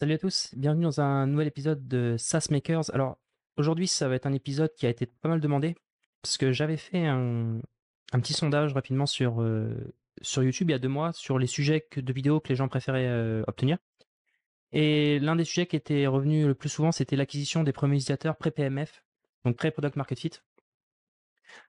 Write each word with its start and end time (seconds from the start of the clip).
Salut 0.00 0.12
à 0.12 0.18
tous, 0.18 0.54
bienvenue 0.56 0.84
dans 0.84 1.00
un 1.00 1.26
nouvel 1.26 1.48
épisode 1.48 1.88
de 1.88 2.14
SaaS 2.18 2.46
Makers. 2.52 2.88
Alors 2.94 3.18
aujourd'hui 3.56 3.88
ça 3.88 4.06
va 4.06 4.14
être 4.14 4.26
un 4.26 4.32
épisode 4.32 4.72
qui 4.76 4.86
a 4.86 4.90
été 4.90 5.06
pas 5.06 5.28
mal 5.28 5.40
demandé 5.40 5.74
parce 6.22 6.38
que 6.38 6.52
j'avais 6.52 6.76
fait 6.76 7.04
un, 7.04 7.60
petit 8.12 8.32
sondage 8.32 8.74
rapidement 8.74 9.06
sur, 9.06 9.42
euh, 9.42 9.92
sur 10.22 10.44
YouTube 10.44 10.70
il 10.70 10.72
y 10.72 10.76
a 10.76 10.78
deux 10.78 10.86
mois 10.86 11.12
sur 11.12 11.36
les 11.36 11.48
sujets 11.48 11.84
de 11.96 12.12
vidéos 12.12 12.38
que 12.38 12.48
les 12.48 12.54
gens 12.54 12.68
préféraient 12.68 13.08
euh, 13.08 13.42
obtenir. 13.48 13.78
Et 14.70 15.18
l'un 15.18 15.34
des 15.34 15.42
sujets 15.42 15.66
qui 15.66 15.74
était 15.74 16.06
revenu 16.06 16.46
le 16.46 16.54
plus 16.54 16.68
souvent 16.68 16.92
c'était 16.92 17.16
l'acquisition 17.16 17.64
des 17.64 17.72
premiers 17.72 17.96
utilisateurs 17.96 18.36
pré-PMF, 18.36 19.02
donc 19.44 19.56
pré-Product 19.56 19.96
Market 19.96 20.20
Fit. 20.20 20.30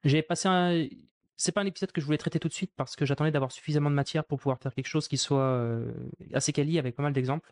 J'ai 0.04 0.22
passé 0.22 0.48
un... 0.48 0.88
C'est 1.36 1.52
pas 1.52 1.62
un 1.62 1.66
épisode 1.66 1.92
que 1.92 2.00
je 2.00 2.06
voulais 2.06 2.20
traiter 2.20 2.40
tout 2.40 2.48
de 2.48 2.54
suite 2.54 2.74
parce 2.76 2.96
que 2.96 3.08
j'attendais 3.08 3.32
d'avoir 3.32 3.52
suffisamment 3.52 3.90
de 3.90 3.96
matière 3.96 4.24
pour 4.24 4.38
pouvoir 4.38 4.60
faire 4.60 4.76
quelque 4.76 4.86
chose 4.86 5.08
qui 5.08 5.18
soit 5.18 5.42
euh, 5.42 5.92
assez 6.32 6.54
quali 6.54 6.78
avec 6.78 6.96
pas 6.96 7.02
mal 7.02 7.14
d'exemples. 7.14 7.52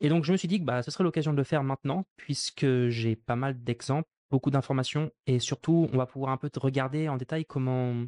Et 0.00 0.08
donc, 0.08 0.24
je 0.24 0.32
me 0.32 0.36
suis 0.36 0.48
dit 0.48 0.60
que 0.60 0.64
bah, 0.64 0.82
ce 0.82 0.90
serait 0.90 1.04
l'occasion 1.04 1.32
de 1.32 1.36
le 1.36 1.44
faire 1.44 1.62
maintenant, 1.62 2.06
puisque 2.16 2.88
j'ai 2.88 3.16
pas 3.16 3.36
mal 3.36 3.62
d'exemples, 3.62 4.08
beaucoup 4.30 4.50
d'informations, 4.50 5.10
et 5.26 5.38
surtout, 5.38 5.88
on 5.92 5.96
va 5.96 6.06
pouvoir 6.06 6.32
un 6.32 6.36
peu 6.36 6.50
regarder 6.56 7.08
en 7.08 7.16
détail 7.16 7.44
comment 7.44 8.06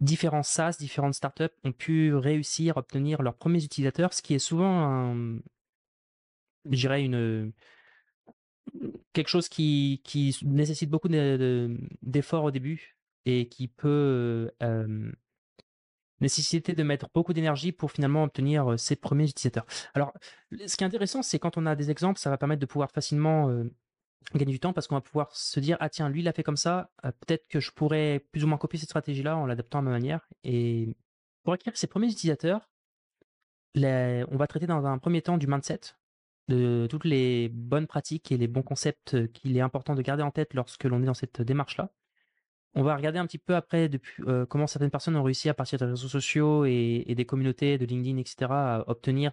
différents 0.00 0.42
SaaS, 0.42 0.76
différentes 0.78 1.14
startups 1.14 1.54
ont 1.64 1.72
pu 1.72 2.14
réussir 2.14 2.76
à 2.76 2.80
obtenir 2.80 3.22
leurs 3.22 3.36
premiers 3.36 3.64
utilisateurs, 3.64 4.12
ce 4.12 4.22
qui 4.22 4.34
est 4.34 4.38
souvent, 4.38 5.14
une, 6.64 7.52
quelque 9.12 9.28
chose 9.28 9.48
qui, 9.48 10.00
qui 10.04 10.36
nécessite 10.42 10.90
beaucoup 10.90 11.08
d'efforts 11.08 12.44
au 12.44 12.50
début 12.50 12.96
et 13.26 13.48
qui 13.48 13.68
peut 13.68 14.50
euh, 14.62 15.12
nécessité 16.20 16.74
de 16.74 16.82
mettre 16.82 17.08
beaucoup 17.14 17.32
d'énergie 17.32 17.72
pour 17.72 17.92
finalement 17.92 18.24
obtenir 18.24 18.78
ses 18.78 18.96
premiers 18.96 19.24
utilisateurs. 19.24 19.66
Alors, 19.94 20.12
ce 20.66 20.76
qui 20.76 20.84
est 20.84 20.86
intéressant, 20.86 21.22
c'est 21.22 21.38
quand 21.38 21.56
on 21.56 21.66
a 21.66 21.74
des 21.74 21.90
exemples, 21.90 22.18
ça 22.18 22.30
va 22.30 22.38
permettre 22.38 22.60
de 22.60 22.66
pouvoir 22.66 22.90
facilement 22.90 23.48
gagner 24.34 24.52
du 24.52 24.60
temps 24.60 24.72
parce 24.72 24.86
qu'on 24.86 24.94
va 24.94 25.00
pouvoir 25.00 25.34
se 25.34 25.60
dire 25.60 25.76
ah 25.80 25.88
tiens 25.88 26.08
lui 26.08 26.20
il 26.20 26.28
a 26.28 26.32
fait 26.32 26.42
comme 26.42 26.56
ça 26.56 26.90
peut-être 27.02 27.48
que 27.48 27.60
je 27.60 27.70
pourrais 27.72 28.24
plus 28.32 28.44
ou 28.44 28.46
moins 28.46 28.58
copier 28.58 28.78
cette 28.78 28.90
stratégie 28.90 29.22
là 29.22 29.36
en 29.36 29.46
l'adaptant 29.46 29.78
à 29.78 29.82
ma 29.82 29.90
manière 29.90 30.28
et 30.44 30.96
pour 31.42 31.52
acquérir 31.54 31.76
ses 31.76 31.86
premiers 31.86 32.10
utilisateurs 32.10 32.68
on 33.76 34.36
va 34.36 34.46
traiter 34.46 34.66
dans 34.66 34.84
un 34.86 34.98
premier 34.98 35.22
temps 35.22 35.38
du 35.38 35.46
mindset 35.46 35.80
de 36.48 36.86
toutes 36.90 37.04
les 37.04 37.48
bonnes 37.48 37.86
pratiques 37.86 38.32
et 38.32 38.36
les 38.36 38.48
bons 38.48 38.62
concepts 38.62 39.32
qu'il 39.32 39.56
est 39.56 39.60
important 39.60 39.94
de 39.94 40.02
garder 40.02 40.22
en 40.22 40.30
tête 40.30 40.54
lorsque 40.54 40.84
l'on 40.84 41.02
est 41.02 41.06
dans 41.06 41.14
cette 41.14 41.42
démarche 41.42 41.76
là 41.76 41.90
on 42.74 42.82
va 42.82 42.94
regarder 42.94 43.18
un 43.18 43.26
petit 43.26 43.38
peu 43.38 43.56
après 43.56 43.90
euh, 44.20 44.46
comment 44.46 44.66
certaines 44.68 44.90
personnes 44.90 45.16
ont 45.16 45.24
réussi 45.24 45.48
à 45.48 45.54
partir 45.54 45.78
des 45.78 45.86
réseaux 45.86 46.08
sociaux 46.08 46.64
et, 46.64 47.04
des 47.08 47.24
communautés 47.26 47.78
de 47.78 47.84
LinkedIn, 47.84 48.18
etc., 48.18 48.36
à 48.50 48.84
obtenir 48.86 49.32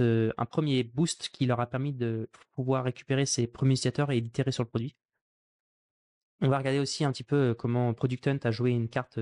euh, 0.00 0.32
un 0.38 0.46
premier 0.46 0.84
boost 0.84 1.28
qui 1.28 1.44
leur 1.44 1.60
a 1.60 1.66
permis 1.66 1.92
de 1.92 2.30
pouvoir 2.54 2.84
récupérer 2.84 3.26
ses 3.26 3.46
premiers 3.46 3.74
utilisateurs 3.74 4.10
et 4.10 4.16
itérer 4.16 4.52
sur 4.52 4.62
le 4.62 4.68
produit. 4.68 4.96
On 6.40 6.48
va 6.48 6.58
regarder 6.58 6.78
aussi 6.78 7.04
un 7.04 7.12
petit 7.12 7.24
peu 7.24 7.50
euh, 7.50 7.54
comment 7.54 7.92
Product 7.92 8.26
Hunt 8.26 8.38
a 8.44 8.50
joué 8.50 8.70
une 8.70 8.88
carte 8.88 9.18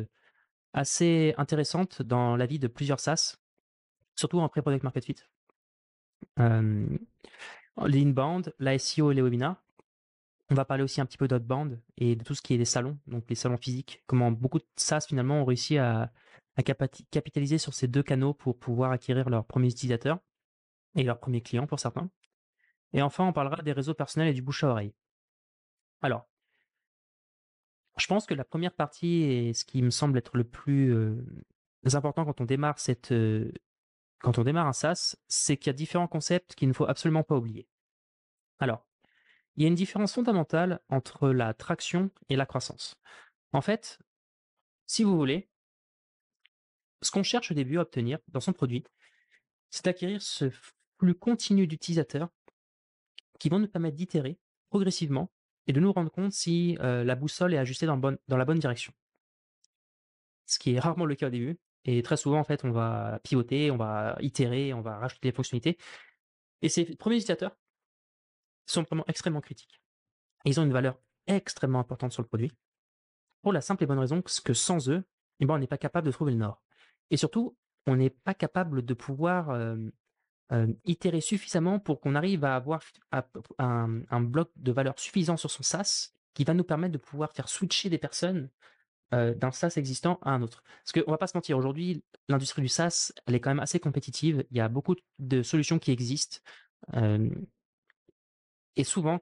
assez 0.72 1.34
intéressante 1.36 2.02
dans 2.02 2.36
la 2.36 2.46
vie 2.46 2.60
de 2.60 2.68
plusieurs 2.68 3.00
SaaS, 3.00 3.36
surtout 4.14 4.38
en 4.38 4.48
pré-product 4.48 4.84
market 4.84 5.04
fit. 5.04 5.16
L'inbound, 7.78 8.54
la 8.58 8.78
SEO 8.78 9.10
et 9.10 9.14
les 9.14 9.22
webinars. 9.22 9.65
On 10.50 10.54
va 10.54 10.64
parler 10.64 10.84
aussi 10.84 11.00
un 11.00 11.06
petit 11.06 11.18
peu 11.18 11.26
d'outbound 11.26 11.80
et 11.96 12.14
de 12.14 12.22
tout 12.22 12.34
ce 12.34 12.42
qui 12.42 12.54
est 12.54 12.58
des 12.58 12.64
salons, 12.64 12.98
donc 13.06 13.24
les 13.28 13.34
salons 13.34 13.56
physiques, 13.56 14.04
comment 14.06 14.30
beaucoup 14.30 14.58
de 14.58 14.66
SaaS 14.76 15.06
finalement 15.08 15.42
ont 15.42 15.44
réussi 15.44 15.76
à, 15.78 16.12
capitaliser 17.10 17.58
sur 17.58 17.74
ces 17.74 17.88
deux 17.88 18.02
canaux 18.02 18.32
pour 18.32 18.58
pouvoir 18.58 18.92
acquérir 18.92 19.28
leurs 19.28 19.44
premiers 19.44 19.68
utilisateurs 19.68 20.20
et 20.94 21.02
leurs 21.02 21.18
premiers 21.18 21.42
clients 21.42 21.66
pour 21.66 21.80
certains. 21.80 22.10
Et 22.92 23.02
enfin, 23.02 23.26
on 23.26 23.32
parlera 23.32 23.60
des 23.62 23.72
réseaux 23.72 23.92
personnels 23.92 24.28
et 24.28 24.32
du 24.32 24.40
bouche 24.40 24.64
à 24.64 24.68
oreille. 24.68 24.94
Alors, 26.00 26.28
je 27.98 28.06
pense 28.06 28.24
que 28.26 28.34
la 28.34 28.44
première 28.44 28.72
partie 28.72 29.22
et 29.22 29.52
ce 29.52 29.64
qui 29.64 29.82
me 29.82 29.90
semble 29.90 30.18
être 30.18 30.36
le 30.36 30.44
plus 30.44 30.94
euh, 30.94 31.24
important 31.92 32.24
quand 32.24 32.40
on 32.40 32.44
démarre 32.44 32.78
cette, 32.78 33.12
euh, 33.12 33.52
quand 34.20 34.38
on 34.38 34.44
démarre 34.44 34.66
un 34.66 34.72
SaaS, 34.72 35.16
c'est 35.28 35.56
qu'il 35.56 35.68
y 35.68 35.70
a 35.70 35.74
différents 35.74 36.08
concepts 36.08 36.54
qu'il 36.54 36.68
ne 36.68 36.72
faut 36.72 36.86
absolument 36.86 37.22
pas 37.22 37.36
oublier. 37.36 37.68
Alors, 38.58 38.86
il 39.56 39.62
y 39.62 39.66
a 39.66 39.68
une 39.68 39.74
différence 39.74 40.14
fondamentale 40.14 40.80
entre 40.88 41.30
la 41.30 41.54
traction 41.54 42.10
et 42.28 42.36
la 42.36 42.46
croissance. 42.46 42.96
En 43.52 43.60
fait, 43.60 43.98
si 44.86 45.02
vous 45.02 45.16
voulez, 45.16 45.48
ce 47.02 47.10
qu'on 47.10 47.22
cherche 47.22 47.50
au 47.50 47.54
début 47.54 47.78
à 47.78 47.82
obtenir 47.82 48.18
dans 48.28 48.40
son 48.40 48.52
produit, 48.52 48.84
c'est 49.70 49.84
d'acquérir 49.84 50.22
ce 50.22 50.50
flux 50.98 51.14
continu 51.14 51.66
d'utilisateurs 51.66 52.28
qui 53.38 53.48
vont 53.48 53.58
nous 53.58 53.68
permettre 53.68 53.96
d'itérer 53.96 54.38
progressivement 54.70 55.30
et 55.66 55.72
de 55.72 55.80
nous 55.80 55.92
rendre 55.92 56.10
compte 56.10 56.32
si 56.32 56.76
euh, 56.80 57.04
la 57.04 57.14
boussole 57.14 57.54
est 57.54 57.58
ajustée 57.58 57.86
dans, 57.86 57.96
dans, 57.96 58.36
la 58.36 58.44
bonne 58.44 58.58
direction. 58.58 58.92
Ce 60.46 60.58
qui 60.58 60.74
est 60.74 60.80
rarement 60.80 61.06
le 61.06 61.14
cas 61.14 61.26
au 61.26 61.30
début. 61.30 61.58
Et 61.84 62.02
très 62.02 62.16
souvent, 62.16 62.38
en 62.38 62.44
fait, 62.44 62.64
on 62.64 62.70
va 62.70 63.20
pivoter, 63.22 63.70
on 63.70 63.76
va 63.76 64.16
itérer, 64.20 64.72
on 64.72 64.80
va 64.80 64.98
rajouter 64.98 65.28
des 65.28 65.34
fonctionnalités. 65.34 65.78
Et 66.62 66.68
ces 66.68 66.84
premiers 66.96 67.16
utilisateurs, 67.16 67.56
sont 68.66 68.82
vraiment 68.82 69.04
extrêmement 69.06 69.40
critiques. 69.40 69.80
ils 70.44 70.60
ont 70.60 70.64
une 70.64 70.72
valeur 70.72 70.98
extrêmement 71.26 71.80
importante 71.80 72.12
sur 72.12 72.22
le 72.22 72.28
produit, 72.28 72.52
pour 73.42 73.52
la 73.52 73.60
simple 73.60 73.84
et 73.84 73.86
bonne 73.86 73.98
raison 73.98 74.22
que 74.22 74.54
sans 74.54 74.88
eux, 74.88 75.04
eh 75.40 75.46
ben, 75.46 75.54
on 75.54 75.58
n'est 75.58 75.66
pas 75.66 75.78
capable 75.78 76.06
de 76.06 76.12
trouver 76.12 76.32
le 76.32 76.38
nord. 76.38 76.62
Et 77.10 77.16
surtout, 77.16 77.56
on 77.86 77.96
n'est 77.96 78.10
pas 78.10 78.34
capable 78.34 78.84
de 78.84 78.94
pouvoir 78.94 79.76
itérer 80.84 81.20
suffisamment 81.20 81.78
pour 81.78 82.00
qu'on 82.00 82.14
arrive 82.14 82.44
à 82.44 82.56
avoir 82.56 82.82
un, 83.58 84.20
bloc 84.20 84.50
de 84.56 84.72
valeur 84.72 84.98
suffisant 84.98 85.36
sur 85.36 85.50
son 85.50 85.62
SaaS 85.62 86.12
qui 86.34 86.44
va 86.44 86.54
nous 86.54 86.64
permettre 86.64 86.92
de 86.92 86.98
pouvoir 86.98 87.32
faire 87.32 87.48
switcher 87.48 87.88
des 87.88 87.98
personnes 87.98 88.50
d'un 89.12 89.52
SaaS 89.52 89.74
existant 89.76 90.18
à 90.22 90.30
un 90.30 90.42
autre. 90.42 90.64
Parce 90.84 90.92
qu'on 90.92 91.10
va 91.10 91.18
pas 91.18 91.28
se 91.28 91.36
mentir, 91.36 91.56
aujourd'hui, 91.56 92.02
l'industrie 92.28 92.62
du 92.62 92.68
SaaS, 92.68 93.12
elle 93.26 93.34
est 93.34 93.40
quand 93.40 93.50
même 93.50 93.60
assez 93.60 93.78
compétitive. 93.78 94.44
Il 94.50 94.56
y 94.56 94.60
a 94.60 94.68
beaucoup 94.68 94.96
de 95.18 95.42
solutions 95.42 95.78
qui 95.78 95.92
existent. 95.92 96.38
Et 98.76 98.84
souvent, 98.84 99.20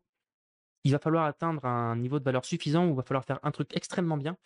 il 0.84 0.92
va 0.92 0.98
falloir 0.98 1.25
atteindre 1.25 1.65
un 1.65 1.97
niveau 1.97 2.19
de 2.19 2.25
valeur 2.25 2.44
suffisant 2.44 2.87
où 2.87 2.91
il 2.91 2.97
va 2.97 3.03
falloir 3.03 3.25
faire 3.25 3.41
un 3.42 3.50
truc 3.50 3.75
extrêmement 3.76 4.16
bien 4.16 4.37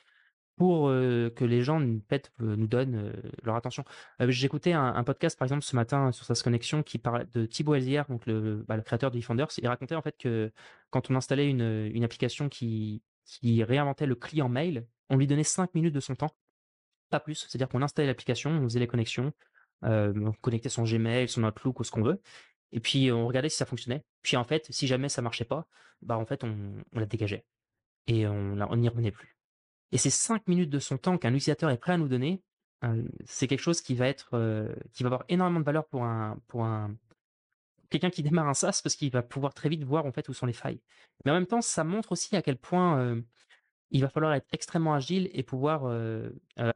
pour 0.58 0.88
que 0.88 1.44
les 1.44 1.62
gens 1.62 1.78
nous, 1.78 2.66
donnent 2.66 3.12
leur 3.44 3.54
attention. 3.54 3.84
J'écoutais 4.20 4.72
un, 4.72 5.04
podcast, 5.04 5.38
par 5.38 5.46
exemple, 5.46 5.62
ce 5.62 5.76
matin 5.76 6.10
sur 6.10 6.24
SaaS 6.26 6.40
Connexion 6.42 6.82
qui 6.82 6.98
parlait 6.98 7.26
de 7.32 7.46
Thibaut 7.46 7.76
Elzière, 7.76 8.06
donc 8.08 8.26
le, 8.26 8.64
bah, 8.66 8.78
créateur 8.80 9.12
de 9.12 9.18
eFounders. 9.18 9.48
Il 9.58 9.68
racontait 9.68 9.94
en 9.94 10.02
fait 10.02 10.16
que 10.18 10.52
quand 10.90 11.10
on 11.10 11.14
installait 11.14 11.48
une, 11.48 12.04
application 12.04 12.48
qui, 12.48 13.02
qui 13.24 13.62
réinventait 13.62 14.06
le 14.06 14.16
client 14.16 14.48
mail, 14.48 14.84
on 15.10 15.16
lui 15.16 15.28
donnait 15.28 15.44
5 15.44 15.74
minutes 15.74 15.94
de 15.94 16.00
son 16.00 16.16
temps, 16.16 16.34
pas 17.08 17.20
plus. 17.20 17.46
C'est-à-dire 17.48 17.68
qu'on 17.68 17.82
installait 17.82 18.08
l'application, 18.08 18.50
on 18.50 18.64
faisait 18.64 18.80
les 18.80 18.88
connexions, 18.88 19.32
on 19.82 20.32
connectait 20.40 20.68
son 20.68 20.82
Gmail, 20.82 21.28
son 21.28 21.44
Outlook 21.44 21.78
ou 21.78 21.84
ce 21.84 21.92
qu'on 21.92 22.02
veut. 22.02 22.20
Et 22.72 22.80
puis 22.80 23.10
on 23.12 23.26
regardait 23.26 23.48
si 23.48 23.56
ça 23.56 23.66
fonctionnait. 23.66 24.04
Puis 24.22 24.36
en 24.36 24.44
fait, 24.44 24.66
si 24.70 24.86
jamais 24.86 25.08
ça 25.08 25.22
marchait 25.22 25.44
pas, 25.44 25.66
bah 26.02 26.18
en 26.18 26.26
fait 26.26 26.44
on, 26.44 26.82
la 26.92 27.06
dégageait 27.06 27.44
et 28.06 28.26
on 28.26 28.76
n'y 28.76 28.88
revenait 28.88 29.10
plus. 29.10 29.38
Et 29.92 29.98
ces 29.98 30.10
cinq 30.10 30.46
minutes 30.48 30.70
de 30.70 30.78
son 30.78 30.98
temps 30.98 31.18
qu'un 31.18 31.30
utilisateur 31.34 31.70
est 31.70 31.78
prêt 31.78 31.92
à 31.92 31.98
nous 31.98 32.08
donner, 32.08 32.42
euh, 32.84 33.02
c'est 33.24 33.46
quelque 33.46 33.60
chose 33.60 33.80
qui 33.80 33.94
va 33.94 34.06
être, 34.06 34.30
euh, 34.34 34.74
qui 34.92 35.02
va 35.02 35.08
avoir 35.08 35.24
énormément 35.28 35.60
de 35.60 35.64
valeur 35.64 35.86
pour 35.86 36.04
un, 36.04 36.38
pour 36.46 36.64
un 36.64 36.94
quelqu'un 37.90 38.10
qui 38.10 38.22
démarre 38.22 38.48
un 38.48 38.54
SaaS 38.54 38.80
parce 38.82 38.94
qu'il 38.96 39.10
va 39.10 39.22
pouvoir 39.22 39.54
très 39.54 39.68
vite 39.68 39.84
voir 39.84 40.06
en 40.06 40.12
fait 40.12 40.28
où 40.28 40.34
sont 40.34 40.46
les 40.46 40.52
failles. 40.52 40.80
Mais 41.24 41.30
en 41.30 41.34
même 41.34 41.46
temps, 41.46 41.62
ça 41.62 41.84
montre 41.84 42.12
aussi 42.12 42.36
à 42.36 42.42
quel 42.42 42.56
point 42.56 42.98
euh, 42.98 43.22
il 43.90 44.02
va 44.02 44.08
falloir 44.10 44.34
être 44.34 44.46
extrêmement 44.52 44.94
agile 44.94 45.30
et 45.32 45.42
pouvoir 45.42 45.84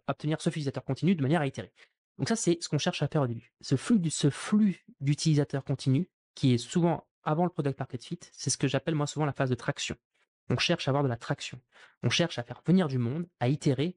obtenir 0.08 0.40
ce 0.40 0.48
utilisateur 0.48 0.82
continu 0.82 1.14
de 1.14 1.20
manière 1.20 1.42
à 1.42 1.46
itérer. 1.46 1.70
Donc 2.18 2.28
ça, 2.28 2.36
c'est 2.36 2.58
ce 2.60 2.68
qu'on 2.68 2.78
cherche 2.78 3.02
à 3.02 3.08
faire 3.08 3.22
au 3.22 3.26
début. 3.26 3.52
Ce 3.60 3.76
flux, 3.76 4.84
d'utilisateurs 5.00 5.64
continu, 5.64 6.08
qui 6.34 6.54
est 6.54 6.58
souvent 6.58 7.06
avant 7.24 7.44
le 7.44 7.50
product 7.50 7.78
market 7.78 8.04
fit, 8.04 8.20
c'est 8.32 8.50
ce 8.50 8.58
que 8.58 8.68
j'appelle 8.68 8.94
moi 8.94 9.06
souvent 9.06 9.26
la 9.26 9.32
phase 9.32 9.50
de 9.50 9.54
traction. 9.54 9.96
On 10.50 10.58
cherche 10.58 10.88
à 10.88 10.90
avoir 10.90 11.04
de 11.04 11.08
la 11.08 11.16
traction. 11.16 11.60
On 12.02 12.10
cherche 12.10 12.38
à 12.38 12.42
faire 12.42 12.62
venir 12.66 12.88
du 12.88 12.98
monde, 12.98 13.26
à 13.40 13.48
itérer 13.48 13.96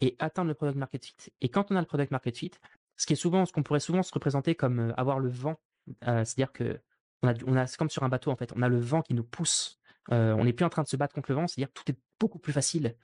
et 0.00 0.16
atteindre 0.18 0.48
le 0.48 0.54
product 0.54 0.78
market 0.78 1.04
fit. 1.04 1.16
Et 1.40 1.48
quand 1.48 1.70
on 1.70 1.76
a 1.76 1.80
le 1.80 1.86
product 1.86 2.10
market 2.10 2.36
fit, 2.36 2.52
ce 2.96 3.06
qui 3.06 3.14
est 3.14 3.16
souvent, 3.16 3.44
ce 3.46 3.52
qu'on 3.52 3.62
pourrait 3.62 3.80
souvent 3.80 4.02
se 4.02 4.12
représenter 4.12 4.54
comme 4.54 4.78
euh, 4.78 4.94
avoir 4.96 5.18
le 5.18 5.28
vent, 5.28 5.60
euh, 6.06 6.24
c'est-à-dire 6.24 6.52
que 6.52 6.80
on 7.22 7.56
a, 7.56 7.66
c'est 7.66 7.76
comme 7.76 7.90
sur 7.90 8.02
un 8.02 8.08
bateau 8.08 8.30
en 8.30 8.36
fait, 8.36 8.52
on 8.56 8.62
a 8.62 8.68
le 8.68 8.78
vent 8.78 9.02
qui 9.02 9.12
nous 9.12 9.24
pousse. 9.24 9.78
Euh, 10.10 10.32
on 10.34 10.44
n'est 10.44 10.54
plus 10.54 10.64
en 10.64 10.70
train 10.70 10.82
de 10.82 10.88
se 10.88 10.96
battre 10.96 11.14
contre 11.14 11.30
le 11.30 11.36
vent, 11.36 11.46
c'est-à-dire 11.46 11.72
que 11.72 11.80
tout 11.80 11.92
est 11.92 11.98
beaucoup 12.18 12.38
plus 12.38 12.52
facile. 12.52 12.96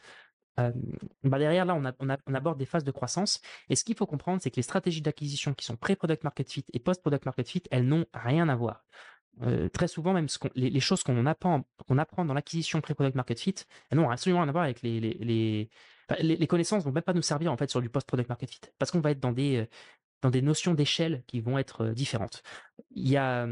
Bah, 0.56 1.38
derrière, 1.38 1.64
là, 1.64 1.78
on, 1.98 2.34
aborde 2.34 2.58
des 2.58 2.66
phases 2.66 2.84
de 2.84 2.90
croissance. 2.90 3.40
Et 3.68 3.76
ce 3.76 3.84
qu'il 3.84 3.96
faut 3.96 4.06
comprendre, 4.06 4.40
c'est 4.42 4.50
que 4.50 4.56
les 4.56 4.62
stratégies 4.62 5.02
d'acquisition 5.02 5.54
qui 5.54 5.64
sont 5.64 5.76
pré-product 5.76 6.24
market 6.24 6.50
fit 6.50 6.64
et 6.72 6.78
post-product 6.78 7.26
market 7.26 7.48
fit, 7.48 7.62
elles 7.70 7.86
n'ont 7.86 8.06
rien 8.14 8.48
à 8.48 8.56
voir. 8.56 8.84
très 9.72 9.88
souvent, 9.88 10.12
même 10.12 10.28
les, 10.54 10.80
choses 10.80 11.02
qu'on 11.02 11.26
apprend, 11.26 11.64
qu'on 11.86 11.98
apprend 11.98 12.24
dans 12.24 12.34
l'acquisition 12.34 12.80
pré-product 12.80 13.16
market 13.16 13.38
fit, 13.38 13.54
elles 13.90 13.98
n'ont 13.98 14.10
absolument 14.10 14.40
rien 14.40 14.48
à 14.48 14.52
voir 14.52 14.64
avec 14.64 14.82
les, 14.82 14.98
les, 15.00 15.68
les, 16.20 16.46
connaissances 16.46 16.84
vont 16.84 16.92
même 16.92 17.02
pas 17.02 17.12
nous 17.12 17.22
servir 17.22 17.52
en 17.52 17.56
fait 17.56 17.70
sur 17.70 17.82
du 17.82 17.90
post-product 17.90 18.28
market 18.28 18.50
fit 18.50 18.60
parce 18.78 18.90
qu'on 18.90 19.00
va 19.00 19.10
être 19.10 19.20
dans 19.20 19.32
des, 19.32 19.68
dans 20.22 20.30
des 20.30 20.42
notions 20.42 20.74
d'échelle 20.74 21.22
qui 21.26 21.40
vont 21.40 21.58
être 21.58 21.88
différentes. 21.88 22.42
Il 22.90 23.08
y 23.08 23.16
a 23.16 23.46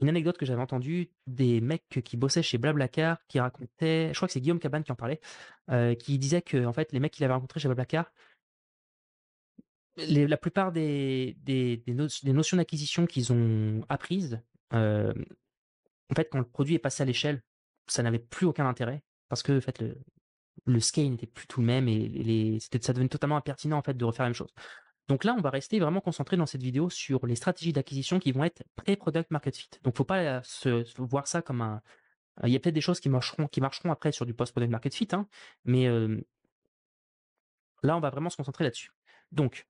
une 0.00 0.08
anecdote 0.08 0.38
que 0.38 0.46
j'avais 0.46 0.62
entendue 0.62 1.10
des 1.26 1.60
mecs 1.60 2.02
qui 2.04 2.16
bossaient 2.16 2.42
chez 2.42 2.58
Blablacar 2.58 3.18
qui 3.26 3.40
racontaient, 3.40 4.10
je 4.12 4.18
crois 4.18 4.28
que 4.28 4.32
c'est 4.32 4.40
Guillaume 4.40 4.60
Cabane 4.60 4.84
qui 4.84 4.92
en 4.92 4.96
parlait, 4.96 5.20
euh, 5.70 5.94
qui 5.94 6.18
disait 6.18 6.42
que 6.42 6.64
en 6.64 6.72
fait 6.72 6.92
les 6.92 7.00
mecs 7.00 7.12
qu'il 7.12 7.24
avait 7.24 7.34
rencontrés 7.34 7.60
chez 7.60 7.68
Blablacar, 7.68 8.12
la 9.96 10.36
plupart 10.36 10.70
des, 10.70 11.36
notions 12.24 12.56
d'acquisition 12.56 13.06
qu'ils 13.06 13.32
ont 13.32 13.84
apprises, 13.88 14.40
euh, 14.72 15.12
en 16.10 16.14
fait 16.14 16.28
quand 16.30 16.38
le 16.38 16.44
produit 16.48 16.76
est 16.76 16.78
passé 16.78 17.02
à 17.02 17.06
l'échelle, 17.06 17.42
ça 17.88 18.02
n'avait 18.02 18.18
plus 18.20 18.46
aucun 18.46 18.66
intérêt 18.66 19.02
parce 19.28 19.42
que 19.42 19.52
le, 19.52 19.96
le 20.66 20.80
scale 20.80 21.10
n'était 21.10 21.26
plus 21.26 21.46
tout 21.48 21.60
le 21.60 21.66
même 21.66 21.88
et 21.88 22.58
ça 22.80 22.92
devenait 22.92 23.08
totalement 23.08 23.36
impertinent 23.36 23.78
en 23.78 23.82
fait 23.82 23.96
de 23.96 24.04
refaire 24.04 24.24
la 24.24 24.28
même 24.28 24.34
chose. 24.34 24.52
Donc 25.08 25.24
là, 25.24 25.34
on 25.36 25.40
va 25.40 25.50
rester 25.50 25.80
vraiment 25.80 26.00
concentré 26.00 26.36
dans 26.36 26.46
cette 26.46 26.62
vidéo 26.62 26.90
sur 26.90 27.26
les 27.26 27.34
stratégies 27.34 27.72
d'acquisition 27.72 28.18
qui 28.18 28.30
vont 28.30 28.44
être 28.44 28.62
pré-product 28.76 29.30
market 29.30 29.56
fit. 29.56 29.70
Donc, 29.82 29.96
faut 29.96 30.04
pas 30.04 30.42
euh, 30.66 30.84
voir 30.98 31.26
ça 31.26 31.40
comme 31.42 31.62
un. 31.62 31.82
Il 32.44 32.50
y 32.50 32.56
a 32.56 32.60
peut-être 32.60 32.74
des 32.74 32.82
choses 32.82 33.00
qui 33.00 33.08
marcheront, 33.08 33.48
qui 33.48 33.60
marcheront 33.60 33.90
après 33.90 34.12
sur 34.12 34.24
du 34.24 34.34
post-product 34.34 34.70
market 34.70 34.94
fit, 34.94 35.08
hein, 35.12 35.26
mais 35.64 35.88
euh, 35.88 36.20
là, 37.82 37.96
on 37.96 38.00
va 38.00 38.10
vraiment 38.10 38.30
se 38.30 38.36
concentrer 38.36 38.62
là-dessus. 38.62 38.92
Donc, 39.32 39.66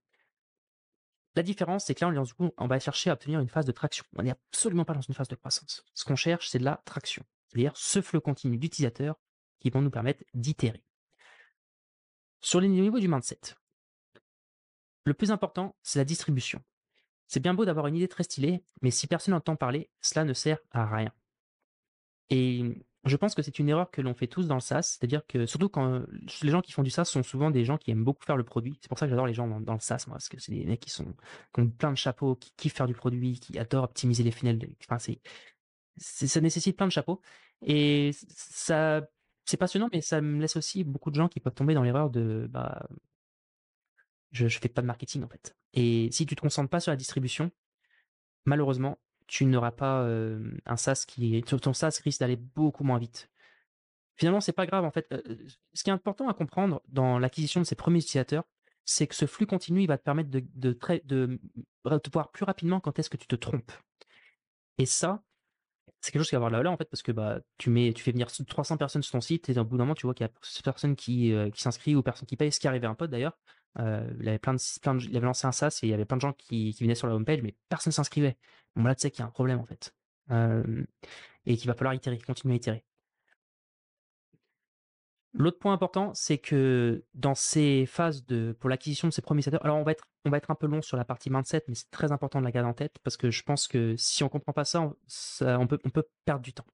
la 1.35 1.41
différence, 1.41 1.85
c'est 1.85 1.95
que 1.95 2.05
là, 2.05 2.23
on, 2.37 2.51
on 2.55 2.67
va 2.67 2.79
chercher 2.79 3.09
à 3.09 3.13
obtenir 3.13 3.39
une 3.39 3.49
phase 3.49 3.65
de 3.65 3.71
traction. 3.71 4.05
On 4.17 4.23
n'est 4.23 4.31
absolument 4.31 4.85
pas 4.85 4.93
dans 4.93 5.01
une 5.01 5.15
phase 5.15 5.29
de 5.29 5.35
croissance. 5.35 5.83
Ce 5.95 6.05
qu'on 6.05 6.15
cherche, 6.15 6.49
c'est 6.49 6.59
de 6.59 6.65
la 6.65 6.81
traction, 6.85 7.23
c'est-à-dire 7.47 7.75
ce 7.75 8.01
flux 8.01 8.21
continu 8.21 8.57
d'utilisateurs 8.57 9.15
qui 9.59 9.69
vont 9.69 9.81
nous 9.81 9.89
permettre 9.89 10.23
d'itérer. 10.33 10.83
Sur 12.41 12.61
les 12.61 12.67
niveaux 12.67 12.99
du 12.99 13.07
mindset, 13.07 13.55
le 15.05 15.13
plus 15.13 15.31
important, 15.31 15.75
c'est 15.81 15.99
la 15.99 16.05
distribution. 16.05 16.61
C'est 17.27 17.39
bien 17.39 17.53
beau 17.53 17.65
d'avoir 17.65 17.87
une 17.87 17.95
idée 17.95 18.07
très 18.07 18.23
stylée, 18.23 18.63
mais 18.81 18.91
si 18.91 19.07
personne 19.07 19.33
n'entend 19.33 19.55
parler, 19.55 19.89
cela 20.01 20.25
ne 20.25 20.33
sert 20.33 20.59
à 20.71 20.85
rien. 20.85 21.11
Et 22.29 22.83
je 23.05 23.15
pense 23.15 23.33
que 23.33 23.41
c'est 23.41 23.59
une 23.59 23.69
erreur 23.69 23.91
que 23.91 24.01
l'on 24.01 24.13
fait 24.13 24.27
tous 24.27 24.47
dans 24.47 24.55
le 24.55 24.61
SaaS, 24.61 24.97
c'est-à-dire 24.99 25.25
que 25.27 25.45
surtout 25.45 25.69
quand 25.69 26.03
les 26.41 26.49
gens 26.49 26.61
qui 26.61 26.71
font 26.71 26.83
du 26.83 26.89
SaaS 26.89 27.05
sont 27.05 27.23
souvent 27.23 27.49
des 27.49 27.65
gens 27.65 27.77
qui 27.77 27.91
aiment 27.91 28.03
beaucoup 28.03 28.25
faire 28.25 28.35
le 28.35 28.43
produit. 28.43 28.77
C'est 28.81 28.89
pour 28.89 28.99
ça 28.99 29.05
que 29.05 29.11
j'adore 29.11 29.27
les 29.27 29.33
gens 29.33 29.47
dans, 29.47 29.73
le 29.73 29.79
SaaS, 29.79 30.05
moi, 30.07 30.15
parce 30.15 30.29
que 30.29 30.39
c'est 30.39 30.51
des 30.51 30.65
mecs 30.65 30.79
qui 30.79 30.89
sont 30.89 31.13
ont 31.57 31.69
plein 31.69 31.91
de 31.91 31.97
chapeaux, 31.97 32.35
qui 32.35 32.51
kiffent 32.57 32.75
faire 32.75 32.87
du 32.87 32.93
produit, 32.93 33.39
qui 33.39 33.57
adorent 33.57 33.85
optimiser 33.85 34.23
les 34.23 34.31
funnels. 34.31 34.59
Enfin, 34.89 34.99
c'est, 34.99 35.21
ça 36.27 36.41
nécessite 36.41 36.77
plein 36.77 36.87
de 36.87 36.91
chapeaux. 36.91 37.21
Et 37.61 38.11
ça, 38.29 39.01
c'est 39.45 39.57
passionnant, 39.57 39.89
mais 39.91 40.01
ça 40.01 40.21
me 40.21 40.41
laisse 40.41 40.55
aussi 40.55 40.83
beaucoup 40.83 41.11
de 41.11 41.15
gens 41.15 41.27
qui 41.27 41.39
peuvent 41.39 41.53
tomber 41.53 41.73
dans 41.73 41.83
l'erreur 41.83 42.09
de 42.09 42.47
bah, 42.49 42.87
je, 44.31 44.45
ne 44.45 44.49
fais 44.49 44.69
pas 44.69 44.81
de 44.81 44.87
marketing 44.87 45.23
en 45.23 45.27
fait. 45.27 45.55
Et 45.73 46.09
si 46.11 46.25
tu 46.25 46.35
te 46.35 46.41
concentres 46.41 46.69
pas 46.69 46.79
sur 46.79 46.91
la 46.91 46.95
distribution, 46.95 47.51
malheureusement, 48.45 48.97
tu 49.27 49.45
n'auras 49.45 49.71
pas 49.71 50.07
un 50.65 50.77
SaaS 50.77 51.05
qui 51.07 51.41
ton 51.43 51.73
SaaS 51.73 51.99
risque 52.03 52.19
d'aller 52.19 52.35
beaucoup 52.35 52.83
moins 52.83 52.97
vite. 52.97 53.29
Finalement, 54.15 54.41
c'est 54.41 54.53
pas 54.53 54.65
grave 54.65 54.85
en 54.85 54.91
fait. 54.91 55.07
ce 55.73 55.83
qui 55.83 55.89
est 55.89 55.93
important 55.93 56.27
à 56.27 56.33
comprendre 56.33 56.81
dans 56.87 57.19
l'acquisition 57.19 57.61
de 57.61 57.65
ces 57.65 57.75
premiers 57.75 57.99
utilisateurs, 57.99 58.43
c'est 58.85 59.05
que 59.05 59.15
ce 59.15 59.27
flux 59.27 59.45
continu, 59.45 59.83
il 59.83 59.87
va 59.87 59.97
te 59.97 60.03
permettre 60.03 60.29
de, 60.29 60.43
de, 60.55 61.39
voir 62.11 62.31
plus 62.31 62.43
rapidement 62.43 62.79
quand 62.79 62.97
est-ce 62.97 63.09
que 63.09 63.17
tu 63.17 63.27
te 63.27 63.35
trompes. 63.35 63.71
Et 64.79 64.87
ça, 64.87 65.23
c'est 66.01 66.11
quelque 66.11 66.21
chose 66.21 66.29
qui 66.29 66.35
va 66.35 66.37
avoir 66.37 66.51
la 66.51 66.57
valeur 66.57 66.73
en 66.73 66.77
fait 66.77 66.89
parce 66.89 67.03
que 67.03 67.11
bah 67.11 67.41
tu 67.57 67.69
mets 67.69 67.93
tu 67.93 68.01
fais 68.01 68.11
venir 68.11 68.27
300 68.31 68.77
personnes 68.77 69.03
sur 69.03 69.11
ton 69.11 69.21
site 69.21 69.49
et 69.49 69.59
au 69.59 69.65
bout 69.65 69.77
d'un 69.77 69.83
moment 69.83 69.95
tu 69.95 70.05
vois 70.05 70.13
qu'il 70.13 70.25
y 70.25 70.29
a 70.29 70.61
personne 70.63 70.95
qui, 70.95 71.33
qui 71.53 71.61
s'inscrit 71.61 71.95
ou 71.95 72.01
personne 72.01 72.25
qui 72.25 72.37
paye 72.37 72.51
ce 72.51 72.59
qui 72.59 72.67
arrivait 72.69 72.87
un 72.87 72.95
pote 72.95 73.11
d'ailleurs 73.11 73.37
euh, 73.77 74.09
il 74.19 74.27
avait 74.27 75.25
lancé 75.25 75.47
un 75.47 75.51
SaaS 75.51 75.79
et 75.83 75.87
il 75.87 75.89
y 75.89 75.93
avait 75.93 76.05
plein 76.05 76.17
de 76.17 76.21
gens 76.21 76.33
qui, 76.33 76.75
venaient 76.79 76.95
sur 76.95 77.07
la 77.07 77.15
homepage, 77.15 77.41
mais 77.41 77.55
personne 77.69 77.93
s'inscrivait. 77.93 78.37
Bon, 78.75 78.83
là, 78.83 78.95
tu 78.95 79.01
sais 79.01 79.11
qu'il 79.11 79.19
y 79.19 79.23
a 79.23 79.27
un 79.27 79.31
problème, 79.31 79.59
en 79.59 79.65
fait. 79.65 79.93
Et 81.45 81.57
qu'il 81.57 81.67
va 81.67 81.73
falloir 81.73 81.93
itérer, 81.93 82.19
continuer 82.19 82.55
à 82.55 82.57
itérer. 82.57 82.85
L'autre 85.33 85.59
point 85.59 85.73
important, 85.73 86.11
c'est 86.15 86.39
que 86.39 87.05
dans 87.13 87.35
ces 87.35 87.85
phases 87.85 88.25
de, 88.25 88.55
pour 88.59 88.69
l'acquisition 88.69 89.07
de 89.07 89.13
ces 89.13 89.21
premiers 89.21 89.41
utilisateurs, 89.41 89.63
alors 89.63 89.77
on 89.77 89.83
va, 89.83 89.91
être, 89.91 90.05
on 90.25 90.31
va 90.31 90.37
être 90.37 90.49
un 90.49 90.55
peu 90.55 90.65
long 90.65 90.81
sur 90.81 90.97
la 90.97 91.05
partie 91.05 91.29
mindset, 91.29 91.63
mais 91.67 91.75
c'est 91.75 91.91
très 91.91 92.11
important 92.11 92.39
de 92.39 92.45
la 92.45 92.51
garder 92.51 92.69
en 92.69 92.73
tête 92.73 92.97
parce 93.03 93.15
que 93.15 93.29
je 93.29 93.43
pense 93.43 93.67
que 93.67 93.95
si 93.95 94.23
on 94.23 94.29
comprend 94.29 94.53
pas 94.53 94.65
ça, 94.65 94.81
on, 94.81 95.67
peut, 95.67 95.79
on 95.85 95.89
peut 95.91 96.07
perdre 96.25 96.41
du 96.41 96.53
temps. 96.53 96.65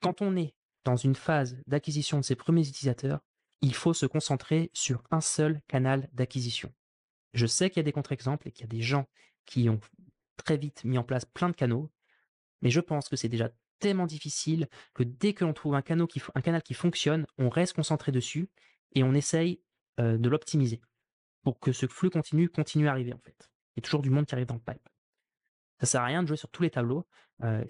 Quand 0.00 0.22
on 0.22 0.36
est 0.36 0.54
dans 0.84 0.96
une 0.96 1.14
phase 1.14 1.58
d'acquisition 1.66 2.18
de 2.18 2.24
ces 2.24 2.34
premiers 2.34 2.66
utilisateurs, 2.66 3.20
il 3.60 3.74
faut 3.74 3.94
se 3.94 4.06
concentrer 4.06 4.70
sur 4.72 5.02
un 5.10 5.20
seul 5.20 5.60
canal 5.68 6.08
d'acquisition. 6.12 6.72
Je 7.34 7.46
sais 7.46 7.70
qu'il 7.70 7.78
y 7.78 7.80
a 7.80 7.84
des 7.84 7.92
contre-exemples 7.92 8.48
et 8.48 8.52
qu'il 8.52 8.62
y 8.62 8.64
a 8.64 8.68
des 8.68 8.82
gens 8.82 9.06
qui 9.44 9.68
ont 9.68 9.80
très 10.36 10.56
vite 10.56 10.84
mis 10.84 10.98
en 10.98 11.04
place 11.04 11.24
plein 11.24 11.48
de 11.48 11.54
canaux, 11.54 11.90
mais 12.62 12.70
je 12.70 12.80
pense 12.80 13.08
que 13.08 13.16
c'est 13.16 13.28
déjà 13.28 13.50
tellement 13.78 14.06
difficile 14.06 14.68
que 14.94 15.02
dès 15.02 15.34
que 15.34 15.44
l'on 15.44 15.52
trouve 15.52 15.74
un, 15.74 15.82
canal 15.82 16.62
qui, 16.62 16.74
fonctionne, 16.74 17.26
on 17.38 17.48
reste 17.48 17.74
concentré 17.74 18.12
dessus 18.12 18.48
et 18.94 19.02
on 19.02 19.14
essaye 19.14 19.60
euh, 20.00 20.18
de 20.18 20.28
l'optimiser 20.28 20.80
pour 21.42 21.60
que 21.60 21.72
ce 21.72 21.86
flux 21.86 22.10
continu 22.10 22.48
continue 22.48 22.88
à 22.88 22.92
arriver 22.92 23.12
en 23.12 23.20
fait. 23.20 23.50
Il 23.76 23.80
y 23.80 23.80
a 23.80 23.82
toujours 23.82 24.02
du 24.02 24.10
monde 24.10 24.26
qui 24.26 24.34
arrive 24.34 24.46
dans 24.46 24.54
le 24.54 24.60
pipe. 24.60 24.88
Ça 25.80 25.86
sert 25.86 26.02
à 26.02 26.06
rien 26.06 26.22
de 26.22 26.28
jouer 26.28 26.36
sur 26.36 26.50
tous 26.50 26.62
les 26.62 26.70
tableaux. 26.70 27.06
Euh, 27.44 27.64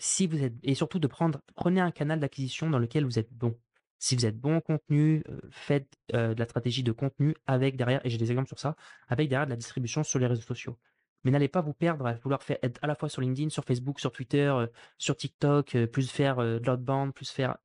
et 0.63 0.75
surtout 0.75 0.99
de 0.99 1.07
prendre 1.07 1.43
prenez 1.55 1.81
un 1.81 1.91
canal 1.91 2.19
d'acquisition 2.21 2.71
dans 2.71 2.79
lequel 2.79 3.05
vous 3.05 3.19
êtes 3.19 3.31
bon. 3.31 3.59
Si 3.99 4.15
vous 4.15 4.27
êtes 4.27 4.39
bon 4.39 4.57
en 4.57 4.61
contenu, 4.61 5.25
euh, 5.29 5.41
faites 5.51 5.99
euh, 6.15 6.35
de 6.35 6.39
la 6.39 6.45
stratégie 6.45 6.83
de 6.83 6.93
contenu 6.93 7.35
avec 7.47 7.77
derrière, 7.77 8.05
et 8.05 8.11
j'ai 8.11 8.19
des 8.19 8.31
exemples 8.31 8.49
sur 8.49 8.59
ça, 8.59 8.77
avec 9.09 9.29
derrière 9.29 9.47
de 9.47 9.51
la 9.51 9.57
distribution 9.57 10.05
sur 10.05 10.19
les 10.19 10.27
réseaux 10.27 10.43
sociaux. 10.43 10.79
Mais 11.25 11.33
n'allez 11.33 11.49
pas 11.49 11.63
vous 11.63 11.73
perdre 11.73 12.07
à 12.07 12.15
vouloir 12.15 12.43
faire 12.45 12.59
être 12.63 12.79
à 12.83 12.87
la 12.87 12.95
fois 12.95 13.09
sur 13.09 13.21
LinkedIn, 13.23 13.51
sur 13.51 13.65
Facebook, 13.65 13.99
sur 13.99 14.13
Twitter, 14.13 14.47
euh, 14.47 14.69
sur 14.99 15.17
TikTok, 15.17 15.77
plus 15.87 16.11
faire 16.11 16.37
de 16.37 16.63
l'outbound, 16.65 17.13
plus 17.13 17.31
faire. 17.31 17.59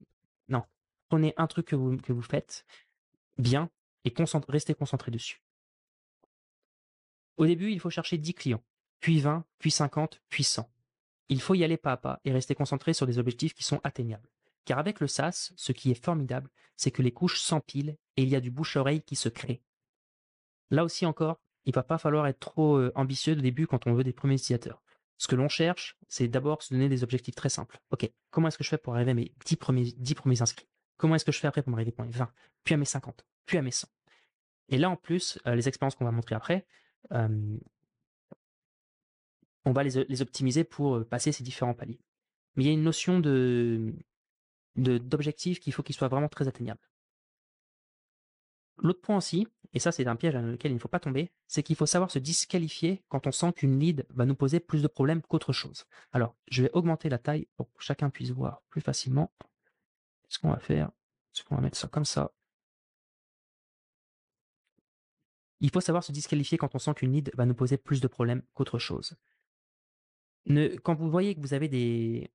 Non. 0.50 0.64
Prenez 1.10 1.36
un 1.38 1.46
truc 1.46 1.68
que 1.68 1.76
vous, 1.76 1.98
que 1.98 2.12
vous 2.12 2.24
faites 2.24 2.66
bien 3.38 3.70
et 4.06 4.14
restez 4.50 4.74
concentré 4.74 5.12
dessus. 5.12 5.42
Au 7.38 7.46
début, 7.46 7.72
il 7.72 7.80
faut 7.80 7.90
chercher 7.90 8.18
10 8.18 8.34
clients, 8.34 8.64
puis 9.00 9.20
20, 9.20 9.46
puis 9.60 9.72
50, 9.72 10.22
puis 10.30 10.44
100. 10.44 10.70
Il 11.30 11.42
faut 11.42 11.56
y 11.56 11.64
aller 11.64 11.78
pas 11.78 11.94
à 11.94 11.98
pas 11.98 12.20
et 12.26 12.32
rester 12.32 12.56
concentré 12.56 12.94
sur 12.94 13.08
des 13.08 13.18
objectifs 13.18 13.54
qui 13.54 13.64
sont 13.64 13.80
atteignables. 13.84 14.30
Car 14.66 14.80
avec 14.80 15.00
le 15.00 15.08
SaaS, 15.08 15.52
ce 15.56 15.72
qui 15.72 15.92
est 15.92 16.04
formidable, 16.04 16.50
c'est 16.76 16.92
que 16.92 17.02
les 17.02 17.12
couches 17.12 17.40
s'empilent 17.40 17.98
et 18.18 18.24
il 18.24 18.30
y 18.30 18.36
a 18.36 18.42
du 18.42 18.52
bouche-oreille 18.52 19.02
qui 19.02 19.16
se 19.16 19.30
crée. 19.30 19.62
Là 20.72 20.84
aussi 20.84 21.06
encore, 21.06 21.40
il 21.66 21.74
va 21.74 21.84
pas 21.84 21.98
falloir 21.98 22.28
être 22.28 22.40
trop 22.40 22.80
ambitieux 22.96 23.34
au 23.34 23.42
début 23.42 23.68
quand 23.68 23.88
on 23.88 23.94
veut 23.94 24.04
des 24.04 24.14
premiers 24.14 24.36
utilisateurs. 24.36 24.82
Ce 25.18 25.28
que 25.28 25.36
l'on 25.36 25.48
cherche, 25.48 25.98
c'est 26.08 26.28
d'abord 26.28 26.64
se 26.64 26.74
donner 26.74 26.90
des 26.90 27.04
objectifs 27.04 27.36
très 27.36 27.50
simples. 27.50 27.80
Ok, 27.92 28.12
comment 28.30 28.48
est-ce 28.48 28.58
que 28.58 28.64
je 28.64 28.70
fais 28.70 28.78
pour 28.78 28.96
arriver 28.96 29.12
à 29.12 29.14
mes 29.14 29.32
10 29.46 29.56
premiers, 29.56 29.92
10 29.98 30.16
premiers 30.16 30.42
inscrits? 30.42 30.68
Comment 30.98 31.16
est-ce 31.16 31.26
que 31.26 31.32
je 31.32 31.40
fais 31.40 31.48
après 31.48 31.62
pour 31.62 31.72
m'arriver 31.72 31.94
à 31.98 32.04
mes 32.04 32.12
20 32.12 32.30
Puis 32.64 32.74
à 32.74 32.78
mes 32.78 32.86
50 32.86 33.26
Puis 33.46 33.58
à 33.58 33.62
mes 33.62 33.72
100 33.72 33.88
Et 34.70 34.78
là, 34.78 34.90
en 34.90 34.96
plus, 34.96 35.40
euh, 35.48 35.56
les 35.56 35.68
expériences 35.68 35.96
qu'on 35.96 36.06
va 36.06 36.12
montrer 36.12 36.36
après, 36.36 36.66
on 39.66 39.72
va 39.72 39.84
les 39.84 40.22
optimiser 40.22 40.64
pour 40.64 41.06
passer 41.08 41.32
ces 41.32 41.44
différents 41.44 41.74
paliers. 41.74 42.00
Mais 42.56 42.64
il 42.64 42.68
y 42.68 42.70
a 42.70 42.74
une 42.74 42.84
notion 42.84 43.20
de, 43.20 43.94
d'objectifs 44.76 45.60
qu'il 45.60 45.74
faut 45.74 45.84
qu'ils 45.84 45.96
soient 45.96 46.08
vraiment 46.08 46.30
très 46.30 46.48
atteignables. 46.48 46.82
L'autre 48.78 49.02
point 49.02 49.18
aussi, 49.18 49.48
et 49.74 49.80
ça 49.80 49.92
c'est 49.92 50.08
un 50.08 50.16
piège 50.16 50.34
dans 50.34 50.42
lequel 50.42 50.72
il 50.72 50.76
ne 50.76 50.80
faut 50.80 50.88
pas 50.88 51.00
tomber, 51.00 51.32
c'est 51.48 51.64
qu'il 51.64 51.76
faut 51.76 51.86
savoir 51.86 52.12
se 52.12 52.20
disqualifier 52.20 53.04
quand 53.08 53.28
on 53.28 53.32
sent 53.32 53.54
qu'une 53.54 53.80
lead 53.80 54.06
va 54.10 54.26
nous 54.26 54.36
poser 54.36 54.60
plus 54.60 54.82
de 54.82 54.88
problèmes 54.88 55.22
qu'autre 55.22 55.54
chose. 55.54 55.86
Alors, 56.12 56.36
je 56.50 56.64
vais 56.64 56.72
augmenter 56.74 57.10
la 57.10 57.20
taille 57.20 57.48
pour 57.56 57.72
que 57.72 57.84
chacun 57.84 58.10
puisse 58.10 58.32
voir 58.32 58.64
plus 58.70 58.82
facilement. 58.82 59.32
Ce 60.28 60.40
qu'on 60.40 60.50
va 60.50 60.60
faire, 60.60 60.92
c'est 61.34 61.44
qu'on 61.46 61.56
va 61.56 61.62
mettre 61.62 61.78
ça 61.78 61.88
comme 61.88 62.06
ça. 62.06 62.32
Il 65.60 65.70
faut 65.72 65.82
savoir 65.82 66.04
se 66.04 66.12
disqualifier 66.12 66.58
quand 66.58 66.76
on 66.76 66.80
sent 66.80 66.94
qu'une 66.96 67.14
lead 67.14 67.32
va 67.36 67.46
nous 67.46 67.54
poser 67.56 67.78
plus 67.78 68.02
de 68.02 68.08
problèmes 68.08 68.42
qu'autre 68.54 68.80
chose. 68.80 69.16
Quand 70.84 70.96
vous 70.96 71.10
voyez 71.10 71.36
que 71.36 71.40
vous 71.40 71.54
avez 71.54 71.70
des, 71.70 72.32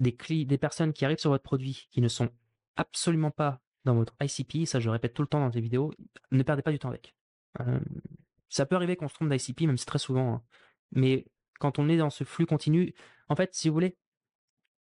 des, 0.00 0.44
des 0.44 0.58
personnes 0.58 0.92
qui 0.92 1.04
arrivent 1.04 1.18
sur 1.18 1.30
votre 1.30 1.44
produit 1.44 1.88
qui 1.90 2.00
ne 2.00 2.08
sont 2.08 2.30
absolument 2.76 3.30
pas 3.30 3.60
dans 3.84 3.94
votre 3.94 4.14
ICP, 4.20 4.66
ça 4.66 4.80
je 4.80 4.90
répète 4.90 5.14
tout 5.14 5.22
le 5.22 5.28
temps 5.28 5.40
dans 5.40 5.50
tes 5.50 5.60
vidéos, 5.60 5.92
ne 6.30 6.42
perdez 6.42 6.62
pas 6.62 6.72
du 6.72 6.78
temps 6.78 6.88
avec. 6.88 7.14
Euh, 7.60 7.80
ça 8.48 8.66
peut 8.66 8.76
arriver 8.76 8.96
qu'on 8.96 9.08
se 9.08 9.14
trompe 9.14 9.30
d'ICP, 9.30 9.62
même 9.62 9.78
c'est 9.78 9.86
très 9.86 9.98
souvent, 9.98 10.34
hein. 10.34 10.42
mais 10.92 11.26
quand 11.58 11.78
on 11.78 11.88
est 11.88 11.96
dans 11.96 12.10
ce 12.10 12.24
flux 12.24 12.46
continu, 12.46 12.94
en 13.28 13.36
fait, 13.36 13.54
si 13.54 13.68
vous 13.68 13.74
voulez, 13.74 13.96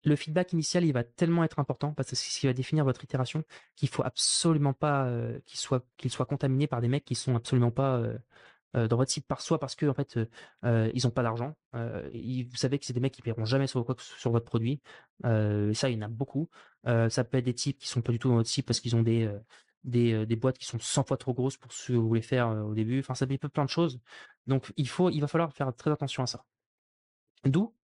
le 0.05 0.17
feedback 0.17 0.53
initial, 0.53 0.85
il 0.85 0.93
va 0.93 1.05
tellement 1.05 1.45
être 1.45 1.59
important 1.59 1.93
parce 1.93 2.11
que 2.11 2.17
c'est 2.17 2.31
ce 2.31 2.41
qui 2.41 2.47
va 2.47 2.53
définir 2.53 2.85
votre 2.85 3.05
itération 3.05 3.45
qu'il 3.77 3.89
faut 3.89 4.03
absolument 4.03 4.73
pas 4.73 5.07
euh, 5.07 5.39
qu'il 5.47 5.61
soit 5.61 5.87
qu'il 5.97 6.11
soit 6.11 6.27
contaminé 6.27 6.67
par 6.67 6.81
des 6.81 6.89
mecs 6.89 7.05
qui 7.05 7.15
sont 7.15 7.37
absolument 7.37 7.71
pas 7.71 7.99
euh, 7.99 8.19
dans 8.75 8.97
votre 8.97 9.11
site 9.11 9.27
par 9.27 9.41
soi 9.41 9.59
parce 9.59 9.75
que 9.75 9.87
en 9.87 9.95
fait 9.95 10.19
ils 10.65 11.07
ont 11.07 11.11
pas 11.11 11.23
d'argent. 11.23 11.55
vous 11.73 12.57
savez 12.57 12.79
que 12.79 12.87
c'est 12.87 12.93
des 12.93 13.01
mecs 13.01 13.13
qui 13.13 13.23
paieront 13.23 13.45
jamais 13.45 13.67
sur, 13.67 13.85
sur 13.99 14.31
votre 14.31 14.47
produit. 14.47 14.81
ça, 15.23 15.91
il 15.91 15.95
y 15.95 15.99
en 15.99 16.03
a 16.03 16.09
beaucoup. 16.09 16.49
ça 16.85 17.25
peut 17.25 17.39
être 17.39 17.45
des 17.45 17.55
types 17.55 17.79
qui 17.79 17.89
sont 17.89 18.03
pas 18.03 18.13
du 18.13 18.19
tout 18.19 18.29
dans 18.29 18.37
votre 18.37 18.49
site 18.49 18.67
parce 18.67 18.81
qu'ils 18.81 18.97
ont 18.97 19.03
des 19.03 19.31
des, 19.85 20.27
des, 20.27 20.37
boîtes 20.37 20.59
qui 20.59 20.65
sont 20.65 20.79
100 20.79 21.05
fois 21.05 21.17
trop 21.17 21.35
grosses 21.35 21.57
pour 21.57 21.73
ce 21.73 21.89
que 21.89 21.97
vous 21.97 22.07
voulez 22.07 22.23
faire 22.23 22.49
au 22.49 22.73
début. 22.73 23.01
Enfin, 23.01 23.15
ça 23.15 23.27
peut 23.27 23.37
plein 23.37 23.65
de 23.65 23.69
choses. 23.69 24.01
Donc, 24.47 24.73
il 24.77 24.89
faut, 24.89 25.11
il 25.11 25.21
va 25.21 25.27
falloir 25.27 25.53
faire 25.53 25.75
très 25.75 25.91
attention 25.91 26.23
à 26.23 26.27
ça. 26.27 26.45
D'où 27.45 27.75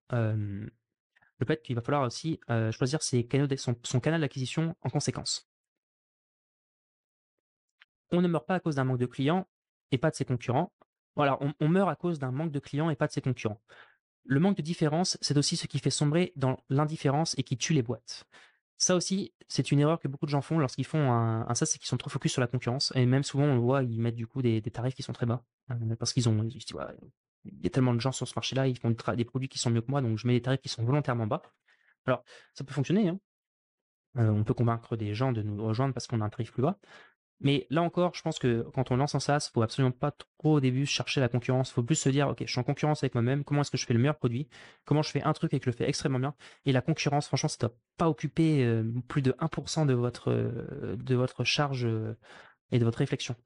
le 1.38 1.46
fait 1.46 1.62
qu'il 1.62 1.76
va 1.76 1.82
falloir 1.82 2.02
aussi 2.02 2.40
choisir 2.72 3.00
son 3.02 4.00
canal 4.00 4.20
d'acquisition 4.20 4.76
en 4.82 4.90
conséquence. 4.90 5.48
On 8.10 8.22
ne 8.22 8.28
meurt 8.28 8.46
pas 8.46 8.54
à 8.54 8.60
cause 8.60 8.76
d'un 8.76 8.84
manque 8.84 8.98
de 8.98 9.06
clients 9.06 9.46
et 9.90 9.98
pas 9.98 10.10
de 10.10 10.16
ses 10.16 10.24
concurrents. 10.24 10.72
On 11.18 11.68
meurt 11.68 11.88
à 11.88 11.96
cause 11.96 12.18
d'un 12.18 12.30
manque 12.30 12.52
de 12.52 12.58
clients 12.58 12.90
et 12.90 12.96
pas 12.96 13.06
de 13.06 13.12
ses 13.12 13.20
concurrents. 13.20 13.60
Le 14.24 14.40
manque 14.40 14.56
de 14.56 14.62
différence, 14.62 15.18
c'est 15.20 15.36
aussi 15.36 15.56
ce 15.56 15.66
qui 15.66 15.78
fait 15.78 15.90
sombrer 15.90 16.32
dans 16.36 16.58
l'indifférence 16.68 17.34
et 17.38 17.42
qui 17.42 17.56
tue 17.56 17.72
les 17.72 17.82
boîtes. 17.82 18.24
Ça 18.76 18.94
aussi, 18.94 19.32
c'est 19.48 19.72
une 19.72 19.80
erreur 19.80 19.98
que 19.98 20.06
beaucoup 20.06 20.26
de 20.26 20.30
gens 20.30 20.40
font 20.42 20.58
lorsqu'ils 20.58 20.86
font 20.86 21.10
un, 21.10 21.52
ça, 21.54 21.66
c'est 21.66 21.78
qu'ils 21.78 21.88
sont 21.88 21.96
trop 21.96 22.10
focus 22.10 22.32
sur 22.32 22.40
la 22.40 22.46
concurrence. 22.46 22.92
Et 22.94 23.06
même 23.06 23.24
souvent, 23.24 23.44
on 23.44 23.54
le 23.54 23.60
voit, 23.60 23.82
ils 23.82 24.00
mettent 24.00 24.14
du 24.14 24.26
coup 24.26 24.40
des, 24.40 24.62
tarifs 24.62 24.94
qui 24.94 25.02
sont 25.02 25.12
très 25.12 25.26
bas. 25.26 25.44
Euh, 25.70 25.96
parce 25.96 26.12
qu'ils 26.12 26.28
ont, 26.28 26.48
il 27.44 27.60
y 27.62 27.66
a 27.66 27.70
tellement 27.70 27.94
de 27.94 28.00
gens 28.00 28.12
sur 28.12 28.28
ce 28.28 28.34
marché-là, 28.36 28.68
ils 28.68 28.78
font 28.78 28.94
des 29.16 29.24
produits 29.24 29.48
qui 29.48 29.58
sont 29.58 29.70
mieux 29.70 29.80
que 29.80 29.90
moi, 29.90 30.00
donc 30.00 30.18
je 30.18 30.26
mets 30.26 30.34
des 30.34 30.42
tarifs 30.42 30.60
qui 30.60 30.68
sont 30.68 30.84
volontairement 30.84 31.26
bas. 31.26 31.42
Alors, 32.06 32.22
ça 32.54 32.64
peut 32.64 32.72
fonctionner. 32.72 33.08
Hein. 33.08 33.18
Euh, 34.16 34.28
on 34.30 34.44
peut 34.44 34.54
convaincre 34.54 34.96
des 34.96 35.14
gens 35.14 35.32
de 35.32 35.42
nous 35.42 35.64
rejoindre 35.64 35.92
parce 35.92 36.06
qu'on 36.06 36.20
a 36.20 36.24
un 36.24 36.30
tarif 36.30 36.52
plus 36.52 36.62
bas. 36.62 36.78
Mais 37.40 37.66
là 37.70 37.82
encore, 37.82 38.14
je 38.14 38.22
pense 38.22 38.38
que 38.38 38.66
quand 38.74 38.90
on 38.90 38.96
lance 38.96 39.14
un 39.14 39.20
SaaS, 39.20 39.50
faut 39.52 39.62
absolument 39.62 39.92
pas 39.92 40.10
trop 40.38 40.54
au 40.54 40.60
début 40.60 40.86
chercher 40.86 41.20
la 41.20 41.28
concurrence. 41.28 41.70
Il 41.70 41.74
faut 41.74 41.82
plus 41.84 41.94
se 41.94 42.08
dire, 42.08 42.28
ok, 42.28 42.38
je 42.44 42.50
suis 42.50 42.58
en 42.58 42.64
concurrence 42.64 43.04
avec 43.04 43.14
moi-même. 43.14 43.44
Comment 43.44 43.60
est-ce 43.60 43.70
que 43.70 43.76
je 43.76 43.86
fais 43.86 43.94
le 43.94 44.00
meilleur 44.00 44.16
produit? 44.16 44.48
Comment 44.84 45.02
je 45.02 45.10
fais 45.10 45.22
un 45.22 45.32
truc 45.32 45.54
et 45.54 45.60
que 45.60 45.64
je 45.64 45.70
le 45.70 45.76
fais 45.76 45.88
extrêmement 45.88 46.18
bien? 46.18 46.34
Et 46.64 46.72
la 46.72 46.80
concurrence, 46.80 47.28
franchement, 47.28 47.48
ça 47.48 47.58
doit 47.60 47.76
pas 47.96 48.08
occuper 48.08 48.64
euh, 48.64 48.82
plus 49.06 49.22
de 49.22 49.32
1% 49.38 49.86
de 49.86 49.94
votre 49.94 50.32
euh, 50.32 50.96
de 50.96 51.14
votre 51.14 51.44
charge 51.44 51.84
euh, 51.86 52.16
et 52.72 52.80
de 52.80 52.84
votre 52.84 52.98
réflexion. 52.98 53.36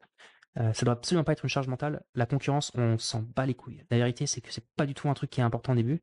Ça 0.56 0.84
doit 0.84 0.92
absolument 0.92 1.24
pas 1.24 1.32
être 1.32 1.44
une 1.44 1.48
charge 1.48 1.68
mentale. 1.68 2.04
La 2.14 2.26
concurrence, 2.26 2.72
on 2.74 2.98
s'en 2.98 3.22
bat 3.22 3.46
les 3.46 3.54
couilles. 3.54 3.82
La 3.90 3.96
vérité, 3.96 4.26
c'est 4.26 4.42
que 4.42 4.52
c'est 4.52 4.66
pas 4.76 4.84
du 4.84 4.92
tout 4.92 5.08
un 5.08 5.14
truc 5.14 5.30
qui 5.30 5.40
est 5.40 5.42
important 5.42 5.72
au 5.72 5.76
début 5.76 6.02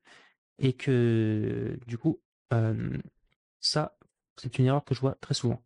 et 0.58 0.74
que 0.74 1.78
du 1.86 2.00
coup, 2.00 2.20
ça, 3.60 3.96
c'est 4.38 4.58
une 4.58 4.66
erreur 4.66 4.84
que 4.86 4.96
je 4.96 5.02
vois 5.02 5.16
très 5.22 5.36
souvent. 5.36 5.62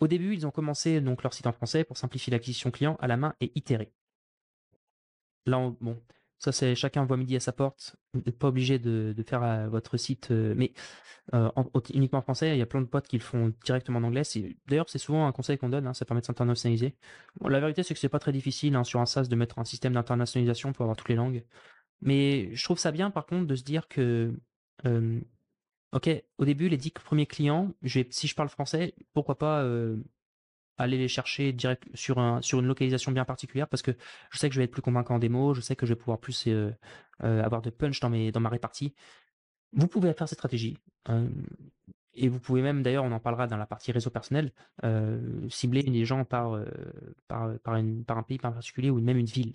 Au 0.00 0.08
début, 0.08 0.34
ils 0.34 0.46
ont 0.46 0.50
commencé 0.50 1.00
donc 1.00 1.22
leur 1.22 1.34
site 1.34 1.46
en 1.46 1.52
français 1.52 1.84
pour 1.84 1.96
simplifier 1.96 2.30
l'acquisition 2.30 2.70
client 2.70 2.96
à 3.00 3.06
la 3.06 3.16
main 3.16 3.34
et 3.40 3.52
itérer. 3.54 3.92
Là, 5.46 5.72
bon, 5.80 6.00
ça 6.38 6.52
c'est 6.52 6.74
chacun 6.74 7.04
voit 7.04 7.18
midi 7.18 7.36
à 7.36 7.40
sa 7.40 7.52
porte. 7.52 7.96
Vous 8.14 8.22
n'êtes 8.24 8.38
pas 8.38 8.48
obligé 8.48 8.78
de, 8.78 9.14
faire 9.26 9.42
euh, 9.42 9.68
votre 9.68 9.98
site, 9.98 10.30
euh, 10.30 10.54
mais 10.56 10.72
euh, 11.34 11.50
uniquement 11.92 12.20
en 12.20 12.22
français. 12.22 12.56
Il 12.56 12.58
y 12.58 12.62
a 12.62 12.66
plein 12.66 12.80
de 12.80 12.86
potes 12.86 13.06
qui 13.08 13.18
le 13.18 13.22
font 13.22 13.52
directement 13.64 13.98
en 13.98 14.04
anglais. 14.04 14.22
D'ailleurs, 14.66 14.88
c'est 14.88 14.98
souvent 14.98 15.26
un 15.26 15.32
conseil 15.32 15.58
qu'on 15.58 15.68
donne. 15.68 15.86
Hein, 15.86 15.94
ça 15.94 16.06
permet 16.06 16.22
de 16.22 16.26
s'internationaliser. 16.26 16.96
la 17.42 17.60
vérité, 17.60 17.82
c'est 17.82 17.92
que 17.94 18.00
c'est 18.00 18.08
pas 18.08 18.18
très 18.18 18.32
difficile 18.32 18.74
hein, 18.76 18.84
sur 18.84 19.00
un 19.00 19.06
SaaS 19.06 19.24
de 19.24 19.36
mettre 19.36 19.58
un 19.58 19.64
système 19.64 19.92
d'internationalisation 19.92 20.72
pour 20.72 20.84
avoir 20.84 20.96
toutes 20.96 21.10
les 21.10 21.14
langues. 21.14 21.44
Mais 22.00 22.54
je 22.54 22.64
trouve 22.64 22.78
ça 22.78 22.92
bien, 22.92 23.10
par 23.10 23.26
contre, 23.26 23.46
de 23.46 23.54
se 23.54 23.62
dire 23.62 23.86
que 23.88 24.34
Ok, 25.92 26.08
au 26.38 26.44
début, 26.44 26.68
les 26.68 26.76
10 26.76 26.92
premiers 26.92 27.26
clients, 27.26 27.74
si 28.10 28.28
je 28.28 28.34
parle 28.36 28.48
français, 28.48 28.94
pourquoi 29.12 29.36
pas 29.38 29.62
euh, 29.62 29.96
aller 30.78 30.98
les 30.98 31.08
chercher 31.08 31.52
direct 31.52 31.84
sur, 31.94 32.18
un, 32.18 32.40
sur 32.42 32.60
une 32.60 32.66
localisation 32.66 33.10
bien 33.10 33.24
particulière 33.24 33.68
parce 33.68 33.82
que 33.82 33.96
je 34.30 34.38
sais 34.38 34.48
que 34.48 34.54
je 34.54 34.60
vais 34.60 34.64
être 34.66 34.70
plus 34.70 34.82
convaincant 34.82 35.16
en 35.16 35.18
démo, 35.18 35.52
je 35.52 35.60
sais 35.60 35.74
que 35.74 35.86
je 35.86 35.94
vais 35.94 35.98
pouvoir 35.98 36.20
plus 36.20 36.46
euh, 36.46 36.70
euh, 37.24 37.42
avoir 37.42 37.60
de 37.60 37.70
punch 37.70 37.98
dans, 38.00 38.10
ma 38.40 38.48
répartie. 38.48 38.94
Vous 39.72 39.88
pouvez 39.88 40.12
faire 40.14 40.28
cette 40.28 40.38
stratégie. 40.38 40.78
et 42.14 42.28
vous 42.28 42.40
pouvez 42.40 42.62
même, 42.62 42.82
d'ailleurs, 42.82 43.04
on 43.04 43.12
en 43.12 43.20
parlera 43.20 43.46
dans 43.48 43.56
la 43.56 43.66
partie 43.66 43.92
réseau 43.92 44.10
personnel, 44.10 44.52
cibler 45.48 45.82
les 45.82 46.04
gens 46.04 46.24
par, 46.24 46.60
par 47.28 47.74
un 47.74 48.22
pays 48.22 48.38
par 48.38 48.52
particulier 48.54 48.90
ou 48.90 49.00
même 49.00 49.18
une 49.18 49.26
ville. 49.26 49.52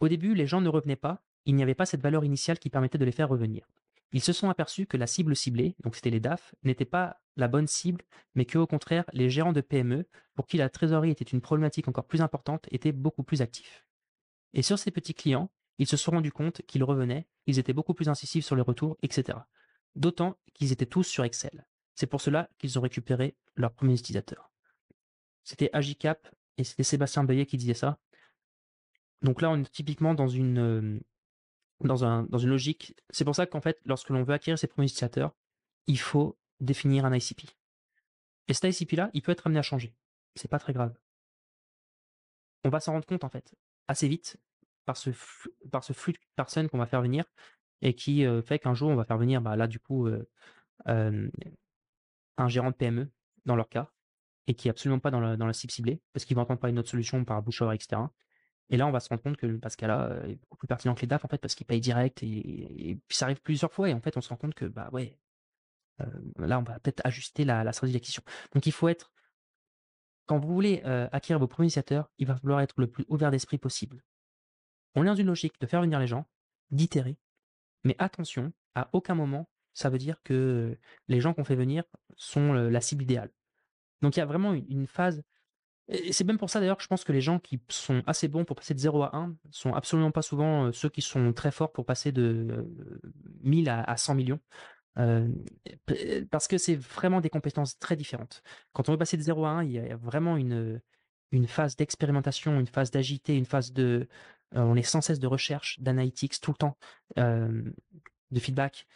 Au 0.00 0.08
début, 0.08 0.34
les 0.34 0.46
gens 0.46 0.60
ne 0.60 0.68
revenaient 0.68 0.96
pas 0.96 1.22
il 1.48 1.54
n'y 1.54 1.62
avait 1.62 1.74
pas 1.74 1.86
cette 1.86 2.02
valeur 2.02 2.24
initiale 2.24 2.58
qui 2.58 2.68
permettait 2.68 2.98
de 2.98 3.06
les 3.06 3.12
faire 3.12 3.30
revenir. 3.30 3.66
Ils 4.12 4.22
se 4.22 4.34
sont 4.34 4.50
aperçus 4.50 4.86
que 4.86 4.98
la 4.98 5.06
cible 5.06 5.34
ciblée, 5.34 5.76
donc 5.82 5.96
c'était 5.96 6.10
les 6.10 6.20
DAF, 6.20 6.54
n'était 6.62 6.84
pas 6.84 7.22
la 7.36 7.48
bonne 7.48 7.66
cible, 7.66 8.04
mais 8.34 8.44
que 8.44 8.58
au 8.58 8.66
contraire, 8.66 9.04
les 9.14 9.30
gérants 9.30 9.54
de 9.54 9.62
PME, 9.62 10.06
pour 10.34 10.46
qui 10.46 10.58
la 10.58 10.68
trésorerie 10.68 11.10
était 11.10 11.24
une 11.24 11.40
problématique 11.40 11.88
encore 11.88 12.06
plus 12.06 12.20
importante, 12.20 12.66
étaient 12.70 12.92
beaucoup 12.92 13.22
plus 13.22 13.40
actifs. 13.40 13.86
Et 14.52 14.60
sur 14.60 14.78
ces 14.78 14.90
petits 14.90 15.14
clients, 15.14 15.50
ils 15.78 15.86
se 15.86 15.96
sont 15.96 16.10
rendus 16.10 16.32
compte 16.32 16.60
qu'ils 16.66 16.84
revenaient, 16.84 17.26
ils 17.46 17.58
étaient 17.58 17.72
beaucoup 17.72 17.94
plus 17.94 18.10
incisifs 18.10 18.44
sur 18.44 18.56
les 18.56 18.62
retours, 18.62 18.98
etc. 19.02 19.38
D'autant 19.96 20.36
qu'ils 20.52 20.72
étaient 20.72 20.84
tous 20.84 21.04
sur 21.04 21.24
Excel. 21.24 21.66
C'est 21.94 22.06
pour 22.06 22.20
cela 22.20 22.50
qu'ils 22.58 22.78
ont 22.78 22.82
récupéré 22.82 23.36
leurs 23.56 23.72
premiers 23.72 23.94
utilisateurs. 23.94 24.52
C'était 25.44 25.70
Agicap 25.72 26.28
et 26.58 26.64
c'était 26.64 26.82
Sébastien 26.82 27.24
Bayet 27.24 27.46
qui 27.46 27.56
disait 27.56 27.72
ça. 27.72 27.98
Donc 29.22 29.40
là, 29.40 29.50
on 29.50 29.60
est 29.60 29.72
typiquement 29.72 30.12
dans 30.12 30.28
une, 30.28 30.58
euh, 30.58 31.00
dans, 31.80 32.04
un, 32.04 32.24
dans 32.24 32.38
une 32.38 32.50
logique. 32.50 32.94
C'est 33.10 33.24
pour 33.24 33.34
ça 33.34 33.46
qu'en 33.46 33.60
fait, 33.60 33.78
lorsque 33.84 34.10
l'on 34.10 34.22
veut 34.22 34.34
acquérir 34.34 34.58
ses 34.58 34.66
premiers 34.66 34.86
utilisateurs, 34.86 35.34
il 35.86 35.98
faut 35.98 36.38
définir 36.60 37.04
un 37.04 37.14
ICP. 37.14 37.42
Et 38.48 38.54
cet 38.54 38.80
ICP-là, 38.80 39.10
il 39.14 39.22
peut 39.22 39.32
être 39.32 39.46
amené 39.46 39.58
à 39.58 39.62
changer. 39.62 39.94
C'est 40.34 40.48
pas 40.48 40.58
très 40.58 40.72
grave. 40.72 40.94
On 42.64 42.70
va 42.70 42.80
s'en 42.80 42.92
rendre 42.92 43.06
compte, 43.06 43.24
en 43.24 43.28
fait, 43.28 43.54
assez 43.86 44.08
vite, 44.08 44.38
par 44.84 44.96
ce, 44.96 45.10
par 45.70 45.84
ce 45.84 45.92
flux 45.92 46.12
de 46.12 46.18
personnes 46.34 46.68
qu'on 46.68 46.78
va 46.78 46.86
faire 46.86 47.02
venir, 47.02 47.24
et 47.82 47.94
qui 47.94 48.26
euh, 48.26 48.42
fait 48.42 48.58
qu'un 48.58 48.74
jour, 48.74 48.90
on 48.90 48.96
va 48.96 49.04
faire 49.04 49.18
venir, 49.18 49.40
bah, 49.40 49.54
là, 49.54 49.66
du 49.66 49.78
coup, 49.78 50.06
euh, 50.06 50.28
euh, 50.88 51.28
un 52.36 52.48
gérant 52.48 52.70
de 52.70 52.76
PME, 52.76 53.10
dans 53.44 53.54
leur 53.54 53.68
cas, 53.68 53.92
et 54.46 54.54
qui 54.54 54.68
est 54.68 54.70
absolument 54.70 54.98
pas 54.98 55.10
dans 55.10 55.20
la, 55.20 55.36
dans 55.36 55.46
la 55.46 55.52
cible 55.52 55.72
ciblée, 55.72 56.00
parce 56.12 56.24
qu'il 56.24 56.34
va 56.34 56.42
entendre 56.42 56.58
parler 56.58 56.72
de 56.72 56.76
notre 56.76 56.90
solution 56.90 57.24
par 57.24 57.42
bouche 57.42 57.62
à 57.62 57.74
etc. 57.74 58.02
Et 58.70 58.76
là, 58.76 58.86
on 58.86 58.90
va 58.90 59.00
se 59.00 59.08
rendre 59.08 59.22
compte 59.22 59.36
que 59.36 59.46
le 59.46 59.58
Pascala 59.58 60.20
est 60.26 60.36
beaucoup 60.36 60.56
plus 60.56 60.68
pertinent 60.68 60.94
que 60.94 61.00
les 61.00 61.06
DAF, 61.06 61.24
en 61.24 61.28
fait, 61.28 61.38
parce 61.38 61.54
qu'il 61.54 61.66
paye 61.66 61.80
direct 61.80 62.22
et, 62.22 62.98
puis 63.08 63.16
ça 63.16 63.24
arrive 63.26 63.40
plusieurs 63.40 63.72
fois. 63.72 63.88
Et 63.88 63.94
en 63.94 64.00
fait, 64.00 64.16
on 64.16 64.20
se 64.20 64.28
rend 64.28 64.36
compte 64.36 64.54
que, 64.54 64.66
bah 64.66 64.90
ouais, 64.92 65.18
euh, 66.00 66.06
là, 66.38 66.58
on 66.58 66.62
va 66.62 66.78
peut-être 66.78 67.00
ajuster 67.04 67.44
la, 67.44 67.64
la 67.64 67.72
stratégie 67.72 67.94
d'acquisition. 67.94 68.22
Donc, 68.54 68.66
il 68.66 68.72
faut 68.72 68.88
être, 68.88 69.12
quand 70.26 70.38
vous 70.38 70.52
voulez 70.52 70.82
euh, 70.84 71.08
acquérir 71.12 71.40
vos 71.40 71.48
premiers 71.48 71.66
initiateurs, 71.66 72.10
il 72.18 72.26
va 72.26 72.36
falloir 72.36 72.60
être 72.60 72.74
le 72.78 72.88
plus 72.88 73.06
ouvert 73.08 73.30
d'esprit 73.30 73.58
possible. 73.58 74.02
On 74.94 75.02
est 75.02 75.06
dans 75.06 75.14
une 75.14 75.26
logique 75.26 75.58
de 75.60 75.66
faire 75.66 75.80
venir 75.80 75.98
les 75.98 76.06
gens, 76.06 76.26
d'itérer, 76.70 77.16
mais 77.84 77.96
attention, 77.98 78.52
à 78.74 78.90
aucun 78.92 79.14
moment, 79.14 79.48
ça 79.72 79.88
veut 79.88 79.98
dire 79.98 80.22
que 80.24 80.76
les 81.06 81.20
gens 81.20 81.32
qu'on 81.34 81.44
fait 81.44 81.56
venir 81.56 81.84
sont 82.16 82.52
la 82.52 82.80
cible 82.80 83.04
idéale. 83.04 83.30
Donc, 84.02 84.16
il 84.16 84.20
y 84.20 84.22
a 84.22 84.26
vraiment 84.26 84.52
une 84.52 84.86
phase 84.86 85.22
c'est 85.88 86.24
même 86.24 86.38
pour 86.38 86.50
ça 86.50 86.60
d'ailleurs 86.60 86.76
que 86.76 86.82
je 86.82 86.88
pense 86.88 87.04
que 87.04 87.12
les 87.12 87.20
gens 87.20 87.38
qui 87.38 87.60
sont 87.68 88.02
assez 88.06 88.28
bons 88.28 88.44
pour 88.44 88.56
passer 88.56 88.74
de 88.74 88.78
0 88.78 89.02
à 89.04 89.16
1 89.16 89.34
sont 89.50 89.72
absolument 89.72 90.10
pas 90.10 90.22
souvent 90.22 90.66
euh, 90.66 90.72
ceux 90.72 90.90
qui 90.90 91.00
sont 91.00 91.32
très 91.32 91.50
forts 91.50 91.72
pour 91.72 91.86
passer 91.86 92.12
de 92.12 92.66
1000 93.42 93.70
à, 93.70 93.96
100 93.96 94.14
millions. 94.14 94.40
Euh, 94.98 95.28
parce 96.30 96.48
que 96.48 96.58
c'est 96.58 96.74
vraiment 96.74 97.20
des 97.20 97.30
compétences 97.30 97.78
très 97.78 97.96
différentes. 97.96 98.42
Quand 98.72 98.88
on 98.88 98.92
veut 98.92 98.98
passer 98.98 99.16
de 99.16 99.22
0 99.22 99.44
à 99.46 99.50
1, 99.50 99.64
il 99.64 99.72
y 99.72 99.78
a 99.78 99.96
vraiment 99.96 100.36
une, 100.36 100.80
phase 101.46 101.76
d'expérimentation, 101.76 102.58
une 102.58 102.66
phase 102.66 102.90
d'agité, 102.90 103.36
une 103.36 103.46
phase 103.46 103.72
de... 103.72 104.08
Euh, 104.56 104.60
on 104.60 104.76
est 104.76 104.82
sans 104.82 105.00
cesse 105.00 105.20
de 105.20 105.26
recherche, 105.26 105.78
d'analytics 105.80 106.40
tout 106.40 106.50
le 106.50 106.56
temps, 106.56 106.76
de 107.16 108.40
feedback, 108.40 108.86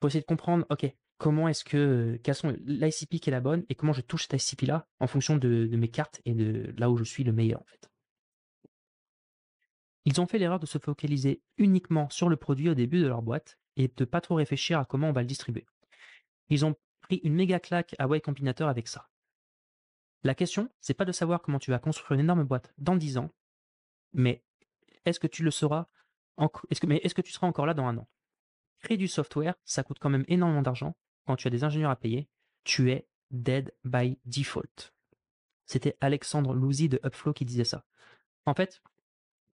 pour 0.00 0.08
essayer 0.08 0.20
de 0.20 0.26
comprendre, 0.26 0.64
ok, 0.70 0.94
comment 1.18 1.48
est-ce 1.48 1.64
que, 1.64 2.18
quelles 2.22 2.34
sont 2.34 2.56
l'ICP 2.64 3.20
qui 3.20 3.30
est 3.30 3.32
la 3.32 3.40
bonne 3.40 3.64
et 3.68 3.74
comment 3.74 3.92
je 3.92 4.00
touche 4.00 4.26
cette 4.26 4.42
ICP 4.42 4.62
là 4.66 4.88
en 5.00 5.06
fonction 5.06 5.36
de, 5.36 5.68
mes 5.72 5.88
cartes 5.88 6.20
et 6.24 6.34
de 6.34 6.74
là 6.76 6.90
où 6.90 6.96
je 6.96 7.04
suis 7.04 7.24
le 7.24 7.32
meilleur 7.32 7.60
en 7.60 7.66
fait. 7.66 7.90
Ils 10.04 10.20
ont 10.20 10.26
fait 10.26 10.38
l'erreur 10.38 10.58
de 10.58 10.66
se 10.66 10.78
focaliser 10.78 11.42
uniquement 11.58 12.10
sur 12.10 12.28
le 12.28 12.36
produit 12.36 12.68
au 12.68 12.74
début 12.74 13.00
de 13.00 13.06
leur 13.06 13.22
boîte 13.22 13.58
et 13.76 13.88
de 13.88 14.04
pas 14.04 14.20
trop 14.20 14.34
réfléchir 14.34 14.78
à 14.78 14.84
comment 14.84 15.08
on 15.08 15.12
va 15.12 15.20
le 15.22 15.28
distribuer. 15.28 15.64
Ils 16.48 16.64
ont 16.64 16.74
pris 17.02 17.20
une 17.22 17.34
méga 17.34 17.60
claque 17.60 17.94
à 17.98 18.06
Y 18.06 18.20
Combinator 18.20 18.68
avec 18.68 18.88
ça. 18.88 19.08
La 20.24 20.34
question, 20.34 20.68
c'est 20.80 20.94
pas 20.94 21.04
de 21.04 21.12
savoir 21.12 21.40
comment 21.40 21.58
tu 21.58 21.70
vas 21.70 21.78
construire 21.78 22.12
une 22.12 22.24
énorme 22.24 22.44
boîte 22.44 22.72
dans 22.78 22.96
10 22.96 23.18
ans, 23.18 23.30
mais 24.12 24.42
est-ce 25.04 25.20
que 25.20 25.26
tu 25.26 25.44
le 25.44 25.50
sauras 25.50 25.86
est-ce 26.70 26.84
mais 26.86 26.96
est-ce 26.98 27.14
que 27.14 27.22
tu 27.22 27.32
seras 27.32 27.46
encore 27.46 27.66
là 27.66 27.74
dans 27.74 27.86
un 27.86 27.98
an? 27.98 28.08
Créer 28.82 28.96
du 28.96 29.08
software, 29.08 29.54
ça 29.64 29.82
coûte 29.82 29.98
quand 30.00 30.10
même 30.10 30.24
énormément 30.28 30.62
d'argent 30.62 30.96
quand 31.26 31.36
tu 31.36 31.46
as 31.46 31.50
des 31.50 31.64
ingénieurs 31.64 31.90
à 31.90 31.96
payer, 31.96 32.28
tu 32.64 32.90
es 32.90 33.06
dead 33.30 33.72
by 33.84 34.18
default. 34.24 34.92
C'était 35.66 35.96
Alexandre 36.00 36.52
Louzy 36.52 36.88
de 36.88 37.00
Upflow 37.04 37.32
qui 37.32 37.44
disait 37.44 37.64
ça. 37.64 37.84
En 38.44 38.54
fait, 38.54 38.82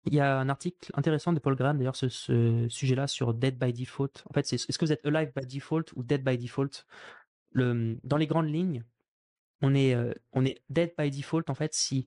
il 0.06 0.14
y 0.14 0.20
a 0.20 0.38
un 0.38 0.48
article 0.48 0.90
intéressant 0.94 1.32
de 1.32 1.40
Paul 1.40 1.56
Graham, 1.56 1.78
d'ailleurs, 1.78 1.96
ce, 1.96 2.66
sujet-là 2.68 3.08
sur 3.08 3.34
dead 3.34 3.58
by 3.58 3.72
default. 3.72 4.22
En 4.30 4.32
fait, 4.32 4.46
c'est 4.46 4.54
est-ce 4.54 4.78
que 4.78 4.84
vous 4.84 4.92
êtes 4.92 5.04
alive 5.04 5.32
by 5.34 5.46
default 5.46 5.92
ou 5.96 6.04
dead 6.04 6.24
by 6.24 6.38
default? 6.38 6.86
Dans 7.54 8.16
les 8.16 8.26
grandes 8.26 8.48
lignes, 8.48 8.84
on 9.62 9.74
est, 9.74 9.94
euh, 9.94 10.12
on 10.32 10.44
est 10.44 10.62
dead 10.68 10.94
by 10.96 11.10
default, 11.10 11.44
en 11.48 11.54
fait, 11.54 11.74
si 11.74 12.06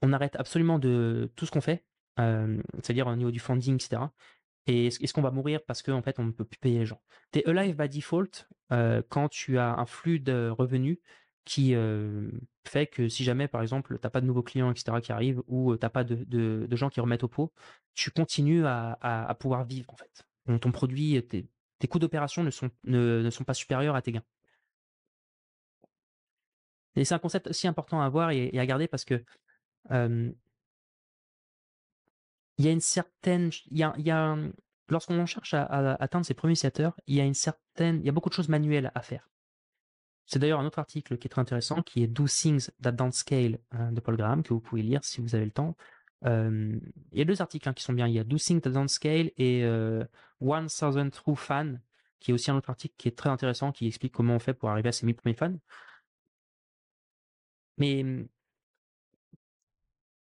on 0.00 0.12
arrête 0.12 0.36
absolument 0.36 0.78
de 0.78 1.30
tout 1.36 1.44
ce 1.44 1.50
qu'on 1.50 1.60
fait, 1.60 1.84
euh, 2.18 2.62
c'est-à-dire 2.82 3.06
au 3.06 3.16
niveau 3.16 3.30
du 3.30 3.40
funding, 3.40 3.74
etc. 3.74 4.02
Et 4.70 4.86
est-ce 4.86 5.12
qu'on 5.12 5.22
va 5.22 5.32
mourir 5.32 5.60
parce 5.66 5.82
qu'en 5.82 6.00
fait, 6.00 6.18
on 6.20 6.24
ne 6.24 6.30
peut 6.30 6.44
plus 6.44 6.58
payer 6.58 6.78
les 6.78 6.86
gens? 6.86 7.00
Tu 7.32 7.40
es 7.40 7.48
alive 7.48 7.76
by 7.76 7.88
default 7.88 8.48
euh, 8.70 9.02
quand 9.08 9.28
tu 9.28 9.58
as 9.58 9.74
un 9.74 9.86
flux 9.86 10.20
de 10.20 10.48
revenus 10.56 10.98
qui 11.44 11.74
fait 12.68 12.86
que 12.86 13.08
si 13.08 13.24
jamais, 13.24 13.48
par 13.48 13.62
exemple, 13.62 13.98
tu 13.98 14.00
n'as 14.04 14.10
pas 14.10 14.20
de 14.20 14.26
nouveaux 14.26 14.44
clients, 14.44 14.70
etc., 14.70 15.00
qui 15.02 15.10
arrivent, 15.10 15.42
ou 15.48 15.76
tu 15.76 15.84
n'as 15.84 15.90
pas 15.90 16.04
de, 16.04 16.68
gens 16.76 16.88
qui 16.88 17.00
remettent 17.00 17.24
au 17.24 17.28
pot, 17.28 17.52
tu 17.94 18.12
continues 18.12 18.64
à, 18.64 19.36
pouvoir 19.40 19.64
vivre, 19.64 19.90
en 19.92 19.96
fait. 19.96 20.24
ton 20.60 20.70
produit, 20.70 21.20
tes, 21.26 21.48
tes 21.80 21.88
coûts 21.88 21.98
d'opération 21.98 22.44
ne 22.44 22.50
sont, 22.50 22.70
ne, 22.84 23.22
ne 23.22 23.30
sont 23.30 23.42
pas 23.42 23.54
supérieurs 23.54 23.96
à 23.96 24.02
tes 24.02 24.12
gains. 24.12 24.22
Et 26.94 27.04
c'est 27.04 27.14
un 27.14 27.18
concept 27.18 27.48
aussi 27.48 27.66
important 27.66 28.00
à 28.00 28.04
avoir 28.04 28.30
et, 28.30 28.56
à 28.56 28.66
garder 28.66 28.86
parce 28.86 29.04
que 29.04 29.24
il 32.60 32.66
y 32.66 32.68
a 32.68 32.72
une 32.72 32.80
certaine, 32.82 33.50
y 33.70 33.82
a, 33.82 33.94
y 33.96 34.10
a 34.10 34.36
lorsqu'on 34.90 35.24
cherche 35.24 35.54
à, 35.54 35.64
atteindre 35.94 36.26
ses 36.26 36.34
premiers 36.34 36.52
utilisateurs, 36.52 36.94
il 37.06 37.14
y 37.16 37.20
a 37.22 37.24
une 37.24 37.32
certaine, 37.32 38.00
il 38.00 38.04
y 38.04 38.10
a 38.10 38.12
beaucoup 38.12 38.28
de 38.28 38.34
choses 38.34 38.50
manuelles 38.50 38.92
à 38.94 39.00
faire. 39.00 39.30
C'est 40.26 40.38
d'ailleurs 40.38 40.60
un 40.60 40.66
autre 40.66 40.78
article 40.78 41.16
qui 41.16 41.26
est 41.26 41.30
très 41.30 41.40
intéressant, 41.40 41.80
qui 41.80 42.02
est 42.02 42.06
Do 42.06 42.26
Things 42.28 42.68
That 42.82 42.92
Don't 42.92 43.12
Scale 43.12 43.60
hein, 43.70 43.92
de 43.92 44.00
Paul 44.00 44.18
Graham, 44.18 44.42
que 44.42 44.52
vous 44.52 44.60
pouvez 44.60 44.82
lire 44.82 45.02
si 45.04 45.22
vous 45.22 45.34
avez 45.34 45.46
le 45.46 45.50
temps. 45.52 45.74
il 46.22 46.80
y 47.14 47.22
a 47.22 47.24
deux 47.24 47.40
articles 47.40 47.66
hein, 47.66 47.72
qui 47.72 47.82
sont 47.82 47.94
bien. 47.94 48.06
Il 48.06 48.12
y 48.12 48.18
a 48.18 48.24
Do 48.24 48.36
Things 48.36 48.60
That 48.60 48.70
Don't 48.70 48.88
Scale 48.88 49.30
et 49.38 49.64
euh, 49.64 50.04
One 50.42 50.66
Thousand 50.66 51.08
True 51.08 51.36
Fan, 51.36 51.80
qui 52.18 52.30
est 52.30 52.34
aussi 52.34 52.50
un 52.50 52.56
autre 52.56 52.68
article 52.68 52.94
qui 52.98 53.08
est 53.08 53.16
très 53.16 53.30
intéressant, 53.30 53.72
qui 53.72 53.86
explique 53.86 54.12
comment 54.12 54.34
on 54.34 54.38
fait 54.38 54.52
pour 54.52 54.68
arriver 54.68 54.90
à 54.90 54.92
ses 54.92 55.06
1000 55.06 55.14
premiers 55.16 55.34
fans. 55.34 55.56
Mais 57.78 58.04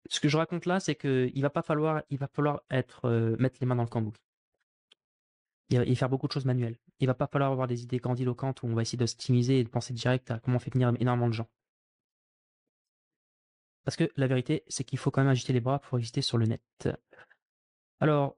ce 0.09 0.19
que 0.19 0.29
je 0.29 0.37
raconte 0.37 0.65
là, 0.65 0.79
c'est 0.79 0.95
qu'il 0.95 1.41
va 1.41 1.49
pas 1.49 1.61
falloir, 1.61 2.03
il 2.09 2.17
va 2.17 2.27
falloir 2.27 2.63
être, 2.69 3.09
mettre 3.39 3.57
les 3.61 3.67
mains 3.67 3.75
dans 3.75 3.83
le 3.83 3.89
cambouis. 3.89 4.13
Et 5.69 5.95
faire 5.95 6.09
beaucoup 6.09 6.27
de 6.27 6.31
choses 6.33 6.45
manuelles. 6.45 6.77
Il 6.99 7.07
va 7.07 7.15
pas 7.15 7.25
falloir 7.25 7.51
avoir 7.51 7.65
des 7.67 7.81
idées 7.81 7.97
grandiloquentes 7.97 8.61
où 8.61 8.67
on 8.67 8.75
va 8.75 8.83
essayer 8.83 8.97
de 8.97 9.07
s'optimiser 9.07 9.59
et 9.59 9.63
de 9.63 9.69
penser 9.69 9.91
direct 9.93 10.29
à 10.29 10.39
comment 10.39 10.57
on 10.57 10.59
fait 10.59 10.71
venir 10.71 10.93
énormément 10.99 11.29
de 11.29 11.33
gens. 11.33 11.49
Parce 13.83 13.95
que 13.97 14.11
la 14.15 14.27
vérité, 14.27 14.63
c'est 14.67 14.83
qu'il 14.83 14.99
faut 14.99 15.09
quand 15.09 15.21
même 15.21 15.31
agiter 15.31 15.51
les 15.51 15.61
bras 15.61 15.79
pour 15.79 15.97
exister 15.97 16.21
sur 16.21 16.37
le 16.37 16.45
net. 16.45 16.89
Alors, 17.99 18.37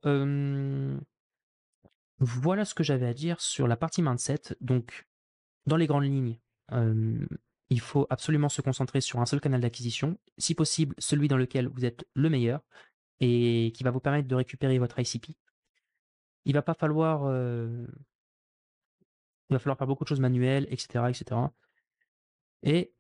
voilà 2.20 2.64
ce 2.64 2.74
que 2.74 2.84
j'avais 2.84 3.08
à 3.08 3.14
dire 3.14 3.42
sur 3.42 3.68
la 3.68 3.76
partie 3.76 4.02
mindset. 4.02 4.56
Donc, 4.62 5.06
dans 5.66 5.76
les 5.76 5.88
grandes 5.88 6.06
lignes, 6.06 6.40
il 7.70 7.80
faut 7.80 8.06
absolument 8.10 8.50
se 8.50 8.62
concentrer 8.62 9.02
sur 9.02 9.20
un 9.20 9.26
seul 9.26 9.42
canal 9.42 9.62
d'acquisition, 9.62 10.18
si 10.38 10.54
possible 10.56 10.96
celui 11.00 11.28
dans 11.28 11.38
lequel 11.38 11.68
vous 11.68 11.86
êtes 11.86 12.06
le 12.14 12.30
meilleur 12.30 12.62
et 13.20 13.72
qui 13.76 13.84
va 13.84 13.92
vous 13.92 14.00
permettre 14.00 14.28
de 14.28 14.36
récupérer 14.36 14.78
votre 14.78 15.00
ICP. 15.00 15.36
Il 16.46 16.54
va 16.54 16.62
pas 16.62 16.76
falloir, 16.76 17.24
euh, 17.26 17.88
il 19.50 19.54
va 19.54 19.60
falloir 19.60 19.78
faire 19.78 19.88
beaucoup 19.88 20.04
de 20.04 20.10
choses 20.10 20.20
manuelles, 20.20 20.68
etc., 20.70 21.06
etc. 21.10 21.42
Et 22.62 22.94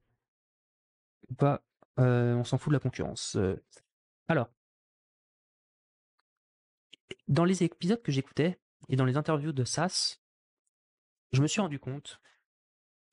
bah, 1.30 1.64
euh, 2.00 2.36
on 2.36 2.44
s'en 2.44 2.58
fout 2.58 2.72
de 2.72 2.76
la 2.76 2.80
concurrence. 2.80 3.36
Euh. 3.36 3.56
Alors, 4.28 4.50
dans 7.28 7.46
les 7.46 7.64
épisodes 7.64 8.02
que 8.02 8.12
j'écoutais 8.12 8.60
et 8.90 8.96
dans 8.96 9.06
les 9.06 9.18
interviews 9.18 9.52
de 9.52 9.64
SAS, 9.64 10.22
je 11.34 11.42
me 11.42 11.48
suis 11.48 11.62
rendu 11.62 11.80
compte 11.80 12.20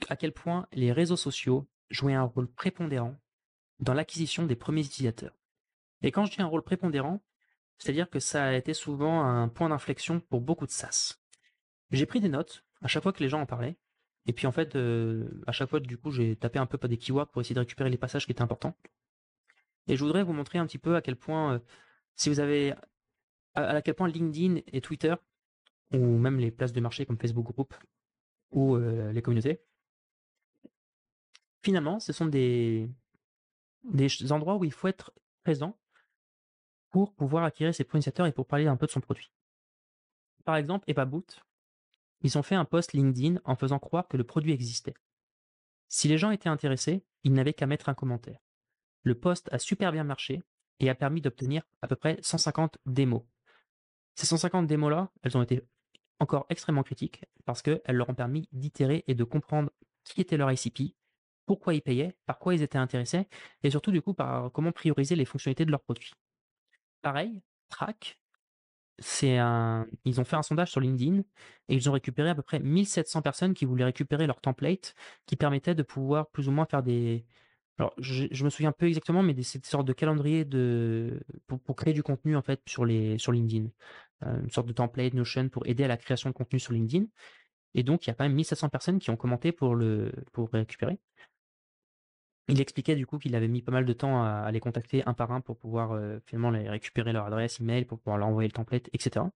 à 0.09 0.17
quel 0.17 0.33
point 0.33 0.67
les 0.73 0.93
réseaux 0.93 1.17
sociaux 1.17 1.69
jouaient 1.91 2.15
un 2.15 2.23
rôle 2.23 2.49
prépondérant 2.49 3.17
dans 3.81 3.95
l'acquisition 3.95 4.47
des 4.47 4.57
premiers 4.57 4.85
utilisateurs. 4.85 5.37
Et 6.03 6.11
quand 6.11 6.25
je 6.25 6.33
dis 6.33 6.43
un 6.43 6.47
rôle 6.47 6.63
prépondérant, 6.63 7.23
c'est-à-dire 7.79 8.09
que 8.09 8.21
ça 8.21 8.45
a 8.45 8.53
été 8.53 8.75
souvent 8.75 9.25
un 9.25 9.49
point 9.49 9.69
d'inflexion 9.69 10.21
pour 10.21 10.41
beaucoup 10.41 10.67
de 10.67 10.71
SaaS. 10.71 11.19
J'ai 11.91 12.07
pris 12.07 12.21
des 12.21 12.29
notes 12.29 12.65
à 12.81 12.89
chaque 12.89 13.03
fois 13.03 13.13
que 13.13 13.23
les 13.23 13.29
gens 13.29 13.41
en 13.41 13.47
parlaient. 13.47 13.77
Et 14.27 14.33
puis 14.33 14.47
en 14.47 14.53
fait, 14.53 14.77
euh, 14.77 15.29
à 15.47 15.53
chaque 15.53 15.69
fois, 15.69 15.81
du 15.81 15.99
coup, 15.99 16.11
j'ai 16.11 16.37
tapé 16.37 16.59
un 16.59 16.67
peu 16.67 16.79
des 16.89 16.97
keywords 16.97 17.29
pour 17.31 17.41
essayer 17.41 17.55
de 17.55 17.61
récupérer 17.61 17.91
les 17.91 17.99
passages 17.99 18.25
qui 18.25 18.33
étaient 18.33 18.43
importants. 18.43 18.77
Et 19.89 19.97
je 19.97 20.05
voudrais 20.05 20.23
vous 20.23 20.33
montrer 20.33 20.59
un 20.59 20.67
petit 20.67 20.79
peu 20.79 20.95
à 20.95 21.03
quel 21.03 21.17
point, 21.17 21.55
euh, 21.55 21.59
si 22.15 22.29
vous 22.29 22.39
avez, 22.39 22.75
à, 23.55 23.83
quel 23.83 23.95
point 23.95 24.09
LinkedIn 24.09 24.61
et 24.69 24.81
Twitter, 24.81 25.15
ou 25.93 25.99
même 25.99 26.38
les 26.38 26.51
places 26.51 26.73
de 26.73 26.81
marché 26.81 27.05
comme 27.05 27.19
Facebook 27.19 27.53
Group 27.53 27.75
ou 28.53 28.77
euh, 28.77 29.12
les 29.12 29.23
communautés, 29.23 29.61
finalement, 31.62 32.01
ce 32.01 32.12
sont 32.12 32.27
des, 32.27 32.88
des 33.85 34.33
endroits 34.33 34.57
où 34.57 34.64
il 34.64 34.72
faut 34.72 34.88
être 34.88 35.12
présent 35.42 35.79
pour 36.90 37.14
pouvoir 37.14 37.44
acquérir 37.44 37.75
ses 37.75 37.83
utilisateurs 37.83 38.27
et 38.27 38.33
pour 38.33 38.46
parler 38.46 38.66
un 38.66 38.77
peu 38.77 38.87
de 38.87 38.90
son 38.90 39.01
produit. 39.01 39.33
Par 40.44 40.57
exemple, 40.57 40.90
EpaBoot, 40.90 41.42
ils 42.22 42.38
ont 42.38 42.42
fait 42.42 42.55
un 42.55 42.64
post 42.64 42.92
LinkedIn 42.92 43.40
en 43.44 43.57
faisant 43.57 43.79
croire 43.79 44.09
que 44.09 44.16
le 44.16 44.25
produit 44.25 44.53
existait. 44.53 44.94
Si 45.88 46.09
les 46.09 46.18
gens 46.18 46.31
étaient 46.31 46.48
intéressés, 46.48 47.05
ils 47.25 47.33
n'avaient 47.33 47.55
qu'à 47.55 47.66
mettre 47.66 47.88
un 47.88 47.94
commentaire. 47.94 48.40
Le 49.03 49.18
post 49.18 49.48
a 49.53 49.59
super 49.59 49.92
bien 49.92 50.05
marché 50.05 50.42
et 50.81 50.88
a 50.88 50.94
permis 50.94 51.20
d'obtenir 51.20 51.62
à 51.81 51.88
peu 51.88 51.96
près 51.96 52.18
150 52.22 52.79
démos. 52.87 53.22
Ces 54.14 54.27
150 54.27 54.66
démos-là, 54.66 55.11
elles 55.22 55.37
ont 55.37 55.42
été 55.42 55.62
encore 56.18 56.46
extrêmement 56.51 56.83
critiques 56.83 57.25
parce 57.44 57.62
qu'elles 57.62 57.83
leur 57.88 58.09
ont 58.09 58.14
permis 58.14 58.48
d'itérer 58.53 59.05
et 59.07 59.14
de 59.14 59.25
comprendre 59.25 59.70
qui 60.05 60.20
était 60.20 60.37
leur 60.37 60.51
ICP, 60.51 60.94
pourquoi 61.46 61.74
ils 61.74 61.83
payaient, 61.83 62.16
par 62.26 62.38
quoi 62.38 62.55
ils 62.55 62.62
étaient 62.62 62.78
intéressés, 62.78 63.28
et 63.62 63.70
surtout 63.70 63.90
du 63.90 64.02
coup 64.02 64.14
par 64.14 64.50
comment 64.52 64.72
prioriser 64.72 65.16
les 65.16 65.24
fonctionnalités 65.24 65.64
de 65.64 65.70
leur 65.70 65.83
produit. 65.83 66.12
Pareil, 67.02 67.42
Track, 67.68 68.18
c'est 68.98 69.38
ils 70.05 70.20
ont 70.20 70.24
fait 70.24 70.37
un 70.37 70.42
sondage 70.42 70.70
sur 70.70 70.81
LinkedIn 70.81 71.20
et 71.68 71.74
ils 71.74 71.88
ont 71.88 71.92
récupéré 71.92 72.31
à 72.31 72.35
peu 72.35 72.42
près 72.42 72.61
1700 72.61 73.22
personnes 73.22 73.55
qui 73.55 73.64
voulaient 73.64 73.85
récupérer 73.85 74.26
leur 74.26 74.40
template 74.40 74.94
qui 75.26 75.37
permettait 75.37 75.74
de 75.74 75.83
pouvoir 75.83 76.31
plus 76.31 76.48
ou 76.48 76.52
moins 76.52 76.66
faire 76.66 76.83
des, 76.83 77.24
alors 77.78 77.94
je, 77.98 78.44
me 78.44 78.50
souviens 78.50 78.72
peu 78.72 78.87
exactement, 78.87 79.22
mais 79.22 79.35
des, 79.35 79.42
sortes 79.42 79.87
de 79.87 79.92
calendrier 79.92 80.44
de 80.44 81.20
pour, 81.46 81.74
créer 81.74 81.94
du 81.94 82.02
contenu 82.02 82.37
en 82.37 82.42
fait 82.42 82.61
sur 82.66 82.85
les 82.85 83.16
LinkedIn, 83.16 83.66
euh, 84.24 84.40
une 84.42 84.50
sorte 84.50 84.66
de 84.68 84.72
template 84.72 85.14
Notion 85.14 85.48
pour 85.48 85.66
aider 85.66 85.85
à 85.85 85.88
la 85.88 85.96
création 85.96 86.31
de 86.31 86.35
contenu 86.35 86.61
sur 86.61 86.72
LinkedIn. 86.72 87.07
Et 87.74 87.83
donc 87.83 88.07
il 88.07 88.11
y 88.11 88.12
a 88.12 88.14
quand 88.14 88.24
même 88.24 88.35
1700 88.35 88.68
personnes 88.68 88.98
qui 88.98 89.11
ont 89.11 89.16
commenté 89.16 89.52
pour 89.52 89.74
le 89.74 90.12
pour 90.33 90.50
récupérer. 90.52 90.98
Il 92.48 92.61
expliquait 92.61 92.96
du 92.96 93.07
coup 93.07 93.18
qu'il 93.18 93.35
avait 93.37 93.48
mis 93.48 93.62
pas 93.62 93.72
mal 93.72 93.85
de 93.85 93.92
temps 93.92 94.22
à, 94.24 94.50
les 94.50 94.61
contacter 94.61 95.02
un 95.07 95.14
par 95.14 95.31
un 95.33 95.40
pour 95.40 95.57
pouvoir 95.57 95.92
euh, 95.92 96.18
finalement 96.26 96.50
récupérer 96.50 97.12
leur 97.12 97.26
adresse 97.26 97.61
email, 97.61 97.85
pour 97.85 97.98
pouvoir 97.98 98.18
leur 98.18 98.28
envoyer 98.28 98.48
le 98.48 98.52
template, 98.52 98.88
etc. 98.92 99.26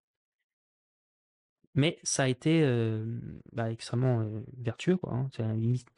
Mais 1.75 1.99
ça 2.03 2.25
a 2.25 2.29
été 2.29 2.63
euh, 2.63 3.21
bah, 3.53 3.71
extrêmement 3.71 4.21
euh, 4.21 4.43
vertueux. 4.59 4.97
Quoi, 4.97 5.13
hein. 5.13 5.31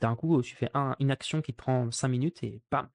D'un 0.00 0.16
coup, 0.16 0.42
tu 0.42 0.54
fais 0.56 0.70
une 0.98 1.10
action 1.10 1.40
qui 1.40 1.52
prend 1.52 1.90
5 1.90 2.08
minutes 2.08 2.42
et 2.42 2.60
bam 2.70 2.88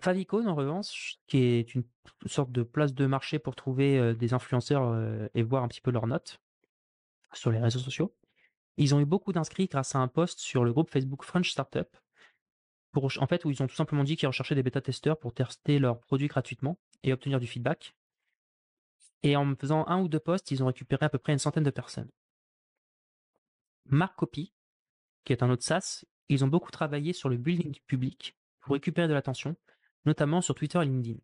Favicon, 0.00 0.46
en 0.46 0.54
revanche, 0.54 1.18
qui 1.26 1.38
est 1.38 1.74
une 1.74 1.82
sorte 2.26 2.52
de 2.52 2.62
place 2.62 2.94
de 2.94 3.06
marché 3.06 3.38
pour 3.40 3.56
trouver 3.56 4.14
des 4.14 4.32
influenceurs 4.32 4.96
et 5.34 5.42
voir 5.42 5.64
un 5.64 5.68
petit 5.68 5.80
peu 5.80 5.90
leurs 5.90 6.06
notes 6.06 6.40
sur 7.32 7.50
les 7.50 7.58
réseaux 7.58 7.80
sociaux. 7.80 8.14
Ils 8.78 8.94
ont 8.94 9.00
eu 9.00 9.04
beaucoup 9.04 9.32
d'inscrits 9.32 9.66
grâce 9.66 9.96
à 9.96 9.98
un 9.98 10.06
post 10.06 10.38
sur 10.38 10.64
le 10.64 10.72
groupe 10.72 10.90
Facebook 10.90 11.24
French 11.24 11.50
Startup, 11.50 11.88
en 12.94 13.26
fait, 13.26 13.44
où 13.44 13.50
ils 13.50 13.60
ont 13.60 13.66
tout 13.66 13.74
simplement 13.74 14.04
dit 14.04 14.16
qu'ils 14.16 14.28
recherchaient 14.28 14.54
des 14.54 14.62
bêta-testeurs 14.62 15.18
pour 15.18 15.34
tester 15.34 15.80
leurs 15.80 16.00
produits 16.00 16.28
gratuitement 16.28 16.78
et 17.02 17.12
obtenir 17.12 17.40
du 17.40 17.46
feedback. 17.46 17.96
Et 19.24 19.36
en 19.36 19.56
faisant 19.56 19.84
un 19.88 20.00
ou 20.00 20.08
deux 20.08 20.20
posts, 20.20 20.52
ils 20.52 20.62
ont 20.62 20.66
récupéré 20.66 21.06
à 21.06 21.08
peu 21.08 21.18
près 21.18 21.32
une 21.32 21.40
centaine 21.40 21.64
de 21.64 21.70
personnes. 21.70 22.10
Mark 23.86 24.14
Copy, 24.16 24.52
qui 25.24 25.32
est 25.32 25.42
un 25.42 25.50
autre 25.50 25.64
SaaS, 25.64 26.04
ils 26.28 26.44
ont 26.44 26.48
beaucoup 26.48 26.70
travaillé 26.70 27.12
sur 27.12 27.28
le 27.28 27.36
building 27.36 27.76
public 27.86 28.36
pour 28.60 28.74
récupérer 28.74 29.08
de 29.08 29.14
l'attention, 29.14 29.56
notamment 30.04 30.40
sur 30.40 30.54
Twitter 30.54 30.78
et 30.80 30.84
LinkedIn. 30.84 31.18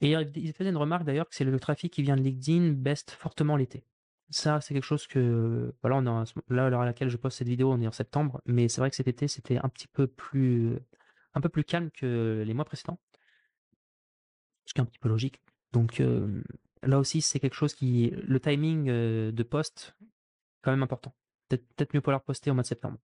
Et 0.00 0.10
ils 0.10 0.52
faisaient 0.52 0.70
une 0.70 0.76
remarque 0.76 1.04
d'ailleurs 1.04 1.28
que 1.28 1.34
c'est 1.34 1.44
le 1.44 1.60
trafic 1.60 1.92
qui 1.92 2.02
vient 2.02 2.16
de 2.16 2.22
LinkedIn 2.22 2.72
baisse 2.72 3.04
fortement 3.10 3.56
l'été. 3.56 3.84
Ça, 4.32 4.60
c'est 4.62 4.72
quelque 4.72 4.84
chose 4.84 5.06
que, 5.06 5.74
voilà, 5.82 5.96
on 5.96 6.02
là, 6.02 6.24
à 6.66 6.70
l'heure 6.70 6.80
à 6.80 6.86
laquelle 6.86 7.10
je 7.10 7.18
poste 7.18 7.38
cette 7.38 7.48
vidéo, 7.48 7.70
on 7.70 7.80
est 7.80 7.86
en 7.86 7.92
septembre, 7.92 8.40
mais 8.46 8.68
c'est 8.68 8.80
vrai 8.80 8.88
que 8.88 8.96
cet 8.96 9.06
été, 9.06 9.28
c'était 9.28 9.58
un 9.58 9.68
petit 9.68 9.88
peu 9.88 10.06
plus, 10.06 10.78
un 11.34 11.40
peu 11.42 11.50
plus 11.50 11.64
calme 11.64 11.90
que 11.90 12.42
les 12.46 12.54
mois 12.54 12.64
précédents. 12.64 12.98
Ce 14.64 14.72
qui 14.72 14.80
est 14.80 14.82
un 14.82 14.86
petit 14.86 14.98
peu 14.98 15.10
logique. 15.10 15.42
Donc, 15.72 16.02
là 16.82 16.98
aussi, 16.98 17.20
c'est 17.20 17.40
quelque 17.40 17.54
chose 17.54 17.74
qui, 17.74 18.10
le 18.10 18.40
timing 18.40 18.88
euh, 18.88 19.32
de 19.32 19.42
poste, 19.42 19.96
quand 20.62 20.70
même 20.70 20.82
important. 20.82 21.14
Peut-être 21.48 21.94
mieux 21.94 22.00
pour 22.00 22.12
leur 22.12 22.22
poster 22.22 22.50
au 22.50 22.54
mois 22.54 22.62
de 22.62 22.68
septembre. 22.68 22.98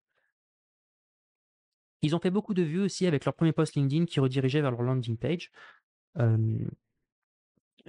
Ils 2.01 2.17
ont 2.17 2.21
fait 2.21 2.31
beaucoup 2.31 2.55
de 2.55 2.62
vues 2.62 2.81
aussi 2.81 3.07
avec 3.07 3.25
leur 3.25 3.35
premier 3.35 3.53
post 3.53 3.75
LinkedIn 3.75 4.07
qui 4.07 4.21
redirigeait 4.21 4.62
vers 4.62 4.71
leur 4.71 4.83
landing 4.83 5.19
page. 5.19 5.51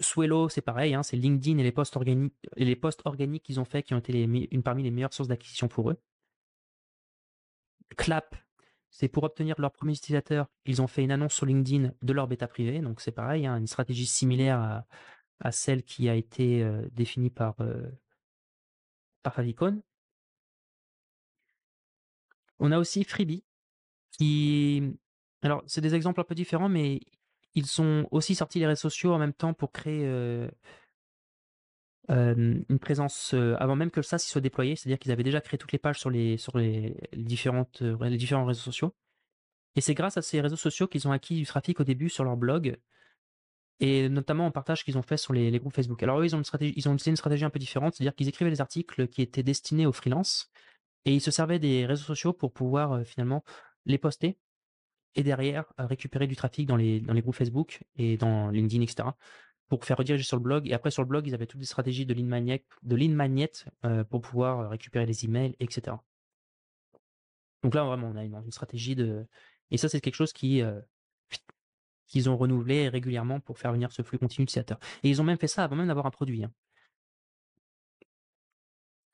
Swello, 0.02 0.50
c'est 0.50 0.62
pareil, 0.62 0.94
hein, 0.94 1.04
c'est 1.04 1.18
LinkedIn 1.18 1.58
et 1.58 1.64
les 1.64 1.72
posts 1.72 3.02
organiques, 3.06 3.44
qu'ils 3.44 3.60
ont 3.60 3.66
fait 3.66 3.84
qui 3.84 3.94
ont 3.94 4.00
été 4.00 4.22
une 4.24 4.64
parmi 4.64 4.84
les 4.84 4.92
meilleures 4.92 5.14
sources 5.14 5.30
d'acquisition 5.30 5.68
pour 5.68 5.92
eux. 5.92 6.02
Clap, 7.98 8.36
c'est 8.90 9.08
pour 9.08 9.24
obtenir 9.24 9.56
leurs 9.60 9.72
premiers 9.72 9.94
utilisateurs, 9.94 10.48
ils 10.66 10.82
ont 10.82 10.88
fait 10.88 11.04
une 11.04 11.12
annonce 11.12 11.34
sur 11.34 11.46
LinkedIn 11.46 11.92
de 12.02 12.14
leur 12.14 12.28
bêta 12.28 12.48
privé, 12.48 12.80
donc 12.80 13.02
c'est 13.02 13.12
pareil, 13.12 13.46
hein, 13.46 13.58
une 13.58 13.68
stratégie 13.68 14.06
similaire 14.06 14.84
à, 15.40 15.52
celle 15.52 15.84
qui 15.84 16.10
a 16.10 16.16
été 16.16 16.64
euh, 16.64 16.88
définie 16.92 17.30
par, 17.30 17.56
euh, 17.62 17.90
Favicon. 19.32 19.84
On 22.58 22.72
a 22.72 22.80
aussi 22.80 23.04
Freebie, 23.04 23.44
qui 24.12 24.98
alors 25.42 25.64
c'est 25.68 25.82
des 25.82 25.96
exemples 25.96 26.20
un 26.20 26.24
peu 26.24 26.36
différents, 26.36 26.70
mais 26.70 27.00
ils 27.60 27.68
sont 27.68 28.08
aussi 28.12 28.36
sortis 28.36 28.60
les 28.60 28.68
réseaux 28.68 28.90
sociaux 28.90 29.14
en 29.14 29.20
même 29.20 29.34
temps 29.34 29.54
pour 29.54 29.72
créer, 29.72 30.04
une 32.10 32.80
présence, 32.80 33.34
avant 33.60 33.76
même 33.76 33.92
que 33.92 34.00
le 34.00 34.04
SaaS 34.04 34.20
soit 34.20 34.42
déployé. 34.42 34.76
C'est-à-dire 34.76 35.00
qu'ils 35.00 35.12
avaient 35.12 35.24
déjà 35.24 35.42
créé 35.42 35.58
toutes 35.58 35.72
les 35.72 35.80
pages 35.80 36.00
sur 36.00 36.10
les 36.10 36.38
les 36.56 36.96
différentes, 37.14 37.82
les 37.82 38.18
différents 38.18 38.46
réseaux 38.46 38.62
sociaux 38.62 38.94
et 39.76 39.82
c'est 39.82 39.94
grâce 39.94 40.18
à 40.18 40.22
ces 40.22 40.42
réseaux 40.42 40.56
sociaux 40.56 40.88
qu'ils 40.88 41.08
ont 41.08 41.12
acquis 41.12 41.36
du 41.36 41.46
trafic 41.46 41.80
au 41.80 41.84
début 41.84 42.10
sur 42.10 42.24
leur 42.24 42.38
blog 42.38 42.78
et 43.80 44.10
notamment 44.10 44.46
en 44.46 44.52
partage 44.52 44.84
qu'ils 44.84 44.98
ont 44.98 45.02
fait 45.02 45.16
sur 45.16 45.32
les, 45.32 45.58
groupes 45.58 45.74
Facebook. 45.74 46.04
Alors 46.04 46.20
eux, 46.20 46.26
ils 46.26 46.36
ont, 46.36 46.40
une 46.40 46.44
stratégie, 46.44 46.74
ils 46.76 46.90
ont 46.90 46.94
utilisé 46.94 47.12
une 47.12 47.16
stratégie 47.16 47.46
un 47.46 47.50
peu 47.50 47.60
différente, 47.60 47.96
c'est-à-dire 47.96 48.14
qu'ils 48.14 48.28
écrivaient 48.28 48.52
des 48.52 48.60
articles 48.60 49.08
qui 49.08 49.22
étaient 49.22 49.44
destinés 49.44 49.86
aux 49.86 49.94
freelances 49.94 50.52
et 51.06 51.14
ils 51.16 51.22
se 51.22 51.32
servaient 51.32 51.60
des 51.60 51.86
réseaux 51.86 52.04
sociaux 52.04 52.34
pour 52.34 52.52
pouvoir 52.52 53.06
finalement 53.06 53.44
les 53.86 53.98
poster 53.98 54.38
et 55.16 55.24
derrière 55.24 55.66
euh, 55.80 55.86
récupérer 55.86 56.28
du 56.28 56.36
trafic 56.36 56.68
dans 56.68 56.76
les, 56.76 57.02
groupes 57.02 57.36
Facebook 57.36 57.84
et 57.96 58.18
dans 58.18 58.50
LinkedIn, 58.50 58.84
etc. 58.84 59.10
pour 59.68 59.84
faire 59.86 59.98
rediriger 59.98 60.24
sur 60.24 60.38
le 60.38 60.44
blog. 60.44 60.68
Et 60.68 60.74
après, 60.74 60.92
sur 60.92 61.02
le 61.02 61.08
blog, 61.08 61.28
ils 61.28 61.34
avaient 61.34 61.48
toutes 61.48 61.60
des 61.60 61.66
stratégies 61.66 62.06
de 62.06 62.14
lead 62.14 62.26
magnet, 62.26 63.52
euh, 63.86 64.04
pour 64.04 64.22
pouvoir 64.22 64.70
récupérer 64.70 65.06
les 65.06 65.26
emails, 65.26 65.56
etc. 65.60 65.98
Donc 67.64 67.76
là, 67.76 67.84
vraiment, 67.84 68.08
on 68.08 68.16
a 68.16 68.24
une, 68.24 68.52
stratégie 68.52 68.96
de... 68.96 69.26
Et 69.72 69.78
ça, 69.78 69.90
c'est 69.90 70.02
quelque 70.02 70.16
chose 70.16 70.34
qui 70.34 70.64
qu'ils 72.10 72.30
ont 72.30 72.36
renouvelé 72.36 72.90
régulièrement 72.90 73.40
pour 73.40 73.60
faire 73.60 73.72
venir 73.72 73.92
ce 73.92 74.02
flux 74.02 74.18
continu 74.18 74.46
d'utilisateurs. 74.46 74.80
Et 75.04 75.10
ils 75.10 75.22
ont 75.22 75.24
même 75.24 75.38
fait 75.38 75.48
ça 75.48 75.64
avant 75.64 75.76
même 75.76 75.88
d'avoir 75.88 76.08
un 76.08 76.12
produit. 76.12 76.44
Hein. 76.44 76.52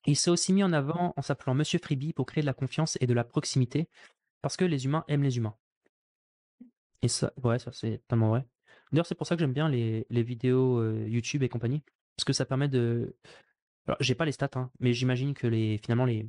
Il 0.06 0.16
s'est 0.16 0.30
aussi 0.30 0.52
mis 0.52 0.64
en 0.64 0.72
avant 0.72 1.12
en 1.16 1.22
s'appelant 1.22 1.54
Monsieur 1.54 1.78
Freebie 1.78 2.12
pour 2.12 2.26
créer 2.26 2.40
de 2.40 2.46
la 2.46 2.54
confiance 2.54 2.96
et 3.00 3.06
de 3.06 3.14
la 3.14 3.24
proximité, 3.24 3.88
parce 4.40 4.56
que 4.56 4.64
les 4.64 4.84
humains 4.84 5.04
aiment 5.08 5.24
les 5.24 5.36
humains. 5.36 5.56
Et 7.02 7.08
ça, 7.08 7.32
ouais, 7.42 7.58
ça 7.58 7.72
c'est 7.72 8.02
tellement 8.08 8.30
vrai. 8.30 8.46
D'ailleurs, 8.92 9.06
c'est 9.06 9.14
pour 9.14 9.26
ça 9.26 9.36
que 9.36 9.40
j'aime 9.40 9.52
bien 9.52 9.68
les, 9.68 10.06
vidéos 10.10 10.78
euh, 10.78 11.06
YouTube 11.08 11.42
et 11.42 11.48
compagnie, 11.48 11.82
parce 12.16 12.24
que 12.24 12.32
ça 12.32 12.44
permet 12.44 12.68
de. 12.68 13.16
Alors, 13.86 13.96
j'ai 14.00 14.14
pas 14.14 14.24
les 14.24 14.32
stats, 14.32 14.50
hein, 14.54 14.70
mais 14.80 14.92
j'imagine 14.92 15.34
que 15.34 15.46
les, 15.46 15.78
finalement, 15.78 16.04
les, 16.04 16.28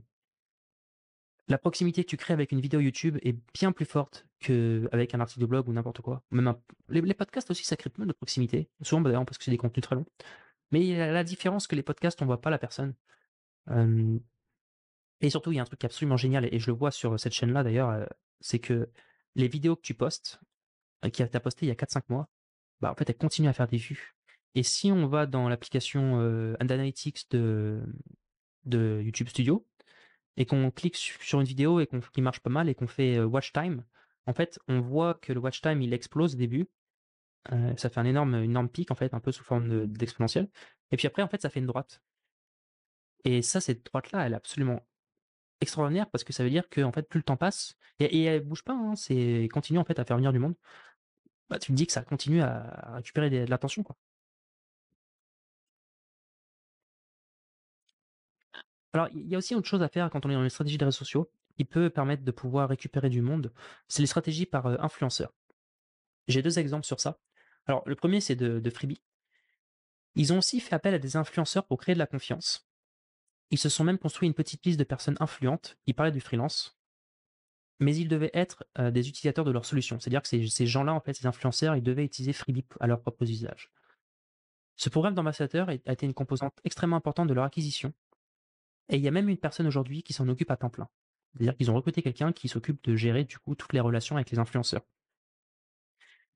la 1.48 1.58
proximité 1.58 2.04
que 2.04 2.10
tu 2.10 2.18
crées 2.18 2.34
avec 2.34 2.52
une 2.52 2.62
vidéo 2.62 2.80
YouTube 2.80 3.18
est 3.24 3.36
bien 3.54 3.72
plus 3.72 3.86
forte 3.86 4.28
qu'avec 4.40 5.16
un 5.16 5.20
article 5.20 5.42
de 5.42 5.46
blog 5.46 5.68
ou 5.70 5.74
n'importe 5.74 6.02
quoi. 6.02 6.24
Même 6.32 6.54
les, 6.90 7.14
podcasts 7.14 7.50
aussi, 7.52 7.64
ça 7.64 7.76
crée 7.78 7.90
plein 7.90 8.06
de 8.06 8.14
proximité. 8.14 8.70
Souvent, 8.82 9.02
bah, 9.02 9.10
d'ailleurs, 9.10 9.26
parce 9.26 9.38
que 9.38 9.44
c'est 9.44 9.52
des 9.52 9.58
contenus 9.58 9.84
très 9.84 9.96
longs. 9.96 10.06
Mais 10.72 10.82
il 10.82 10.88
y 10.88 11.00
a 11.00 11.12
la 11.12 11.24
différence 11.24 11.68
que 11.68 11.76
les 11.76 11.84
podcasts, 11.84 12.22
on 12.22 12.26
voit 12.26 12.42
pas 12.42 12.50
la 12.50 12.60
personne. 12.60 12.94
et 15.22 15.30
surtout, 15.30 15.52
il 15.52 15.56
y 15.56 15.60
a 15.60 15.62
un 15.62 15.66
truc 15.66 15.84
absolument 15.84 16.18
génial, 16.18 16.48
et 16.54 16.60
je 16.60 16.68
le 16.68 16.78
vois 16.78 16.92
sur 16.92 17.20
cette 17.20 17.34
chaîne-là 17.34 17.64
d'ailleurs, 17.64 18.08
c'est 18.40 18.60
que 18.60 18.90
les 19.36 19.48
vidéos 19.48 19.76
que 19.76 19.82
tu 19.82 19.94
postes, 19.94 20.40
euh, 21.06 21.10
qui 21.10 21.24
as 21.24 21.40
posté 21.40 21.66
il 21.66 21.70
y 21.70 21.72
a 21.72 21.76
4-5 21.76 22.04
mois, 22.10 22.30
bah, 22.82 22.92
en 22.92 22.96
fait, 22.96 23.10
elles 23.10 23.18
continuent 23.18 23.50
à 23.50 23.54
faire 23.54 23.68
des 23.68 23.78
vues. 23.78 24.16
Et 24.56 24.64
si 24.64 24.92
on 24.92 25.08
va 25.08 25.26
dans 25.26 25.50
l'application 25.50 26.20
euh, 26.22 26.56
Analytics 26.60 27.30
de, 27.32 27.82
de 28.66 29.02
YouTube 29.04 29.30
Studio, 29.30 29.68
et 30.38 30.46
qu'on 30.46 30.70
clique 30.72 30.96
sur 30.96 31.40
une 31.40 31.48
vidéo 31.48 31.80
et 31.80 31.88
qui 32.14 32.22
marche 32.22 32.42
pas 32.42 32.52
mal 32.52 32.70
et 32.70 32.76
qu'on 32.76 32.88
fait 32.88 33.20
watch 33.20 33.54
time, 33.54 33.84
en 34.28 34.34
fait, 34.34 34.60
on 34.68 34.82
voit 34.82 35.16
que 35.16 35.34
le 35.34 35.40
watch 35.40 35.62
time 35.62 35.82
il 35.82 35.94
explose 35.94 36.36
au 36.36 36.38
début. 36.38 36.68
ça 37.78 37.90
fait 37.90 38.00
un 38.00 38.06
énorme, 38.06 38.36
énorme 38.36 38.70
pic 38.70 38.92
en 38.92 38.96
fait, 38.96 39.16
un 39.16 39.20
peu 39.20 39.32
sous 39.32 39.44
forme 39.44 39.88
d'exponentielle. 39.88 40.48
et 40.92 40.98
puis 40.98 41.08
après, 41.08 41.24
en 41.24 41.28
fait, 41.28 41.42
ça 41.42 41.50
fait 41.50 41.60
une 41.60 41.66
droite. 41.66 42.02
Et 43.24 43.42
ça, 43.42 43.62
cette 43.62 43.86
droite-là, 43.86 44.26
elle 44.26 44.34
est 44.34 44.36
absolument 44.38 44.86
extraordinaire 45.62 46.10
parce 46.10 46.24
que 46.24 46.34
ça 46.34 46.44
veut 46.44 46.50
dire 46.50 46.70
que 46.70 46.82
en 46.82 46.92
fait, 46.92 47.04
plus 47.08 47.20
le 47.20 47.24
temps 47.24 47.38
passe 47.38 47.76
et, 48.00 48.24
elle 48.24 48.42
bouge 48.44 48.64
pas, 48.64 48.74
hein, 48.74 48.96
c'est 48.96 49.50
continue 49.52 49.80
en 49.80 49.86
fait 49.86 50.00
à 50.00 50.06
faire 50.06 50.18
venir 50.18 50.32
du 50.34 50.40
monde. 50.40 50.56
Bah, 51.50 51.60
tu 51.60 51.72
me 51.72 51.78
dis 51.78 51.88
que 51.88 51.94
ça 51.94 52.04
continue 52.04 52.42
à, 52.42 52.94
récupérer 52.96 53.30
de 53.30 53.50
l'attention, 53.50 53.84
quoi. 53.84 53.96
Alors, 58.94 59.10
il 59.14 59.28
y 59.28 59.36
a 59.36 59.38
aussi 59.38 59.54
autre 59.56 59.68
chose 59.68 59.84
à 59.84 59.90
faire 59.90 60.10
quand 60.10 60.26
on 60.26 60.30
est 60.30 60.34
dans 60.34 60.42
les 60.42 60.50
stratégies 60.50 60.78
des 60.78 60.86
réseaux 60.86 60.98
sociaux, 60.98 61.30
qui 61.58 61.66
peut 61.66 61.90
permettre 61.90 62.24
de 62.24 62.32
pouvoir 62.32 62.70
récupérer 62.70 63.10
du 63.10 63.22
monde, 63.22 63.52
c'est 63.88 64.02
les 64.02 64.08
stratégies 64.08 64.46
par 64.46 64.68
euh, 64.68 64.78
influenceur. 64.80 65.34
J'ai 66.28 66.42
deux 66.42 66.60
exemples 66.60 66.86
sur 66.86 67.00
ça. 67.00 67.20
Alors, 67.66 67.84
le 67.86 67.96
premier, 67.96 68.22
c'est 68.22 68.36
de, 68.36 68.70
Freebie. 68.70 69.02
Ils 70.16 70.34
ont 70.34 70.40
aussi 70.40 70.60
fait 70.60 70.76
appel 70.76 70.94
à 70.94 71.00
des 71.00 71.16
influenceurs 71.16 71.66
pour 71.66 71.80
créer 71.80 71.96
de 71.96 72.00
la 72.00 72.08
confiance. 72.08 72.67
Ils 73.52 73.58
se 73.58 73.70
sont 73.70 73.84
même 73.84 73.98
construit 73.98 74.28
une 74.28 74.34
petite 74.34 74.66
liste 74.66 74.80
de 74.80 74.84
personnes 74.84 75.18
influentes 75.20 75.78
qui 75.86 75.94
parlaient 75.94 76.12
du 76.12 76.22
freelance, 76.22 76.78
mais 77.80 77.96
ils 77.96 78.08
devaient 78.08 78.32
être 78.34 78.66
euh, 78.80 78.92
des 78.92 79.08
utilisateurs 79.08 79.46
de 79.46 79.52
leur 79.52 79.66
solution. 79.66 80.00
C'est-à-dire 80.00 80.22
que 80.22 80.28
ces, 80.28 80.68
gens-là, 80.68 80.94
en 80.94 81.00
fait, 81.00 81.14
ces 81.14 81.28
influenceurs, 81.28 81.76
ils 81.76 81.84
devaient 81.84 82.06
utiliser 82.06 82.34
Freebie 82.34 82.66
à 82.80 82.88
leur 82.88 83.02
propre 83.02 83.24
usage. 83.24 83.72
Ce 84.76 84.90
programme 84.90 85.16
d'ambassadeur 85.16 85.70
a 85.70 85.74
été 85.74 86.06
une 86.06 86.14
composante 86.14 86.60
extrêmement 86.64 86.98
importante 86.98 87.28
de 87.28 87.34
leur 87.34 87.46
acquisition 87.46 87.94
et 88.90 88.98
il 88.98 89.02
y 89.02 89.08
a 89.08 89.12
même 89.12 89.30
une 89.30 89.38
personne 89.38 89.68
aujourd'hui 89.68 90.04
qui 90.04 90.14
s'en 90.14 90.28
occupe 90.28 90.52
à 90.52 90.58
temps 90.58 90.70
plein. 90.70 90.88
C'est-à-dire 91.34 91.56
qu'ils 91.56 91.72
ont 91.72 91.76
recruté 91.76 92.02
quelqu'un 92.02 92.32
qui 92.32 92.48
s'occupe 92.48 92.84
de 92.84 92.96
gérer 92.96 93.24
du 93.24 93.38
coup 93.38 93.56
toutes 93.56 93.74
les 93.74 93.80
relations 93.80 94.16
avec 94.16 94.32
les 94.32 94.40
influenceurs. 94.40 94.86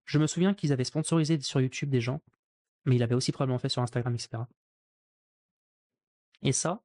Je 0.06 0.20
me 0.20 0.28
souviens 0.28 0.54
qu'ils 0.54 0.74
avaient 0.74 0.84
sponsorisé 0.84 1.40
sur 1.42 1.62
YouTube 1.62 1.90
des 1.90 2.02
gens, 2.02 2.22
mais 2.86 2.96
il 2.96 3.04
avait 3.04 3.16
aussi 3.16 3.32
probablement 3.32 3.60
fait 3.60 3.70
sur 3.70 3.82
Instagram, 3.82 4.14
etc. 4.14 4.44
Et 6.42 6.52
ça, 6.52 6.84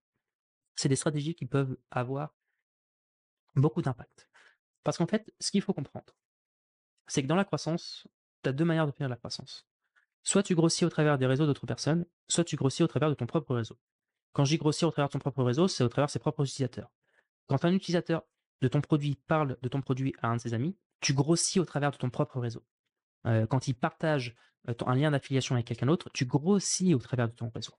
c'est 0.76 0.88
des 0.88 0.96
stratégies 0.96 1.34
qui 1.34 1.46
peuvent 1.46 1.76
avoir 1.90 2.34
beaucoup 3.54 3.82
d'impact. 3.82 4.28
Parce 4.84 4.98
qu'en 4.98 5.06
fait, 5.06 5.32
ce 5.40 5.50
qu'il 5.50 5.62
faut 5.62 5.72
comprendre, 5.72 6.14
c'est 7.06 7.22
que 7.22 7.26
dans 7.26 7.36
la 7.36 7.44
croissance, 7.44 8.06
tu 8.42 8.48
as 8.50 8.52
deux 8.52 8.64
manières 8.64 8.86
de 8.86 8.92
faire 8.92 9.08
la 9.08 9.16
croissance. 9.16 9.66
Soit 10.22 10.42
tu 10.42 10.54
grossis 10.54 10.84
au 10.84 10.88
travers 10.88 11.18
des 11.18 11.26
réseaux 11.26 11.46
d'autres 11.46 11.66
personnes, 11.66 12.06
soit 12.28 12.44
tu 12.44 12.56
grossis 12.56 12.82
au 12.82 12.86
travers 12.86 13.08
de 13.08 13.14
ton 13.14 13.26
propre 13.26 13.54
réseau. 13.54 13.78
Quand 14.32 14.44
je 14.44 14.50
dis 14.50 14.58
grossir 14.58 14.88
au 14.88 14.90
travers 14.90 15.08
de 15.08 15.12
ton 15.12 15.18
propre 15.18 15.42
réseau, 15.42 15.68
c'est 15.68 15.82
au 15.82 15.88
travers 15.88 16.06
de 16.06 16.12
ses 16.12 16.18
propres 16.18 16.44
utilisateurs. 16.44 16.90
Quand 17.46 17.64
un 17.64 17.72
utilisateur 17.72 18.22
de 18.60 18.68
ton 18.68 18.80
produit 18.80 19.18
parle 19.26 19.56
de 19.62 19.68
ton 19.68 19.80
produit 19.80 20.14
à 20.20 20.28
un 20.28 20.36
de 20.36 20.40
ses 20.40 20.52
amis, 20.52 20.76
tu 21.00 21.14
grossis 21.14 21.60
au 21.60 21.64
travers 21.64 21.90
de 21.90 21.96
ton 21.96 22.10
propre 22.10 22.40
réseau. 22.40 22.64
Euh, 23.26 23.46
quand 23.46 23.68
il 23.68 23.74
partage 23.74 24.34
euh, 24.68 24.74
un 24.86 24.94
lien 24.94 25.10
d'affiliation 25.10 25.54
avec 25.54 25.66
quelqu'un 25.66 25.86
d'autre, 25.86 26.10
tu 26.12 26.24
grossis 26.24 26.94
au 26.94 26.98
travers 26.98 27.28
de 27.28 27.34
ton 27.34 27.50
réseau. 27.54 27.72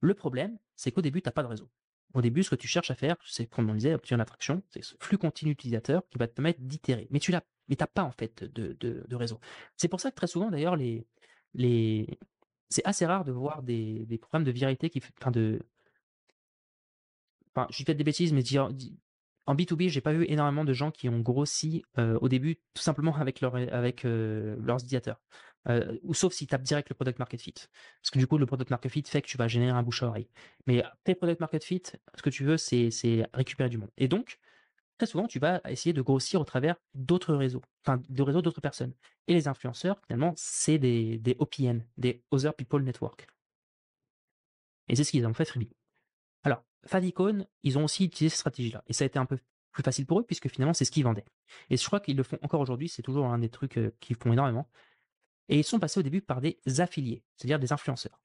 Le 0.00 0.14
problème, 0.14 0.58
c'est 0.76 0.92
qu'au 0.92 1.02
début, 1.02 1.22
tu 1.22 1.28
n'as 1.28 1.32
pas 1.32 1.42
de 1.42 1.48
réseau. 1.48 1.70
Au 2.14 2.22
début, 2.22 2.42
ce 2.42 2.50
que 2.50 2.56
tu 2.56 2.68
cherches 2.68 2.90
à 2.90 2.94
faire, 2.94 3.16
c'est, 3.24 3.46
comme 3.46 3.68
on 3.68 3.74
disait, 3.74 3.94
obtenir 3.94 4.18
l'attraction, 4.18 4.62
c'est 4.70 4.82
ce 4.82 4.94
flux 4.98 5.18
continu 5.18 5.52
utilisateur 5.52 6.02
qui 6.08 6.18
va 6.18 6.26
te 6.26 6.32
permettre 6.32 6.60
d'itérer. 6.60 7.06
Mais 7.10 7.18
tu 7.18 7.32
l'as, 7.32 7.44
mais 7.68 7.76
t'as 7.76 7.86
pas 7.86 8.02
en 8.02 8.12
fait 8.12 8.44
de, 8.44 9.14
réseau. 9.14 9.40
C'est 9.76 9.88
pour 9.88 10.00
ça 10.00 10.10
que 10.10 10.16
très 10.16 10.26
souvent, 10.26 10.50
d'ailleurs, 10.50 10.76
les, 10.76 11.06
les, 11.54 12.18
c'est 12.70 12.84
assez 12.86 13.04
rare 13.06 13.24
de 13.24 13.32
voir 13.32 13.62
des, 13.62 14.06
des 14.06 14.18
programmes 14.18 14.44
de 14.44 14.50
viralité 14.50 14.88
qui, 14.90 15.02
enfin 15.20 15.30
de, 15.30 15.60
enfin, 17.54 17.66
je 17.70 17.84
fais 17.84 17.94
des 17.94 18.04
bêtises, 18.04 18.32
mais 18.32 18.42
dire, 18.42 18.70
en 19.48 19.54
B2B, 19.54 19.88
j'ai 19.88 20.02
pas 20.02 20.12
vu 20.12 20.26
énormément 20.28 20.64
de 20.64 20.74
gens 20.74 20.90
qui 20.90 21.08
ont 21.08 21.20
grossi 21.20 21.82
euh, 21.98 22.18
au 22.20 22.28
début 22.28 22.56
tout 22.74 22.82
simplement 22.82 23.16
avec, 23.16 23.40
leur, 23.40 23.56
avec 23.56 24.04
euh, 24.04 24.56
leurs 24.60 24.76
utilisateurs. 24.76 25.20
Ou 26.02 26.14
sauf 26.14 26.32
s'ils 26.32 26.46
tapent 26.46 26.62
direct 26.62 26.88
le 26.88 26.94
product 26.94 27.18
market 27.18 27.40
fit. 27.40 27.52
Parce 27.52 28.10
que 28.10 28.18
du 28.18 28.26
coup, 28.26 28.38
le 28.38 28.46
product 28.46 28.70
market 28.70 28.90
fit 28.90 29.02
fait 29.06 29.22
que 29.22 29.26
tu 29.26 29.36
vas 29.36 29.48
générer 29.48 29.76
un 29.76 29.82
bouche 29.82 30.02
à 30.02 30.06
oreille. 30.06 30.28
Mais 30.66 30.82
tes 31.04 31.14
product 31.14 31.40
market 31.40 31.62
fit, 31.62 31.82
ce 32.14 32.22
que 32.22 32.30
tu 32.30 32.44
veux, 32.44 32.56
c'est 32.56 32.90
récupérer 33.34 33.68
du 33.68 33.78
monde. 33.78 33.90
Et 33.98 34.08
donc, 34.08 34.38
très 34.98 35.06
souvent, 35.06 35.26
tu 35.26 35.38
vas 35.38 35.60
essayer 35.68 35.92
de 35.92 36.02
grossir 36.02 36.40
au 36.40 36.44
travers 36.44 36.76
d'autres 36.94 37.34
réseaux, 37.34 37.62
enfin, 37.84 38.02
de 38.08 38.22
réseaux 38.22 38.42
d'autres 38.42 38.60
personnes. 38.60 38.92
Et 39.26 39.34
les 39.34 39.48
influenceurs, 39.48 40.00
finalement, 40.06 40.34
c'est 40.36 40.78
des, 40.78 41.36
OPN, 41.38 41.84
des 41.96 42.22
Other 42.30 42.54
People 42.54 42.82
Network. 42.82 43.26
Et 44.88 44.96
c'est 44.96 45.04
ce 45.04 45.10
qu'ils 45.10 45.26
ont 45.26 45.34
fait 45.34 45.44
Freebie. 45.44 45.70
Alors, 46.44 46.64
Fadicon, 46.86 47.46
ils 47.62 47.78
ont 47.78 47.84
aussi 47.84 48.04
utilisé 48.06 48.30
cette 48.30 48.40
stratégie-là. 48.40 48.82
Et 48.86 48.92
ça 48.92 49.04
a 49.04 49.06
été 49.06 49.18
un 49.18 49.26
peu 49.26 49.38
plus 49.70 49.82
facile 49.82 50.06
pour 50.06 50.20
eux, 50.20 50.24
puisque 50.24 50.48
finalement, 50.48 50.74
c'est 50.74 50.84
ce 50.84 50.90
qu'ils 50.90 51.04
vendaient. 51.04 51.26
Et 51.70 51.76
je 51.76 51.84
crois 51.84 52.00
qu'ils 52.00 52.16
le 52.16 52.22
font 52.22 52.38
encore 52.42 52.60
aujourd'hui, 52.60 52.88
c'est 52.88 53.02
toujours 53.02 53.26
un 53.26 53.38
des 53.38 53.50
trucs 53.50 53.78
qu'ils 54.00 54.16
font 54.16 54.32
énormément. 54.32 54.68
Et 55.48 55.58
ils 55.58 55.64
sont 55.64 55.78
passés 55.78 56.00
au 56.00 56.02
début 56.02 56.20
par 56.20 56.40
des 56.40 56.58
affiliés, 56.78 57.22
c'est-à-dire 57.36 57.58
des 57.58 57.72
influenceurs. 57.72 58.20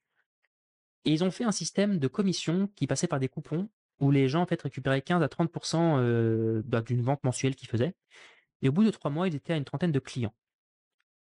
Et 1.05 1.11
ils 1.11 1.23
ont 1.23 1.31
fait 1.31 1.43
un 1.43 1.51
système 1.51 1.99
de 1.99 2.07
commission 2.07 2.69
qui 2.75 2.87
passait 2.87 3.07
par 3.07 3.19
des 3.19 3.27
coupons, 3.27 3.69
où 3.99 4.11
les 4.11 4.27
gens 4.27 4.41
en 4.41 4.45
fait 4.45 4.61
récupéraient 4.61 5.01
15 5.01 5.21
à 5.21 5.27
30% 5.27 5.97
euh, 5.97 6.61
bah, 6.65 6.81
d'une 6.81 7.01
vente 7.01 7.23
mensuelle 7.23 7.55
qu'ils 7.55 7.69
faisaient. 7.69 7.95
Et 8.61 8.69
au 8.69 8.71
bout 8.71 8.83
de 8.83 8.91
trois 8.91 9.11
mois, 9.11 9.27
ils 9.27 9.35
étaient 9.35 9.53
à 9.53 9.57
une 9.57 9.65
trentaine 9.65 9.91
de 9.91 9.99
clients. 9.99 10.33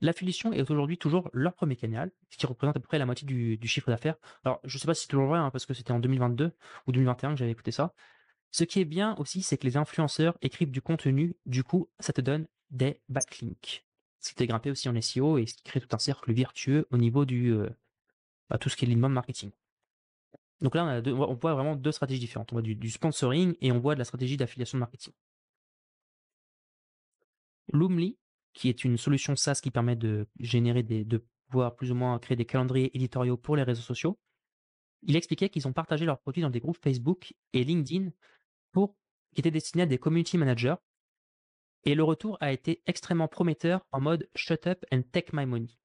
L'affiliation 0.00 0.52
est 0.52 0.68
aujourd'hui 0.68 0.98
toujours 0.98 1.30
leur 1.32 1.54
premier 1.54 1.76
canal, 1.76 2.10
ce 2.30 2.36
qui 2.36 2.46
représente 2.46 2.76
à 2.76 2.80
peu 2.80 2.86
près 2.86 2.98
la 2.98 3.06
moitié 3.06 3.26
du, 3.26 3.68
chiffre 3.68 3.88
d'affaires. 3.88 4.16
Alors, 4.44 4.60
je 4.64 4.76
ne 4.76 4.80
sais 4.80 4.86
pas 4.86 4.94
si 4.94 5.02
c'est 5.02 5.08
toujours 5.08 5.28
vrai, 5.28 5.38
hein, 5.38 5.50
parce 5.50 5.64
que 5.64 5.74
c'était 5.74 5.92
en 5.92 6.00
2022 6.00 6.52
ou 6.86 6.92
2021 6.92 7.30
que 7.30 7.36
j'avais 7.36 7.52
écouté 7.52 7.70
ça. 7.70 7.94
Ce 8.50 8.64
qui 8.64 8.80
est 8.80 8.84
bien 8.84 9.14
aussi, 9.16 9.42
c'est 9.42 9.56
que 9.56 9.66
les 9.66 9.76
influenceurs 9.76 10.36
écrivent 10.42 10.72
du 10.72 10.82
contenu, 10.82 11.36
du 11.46 11.62
coup, 11.62 11.88
ça 12.00 12.12
te 12.12 12.20
donne 12.20 12.48
des 12.70 13.00
backlinks. 13.08 13.86
Ce 14.22 14.30
qui 14.30 14.36
t'est 14.36 14.46
grimpé 14.46 14.70
aussi 14.70 14.88
en 14.88 14.98
SEO 15.00 15.36
et 15.38 15.46
ce 15.46 15.54
qui 15.54 15.62
crée 15.62 15.80
tout 15.80 15.94
un 15.94 15.98
cercle 15.98 16.32
vertueux 16.32 16.86
au 16.90 16.96
niveau 16.96 17.24
du 17.24 17.52
euh, 17.52 17.68
bah, 18.48 18.56
tout 18.56 18.68
ce 18.68 18.76
qui 18.76 18.84
est 18.84 18.88
l'inbound 18.88 19.12
marketing. 19.12 19.50
Donc 20.60 20.74
là, 20.76 21.02
on, 21.06 21.34
voit 21.34 21.54
vraiment 21.54 21.74
deux 21.74 21.90
stratégies 21.90 22.20
différentes. 22.20 22.52
On 22.52 22.56
voit 22.56 22.62
du, 22.62 22.90
sponsoring 22.90 23.56
et 23.60 23.72
on 23.72 23.80
voit 23.80 23.94
de 23.94 23.98
la 23.98 24.04
stratégie 24.04 24.36
d'affiliation 24.36 24.78
de 24.78 24.80
marketing. 24.80 25.12
Loomly, 27.72 28.16
qui 28.52 28.68
est 28.68 28.84
une 28.84 28.96
solution 28.96 29.34
SaaS 29.34 29.60
qui 29.60 29.72
permet 29.72 29.96
de 29.96 30.28
générer 30.38 30.84
des, 30.84 31.04
de 31.04 31.24
pouvoir 31.48 31.74
plus 31.74 31.90
ou 31.90 31.96
moins 31.96 32.16
créer 32.20 32.36
des 32.36 32.44
calendriers 32.44 32.96
éditoriaux 32.96 33.36
pour 33.36 33.56
les 33.56 33.64
réseaux 33.64 33.82
sociaux. 33.82 34.18
Il 35.02 35.16
expliquait 35.16 35.48
qu'ils 35.48 35.66
ont 35.66 35.72
partagé 35.72 36.04
leurs 36.04 36.20
produits 36.20 36.42
dans 36.42 36.50
des 36.50 36.60
groupes 36.60 36.78
Facebook 36.80 37.34
et 37.52 37.64
LinkedIn 37.64 38.10
qui 39.34 39.40
étaient 39.40 39.50
destinés 39.50 39.82
à 39.84 39.86
des 39.86 39.98
community 39.98 40.38
managers. 40.38 40.76
Et 41.84 41.94
le 41.94 42.04
retour 42.04 42.38
a 42.40 42.52
été 42.52 42.82
extrêmement 42.86 43.28
prometteur 43.28 43.84
en 43.90 44.00
mode 44.00 44.28
shut 44.34 44.66
up 44.66 44.84
and 44.92 45.02
take 45.12 45.30
my 45.32 45.46
money. 45.46 45.76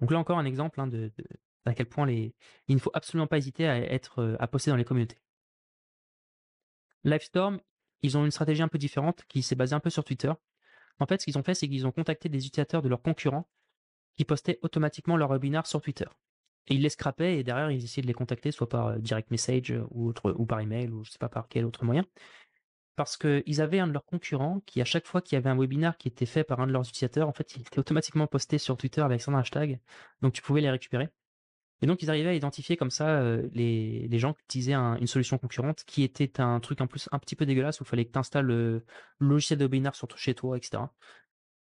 Donc 0.00 0.10
là 0.10 0.18
encore 0.18 0.38
un 0.38 0.44
exemple 0.44 0.80
hein, 0.80 0.86
de, 0.86 1.12
à 1.64 1.74
quel 1.74 1.86
point 1.86 2.10
il 2.10 2.32
ne 2.68 2.78
faut 2.78 2.90
absolument 2.94 3.26
pas 3.26 3.38
hésiter 3.38 3.68
à 3.68 3.78
être 3.78 4.36
à 4.40 4.48
poster 4.48 4.70
dans 4.70 4.76
les 4.76 4.84
communautés. 4.84 5.18
Livestorm, 7.04 7.60
ils 8.02 8.16
ont 8.16 8.24
une 8.24 8.30
stratégie 8.30 8.62
un 8.62 8.68
peu 8.68 8.78
différente 8.78 9.24
qui 9.28 9.42
s'est 9.42 9.54
basée 9.54 9.74
un 9.74 9.80
peu 9.80 9.90
sur 9.90 10.04
Twitter. 10.04 10.32
En 10.98 11.06
fait, 11.06 11.20
ce 11.20 11.26
qu'ils 11.26 11.38
ont 11.38 11.42
fait, 11.42 11.54
c'est 11.54 11.68
qu'ils 11.68 11.86
ont 11.86 11.92
contacté 11.92 12.28
des 12.28 12.46
utilisateurs 12.46 12.82
de 12.82 12.88
leurs 12.88 13.02
concurrents 13.02 13.48
qui 14.16 14.24
postaient 14.24 14.58
automatiquement 14.62 15.16
leur 15.16 15.30
webinar 15.30 15.66
sur 15.66 15.80
Twitter. 15.80 16.06
Et 16.68 16.74
ils 16.74 16.82
les 16.82 16.90
scrapaient 16.90 17.38
et 17.38 17.44
derrière, 17.44 17.70
ils 17.70 17.82
essayaient 17.84 18.02
de 18.02 18.06
les 18.06 18.12
contacter 18.12 18.52
soit 18.52 18.68
par 18.68 18.98
direct 18.98 19.30
message 19.30 19.74
ou, 19.90 20.08
autre, 20.08 20.32
ou 20.32 20.46
par 20.46 20.60
email 20.60 20.90
ou 20.90 21.04
je 21.04 21.10
sais 21.10 21.18
pas 21.18 21.28
par 21.28 21.48
quel 21.48 21.64
autre 21.64 21.84
moyen. 21.84 22.04
Parce 22.94 23.16
qu'ils 23.16 23.60
avaient 23.60 23.78
un 23.78 23.86
de 23.86 23.92
leurs 23.92 24.04
concurrents 24.04 24.60
qui, 24.66 24.80
à 24.82 24.84
chaque 24.84 25.06
fois 25.06 25.22
qu'il 25.22 25.36
y 25.36 25.38
avait 25.38 25.48
un 25.48 25.58
webinar 25.58 25.96
qui 25.96 26.08
était 26.08 26.26
fait 26.26 26.44
par 26.44 26.60
un 26.60 26.66
de 26.66 26.72
leurs 26.72 26.86
utilisateurs, 26.86 27.28
en 27.28 27.32
fait, 27.32 27.56
il 27.56 27.62
était 27.62 27.78
automatiquement 27.78 28.26
posté 28.26 28.58
sur 28.58 28.76
Twitter 28.76 29.00
avec 29.00 29.22
son 29.22 29.34
hashtag. 29.34 29.80
Donc 30.20 30.34
tu 30.34 30.42
pouvais 30.42 30.60
les 30.60 30.70
récupérer. 30.70 31.08
Et 31.82 31.86
donc, 31.86 32.00
ils 32.02 32.10
arrivaient 32.10 32.30
à 32.30 32.34
identifier 32.34 32.76
comme 32.76 32.90
ça 32.90 33.08
euh, 33.08 33.48
les, 33.54 34.18
gens 34.18 34.34
qui 34.34 34.42
utilisaient 34.44 34.74
une 34.74 35.06
solution 35.08 35.36
concurrente 35.36 35.82
qui 35.84 36.04
était 36.04 36.40
un 36.40 36.60
truc 36.60 36.80
en 36.80 36.86
plus 36.86 37.08
un 37.10 37.18
petit 37.18 37.34
peu 37.34 37.44
dégueulasse 37.44 37.80
où 37.80 37.84
il 37.84 37.88
fallait 37.88 38.04
que 38.04 38.12
tu 38.12 38.18
installes 38.18 38.46
le, 38.46 38.84
logiciel 39.18 39.58
de 39.58 39.64
webinar 39.64 39.94
sur 39.96 40.08
chez 40.16 40.34
toi, 40.34 40.56
etc. 40.56 40.84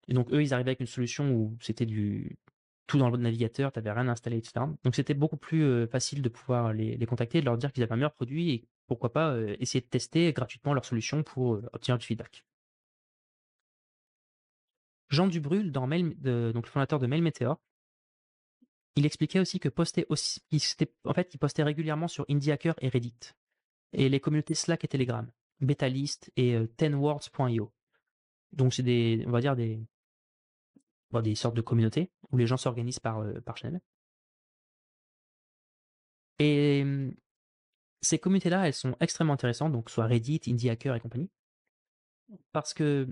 Et 0.07 0.13
donc, 0.13 0.31
eux, 0.31 0.43
ils 0.43 0.53
arrivaient 0.53 0.69
avec 0.69 0.79
une 0.79 0.85
solution 0.85 1.31
où 1.31 1.57
c'était 1.59 1.87
du 1.87 2.37
tout 2.85 2.99
dans 2.99 3.09
le 3.09 3.17
navigateur, 3.17 3.71
tu 3.71 3.79
n'avais 3.79 3.91
rien 3.91 4.07
installé, 4.07 4.37
etc. 4.37 4.65
Donc, 4.83 4.95
c'était 4.95 5.15
beaucoup 5.15 5.37
plus 5.37 5.63
euh, 5.63 5.87
facile 5.87 6.21
de 6.21 6.29
pouvoir 6.29 6.71
les, 6.71 7.03
contacter, 7.07 7.39
de 7.39 7.45
leur 7.45 7.57
dire 7.57 7.73
qu'ils 7.73 7.81
avaient 7.81 7.93
un 7.93 7.97
meilleur 7.97 8.13
produit 8.13 8.67
pourquoi 8.87 9.11
pas 9.11 9.37
essayer 9.59 9.81
de 9.81 9.87
tester 9.87 10.31
gratuitement 10.33 10.73
leur 10.73 10.85
solution 10.85 11.23
pour 11.23 11.61
obtenir 11.73 11.97
du 11.97 12.05
feedback. 12.05 12.45
Jean 15.09 15.27
Dubrul, 15.27 15.71
dans 15.71 15.87
donc 15.87 16.65
le 16.65 16.69
fondateur 16.71 16.99
de 16.99 17.07
Mail 17.07 17.23
il 18.95 19.05
expliquait 19.05 19.39
aussi 19.39 19.59
que 19.59 19.69
postait 19.69 20.05
aussi, 20.09 20.41
en 21.03 21.13
fait, 21.13 21.33
il 21.33 21.37
postait 21.37 21.63
régulièrement 21.63 22.07
sur 22.07 22.25
Indie 22.29 22.51
Hacker 22.51 22.75
et 22.79 22.89
Reddit. 22.89 23.33
Et 23.93 24.09
les 24.09 24.19
communautés 24.19 24.55
Slack 24.55 24.83
et 24.85 24.87
Telegram, 24.87 25.29
Betalist 25.59 26.31
et 26.37 26.55
euh, 26.55 26.67
tenwords.io. 26.77 27.71
Donc 28.53 28.73
c'est 28.73 28.83
des, 28.83 29.23
on 29.27 29.31
va 29.31 29.41
dire 29.41 29.55
des, 29.55 29.85
des 31.21 31.35
sortes 31.35 31.55
de 31.55 31.61
communautés 31.61 32.11
où 32.31 32.37
les 32.37 32.47
gens 32.47 32.57
s'organisent 32.57 32.99
par, 32.99 33.19
euh, 33.19 33.39
par. 33.41 33.55
Et 36.39 36.81
hum, 36.83 37.13
ces 38.05 38.19
communautés-là, 38.19 38.67
elles 38.67 38.73
sont 38.73 38.95
extrêmement 38.99 39.33
intéressantes, 39.33 39.71
donc 39.71 39.89
soit 39.89 40.05
Reddit, 40.05 40.41
Indie 40.47 40.69
Hacker 40.69 40.95
et 40.95 40.99
compagnie, 40.99 41.29
parce 42.51 42.73
que 42.73 43.07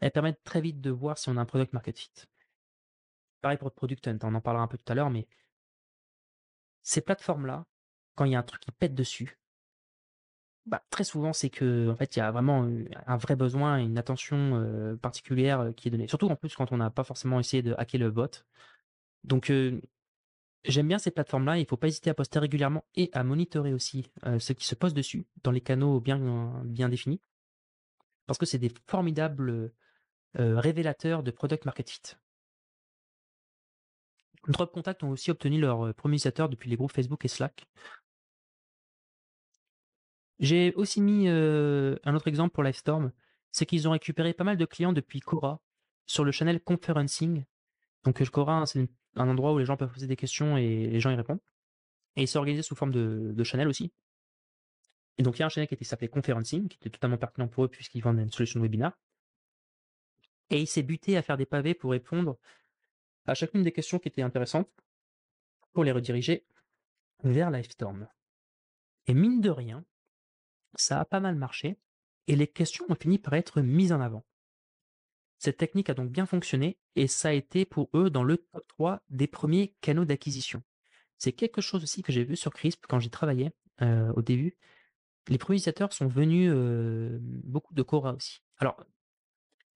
elles 0.00 0.12
permettent 0.12 0.44
très 0.44 0.60
vite 0.60 0.80
de 0.80 0.90
voir 0.90 1.18
si 1.18 1.28
on 1.28 1.36
a 1.36 1.40
un 1.40 1.46
product 1.46 1.72
market 1.72 1.98
fit. 1.98 2.12
Pareil 3.40 3.58
pour 3.58 3.70
Product 3.72 4.08
Hunt, 4.08 4.18
on 4.22 4.34
en 4.34 4.40
parlera 4.40 4.64
un 4.64 4.68
peu 4.68 4.78
tout 4.78 4.90
à 4.90 4.94
l'heure, 4.94 5.10
mais 5.10 5.26
ces 6.82 7.00
plateformes-là, 7.00 7.66
quand 8.14 8.24
il 8.24 8.32
y 8.32 8.34
a 8.34 8.38
un 8.38 8.42
truc 8.42 8.62
qui 8.62 8.70
pète 8.72 8.94
dessus, 8.94 9.38
bah, 10.66 10.84
très 10.90 11.04
souvent, 11.04 11.32
c'est 11.32 11.50
que 11.50 11.88
en 11.90 11.96
fait, 11.96 12.16
il 12.16 12.18
y 12.18 12.22
a 12.22 12.32
vraiment 12.32 12.68
un 13.06 13.16
vrai 13.16 13.36
besoin, 13.36 13.78
une 13.78 13.98
attention 13.98 14.98
particulière 15.00 15.72
qui 15.76 15.88
est 15.88 15.90
donnée. 15.90 16.08
Surtout 16.08 16.28
en 16.28 16.34
plus 16.34 16.54
quand 16.56 16.72
on 16.72 16.76
n'a 16.78 16.90
pas 16.90 17.04
forcément 17.04 17.38
essayé 17.38 17.62
de 17.62 17.74
hacker 17.78 18.00
le 18.00 18.10
bot. 18.10 18.44
Donc, 19.22 19.52
j'aime 20.66 20.88
bien 20.88 20.98
ces 20.98 21.10
plateformes-là. 21.10 21.58
Il 21.58 21.62
ne 21.62 21.66
faut 21.66 21.76
pas 21.76 21.88
hésiter 21.88 22.10
à 22.10 22.14
poster 22.14 22.38
régulièrement 22.38 22.84
et 22.94 23.10
à 23.12 23.24
monitorer 23.24 23.72
aussi 23.72 24.10
ce 24.38 24.52
qui 24.52 24.66
se 24.66 24.74
poste 24.74 24.96
dessus 24.96 25.26
dans 25.42 25.50
les 25.50 25.60
canaux 25.60 26.00
bien, 26.00 26.62
bien 26.64 26.88
définis. 26.88 27.20
Parce 28.26 28.38
que 28.38 28.46
c'est 28.46 28.58
des 28.58 28.72
formidables 28.86 29.72
révélateurs 30.34 31.22
de 31.22 31.30
product 31.30 31.64
market 31.64 31.88
fit. 31.90 32.02
Drop 34.48 34.72
Contact 34.72 35.02
ont 35.02 35.10
aussi 35.10 35.30
obtenu 35.30 35.60
leur 35.60 35.94
premier 35.94 36.14
utilisateur 36.14 36.48
depuis 36.48 36.70
les 36.70 36.76
groupes 36.76 36.92
Facebook 36.92 37.24
et 37.24 37.28
Slack. 37.28 37.66
J'ai 40.38 40.74
aussi 40.74 41.00
mis 41.00 41.28
un 41.28 42.14
autre 42.14 42.28
exemple 42.28 42.52
pour 42.52 42.62
Livestorm, 42.62 43.12
c'est 43.50 43.66
qu'ils 43.66 43.88
ont 43.88 43.92
récupéré 43.92 44.34
pas 44.34 44.44
mal 44.44 44.56
de 44.56 44.64
clients 44.64 44.92
depuis 44.92 45.20
Cora 45.20 45.62
sur 46.04 46.24
le 46.24 46.30
channel 46.30 46.60
Conferencing. 46.60 47.44
Donc 48.04 48.22
Cora, 48.30 48.66
c'est 48.66 48.88
un 49.16 49.28
endroit 49.28 49.52
où 49.52 49.58
les 49.58 49.64
gens 49.64 49.76
peuvent 49.76 49.92
poser 49.92 50.06
des 50.06 50.16
questions 50.16 50.56
et 50.56 50.86
les 50.86 51.00
gens 51.00 51.10
y 51.10 51.14
répondent. 51.14 51.40
Et 52.16 52.22
ils 52.22 52.28
sont 52.28 52.38
organisés 52.38 52.62
sous 52.62 52.74
forme 52.74 52.92
de, 52.92 53.32
de 53.34 53.44
channel 53.44 53.68
aussi. 53.68 53.92
Et 55.18 55.22
donc 55.22 55.36
il 55.36 55.40
y 55.40 55.42
a 55.42 55.46
un 55.46 55.48
channel 55.48 55.68
qui 55.68 55.84
s'appelé 55.84 56.08
Conferencing, 56.08 56.68
qui 56.68 56.76
était 56.76 56.90
totalement 56.90 57.16
pertinent 57.16 57.48
pour 57.48 57.64
eux 57.64 57.68
puisqu'ils 57.68 58.02
vendent 58.02 58.18
une 58.18 58.30
solution 58.30 58.60
de 58.60 58.64
webinar. 58.64 58.92
Et 60.50 60.60
il 60.60 60.66
s'est 60.66 60.82
buté 60.82 61.16
à 61.16 61.22
faire 61.22 61.36
des 61.36 61.46
pavés 61.46 61.74
pour 61.74 61.90
répondre 61.90 62.38
à 63.26 63.34
chacune 63.34 63.62
des 63.62 63.72
questions 63.72 63.98
qui 63.98 64.08
étaient 64.08 64.22
intéressantes 64.22 64.70
pour 65.72 65.84
les 65.84 65.92
rediriger 65.92 66.46
vers 67.24 67.50
Livestorm. 67.50 68.08
Et 69.06 69.14
mine 69.14 69.40
de 69.40 69.50
rien, 69.50 69.84
ça 70.74 71.00
a 71.00 71.04
pas 71.04 71.20
mal 71.20 71.34
marché 71.34 71.78
et 72.26 72.36
les 72.36 72.46
questions 72.46 72.84
ont 72.88 72.94
fini 72.94 73.18
par 73.18 73.34
être 73.34 73.60
mises 73.60 73.92
en 73.92 74.00
avant. 74.00 74.24
Cette 75.38 75.58
technique 75.58 75.90
a 75.90 75.94
donc 75.94 76.10
bien 76.10 76.26
fonctionné 76.26 76.78
et 76.94 77.06
ça 77.06 77.28
a 77.28 77.32
été 77.32 77.64
pour 77.64 77.90
eux 77.94 78.10
dans 78.10 78.24
le 78.24 78.38
top 78.38 78.66
3 78.68 79.02
des 79.10 79.26
premiers 79.26 79.74
canaux 79.80 80.04
d'acquisition. 80.04 80.62
C'est 81.18 81.32
quelque 81.32 81.60
chose 81.60 81.82
aussi 81.82 82.02
que 82.02 82.12
j'ai 82.12 82.24
vu 82.24 82.36
sur 82.36 82.52
Crisp 82.52 82.84
quand 82.88 83.00
j'y 83.00 83.10
travaillais 83.10 83.52
euh, 83.82 84.12
au 84.14 84.22
début. 84.22 84.56
Les 85.28 85.38
premiers 85.38 85.56
utilisateurs 85.56 85.92
sont 85.92 86.08
venus 86.08 86.50
euh, 86.54 87.18
beaucoup 87.20 87.74
de 87.74 87.82
Cora 87.82 88.14
aussi. 88.14 88.42
Alors, 88.58 88.76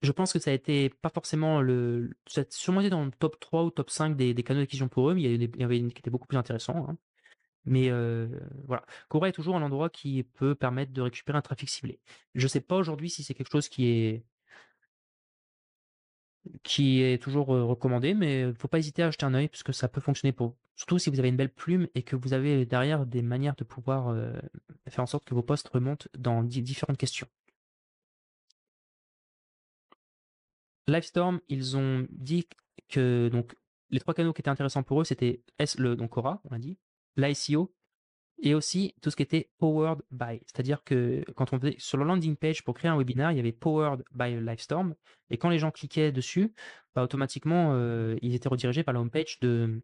je 0.02 0.12
pense 0.12 0.32
que 0.32 0.38
ça 0.38 0.50
a 0.50 0.54
été 0.54 0.88
pas 0.88 1.10
forcément 1.10 1.60
le. 1.60 2.10
Ça 2.26 2.42
a 2.42 2.44
sûrement 2.50 2.80
été 2.80 2.90
dans 2.90 3.04
le 3.04 3.10
top 3.10 3.38
3 3.40 3.64
ou 3.64 3.70
top 3.70 3.90
5 3.90 4.16
des, 4.16 4.34
canaux 4.42 4.60
d'acquisition 4.60 4.88
pour 4.88 5.10
eux, 5.10 5.14
mais 5.14 5.22
il 5.22 5.60
y, 5.60 5.64
avait 5.64 5.78
une 5.78 5.92
qui 5.92 5.98
était 5.98 6.10
beaucoup 6.10 6.26
plus 6.26 6.38
intéressant. 6.38 6.86
Hein. 6.88 6.96
Mais 7.66 7.90
euh, 7.90 8.28
voilà. 8.66 8.84
Cora 9.08 9.28
est 9.28 9.32
toujours 9.32 9.56
un 9.56 9.62
endroit 9.62 9.90
qui 9.90 10.22
peut 10.22 10.54
permettre 10.54 10.92
de 10.92 11.02
récupérer 11.02 11.36
un 11.36 11.42
trafic 11.42 11.68
ciblé. 11.68 12.00
Je 12.34 12.44
ne 12.44 12.48
sais 12.48 12.60
pas 12.60 12.76
aujourd'hui 12.76 13.10
si 13.10 13.22
c'est 13.22 13.34
quelque 13.34 13.52
chose 13.52 13.68
qui 13.68 13.86
est 13.88 14.24
qui 16.62 17.02
est 17.02 17.22
toujours 17.22 17.48
recommandé, 17.48 18.14
mais 18.14 18.42
il 18.42 18.54
faut 18.54 18.68
pas 18.68 18.78
hésiter 18.78 19.02
à 19.02 19.08
acheter 19.08 19.26
un 19.26 19.34
œil 19.34 19.48
parce 19.48 19.62
que 19.62 19.72
ça 19.72 19.88
peut 19.88 20.00
fonctionner 20.00 20.32
pour 20.32 20.56
surtout 20.76 20.98
si 20.98 21.10
vous 21.10 21.18
avez 21.18 21.28
une 21.28 21.36
belle 21.36 21.52
plume 21.52 21.88
et 21.94 22.02
que 22.02 22.16
vous 22.16 22.32
avez 22.32 22.64
derrière 22.64 23.04
des 23.06 23.22
manières 23.22 23.56
de 23.56 23.64
pouvoir 23.64 24.16
faire 24.88 25.02
en 25.02 25.06
sorte 25.06 25.24
que 25.26 25.34
vos 25.34 25.42
postes 25.42 25.68
remontent 25.68 26.08
dans 26.16 26.42
différentes 26.42 26.96
questions. 26.96 27.26
Livestorm, 30.86 31.40
ils 31.48 31.76
ont 31.76 32.06
dit 32.10 32.48
que 32.88 33.30
les 33.90 34.00
trois 34.00 34.14
canaux 34.14 34.32
qui 34.32 34.40
étaient 34.40 34.50
intéressants 34.50 34.82
pour 34.82 35.00
eux, 35.00 35.04
c'était 35.04 35.42
le 35.76 35.94
donc 35.94 36.16
Aura, 36.16 36.40
on 36.44 36.52
a 36.52 36.58
dit, 36.58 36.78
l'ICO 37.16 37.72
et 38.42 38.54
aussi 38.54 38.94
tout 39.02 39.10
ce 39.10 39.16
qui 39.16 39.22
était 39.22 39.50
powered 39.58 40.00
by. 40.10 40.40
C'est-à-dire 40.46 40.82
que 40.84 41.24
quand 41.36 41.52
on 41.52 41.60
faisait 41.60 41.76
sur 41.78 41.98
le 41.98 42.04
landing 42.04 42.36
page 42.36 42.64
pour 42.64 42.74
créer 42.74 42.90
un 42.90 42.96
webinaire, 42.96 43.30
il 43.32 43.36
y 43.36 43.40
avait 43.40 43.52
powered 43.52 44.02
by 44.12 44.36
Livestorm 44.36 44.94
et 45.30 45.38
quand 45.38 45.50
les 45.50 45.58
gens 45.58 45.70
cliquaient 45.70 46.12
dessus, 46.12 46.54
bah, 46.94 47.02
automatiquement 47.02 47.72
euh, 47.74 48.16
ils 48.22 48.34
étaient 48.34 48.48
redirigés 48.48 48.82
par 48.82 48.94
la 48.94 49.00
home 49.00 49.10
page 49.10 49.38
de 49.40 49.82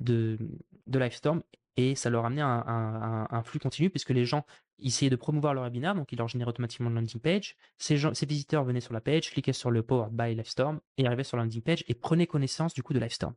de, 0.00 0.38
de 0.86 0.98
Livestorm 0.98 1.42
et 1.76 1.94
ça 1.94 2.10
leur 2.10 2.24
amenait 2.24 2.42
un, 2.42 3.42
flux 3.44 3.58
continu 3.58 3.90
puisque 3.90 4.10
les 4.10 4.24
gens 4.24 4.44
essayaient 4.78 5.10
de 5.10 5.16
promouvoir 5.16 5.54
leur 5.54 5.64
webinaire, 5.64 5.94
donc 5.94 6.12
ils 6.12 6.18
leur 6.18 6.28
généraient 6.28 6.50
automatiquement 6.50 6.88
le 6.88 6.96
landing 6.96 7.20
page. 7.20 7.56
Ces, 7.78 7.98
ces 8.14 8.26
visiteurs 8.26 8.64
venaient 8.64 8.80
sur 8.80 8.92
la 8.92 9.00
page, 9.00 9.30
cliquaient 9.30 9.52
sur 9.52 9.70
le 9.70 9.82
Powered 9.82 10.12
by 10.12 10.34
Livestorm 10.34 10.80
et 10.98 11.06
arrivaient 11.06 11.24
sur 11.24 11.36
la 11.36 11.44
landing 11.44 11.62
page 11.62 11.84
et 11.88 11.94
prenaient 11.94 12.26
connaissance 12.26 12.74
du 12.74 12.82
coup 12.82 12.92
de 12.92 12.98
Livestorm. 12.98 13.34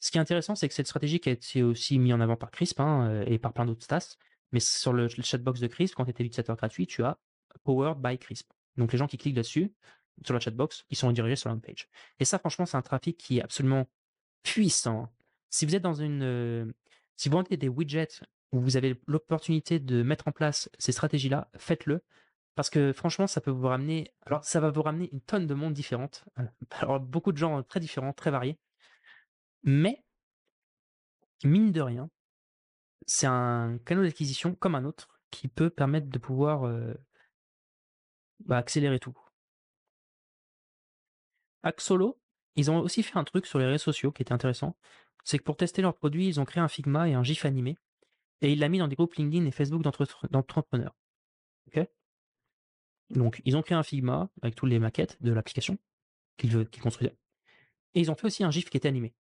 Ce 0.00 0.10
qui 0.10 0.18
est 0.18 0.20
intéressant, 0.20 0.54
c'est 0.54 0.68
que 0.68 0.74
cette 0.74 0.86
stratégie 0.86 1.20
qui 1.20 1.28
a 1.30 1.32
été 1.32 1.62
aussi 1.62 1.98
mise 1.98 2.12
en 2.12 2.20
avant 2.20 2.36
par 2.36 2.50
Crisp 2.50 2.80
hein, 2.80 3.08
euh, 3.08 3.24
et 3.26 3.38
par 3.38 3.52
plein 3.52 3.64
d'autres 3.64 3.84
stats, 3.84 4.16
mais 4.52 4.60
sur 4.60 4.92
le, 4.92 5.08
chatbox 5.08 5.60
de 5.60 5.66
Crisp, 5.66 5.94
quand 5.94 6.04
tu 6.04 6.10
es 6.10 6.12
utilisateur 6.12 6.56
gratuit, 6.56 6.86
tu 6.86 7.02
as 7.02 7.18
Powered 7.64 7.98
by 7.98 8.18
Crisp. 8.18 8.50
Donc 8.76 8.92
les 8.92 8.98
gens 8.98 9.06
qui 9.06 9.18
cliquent 9.18 9.36
là-dessus, 9.36 9.72
sur 10.24 10.34
la 10.34 10.40
chatbox, 10.40 10.84
ils 10.90 10.96
sont 10.96 11.08
redirigés 11.08 11.36
sur 11.36 11.50
la 11.50 11.56
page. 11.56 11.88
Et 12.20 12.24
ça, 12.24 12.38
franchement, 12.38 12.66
c'est 12.66 12.76
un 12.76 12.82
trafic 12.82 13.16
qui 13.16 13.38
est 13.38 13.42
absolument 13.42 13.86
puissant. 14.42 15.12
Si 15.50 15.66
vous 15.66 15.74
êtes 15.74 15.82
dans 15.82 15.94
une, 15.94 16.22
euh, 16.22 16.72
si 17.16 17.28
vous 17.28 17.36
vendez 17.36 17.56
des 17.56 17.68
widgets 17.68 18.20
où 18.52 18.60
vous 18.60 18.76
avez 18.76 19.00
l'opportunité 19.06 19.78
de 19.78 20.02
mettre 20.02 20.28
en 20.28 20.32
place 20.32 20.70
ces 20.78 20.92
stratégies-là, 20.92 21.50
faites-le. 21.56 22.02
Parce 22.54 22.70
que 22.70 22.92
franchement, 22.92 23.26
ça 23.26 23.42
peut 23.42 23.50
vous 23.50 23.66
ramener. 23.66 24.14
Alors, 24.24 24.42
ça 24.44 24.60
va 24.60 24.70
vous 24.70 24.82
ramener 24.82 25.10
une 25.12 25.20
tonne 25.20 25.46
de 25.46 25.54
monde 25.54 25.74
différentes. 25.74 26.24
Alors, 26.70 27.00
beaucoup 27.00 27.32
de 27.32 27.36
gens 27.36 27.62
très 27.62 27.80
différents, 27.80 28.14
très 28.14 28.30
variés. 28.30 28.58
Mais, 29.66 30.02
mine 31.44 31.72
de 31.72 31.80
rien, 31.80 32.08
c'est 33.06 33.26
un 33.26 33.78
canal 33.84 34.04
d'acquisition 34.04 34.54
comme 34.54 34.76
un 34.76 34.84
autre 34.84 35.20
qui 35.30 35.48
peut 35.48 35.70
permettre 35.70 36.08
de 36.08 36.18
pouvoir 36.18 36.64
euh, 36.64 36.94
bah, 38.44 38.58
accélérer 38.58 39.00
tout. 39.00 39.18
Axolo, 41.64 42.16
ils 42.54 42.70
ont 42.70 42.78
aussi 42.78 43.02
fait 43.02 43.18
un 43.18 43.24
truc 43.24 43.44
sur 43.44 43.58
les 43.58 43.66
réseaux 43.66 43.78
sociaux 43.78 44.12
qui 44.12 44.22
était 44.22 44.32
intéressant. 44.32 44.76
C'est 45.24 45.38
que 45.38 45.42
pour 45.42 45.56
tester 45.56 45.82
leurs 45.82 45.96
produits, 45.96 46.28
ils 46.28 46.38
ont 46.38 46.44
créé 46.44 46.62
un 46.62 46.68
Figma 46.68 47.08
et 47.08 47.14
un 47.14 47.24
GIF 47.24 47.44
animé 47.44 47.76
et 48.42 48.52
ils 48.52 48.60
l'ont 48.60 48.68
mis 48.68 48.78
dans 48.78 48.86
des 48.86 48.94
groupes 48.94 49.14
LinkedIn 49.14 49.46
et 49.46 49.50
Facebook 49.50 49.82
d'entrepreneurs. 49.82 50.96
Donc, 53.10 53.40
ils 53.44 53.56
ont 53.56 53.62
créé 53.62 53.76
un 53.76 53.82
Figma 53.82 54.30
avec 54.42 54.54
toutes 54.54 54.68
les 54.68 54.78
maquettes 54.78 55.20
de 55.22 55.32
l'application 55.32 55.78
qu'ils 56.36 56.68
construisaient. 56.80 57.16
Et 57.94 58.00
ils 58.00 58.10
ont 58.10 58.16
fait 58.16 58.26
aussi 58.26 58.44
un 58.44 58.50
GIF 58.50 58.68
qui 58.68 58.76
était 58.76 58.88
animé 58.88 59.14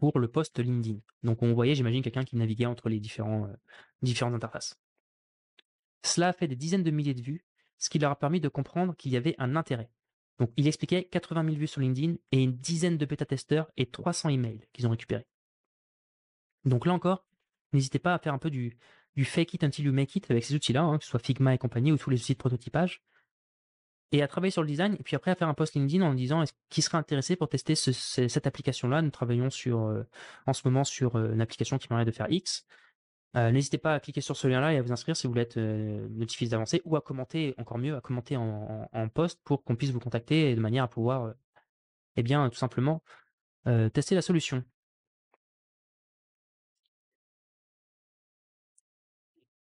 pour 0.00 0.18
le 0.18 0.28
post 0.28 0.58
LinkedIn. 0.58 0.98
Donc, 1.22 1.42
on 1.42 1.52
voyait, 1.52 1.74
j'imagine, 1.74 2.02
quelqu'un 2.02 2.24
qui 2.24 2.36
naviguait 2.36 2.66
entre 2.66 2.88
les 2.88 2.98
différents, 2.98 3.46
euh, 3.46 3.52
différentes 4.02 4.34
interfaces. 4.34 4.80
Cela 6.02 6.28
a 6.28 6.32
fait 6.32 6.48
des 6.48 6.56
dizaines 6.56 6.82
de 6.82 6.90
milliers 6.90 7.14
de 7.14 7.22
vues, 7.22 7.44
ce 7.78 7.90
qui 7.90 7.98
leur 7.98 8.10
a 8.10 8.18
permis 8.18 8.40
de 8.40 8.48
comprendre 8.48 8.96
qu'il 8.96 9.12
y 9.12 9.16
avait 9.16 9.34
un 9.38 9.54
intérêt. 9.54 9.90
Donc, 10.38 10.50
il 10.56 10.66
expliquait 10.66 11.04
80 11.04 11.44
000 11.44 11.56
vues 11.56 11.66
sur 11.66 11.82
LinkedIn 11.82 12.14
et 12.32 12.42
une 12.42 12.56
dizaine 12.56 12.96
de 12.96 13.04
bêta-testeurs 13.04 13.70
et 13.76 13.86
300 13.86 14.30
emails 14.30 14.66
qu'ils 14.72 14.86
ont 14.86 14.90
récupérés. 14.90 15.26
Donc 16.64 16.86
là 16.86 16.92
encore, 16.92 17.24
n'hésitez 17.72 17.98
pas 17.98 18.14
à 18.14 18.18
faire 18.18 18.34
un 18.34 18.38
peu 18.38 18.50
du, 18.50 18.78
du 19.16 19.24
fake 19.24 19.54
it 19.54 19.64
until 19.64 19.84
you 19.84 19.92
make 19.92 20.14
it 20.16 20.30
avec 20.30 20.44
ces 20.44 20.54
outils-là, 20.54 20.82
hein, 20.82 20.98
que 20.98 21.04
ce 21.04 21.10
soit 21.10 21.20
Figma 21.20 21.54
et 21.54 21.58
compagnie 21.58 21.92
ou 21.92 21.98
tous 21.98 22.10
les 22.10 22.20
outils 22.20 22.34
de 22.34 22.38
prototypage, 22.38 23.02
et 24.12 24.22
à 24.22 24.28
travailler 24.28 24.50
sur 24.50 24.62
le 24.62 24.68
design, 24.68 24.94
et 24.98 25.02
puis 25.02 25.16
après 25.16 25.30
à 25.30 25.34
faire 25.36 25.48
un 25.48 25.54
post 25.54 25.74
LinkedIn 25.74 26.04
en 26.04 26.14
disant 26.14 26.42
qui 26.68 26.82
serait 26.82 26.98
intéressé 26.98 27.36
pour 27.36 27.48
tester 27.48 27.74
cette 27.76 28.46
application-là? 28.46 29.02
Nous 29.02 29.10
travaillons 29.10 29.50
sur, 29.50 29.82
euh, 29.82 30.06
en 30.46 30.52
ce 30.52 30.62
moment 30.64 30.84
sur 30.84 31.16
euh, 31.16 31.32
une 31.32 31.40
application 31.40 31.78
qui 31.78 31.88
permet 31.88 32.04
de 32.04 32.10
faire 32.10 32.26
X. 32.30 32.66
Euh, 33.36 33.52
n'hésitez 33.52 33.78
pas 33.78 33.94
à 33.94 34.00
cliquer 34.00 34.20
sur 34.20 34.36
ce 34.36 34.48
lien-là 34.48 34.72
et 34.72 34.78
à 34.78 34.82
vous 34.82 34.90
inscrire 34.90 35.16
si 35.16 35.26
vous 35.26 35.32
voulez 35.32 35.42
être 35.42 35.60
notifié 36.10 36.48
d'avancée 36.48 36.82
ou 36.84 36.96
à 36.96 37.00
commenter, 37.00 37.54
encore 37.58 37.78
mieux, 37.78 37.94
à 37.96 38.00
commenter 38.00 38.36
en, 38.36 38.88
en, 38.92 39.08
post 39.08 39.40
pour 39.44 39.62
qu'on 39.62 39.76
puisse 39.76 39.90
vous 39.90 40.00
contacter 40.00 40.54
de 40.56 40.60
manière 40.60 40.84
à 40.84 40.88
pouvoir, 40.88 41.34
eh 42.16 42.22
bien, 42.24 42.48
tout 42.50 42.58
simplement, 42.58 43.04
tester 43.92 44.16
la 44.16 44.22
solution. 44.22 44.64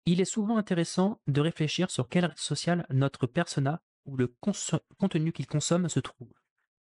Il 0.06 0.20
est 0.22 0.24
souvent 0.24 0.56
intéressant 0.56 1.20
de 1.26 1.40
réfléchir 1.42 1.90
sur 1.90 2.08
quel 2.08 2.24
réseau 2.24 2.36
social 2.36 2.86
notre 2.90 3.26
persona 3.26 3.82
ou 4.04 4.16
le 4.16 4.34
contenu 4.98 5.32
qu'il 5.32 5.46
consomme 5.46 5.88
se 5.88 6.00
trouve, 6.00 6.32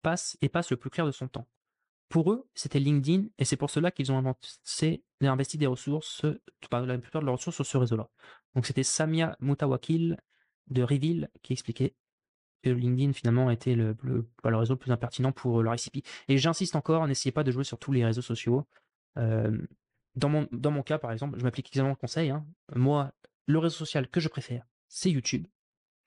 passe 0.02 0.37
et 0.40 0.48
passe 0.48 0.70
le 0.70 0.76
plus 0.76 0.90
clair 0.90 1.07
de 1.07 1.12
son 1.12 1.28
temps. 1.28 1.48
Pour 2.09 2.33
eux, 2.33 2.48
c'était 2.54 2.78
LinkedIn 2.78 3.26
et 3.38 3.44
c'est 3.44 3.57
pour 3.57 3.70
cela 3.70 3.90
qu'ils 3.90 4.11
ont 4.11 4.35
investi 5.20 5.59
des 5.59 5.66
ressources, 5.66 6.24
la 6.24 6.38
plupart 6.61 6.83
de 6.87 7.26
leurs 7.26 7.35
ressources 7.35 7.57
sur 7.57 7.66
ce 7.66 7.76
réseau-là. 7.76 8.09
Donc 8.54 8.66
c'était 8.66 8.83
Samia 8.83 9.37
Mutawakil 9.40 10.16
de 10.68 10.83
Reveal 10.83 11.28
qui 11.42 11.52
expliquait 11.52 11.94
que 12.62 12.70
LinkedIn 12.70 13.12
finalement 13.12 13.50
était 13.50 13.74
le, 13.74 13.96
réseau 14.42 14.74
le 14.74 14.78
plus 14.78 14.90
impertinent 14.90 15.33
pour 15.33 15.62
leur 15.62 15.74
ICP. 15.74 16.04
Et 16.28 16.38
j'insiste 16.38 16.76
encore, 16.76 17.07
n'essayez 17.07 17.33
pas 17.33 17.44
de 17.44 17.50
jouer 17.50 17.64
sur 17.64 17.78
tous 17.78 17.92
les 17.92 18.04
réseaux 18.04 18.22
sociaux. 18.22 18.66
Euh, 19.18 19.59
dans, 20.16 20.28
mon, 20.28 20.48
dans 20.50 20.70
mon 20.70 20.83
cas, 20.83 20.98
par 20.98 21.12
exemple, 21.12 21.38
je 21.38 21.44
m'applique 21.44 21.68
exactement 21.68 21.90
le 21.90 21.96
conseil. 21.96 22.31
Hein. 22.31 22.46
Moi, 22.74 23.12
le 23.46 23.59
réseau 23.59 23.76
social 23.76 24.09
que 24.09 24.18
je 24.18 24.28
préfère, 24.28 24.66
c'est 24.88 25.11
YouTube 25.11 25.46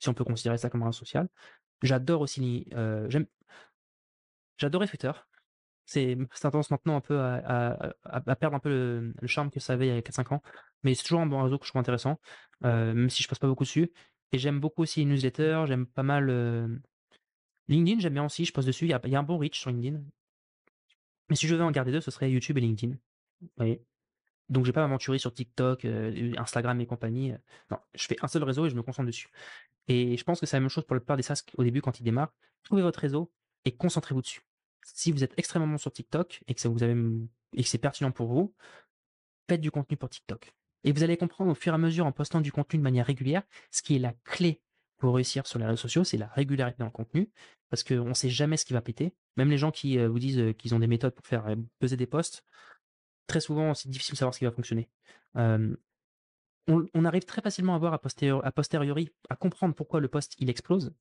si 0.02 0.10
on 0.10 0.14
peut 0.14 0.24
considérer 0.24 0.58
ça 0.58 0.70
comme 0.70 0.84
un 0.84 0.92
social. 0.92 1.30
J'adore 1.82 2.22
aussi, 2.22 2.68
euh, 2.74 3.10
j'aime, 3.10 3.26
j'adorais 4.58 4.88
Twitter. 4.88 5.12
C'est, 5.86 6.18
tendance 6.42 6.72
maintenant 6.72 6.96
un 6.96 7.02
peu 7.02 7.20
à, 7.20 7.94
perdre 8.40 8.56
un 8.56 8.60
peu 8.60 8.70
le, 8.70 9.28
charme 9.28 9.52
que 9.52 9.60
ça 9.60 9.74
avait 9.74 9.88
il 9.88 9.94
y 9.94 9.98
a 9.98 10.02
4-5 10.02 10.36
ans, 10.36 10.42
mais 10.84 10.96
c'est 10.96 11.04
toujours 11.04 11.22
un 11.22 11.26
bon 11.26 11.42
réseau 11.44 11.58
que 11.58 11.66
je 11.66 11.72
trouve 11.72 11.82
intéressant, 11.82 12.20
euh, 12.64 12.94
même 12.94 13.10
si 13.10 13.24
je 13.24 13.28
passe 13.28 13.40
pas 13.40 13.48
beaucoup 13.48 13.64
dessus. 13.64 13.92
Et 14.32 14.38
j'aime 14.38 14.60
beaucoup 14.60 14.84
aussi 14.84 15.02
les 15.02 15.06
newsletters, 15.06 15.66
j'aime 15.68 15.86
pas 15.86 16.04
mal 16.04 16.30
euh, 16.30 16.68
LinkedIn, 17.68 18.00
j'aime 18.00 18.14
bien 18.14 18.26
aussi, 18.26 18.46
je 18.46 18.54
poste 18.54 18.68
dessus, 18.68 18.86
il 18.86 18.92
y 18.92 18.94
a, 18.94 19.20
un 19.20 19.24
bon 19.24 19.38
reach 19.38 19.60
sur 19.60 19.70
LinkedIn. 19.70 20.02
Mais 21.30 21.36
si 21.36 21.48
je 21.48 21.54
devais 21.54 21.66
en 21.66 21.72
garder 21.72 21.92
deux, 21.92 22.02
ce 22.02 22.12
serait 22.12 22.32
YouTube 22.32 22.58
et 22.58 22.62
LinkedIn. 22.62 22.96
Donc, 24.52 24.66
je 24.66 24.70
vais 24.70 24.74
pas 24.74 24.82
m'aventurer 24.82 25.18
sur 25.18 25.34
TikTok, 25.34 25.86
Instagram 26.38 26.80
et 26.82 26.86
compagnie. 26.86 27.32
Non, 27.72 27.78
je 27.96 28.06
fais 28.06 28.18
un 28.22 28.28
seul 28.28 28.44
réseau 28.44 28.66
et 28.66 28.70
je 28.70 28.76
me 28.76 28.84
concentre 28.84 29.08
dessus. 29.08 29.30
Et 29.88 30.18
je 30.18 30.24
pense 30.26 30.42
que 30.42 30.46
c'est 30.46 30.58
la 30.58 30.62
même 30.62 30.70
chose 30.70 30.84
pour 30.84 30.94
la 30.94 31.00
plupart 31.00 31.16
des 31.16 31.24
SaaS 31.24 31.44
au 31.58 31.64
début 31.64 31.82
quand 31.82 32.00
ils 32.02 32.04
démarrent. 32.04 32.34
Trouvez 32.64 32.82
votre 32.82 33.00
réseau 33.00 33.32
et 33.64 33.72
concentrez-vous 33.72 34.22
dessus. 34.22 34.42
Si 34.84 35.14
vous 35.14 35.24
êtes 35.24 35.34
extrêmement 35.38 35.78
sur 35.78 35.92
TikTok 35.94 36.44
et 36.48 36.54
que 36.54 36.60
ça 36.60 36.68
vous 36.68 36.84
et 36.84 37.64
que 37.64 37.70
c'est 37.70 37.78
pertinent 37.78 38.12
pour 38.12 38.28
vous, 38.28 38.54
faites 39.48 39.62
du 39.62 39.72
contenu 39.72 39.96
pour 39.96 40.10
TikTok. 40.10 40.54
Et 40.84 40.92
vous 40.92 41.04
allez 41.04 41.16
comprendre 41.16 41.52
au 41.52 41.56
fur 41.56 41.72
et 41.72 41.76
à 41.76 41.78
mesure 41.78 42.06
en 42.06 42.12
postant 42.12 42.42
du 42.42 42.52
contenu 42.52 42.78
de 42.78 42.84
manière 42.84 43.06
régulière, 43.06 43.44
ce 43.72 43.82
qui 43.82 43.96
est 43.96 44.00
la 44.00 44.14
clé 44.26 44.62
pour 44.98 45.16
réussir 45.16 45.48
sur 45.48 45.60
les 45.60 45.66
réseaux 45.66 45.78
sociaux, 45.78 46.04
c'est 46.04 46.18
la 46.18 46.28
régularité 46.28 46.78
dans 46.80 46.86
le 46.86 46.92
contenu, 46.92 47.30
parce 47.70 47.84
qu'on 47.84 48.06
ne 48.06 48.14
sait 48.14 48.30
jamais 48.30 48.58
ce 48.58 48.66
qui 48.66 48.74
va 48.74 48.82
péter. 48.82 49.14
Même 49.38 49.50
les 49.50 49.58
gens 49.58 49.72
qui 49.72 49.98
euh, 49.98 50.10
vous 50.10 50.20
disent 50.20 50.40
euh, 50.40 50.54
qu'ils 50.54 50.76
ont 50.76 50.80
des 50.80 50.88
méthodes 50.88 51.14
pour 51.14 51.26
faire 51.26 51.46
peser 51.80 51.98
des 51.98 52.06
posts, 52.06 52.44
très 53.32 53.40
souvent, 53.40 53.74
c'est 53.74 53.90
difficile 53.90 54.14
de 54.14 54.18
savoir 54.18 54.34
ce 54.34 54.40
qui 54.40 54.46
va 54.46 54.52
fonctionner. 54.52 54.90
On, 56.68 57.06
arrive 57.06 57.24
très 57.26 57.42
facilement 57.42 57.76
à 57.76 57.80
voir 57.80 57.94
a 57.94 58.52
posteriori, 58.52 59.10
à 59.30 59.36
comprendre 59.36 59.74
pourquoi 59.74 60.00
le 60.00 60.08
post 60.08 60.36
il 60.38 60.50
explose. 60.50 60.94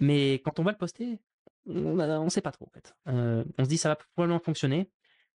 Mais 0.00 0.34
quand 0.44 0.58
on 0.60 0.62
va 0.62 0.70
le 0.70 0.78
poster, 0.78 1.18
on 1.66 1.96
ne 2.24 2.28
sait 2.28 2.40
pas 2.40 2.52
trop 2.52 2.66
en 2.66 2.70
fait. 2.70 2.94
On 3.06 3.64
se 3.64 3.68
dit 3.68 3.76
ça 3.76 3.88
va 3.90 3.96
probablement 4.14 4.40
fonctionner, 4.40 4.90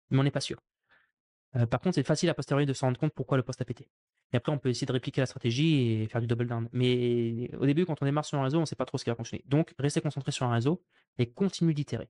mais 0.09 0.19
on 0.19 0.23
n'est 0.23 0.31
pas 0.31 0.41
sûr. 0.41 0.59
Par 1.53 1.81
contre, 1.81 1.95
c'est 1.95 2.03
facile 2.03 2.29
à 2.29 2.33
posteriori 2.33 2.65
de 2.65 2.73
se 2.73 2.85
rendre 2.85 2.99
compte 2.99 3.13
pourquoi 3.13 3.37
le 3.37 3.43
post 3.43 3.59
a 3.61 3.65
pété. 3.65 3.89
Et 4.31 4.37
après, 4.37 4.51
on 4.53 4.57
peut 4.57 4.69
essayer 4.69 4.87
de 4.87 4.93
répliquer 4.93 5.21
la 5.21 5.25
stratégie 5.25 5.91
et 5.91 6.07
faire 6.07 6.21
du 6.21 6.27
double 6.27 6.47
down. 6.47 6.69
Mais 6.71 7.53
au 7.57 7.65
début, 7.65 7.85
quand 7.85 8.01
on 8.01 8.05
démarre 8.05 8.25
sur 8.25 8.37
un 8.37 8.43
réseau, 8.43 8.59
on 8.59 8.61
ne 8.61 8.65
sait 8.65 8.77
pas 8.77 8.85
trop 8.85 8.97
ce 8.97 9.03
qui 9.03 9.09
va 9.09 9.15
fonctionner. 9.17 9.43
Donc, 9.47 9.73
restez 9.77 9.99
concentré 9.99 10.31
sur 10.31 10.45
un 10.45 10.53
réseau 10.53 10.81
et 11.17 11.29
continuez 11.29 11.73
d'itérer 11.73 12.09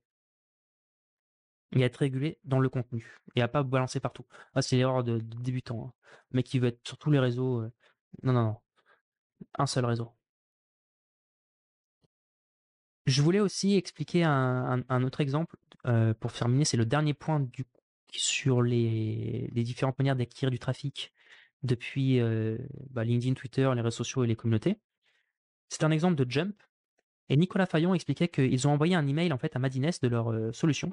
et 1.74 1.82
être 1.82 1.96
régulé 1.96 2.38
dans 2.44 2.60
le 2.60 2.68
contenu 2.68 3.18
et 3.34 3.42
à 3.42 3.48
pas 3.48 3.62
balancer 3.62 4.00
partout. 4.00 4.26
Ah, 4.54 4.62
c'est 4.62 4.76
l'erreur 4.76 5.04
de, 5.04 5.18
débutant. 5.18 5.86
Hein. 5.86 5.92
Mais 6.32 6.42
qui 6.42 6.58
veut 6.58 6.68
être 6.68 6.86
sur 6.86 6.98
tous 6.98 7.10
les 7.10 7.18
réseaux. 7.18 7.60
Euh, 7.60 7.72
non, 8.22 8.32
non, 8.32 8.44
non. 8.44 8.56
Un 9.58 9.66
seul 9.66 9.84
réseau. 9.84 10.12
Je 13.06 13.20
voulais 13.22 13.40
aussi 13.40 13.74
expliquer 13.76 14.22
un, 14.22 15.02
autre 15.02 15.20
exemple 15.20 15.56
euh, 15.86 16.14
pour 16.14 16.32
terminer. 16.32 16.64
C'est 16.64 16.76
le 16.76 16.86
dernier 16.86 17.14
point 17.14 17.44
sur 18.12 18.62
les, 18.62 19.50
différentes 19.52 19.98
manières 19.98 20.14
d'acquérir 20.14 20.50
du 20.50 20.60
trafic 20.60 21.12
depuis 21.64 22.20
euh, 22.20 22.58
bah, 22.90 23.02
LinkedIn, 23.02 23.34
Twitter, 23.34 23.70
les 23.74 23.80
réseaux 23.80 24.04
sociaux 24.04 24.24
et 24.24 24.28
les 24.28 24.36
communautés. 24.36 24.78
C'est 25.68 25.84
un 25.84 25.90
exemple 25.90 26.14
de 26.14 26.30
Jump. 26.30 26.54
Et 27.28 27.36
Nicolas 27.36 27.66
Fayon 27.66 27.94
expliquait 27.94 28.28
qu'ils 28.28 28.68
ont 28.68 28.72
envoyé 28.72 28.94
un 28.94 29.06
email 29.06 29.32
en 29.32 29.38
fait 29.38 29.56
à 29.56 29.58
Madines 29.58 29.90
de 30.02 30.08
leur 30.08 30.54
solution 30.54 30.92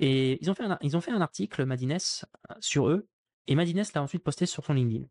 et 0.00 0.38
ils 0.40 0.50
ont 0.50 0.54
fait 0.54 0.64
un, 0.64 0.78
ils 0.82 0.96
ont 0.96 1.00
fait 1.00 1.10
un 1.10 1.20
article, 1.20 1.64
Madines, 1.64 1.92
euh, 1.92 2.54
sur 2.60 2.88
eux, 2.88 3.08
et 3.46 3.54
Madines 3.54 3.82
l'a 3.94 4.02
ensuite 4.02 4.22
posté 4.22 4.46
sur 4.46 4.64
son 4.64 4.74
LinkedIn. 4.74 5.06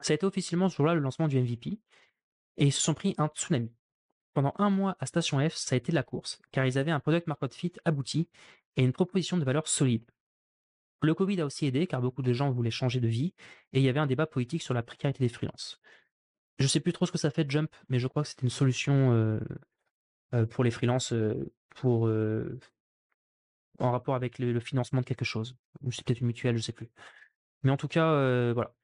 Ça 0.00 0.12
a 0.12 0.14
été 0.14 0.26
officiellement 0.26 0.68
ce 0.68 0.76
jour-là 0.76 0.94
le 0.94 1.00
lancement 1.00 1.28
du 1.28 1.40
MVP, 1.40 1.80
et 2.56 2.66
ils 2.66 2.72
se 2.72 2.80
sont 2.80 2.94
pris 2.94 3.14
un 3.18 3.28
tsunami. 3.28 3.72
Pendant 4.34 4.54
un 4.58 4.70
mois 4.70 4.96
à 5.00 5.06
Station 5.06 5.46
F, 5.48 5.54
ça 5.54 5.74
a 5.74 5.76
été 5.76 5.92
la 5.92 6.02
course, 6.02 6.40
car 6.52 6.64
ils 6.66 6.78
avaient 6.78 6.90
un 6.90 7.00
product 7.00 7.26
market 7.26 7.54
fit 7.54 7.72
abouti 7.84 8.28
et 8.76 8.84
une 8.84 8.92
proposition 8.92 9.36
de 9.36 9.44
valeur 9.44 9.68
solide. 9.68 10.04
Le 11.02 11.14
Covid 11.14 11.40
a 11.40 11.46
aussi 11.46 11.66
aidé, 11.66 11.86
car 11.86 12.00
beaucoup 12.00 12.22
de 12.22 12.32
gens 12.32 12.50
voulaient 12.50 12.70
changer 12.70 13.00
de 13.00 13.08
vie, 13.08 13.34
et 13.72 13.80
il 13.80 13.82
y 13.82 13.88
avait 13.88 14.00
un 14.00 14.06
débat 14.06 14.26
politique 14.26 14.62
sur 14.62 14.72
la 14.72 14.82
précarité 14.82 15.24
des 15.24 15.28
freelances. 15.28 15.80
Je 16.58 16.66
sais 16.66 16.80
plus 16.80 16.92
trop 16.92 17.06
ce 17.06 17.12
que 17.12 17.18
ça 17.18 17.30
fait 17.30 17.50
Jump, 17.50 17.74
mais 17.88 17.98
je 17.98 18.06
crois 18.06 18.22
que 18.22 18.28
c'était 18.28 18.42
une 18.42 18.50
solution 18.50 19.12
euh, 19.12 19.40
euh, 20.34 20.46
pour 20.46 20.62
les 20.62 20.70
freelances 20.70 21.12
pour 21.74 22.08
en 23.78 23.90
rapport 23.90 24.14
avec 24.14 24.38
le, 24.38 24.58
financement 24.60 25.00
de 25.00 25.06
quelque 25.06 25.24
chose. 25.24 25.56
C'est 25.90 26.04
peut-être 26.04 26.20
une 26.20 26.28
mutuelle, 26.28 26.56
je 26.56 26.62
sais 26.62 26.72
plus. 26.72 26.90
Mais 27.62 27.70
en 27.70 27.76
tout 27.76 27.88
cas, 27.88 28.10
euh, 28.10 28.52
voilà. 28.54 28.74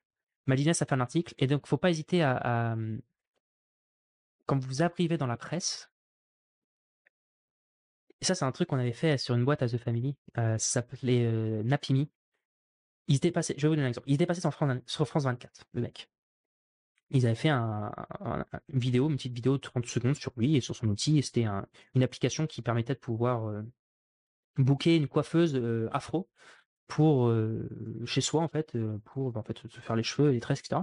Madines 0.46 0.70
a 0.70 0.74
fait 0.74 0.92
un 0.92 1.01
article, 1.01 1.35
et 1.38 1.46
donc 1.46 1.66
faut 1.66 1.77
pas 1.77 1.90
hésiter 1.90 2.22
à, 2.22 2.72
hum, 2.72 3.01
quand 4.47 4.59
vous 4.59 4.82
arrivez 4.82 5.18
dans 5.18 5.26
la 5.26 5.36
presse, 5.36 5.91
et 8.20 8.24
ça 8.24 8.34
c'est 8.34 8.45
un 8.45 8.53
truc 8.53 8.68
qu'on 8.68 8.78
avait 8.78 8.93
fait 8.93 9.18
sur 9.18 9.34
une 9.34 9.45
boîte 9.45 9.62
à 9.62 9.68
The 9.68 9.76
Family, 9.76 10.16
euh, 10.39 10.57
ça 10.59 10.80
s'appelait 10.80 11.24
euh, 11.26 11.62
Napimi. 11.62 12.11
Il 13.09 13.16
était 13.16 13.30
passé, 13.30 13.55
je 13.57 13.62
vais 13.62 13.68
vous 13.68 13.74
donner 13.74 13.86
un 13.86 13.91
exemple, 13.91 14.09
il 14.09 14.14
était 14.14 14.26
passé 14.26 14.41
sur 14.41 14.53
France, 14.53 14.78
sur 14.86 15.07
France 15.07 15.24
24, 15.24 15.66
le 15.74 15.82
mec. 15.82 16.11
Ils 17.11 17.26
avaient 17.26 17.34
fait 17.34 17.49
un, 17.49 17.93
une 18.68 18.78
vidéo, 18.78 19.09
une 19.09 19.16
petite 19.16 19.32
vidéo 19.34 19.55
de 19.55 19.62
30 19.62 19.86
secondes 19.86 20.14
sur 20.14 20.32
lui 20.36 20.57
et 20.57 20.61
sur 20.61 20.76
son 20.76 20.89
outil, 20.89 21.18
et 21.18 21.22
c'était 21.22 21.47
une 21.95 22.03
application 22.03 22.47
qui 22.47 22.62
permettait 22.62 22.95
de 22.95 22.99
pouvoir 22.99 23.64
booker 24.59 24.97
une 24.97 25.09
coiffeuse 25.09 25.61
afro 25.93 26.29
pour 26.89 27.33
chez 28.07 28.21
soi 28.21 28.43
en 28.43 28.49
fait 28.49 28.77
pour 29.05 29.33
bah, 29.33 29.41
en 29.41 29.45
fait 29.45 29.59
se 29.69 29.81
faire 29.81 29.97
les 29.97 30.03
cheveux 30.03 30.31
les 30.31 30.41
tresses 30.41 30.61
etc 30.61 30.83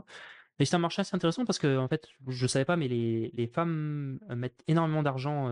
et 0.59 0.65
c'est 0.65 0.75
un 0.75 0.79
marché 0.79 1.01
assez 1.01 1.15
intéressant 1.15 1.45
parce 1.45 1.59
que 1.59 1.77
en 1.77 1.87
fait 1.87 2.07
je 2.27 2.47
savais 2.47 2.65
pas 2.65 2.77
mais 2.77 2.87
les, 2.87 3.31
les 3.33 3.47
femmes 3.47 4.19
mettent 4.29 4.63
énormément 4.67 5.03
d'argent 5.03 5.51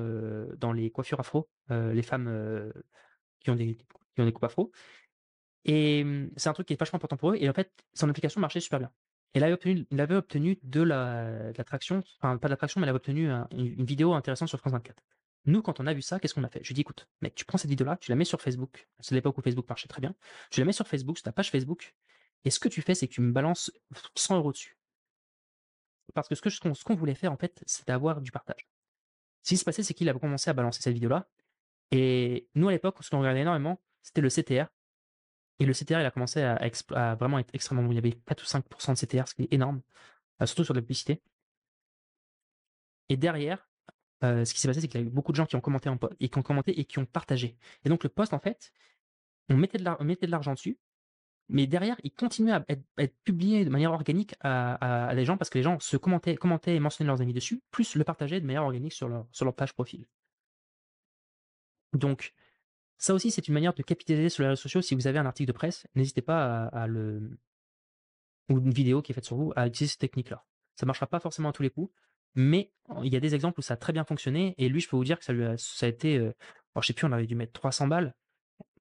dans 0.58 0.74
les 0.74 0.92
coiffures 0.92 1.20
afro 1.20 1.50
les 1.70 2.04
femmes 2.04 2.74
qui 3.40 3.50
ont 3.50 3.56
des 3.56 3.78
qui 4.16 4.22
ont 4.22 4.26
des 4.26 4.34
coupes 4.34 4.44
afro. 4.44 4.72
Et 5.66 6.04
mmh, 6.04 6.32
c'est 6.38 6.50
un 6.50 6.54
truc 6.54 6.68
qui 6.68 6.74
est 6.74 6.80
vachement 6.80 6.98
important 6.98 7.18
pour 7.18 7.32
eux 7.32 7.38
et 7.40 7.50
en 7.50 7.54
fait 7.54 7.72
son 7.94 8.10
application 8.10 8.42
marchait 8.42 8.60
super 8.60 8.80
bien. 8.80 8.92
Elle 9.34 9.44
avait 9.44 9.54
obtenu, 9.54 9.88
il 9.92 10.02
avait 10.02 10.16
obtenu 10.16 10.60
de 10.64 10.82
la, 10.82 11.52
l'attraction, 11.54 12.04
enfin 12.22 12.38
pas 12.38 12.48
de 12.48 12.52
l'attraction, 12.54 12.80
mais 12.82 12.86
elle 12.86 12.90
avait 12.90 12.98
obtenu 12.98 13.30
un- 13.30 13.48
une, 13.52 13.68
une 13.80 13.86
vidéo 13.86 14.14
intéressante 14.14 14.50
sur 14.50 14.60
France 14.60 14.74
24. 14.74 15.04
Nous, 15.46 15.62
quand 15.62 15.80
on 15.80 15.88
a 15.88 15.94
vu 15.94 16.02
ça, 16.02 16.20
qu'est-ce 16.20 16.34
qu'on 16.34 16.44
a 16.44 16.50
fait? 16.50 16.64
Je 16.64 16.70
lui 16.70 16.74
ai 16.74 16.76
dit, 16.76 16.82
écoute, 16.82 17.08
mec, 17.22 17.36
tu 17.36 17.44
prends 17.46 17.58
cette 17.58 17.70
vidéo-là, 17.70 17.98
tu 17.98 18.10
la 18.12 18.16
mets 18.16 18.26
sur 18.26 18.42
Facebook. 18.42 18.88
C'est 19.00 19.14
l'époque 19.14 19.38
où 19.38 19.42
Facebook 19.42 19.68
marchait 19.68 19.88
très 19.88 20.00
bien. 20.00 20.16
Tu 20.50 20.62
la 20.62 20.66
mets 20.66 20.72
sur 20.72 20.88
Facebook, 20.88 21.18
sur 21.18 21.24
ta 21.24 21.32
page 21.34 21.52
Facebook. 21.52 21.96
Et 22.46 22.50
ce 22.50 22.60
que 22.60 22.70
tu 22.70 22.82
fais, 22.82 22.96
c'est 22.96 23.08
que 23.08 23.14
tu 23.14 23.22
me 23.22 23.32
balances 23.32 23.72
100 24.16 24.38
euros 24.38 24.52
dessus. 24.52 24.78
Parce 26.14 26.28
que 26.28 26.36
ce 26.36 26.84
qu'on 26.84 26.96
voulait 26.96 27.16
faire, 27.16 27.32
en 27.32 27.38
fait, 27.38 27.62
c'était 27.66 27.92
avoir 27.92 28.22
du 28.22 28.32
partage. 28.32 28.68
Ce 29.44 29.50
qui 29.50 29.58
se 29.58 29.66
passait, 29.66 29.84
c'est 29.84 29.94
qu'il 29.94 30.08
a 30.10 30.14
commencé 30.14 30.50
à 30.50 30.54
balancer 30.54 30.82
cette 30.82 30.94
vidéo-là. 30.94 31.28
Et 31.92 32.48
nous, 32.56 32.70
à 32.70 32.72
l'époque, 32.72 32.98
ce 33.02 33.10
qu'on 33.10 33.20
regardait 33.20 33.42
énormément, 33.42 33.82
c'était 34.02 34.22
le 34.22 34.30
CTR. 34.30 34.68
Et 35.60 35.66
le 35.66 35.74
CTR, 35.74 36.00
il 36.00 36.06
a 36.06 36.12
commencé 36.12 36.42
à, 36.42 36.60
à 36.96 37.16
vraiment 37.16 37.40
être 37.40 37.54
extrêmement 37.54 37.84
bon. 37.84 37.92
Il 37.92 37.96
y 37.96 37.98
avait 37.98 38.14
4 38.14 38.42
ou 38.42 38.46
5% 38.46 38.94
de 38.94 39.06
CTR, 39.06 39.28
ce 39.28 39.36
qui 39.36 39.44
est 39.44 39.54
énorme, 39.54 39.82
euh, 40.42 40.46
surtout 40.46 40.64
sur 40.64 40.74
la 40.74 40.82
publicité. 40.82 41.22
Et 43.10 43.18
derrière, 43.18 43.68
euh, 44.24 44.46
ce 44.46 44.54
qui 44.54 44.60
s'est 44.60 44.68
passé, 44.68 44.82
c'est 44.82 44.88
qu'il 44.88 45.02
y 45.02 45.04
a 45.04 45.08
eu 45.08 45.10
beaucoup 45.10 45.32
de 45.32 45.38
gens 45.38 45.46
qui 45.46 45.56
ont 45.56 45.62
commenté 45.62 45.90
en 45.90 45.98
et 46.20 46.30
qui 46.30 46.38
ont 46.38 46.44
commenté 46.44 46.80
et 46.80 46.86
qui 46.86 47.00
ont 47.00 47.06
partagé. 47.06 47.58
Et 47.86 47.90
donc 47.90 48.04
le 48.04 48.10
post, 48.10 48.34
en 48.34 48.40
fait, 48.40 48.72
on 49.50 49.56
mettait 49.58 49.78
de 49.78 50.32
l'argent 50.32 50.54
dessus, 50.54 50.78
mais 51.50 51.68
derrière, 51.68 51.98
il 52.04 52.12
continuait 52.12 52.54
à 52.54 52.66
être, 52.98 53.16
publié 53.24 53.66
de 53.66 53.70
manière 53.70 53.92
organique 53.92 54.36
à, 54.42 55.14
des 55.16 55.26
gens 55.26 55.38
parce 55.38 55.50
que 55.50 55.58
les 55.58 55.64
gens 55.64 55.80
se 55.80 55.98
commentaient, 55.98 56.36
commentaient 56.36 56.76
et 56.76 56.80
mentionnaient 56.80 57.10
leurs 57.10 57.22
amis 57.22 57.34
dessus, 57.34 57.62
plus 57.72 57.96
le 57.96 58.04
partageaient 58.04 58.40
de 58.40 58.46
manière 58.46 58.64
organique 58.64 58.94
sur 58.94 59.10
leur, 59.10 59.56
page 59.56 59.74
profil. 59.74 60.08
Donc, 61.94 62.34
ça 62.98 63.14
aussi, 63.14 63.30
c'est 63.30 63.48
une 63.48 63.54
manière 63.54 63.74
de 63.74 63.84
capitaliser 63.84 64.30
sur 64.30 64.44
les 64.44 64.50
réseaux 64.50 64.62
sociaux. 64.62 64.82
Si 64.82 64.96
vous 64.96 65.08
avez 65.08 65.20
un 65.20 65.26
article 65.26 65.48
de 65.48 65.54
presse, 65.54 65.86
n'hésitez 65.96 66.22
pas 66.22 66.66
à, 66.68 66.88
le. 66.88 67.38
ou 68.50 68.60
une 68.60 68.72
vidéo 68.72 69.02
qui 69.02 69.12
est 69.12 69.16
faite 69.16 69.26
sur 69.26 69.36
vous, 69.36 69.52
à 69.56 69.68
utiliser 69.68 69.92
cette 69.92 70.02
technique-là. 70.02 70.46
Ça 70.76 70.86
marchera 70.86 71.08
pas 71.08 71.20
forcément 71.20 71.50
à 71.50 71.54
tous 71.54 71.62
les 71.62 71.70
coups, 71.70 71.94
mais 72.36 72.72
il 73.04 73.14
y 73.14 73.16
a 73.16 73.20
des 73.20 73.36
exemples 73.36 73.60
où 73.60 73.64
ça 73.64 73.76
a 73.76 73.78
très 73.78 73.94
bien 73.94 74.04
fonctionné. 74.06 74.56
Et 74.58 74.70
lui, 74.70 74.82
je 74.82 74.90
peux 74.90 74.96
vous 74.96 75.04
dire 75.04 75.20
que 75.20 75.26
ça, 75.26 75.34
lui 75.34 75.46
a, 75.46 75.56
été. 75.88 76.18
Euh, 76.18 76.34
je 76.80 76.88
sais 76.88 76.94
plus, 76.94 77.06
on 77.08 77.12
avait 77.12 77.28
dû 77.28 77.36
mettre 77.36 77.54
300 77.54 77.88
balles, 77.88 78.14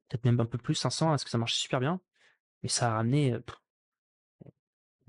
peut-être 0.08 0.24
même 0.24 0.40
un 0.40 0.46
peu 0.46 0.58
plus, 0.58 0.74
500, 0.74 1.08
parce 1.08 1.24
que 1.24 1.30
ça 1.30 1.38
marchait 1.38 1.60
super 1.60 1.80
bien. 1.80 2.00
Mais 2.62 2.68
ça 2.68 2.92
a 2.92 2.96
ramené 2.96 3.34
euh, 3.34 3.40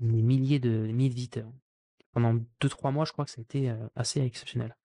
des 0.00 0.22
milliers 0.22 0.58
de, 0.58 0.86
visiteurs. 0.92 1.50
Pendant 2.12 2.34
2-3 2.60 2.92
mois, 2.92 3.04
je 3.04 3.12
crois 3.12 3.24
que 3.24 3.30
ça 3.30 3.40
a 3.40 3.42
été 3.42 3.70
euh, 3.70 3.88
assez 3.96 4.20
exceptionnel. 4.20 4.76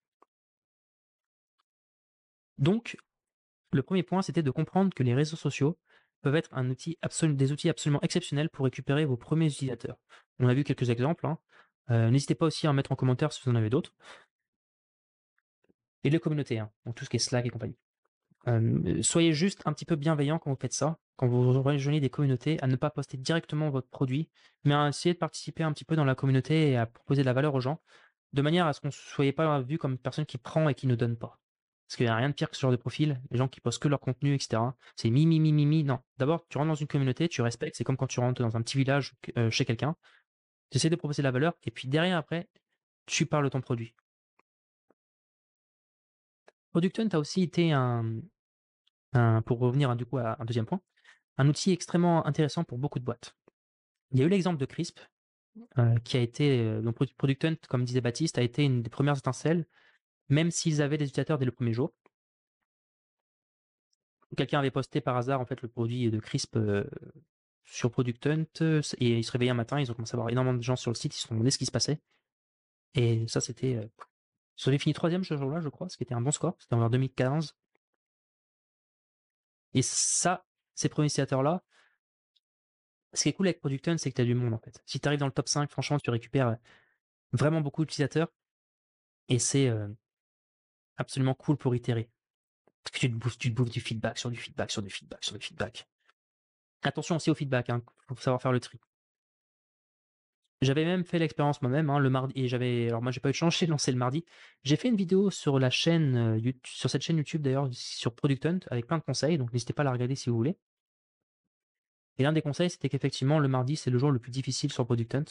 Donc, 2.57 2.97
le 3.71 3.83
premier 3.83 4.03
point, 4.03 4.21
c'était 4.21 4.43
de 4.43 4.51
comprendre 4.51 4.93
que 4.93 5.03
les 5.03 5.13
réseaux 5.13 5.37
sociaux 5.37 5.77
peuvent 6.21 6.35
être 6.35 6.51
des 7.27 7.51
outils 7.51 7.69
absolument 7.69 8.01
exceptionnels 8.01 8.49
pour 8.49 8.65
récupérer 8.65 9.05
vos 9.05 9.15
premiers 9.15 9.47
utilisateurs. 9.47 9.97
On 10.39 10.47
a 10.47 10.53
vu 10.53 10.63
quelques 10.63 10.89
exemples. 10.89 11.25
hein. 11.25 11.37
Euh, 11.91 12.09
N'hésitez 12.09 12.35
pas 12.35 12.45
aussi 12.45 12.67
à 12.67 12.69
en 12.71 12.73
mettre 12.73 12.91
en 12.91 12.95
commentaire 12.95 13.31
si 13.33 13.41
vous 13.43 13.51
en 13.51 13.55
avez 13.55 13.69
d'autres. 13.69 13.93
Et 16.03 16.09
les 16.09 16.19
communautés, 16.19 16.59
hein, 16.59 16.71
donc 16.85 16.95
tout 16.95 17.05
ce 17.05 17.09
qui 17.09 17.17
est 17.17 17.19
Slack 17.19 17.45
et 17.45 17.49
compagnie. 17.49 17.77
Euh, 18.47 19.01
soyez 19.03 19.33
juste 19.33 19.61
un 19.65 19.73
petit 19.73 19.85
peu 19.85 19.95
bienveillant 19.95 20.39
quand 20.39 20.49
vous 20.49 20.57
faites 20.59 20.73
ça, 20.73 20.97
quand 21.17 21.27
vous 21.27 21.61
rejoignez 21.61 21.99
des 21.99 22.09
communautés, 22.09 22.61
à 22.63 22.67
ne 22.67 22.75
pas 22.77 22.89
poster 22.89 23.17
directement 23.17 23.69
votre 23.69 23.89
produit, 23.89 24.29
mais 24.63 24.73
à 24.73 24.87
essayer 24.87 25.13
de 25.13 25.19
participer 25.19 25.63
un 25.63 25.73
petit 25.73 25.83
peu 25.83 25.95
dans 25.95 26.05
la 26.05 26.15
communauté 26.15 26.71
et 26.71 26.77
à 26.77 26.85
proposer 26.85 27.21
de 27.21 27.25
la 27.25 27.33
valeur 27.33 27.53
aux 27.53 27.59
gens, 27.59 27.81
de 28.31 28.41
manière 28.41 28.65
à 28.65 28.73
ce 28.73 28.79
qu'on 28.79 28.87
ne 28.87 28.93
soyez 28.93 29.33
pas 29.33 29.59
vu 29.61 29.77
comme 29.77 29.93
une 29.93 29.97
personne 29.97 30.25
qui 30.25 30.37
prend 30.37 30.69
et 30.69 30.75
qui 30.75 30.87
ne 30.87 30.95
donne 30.95 31.17
pas. 31.17 31.39
Parce 31.87 31.97
qu'il 31.97 32.05
n'y 32.05 32.11
a 32.11 32.15
rien 32.15 32.29
de 32.29 32.35
pire 32.35 32.51
que 32.51 32.55
ce 32.55 32.61
genre 32.61 32.71
de 32.71 32.77
profil, 32.77 33.19
les 33.31 33.37
gens 33.39 33.47
qui 33.47 33.61
postent 33.61 33.81
que 33.81 33.87
leur 33.87 33.99
contenu, 33.99 34.35
etc. 34.35 34.61
C'est 34.95 35.09
mi, 35.09 35.25
mi, 35.25 35.39
mi, 35.39 35.51
mi, 35.51 35.65
mi. 35.65 35.83
Non. 35.83 35.99
D'abord, 36.19 36.45
tu 36.47 36.59
rentres 36.59 36.67
dans 36.69 36.75
une 36.75 36.87
communauté, 36.87 37.27
tu 37.27 37.41
respectes, 37.41 37.75
c'est 37.75 37.83
comme 37.83 37.97
quand 37.97 38.05
tu 38.05 38.19
rentres 38.19 38.43
dans 38.43 38.55
un 38.55 38.61
petit 38.61 38.77
village 38.77 39.15
euh, 39.37 39.49
chez 39.49 39.65
quelqu'un. 39.65 39.95
Tu 40.69 40.77
essaies 40.77 40.89
de 40.89 40.95
proposer 40.95 41.21
la 41.21 41.31
valeur, 41.31 41.57
et 41.63 41.71
puis 41.71 41.87
derrière, 41.87 42.17
après, 42.17 42.47
tu 43.05 43.25
parles 43.25 43.45
de 43.45 43.49
ton 43.49 43.61
produit. 43.61 43.95
Product 46.71 46.99
Hunt 46.99 47.09
a 47.13 47.19
aussi 47.19 47.41
été 47.41 47.71
un, 47.73 48.21
pour 49.45 49.59
revenir 49.59 49.89
hein, 49.89 49.95
du 49.95 50.05
coup 50.05 50.17
à 50.17 50.39
un 50.39 50.45
deuxième 50.45 50.65
point, 50.65 50.81
un 51.37 51.47
outil 51.47 51.71
extrêmement 51.71 52.25
intéressant 52.27 52.63
pour 52.63 52.77
beaucoup 52.77 52.99
de 52.99 53.05
boîtes. 53.05 53.35
Il 54.11 54.19
y 54.19 54.23
a 54.23 54.25
eu 54.25 54.29
l'exemple 54.29 54.59
de 54.59 54.65
Crisp, 54.65 54.99
euh, 55.77 55.97
qui 55.99 56.17
a 56.17 56.21
été, 56.21 56.59
euh, 56.59 56.81
donc 56.81 56.95
Product 57.17 57.45
Hunt, 57.45 57.55
comme 57.67 57.83
disait 57.83 58.01
Baptiste, 58.01 58.37
a 58.37 58.41
été 58.41 58.63
une 58.63 58.81
des 58.81 58.89
premières 58.89 59.17
étincelles, 59.17 59.65
même 60.29 60.51
s'ils 60.51 60.81
avaient 60.81 60.97
des 60.97 61.05
utilisateurs 61.05 61.37
dès 61.37 61.45
le 61.45 61.51
premier 61.51 61.73
jour. 61.73 61.93
Quelqu'un 64.37 64.59
avait 64.59 64.71
posté 64.71 65.01
par 65.01 65.17
hasard 65.17 65.41
en 65.41 65.45
fait 65.45 65.61
le 65.61 65.67
produit 65.67 66.11
de 66.11 66.19
Crisp 66.19 66.55
euh, 66.55 66.83
sur 67.69 67.91
Product 67.91 68.25
Hunt, 68.27 68.45
euh, 68.61 68.81
et 68.97 69.19
ils 69.19 69.23
se 69.23 69.31
réveillaient 69.31 69.51
un 69.51 69.55
matin, 69.55 69.79
ils 69.79 69.91
ont 69.91 69.93
commencé 69.93 70.15
à 70.15 70.17
avoir 70.17 70.29
énormément 70.29 70.57
de 70.57 70.63
gens 70.63 70.75
sur 70.75 70.91
le 70.91 70.95
site, 70.95 71.15
ils 71.15 71.19
se 71.19 71.27
sont 71.27 71.35
demandé 71.35 71.51
ce 71.51 71.57
qui 71.57 71.65
se 71.65 71.71
passait. 71.71 72.01
Et 72.95 73.27
ça, 73.27 73.41
c'était. 73.41 73.75
euh, 73.75 73.87
ils 74.57 74.69
avaient 74.69 74.77
fini 74.79 74.93
troisième 74.93 75.23
ce 75.23 75.37
jour-là, 75.37 75.61
je 75.61 75.69
crois, 75.69 75.87
ce 75.89 75.97
qui 75.97 76.03
était 76.03 76.13
un 76.15 76.21
bon 76.21 76.31
score, 76.31 76.55
c'était 76.59 76.75
en 76.75 76.89
2015. 76.89 77.55
Et 79.73 79.81
ça, 79.81 80.45
ces 80.75 80.89
premiers 80.89 81.07
utilisateurs-là, 81.07 81.63
ce 83.13 83.23
qui 83.23 83.29
est 83.29 83.33
cool 83.33 83.47
avec 83.47 83.59
Product 83.59 83.87
Hunt, 83.87 83.97
c'est 83.97 84.09
que 84.11 84.15
tu 84.15 84.21
as 84.21 84.25
du 84.25 84.35
monde 84.35 84.53
en 84.53 84.59
fait. 84.59 84.81
Si 84.85 84.99
tu 84.99 85.07
arrives 85.07 85.19
dans 85.19 85.25
le 85.27 85.31
top 85.31 85.47
5, 85.47 85.69
franchement, 85.69 85.99
tu 85.99 86.09
récupères 86.09 86.57
vraiment 87.31 87.61
beaucoup 87.61 87.83
d'utilisateurs 87.83 88.29
et 89.29 89.39
c'est 89.39 89.69
euh, 89.69 89.87
absolument 90.97 91.35
cool 91.35 91.57
pour 91.57 91.75
itérer. 91.75 92.09
Tu 92.91 93.09
te, 93.09 93.15
bouffes, 93.15 93.37
tu 93.37 93.49
te 93.51 93.55
bouffes 93.55 93.69
du 93.69 93.81
feedback 93.81 94.17
sur 94.17 94.29
du 94.31 94.37
feedback 94.37 94.71
sur 94.71 94.81
du 94.81 94.89
feedback 94.89 95.23
sur 95.23 95.37
du 95.37 95.45
feedback. 95.45 95.87
Attention 96.83 97.15
aussi 97.17 97.29
au 97.29 97.35
feedback, 97.35 97.69
hein, 97.69 97.81
faut 98.07 98.15
savoir 98.15 98.41
faire 98.41 98.51
le 98.51 98.59
tri. 98.59 98.79
J'avais 100.61 100.83
même 100.83 101.05
fait 101.05 101.19
l'expérience 101.19 101.61
moi-même 101.61 101.89
hein, 101.89 101.99
le 101.99 102.09
mardi 102.09 102.33
et 102.35 102.49
j'avais 102.49 102.87
alors 102.89 103.01
moi 103.01 103.11
j'ai 103.13 103.21
pas 103.21 103.29
eu 103.29 103.31
de 103.31 103.37
chance, 103.37 103.57
j'ai 103.59 103.65
lancé 103.67 103.91
le 103.91 103.97
mardi. 103.97 104.25
J'ai 104.63 104.75
fait 104.75 104.89
une 104.89 104.97
vidéo 104.97 105.29
sur 105.31 105.57
la 105.59 105.69
chaîne 105.69 106.17
euh, 106.17 106.37
YouTube- 106.37 106.59
sur 106.65 106.89
cette 106.89 107.01
chaîne 107.01 107.17
YouTube 107.17 107.41
d'ailleurs 107.41 107.69
sur 107.71 108.13
Product 108.13 108.45
Hunt 108.45 108.59
avec 108.69 108.85
plein 108.87 108.97
de 108.97 109.03
conseils, 109.03 109.37
donc 109.37 109.53
n'hésitez 109.53 109.73
pas 109.73 109.83
à 109.83 109.85
la 109.85 109.91
regarder 109.93 110.15
si 110.15 110.29
vous 110.29 110.35
voulez. 110.35 110.57
Et 112.17 112.23
l'un 112.23 112.33
des 112.33 112.41
conseils 112.41 112.69
c'était 112.69 112.89
qu'effectivement 112.89 113.39
le 113.39 113.47
mardi 113.47 113.75
c'est 113.77 113.89
le 113.89 113.97
jour 113.97 114.11
le 114.11 114.19
plus 114.19 114.31
difficile 114.31 114.71
sur 114.71 114.85
Product 114.85 115.15
Hunt. 115.15 115.25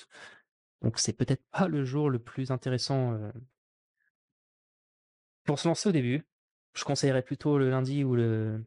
Donc 0.83 0.99
c'est 0.99 1.13
peut-être 1.13 1.45
pas 1.51 1.69
le 1.69 1.85
jour 1.85 2.11
le 2.11 2.19
plus 2.19 2.51
intéressant 2.51 3.13
euh, 3.15 3.31
pour 5.45 5.59
se 5.59 5.69
lancer 5.69 5.89
au 5.89 5.93
début. 5.93 6.27
Je 6.75 6.85
conseillerais 6.85 7.23
plutôt 7.23 7.59
le 7.59 7.71
lundi 7.71 8.05
ou 8.05 8.15
le 8.15 8.65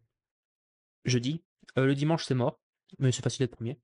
jeudi. 1.05 1.43
Euh, 1.77 1.85
le 1.85 1.95
dimanche 1.95 2.25
c'est 2.25 2.35
mort, 2.35 2.60
mais 2.99 3.11
c'est 3.11 3.23
facile 3.23 3.45
d'être 3.45 3.55
premier. 3.55 3.79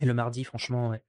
Et 0.00 0.06
le 0.06 0.14
mardi 0.14 0.44
franchement 0.44 0.88
ouais. 0.90 1.02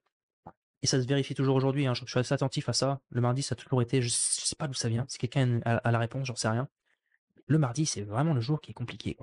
Et 0.82 0.86
ça 0.86 1.00
se 1.02 1.06
vérifie 1.06 1.34
toujours 1.34 1.56
aujourd'hui, 1.56 1.86
hein, 1.86 1.94
je, 1.94 2.04
suis 2.04 2.18
assez 2.18 2.34
attentif 2.34 2.68
à 2.68 2.72
ça. 2.72 3.00
Le 3.10 3.20
mardi 3.20 3.42
ça 3.42 3.54
a 3.54 3.56
toujours 3.56 3.82
été, 3.82 4.02
je, 4.02 4.08
je 4.08 4.14
sais 4.14 4.56
pas 4.56 4.68
d'où 4.68 4.74
ça 4.74 4.88
vient, 4.88 5.04
si 5.08 5.18
quelqu'un 5.18 5.60
a, 5.64 5.90
la 5.90 5.98
réponse, 5.98 6.26
j'en 6.26 6.36
sais 6.36 6.48
rien. 6.48 6.68
Le 7.46 7.58
mardi 7.58 7.86
c'est 7.86 8.02
vraiment 8.02 8.34
le 8.34 8.40
jour 8.40 8.60
qui 8.60 8.70
est 8.72 8.74
compliqué. 8.74 9.16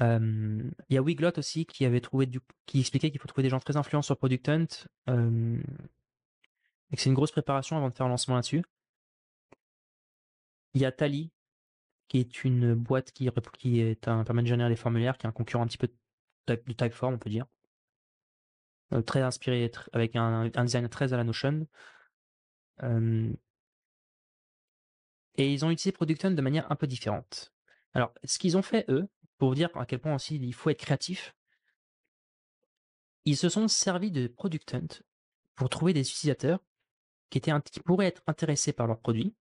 Il 0.00 0.72
y 0.88 0.96
a 0.96 1.02
Wiglot 1.02 1.32
aussi 1.38 1.66
qui 1.66 1.84
avait 1.84 2.00
trouvé 2.00 2.26
du, 2.26 2.40
qui 2.66 2.80
expliquait 2.80 3.10
qu'il 3.10 3.20
faut 3.20 3.28
trouver 3.28 3.42
des 3.42 3.50
gens 3.50 3.60
très 3.60 3.76
influents 3.76 4.02
sur 4.02 4.16
Product 4.16 4.48
Hunt 4.48 4.66
et 6.90 6.96
que 6.96 7.02
c'est 7.02 7.10
une 7.10 7.14
grosse 7.14 7.32
préparation 7.32 7.76
avant 7.76 7.88
de 7.88 7.94
faire 7.94 8.06
un 8.06 8.10
lancement 8.10 8.36
là-dessus. 8.36 8.62
Il 10.74 10.80
y 10.80 10.84
a 10.84 10.92
Tally 10.92 11.30
qui 12.10 12.18
est 12.18 12.44
une 12.44 12.74
boîte 12.74 13.12
qui, 13.12 13.30
qui 13.56 13.80
est 13.80 14.08
un 14.08 14.24
permet 14.24 14.42
de 14.42 14.48
générer 14.48 14.68
les 14.68 14.76
formulaires, 14.76 15.16
qui 15.16 15.26
est 15.26 15.28
un 15.28 15.32
concurrent 15.32 15.62
un 15.62 15.68
petit 15.68 15.78
peu 15.78 15.88
du 16.48 16.74
Typeform, 16.74 17.14
on 17.14 17.18
peut 17.18 17.30
dire. 17.30 17.46
Euh, 18.92 19.00
très 19.00 19.22
inspiré, 19.22 19.70
avec 19.92 20.16
un, 20.16 20.48
design 20.48 20.88
très 20.88 21.12
à 21.12 21.16
la 21.16 21.22
Notion. 21.24 21.68
Et 25.36 25.52
ils 25.52 25.64
ont 25.64 25.70
utilisé 25.70 25.92
Product 25.92 26.24
Hunt 26.24 26.32
de 26.32 26.42
manière 26.42 26.70
un 26.70 26.76
peu 26.76 26.88
différente. 26.88 27.52
Alors, 27.94 28.12
ce 28.24 28.38
qu'ils 28.38 28.56
ont 28.56 28.62
fait, 28.62 28.84
eux, 28.88 29.08
pour 29.38 29.54
dire 29.54 29.70
à 29.76 29.86
quel 29.86 30.00
point 30.00 30.14
aussi 30.14 30.36
il 30.36 30.52
faut 30.52 30.70
être 30.70 30.80
créatif, 30.80 31.34
ils 33.24 33.36
se 33.36 33.48
sont 33.48 33.68
servis 33.68 34.10
de 34.10 34.26
Product 34.26 34.74
Hunt 34.74 35.02
pour 35.54 35.68
trouver 35.68 35.92
des 35.92 36.00
utilisateurs 36.00 36.58
qui, 37.30 37.38
étaient, 37.38 37.52
qui 37.70 37.80
pourraient 37.80 38.08
être 38.08 38.22
intéressés 38.26 38.72
par 38.72 38.86
leurs 38.86 38.98
produits, 38.98 39.34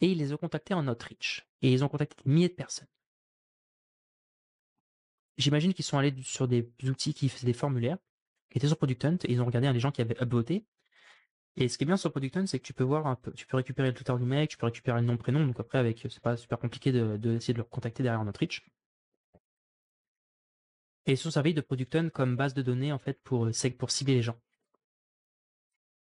et 0.00 0.10
ils 0.10 0.18
les 0.18 0.32
ont 0.32 0.36
contactés 0.36 0.74
en 0.74 0.88
outreach. 0.88 1.47
Et 1.62 1.72
ils 1.72 1.84
ont 1.84 1.88
contacté 1.88 2.16
des 2.24 2.30
milliers 2.30 2.48
de 2.48 2.54
personnes. 2.54 2.88
J'imagine 5.36 5.72
qu'ils 5.72 5.84
sont 5.84 5.98
allés 5.98 6.14
sur 6.22 6.48
des 6.48 6.68
outils 6.84 7.14
qui 7.14 7.28
faisaient 7.28 7.46
des 7.46 7.52
formulaires, 7.52 7.98
qui 8.50 8.58
étaient 8.58 8.66
sur 8.66 8.76
Product 8.76 9.04
Hunt, 9.04 9.18
et 9.24 9.32
ils 9.32 9.40
ont 9.40 9.46
regardé 9.46 9.72
les 9.72 9.80
gens 9.80 9.92
qui 9.92 10.00
avaient 10.00 10.20
upvoté. 10.20 10.64
Et 11.56 11.68
ce 11.68 11.78
qui 11.78 11.84
est 11.84 11.86
bien 11.86 11.96
sur 11.96 12.10
Product 12.10 12.36
Hunt, 12.36 12.46
c'est 12.46 12.58
que 12.58 12.64
tu 12.64 12.72
peux 12.72 12.84
voir 12.84 13.06
un 13.06 13.16
peu, 13.16 13.32
tu 13.32 13.46
peux 13.46 13.56
récupérer 13.56 13.88
le 13.88 13.94
Twitter 13.94 14.14
du 14.18 14.24
mec, 14.24 14.50
tu 14.50 14.56
peux 14.56 14.66
récupérer 14.66 15.00
le 15.00 15.06
nom, 15.06 15.16
prénom, 15.16 15.46
donc 15.46 15.58
après, 15.60 15.78
avec, 15.78 16.06
c'est 16.08 16.20
pas 16.20 16.36
super 16.36 16.58
compliqué 16.58 16.92
de, 16.92 17.16
de 17.16 17.36
essayer 17.36 17.54
de 17.54 17.58
le 17.58 17.64
contacter 17.64 18.02
derrière 18.02 18.20
un 18.20 18.28
outreach. 18.28 18.64
Et 21.06 21.12
ils 21.12 21.18
sont 21.18 21.30
servis 21.30 21.54
de 21.54 21.60
Product 21.60 21.94
Hunt 21.94 22.10
comme 22.10 22.36
base 22.36 22.54
de 22.54 22.62
données, 22.62 22.92
en 22.92 22.98
fait, 22.98 23.20
pour, 23.22 23.46
euh, 23.46 23.70
pour 23.78 23.90
cibler 23.90 24.14
les 24.14 24.22
gens. 24.22 24.38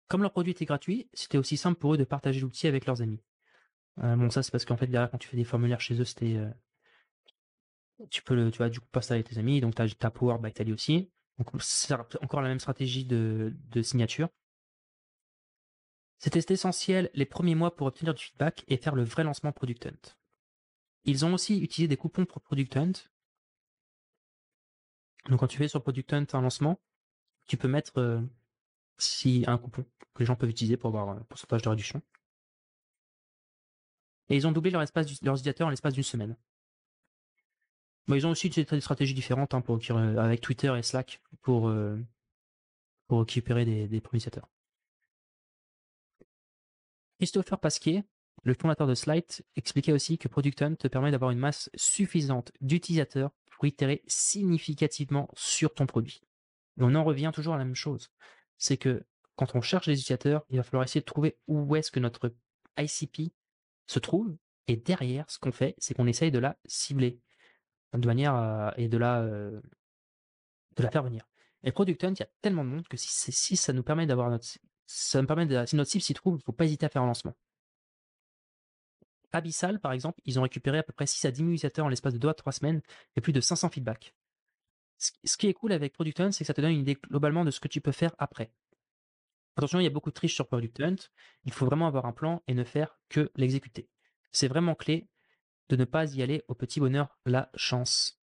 Comme 0.09 0.23
leur 0.23 0.33
produit 0.33 0.53
était 0.53 0.65
gratuit, 0.65 1.09
c'était 1.13 1.39
aussi 1.39 1.57
simple 1.57 1.79
pour 1.79 1.95
eux 1.95 1.99
de 1.99 2.05
partager 2.05 2.41
l'outil 2.41 2.67
avec 2.67 2.87
leurs 2.87 3.03
amis. 3.03 3.21
Euh, 4.03 4.17
bon, 4.17 4.31
ça, 4.31 4.43
c'est 4.43 4.51
parce 4.51 4.65
qu'en 4.65 4.77
fait, 4.77 4.87
derrière, 4.87 5.11
quand 5.11 5.19
tu 5.19 5.29
fais 5.29 5.37
des 5.37 5.45
formulaires 5.45 5.81
chez 5.81 5.99
eux, 6.01 6.05
c'était, 6.05 6.37
euh, 6.37 6.51
tu 8.11 8.23
peux 8.23 8.35
le, 8.35 8.51
tu 8.51 8.59
vas 8.59 8.69
du 8.69 8.81
coup 8.81 8.89
passer 8.93 9.15
avec 9.15 9.29
tes 9.29 9.39
amis, 9.39 9.61
donc 9.61 9.75
tu 9.75 9.83
as 9.83 10.11
Power 10.11 10.39
by 10.41 10.53
Tally 10.53 10.73
aussi. 10.73 11.11
Donc 11.39 11.49
c'est 11.61 11.95
encore 11.95 12.41
la 12.41 12.49
même 12.49 12.61
stratégie 12.61 13.05
de, 13.05 13.55
de 13.71 13.83
signature. 13.83 14.29
C'était 16.19 16.53
essentiel 16.53 17.11
les 17.13 17.27
premiers 17.27 17.55
mois 17.55 17.77
pour 17.77 17.87
obtenir 17.87 18.15
du 18.15 18.25
feedback 18.25 18.65
et 18.69 18.79
faire 18.79 18.95
le 18.95 19.05
vrai 19.05 19.23
lancement 19.23 19.53
Product 19.53 19.87
Hunt. 19.87 20.17
Ils 21.05 21.25
ont 21.25 21.35
aussi 21.35 21.59
utilisé 21.59 21.89
des 21.89 21.97
coupons 21.97 22.25
pour 22.25 22.41
Product 22.41 22.77
Hunt. 22.77 22.93
Donc 25.29 25.41
quand 25.41 25.47
tu 25.47 25.59
fais 25.59 25.69
sur 25.69 25.83
Product 25.83 26.13
Hunt 26.13 26.27
un 26.33 26.41
lancement, 26.41 26.81
tu 27.47 27.57
peux 27.57 27.69
mettre 27.69 27.99
euh, 27.99 28.21
si 28.99 29.45
un 29.47 29.59
coupon 29.59 29.85
que 30.15 30.21
les 30.21 30.27
gens 30.27 30.37
peuvent 30.37 30.51
utiliser 30.51 30.77
pour 30.77 30.89
avoir 30.89 31.11
un 31.11 31.21
pourcentage 31.29 31.63
de 31.63 31.69
réduction. 31.69 32.03
Et 34.29 34.37
ils 34.37 34.47
ont 34.47 34.53
doublé 34.53 34.71
leur 34.71 34.83
espace, 34.83 35.07
leurs 35.23 35.35
utilisateurs 35.35 35.69
en 35.69 35.71
l'espace 35.71 35.95
d'une 35.95 36.03
semaine. 36.03 36.37
ils 38.09 38.27
ont 38.27 38.31
aussi 38.31 38.51
des 38.51 38.81
stratégies 38.81 39.15
différentes 39.15 39.55
hein, 39.55 39.63
euh, 39.69 40.19
avec 40.19 40.41
Twitter 40.41 40.73
et 40.77 40.83
Slack 40.83 41.21
pour, 41.43 41.69
euh, 41.69 41.99
récupérer 43.09 43.65
des, 43.65 43.87
des 43.89 43.99
utilisateurs. 43.99 44.49
Christopher 47.19 47.59
Pasquier, 47.59 48.05
le 48.43 48.55
fondateur 48.55 48.87
de 48.87 48.95
Slide, 48.95 49.25
expliquait 49.57 49.93
aussi 49.93 50.19
que 50.19 50.29
Product 50.29 50.61
Hunt 50.61 50.75
te 50.75 50.89
permet 50.89 51.11
d'avoir 51.11 51.31
une 51.31 51.39
masse 51.39 51.71
suffisante 51.75 52.53
d'utilisateurs 52.61 53.31
pour 53.51 53.65
itérer 53.65 54.03
significativement 54.07 55.29
sur 55.35 55.73
ton 55.73 55.87
produit. 55.87 56.23
Et 56.79 56.83
on 56.83 56.95
en 56.95 57.05
revient 57.05 57.31
toujours 57.33 57.55
à 57.55 57.59
la 57.59 57.65
même 57.65 57.75
chose. 57.75 58.11
C'est 58.59 58.77
que 58.77 59.05
quand 59.37 59.55
on 59.55 59.63
cherche 59.63 59.87
des 59.87 59.95
utilisateurs, 59.95 60.45
il 60.51 60.57
va 60.57 60.63
falloir 60.63 60.85
essayer 60.85 61.01
de 61.01 61.07
trouver 61.07 61.39
où 61.47 61.77
est-ce 61.77 61.91
que 61.91 62.01
notre 62.01 62.35
ICP 62.79 63.33
se 63.87 63.99
trouve. 63.99 64.37
Et 64.69 64.77
derrière, 64.77 65.31
ce 65.31 65.39
qu'on 65.39 65.53
fait, 65.53 65.75
c'est 65.79 65.95
qu'on 65.95 66.07
essaye 66.07 66.31
de 66.31 66.39
la 66.39 66.57
cibler 66.67 67.21
de 67.93 68.07
manière 68.07 68.75
et 68.77 68.89
de 68.89 68.99
la, 68.99 69.23
de 69.25 69.63
la 70.83 70.91
faire 70.91 71.05
venir. 71.05 71.27
Et 71.63 71.73
Product 71.73 72.03
Hunt, 72.05 72.15
il 72.15 72.21
y 72.21 72.23
a 72.23 72.29
tellement 72.43 72.65
de 72.65 72.71
monde 72.71 72.89
que 72.89 72.97
si, 72.97 73.33
si 73.33 73.57
ça 73.57 73.73
nous 73.73 73.83
permet 73.83 74.07
d'avoir 74.07 74.31
notre 74.31 74.47
ça 74.87 75.21
me 75.21 75.27
permet 75.27 75.47
de, 75.47 75.67
si 75.67 75.77
notre 75.77 75.91
cible 75.91 76.03
s'y 76.03 76.15
trouve, 76.15 76.35
il 76.35 76.39
ne 76.39 76.45
faut 76.45 76.53
pas 76.53 76.65
hésiter 76.65 76.87
à 76.87 76.89
faire 76.89 77.03
un 77.03 77.07
lancement. 77.07 77.35
Abyssal, 79.33 79.81
par 79.81 79.93
exemple, 79.93 80.21
ils 80.25 80.39
ont 80.39 80.43
récupéré 80.43 80.79
à 80.79 80.83
peu 80.83 80.95
près 80.95 81.07
6 81.07 81.27
à 81.27 81.31
10 81.31 81.39
000 81.39 81.49
utilisateurs 81.51 81.85
en 81.85 81.89
l'espace 81.89 82.15
de 82.15 82.19
2 82.19 82.29
à 82.29 82.35
3 82.35 82.53
semaines 82.53 82.81
et 83.17 83.21
plus 83.21 83.35
de 83.35 83.41
500 83.41 83.69
feedbacks. 83.69 84.15
Ce 84.97 85.37
qui 85.37 85.49
est 85.49 85.53
cool 85.53 85.73
avec 85.73 85.93
Product 85.93 86.21
Hunt, 86.21 86.33
c'est 86.33 86.45
que 86.45 86.47
ça 86.47 86.55
te 86.55 86.61
donne 86.63 86.71
une 86.71 86.81
idée 86.81 86.95
globalement 86.95 87.45
de 87.45 87.51
ce 87.51 87.61
que 87.61 87.69
tu 87.69 87.83
peux 87.83 87.93
faire 87.93 88.15
après. 88.19 88.51
Attention, 89.57 89.81
il 89.81 89.85
y 89.85 89.87
a 89.87 89.91
beaucoup 89.91 90.11
de 90.11 90.15
triches 90.15 90.35
sur 90.35 90.47
Product 90.47 90.81
Hunt. 90.81 90.97
Il 91.45 91.53
faut 91.53 91.65
vraiment 91.65 91.87
avoir 91.87 92.05
un 92.05 92.13
plan 92.13 92.43
et 92.47 92.53
ne 92.53 92.63
faire 92.63 92.99
que 93.09 93.31
l'exécuter. 93.37 93.89
C'est 94.31 94.49
vraiment 94.49 94.75
clé 94.75 95.09
de 95.71 95.77
ne 95.77 95.85
pas 95.85 96.15
y 96.15 96.23
aller 96.23 96.45
au 96.49 96.55
petit 96.55 96.79
bonheur, 96.79 97.19
la 97.25 97.51
chance. 97.55 98.21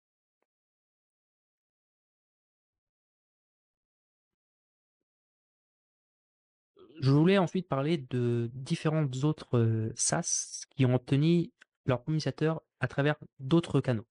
Je 7.00 7.12
voulais 7.12 7.38
ensuite 7.38 7.68
parler 7.68 7.98
de 7.98 8.50
différentes 8.54 9.24
autres 9.24 9.58
euh, 9.58 9.94
SaaS 9.96 10.66
qui 10.72 10.86
ont 10.86 10.96
obtenu 10.96 11.52
leur 11.86 12.02
utilisateur 12.02 12.62
à 12.80 12.88
travers 12.88 13.16
d'autres 13.40 13.80
canaux. 13.82 14.08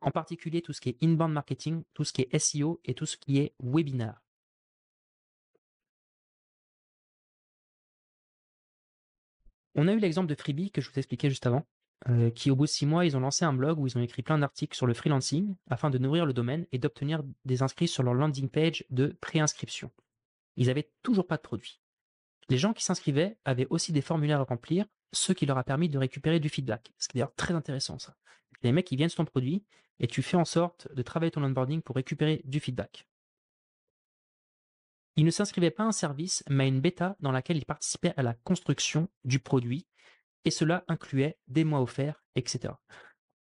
En 0.00 0.10
particulier 0.10 0.62
tout 0.62 0.72
ce 0.72 0.80
qui 0.80 0.90
est 0.90 1.02
inbound 1.02 1.32
marketing, 1.32 1.84
tout 1.94 2.04
ce 2.04 2.12
qui 2.12 2.22
est 2.22 2.38
SEO 2.38 2.80
et 2.84 2.94
tout 2.94 3.06
ce 3.06 3.16
qui 3.16 3.38
est 3.38 3.54
webinar. 3.62 4.20
On 9.82 9.88
a 9.88 9.94
eu 9.94 9.98
l'exemple 9.98 10.28
de 10.28 10.34
Freebie 10.34 10.70
que 10.70 10.82
je 10.82 10.90
vous 10.90 10.98
expliquais 10.98 11.30
juste 11.30 11.46
avant, 11.46 11.66
euh, 12.10 12.30
qui 12.30 12.50
au 12.50 12.54
bout 12.54 12.66
de 12.66 12.70
six 12.70 12.84
mois, 12.84 13.06
ils 13.06 13.16
ont 13.16 13.20
lancé 13.20 13.46
un 13.46 13.54
blog 13.54 13.78
où 13.78 13.86
ils 13.86 13.96
ont 13.96 14.02
écrit 14.02 14.20
plein 14.20 14.36
d'articles 14.36 14.76
sur 14.76 14.86
le 14.86 14.92
freelancing 14.92 15.56
afin 15.70 15.88
de 15.88 15.96
nourrir 15.96 16.26
le 16.26 16.34
domaine 16.34 16.66
et 16.70 16.78
d'obtenir 16.78 17.22
des 17.46 17.62
inscrits 17.62 17.88
sur 17.88 18.02
leur 18.02 18.12
landing 18.12 18.50
page 18.50 18.84
de 18.90 19.16
préinscription. 19.22 19.90
Ils 20.56 20.66
n'avaient 20.66 20.90
toujours 21.02 21.26
pas 21.26 21.38
de 21.38 21.40
produit. 21.40 21.80
Les 22.50 22.58
gens 22.58 22.74
qui 22.74 22.84
s'inscrivaient 22.84 23.38
avaient 23.46 23.66
aussi 23.70 23.90
des 23.90 24.02
formulaires 24.02 24.42
à 24.42 24.44
remplir, 24.44 24.84
ce 25.14 25.32
qui 25.32 25.46
leur 25.46 25.56
a 25.56 25.64
permis 25.64 25.88
de 25.88 25.96
récupérer 25.96 26.40
du 26.40 26.50
feedback. 26.50 26.92
C'est 26.98 27.14
d'ailleurs 27.14 27.34
très 27.34 27.54
intéressant 27.54 27.98
ça. 27.98 28.18
Les 28.62 28.72
mecs 28.72 28.86
qui 28.86 28.96
viennent 28.96 29.08
sur 29.08 29.24
ton 29.24 29.30
produit 29.30 29.64
et 29.98 30.08
tu 30.08 30.20
fais 30.20 30.36
en 30.36 30.44
sorte 30.44 30.92
de 30.92 31.00
travailler 31.00 31.30
ton 31.30 31.42
onboarding 31.42 31.80
pour 31.80 31.96
récupérer 31.96 32.42
du 32.44 32.60
feedback. 32.60 33.06
Ils 35.16 35.24
ne 35.24 35.30
s'inscrivaient 35.30 35.70
pas 35.70 35.82
à 35.82 35.86
un 35.86 35.92
service, 35.92 36.44
mais 36.48 36.64
à 36.64 36.66
une 36.68 36.80
bêta 36.80 37.16
dans 37.20 37.32
laquelle 37.32 37.56
ils 37.56 37.66
participaient 37.66 38.14
à 38.16 38.22
la 38.22 38.34
construction 38.34 39.08
du 39.24 39.38
produit, 39.38 39.86
et 40.44 40.50
cela 40.50 40.84
incluait 40.88 41.38
des 41.48 41.64
mois 41.64 41.82
offerts, 41.82 42.24
etc. 42.36 42.74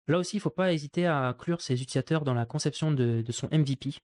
Là 0.08 0.18
aussi, 0.20 0.38
il 0.38 0.40
ne 0.40 0.44
faut 0.44 0.50
pas 0.50 0.72
hésiter 0.72 1.06
à 1.06 1.28
inclure 1.28 1.62
ces 1.62 1.82
utilisateurs 1.82 2.24
dans 2.24 2.34
la 2.34 2.46
conception 2.46 2.92
de, 2.92 3.22
de 3.22 3.32
son 3.32 3.50
MVP, 3.52 3.96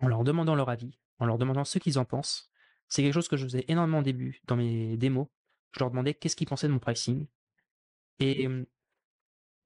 en 0.00 0.08
leur 0.08 0.22
demandant 0.22 0.54
leur 0.54 0.68
avis, 0.68 0.98
en 1.18 1.26
leur 1.26 1.38
demandant 1.38 1.64
ce 1.64 1.78
qu'ils 1.78 1.98
en 1.98 2.04
pensent, 2.04 2.50
c'est 2.88 3.02
quelque 3.02 3.14
chose 3.14 3.28
que 3.28 3.36
je 3.36 3.44
faisais 3.44 3.64
énormément 3.68 3.98
au 3.98 4.02
début 4.02 4.40
dans 4.46 4.56
mes 4.56 4.96
démos. 4.96 5.26
Je 5.72 5.80
leur 5.80 5.90
demandais 5.90 6.14
qu'est-ce 6.14 6.36
qu'ils 6.36 6.46
pensaient 6.46 6.68
de 6.68 6.72
mon 6.72 6.78
pricing. 6.78 7.26
Et 8.20 8.48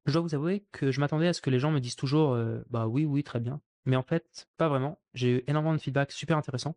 je 0.07 0.13
dois 0.13 0.23
vous 0.23 0.35
avouer 0.35 0.67
que 0.73 0.91
je 0.91 1.01
m'attendais 1.01 1.29
à 1.29 1.33
ce 1.33 1.41
que 1.41 1.51
les 1.51 1.59
gens 1.59 1.71
me 1.71 1.81
disent 1.81 1.97
toujours 1.97 2.37
bah 2.71 2.87
oui, 2.87 3.05
oui, 3.05 3.23
très 3.23 3.41
bien. 3.41 3.61
Mais 3.91 3.97
en 3.97 4.05
fait, 4.05 4.47
pas 4.57 4.69
vraiment. 4.69 5.01
J'ai 5.15 5.31
eu 5.39 5.45
énormément 5.49 5.75
de 5.75 5.81
feedback 5.81 6.13
super 6.13 6.39
intéressant. 6.39 6.77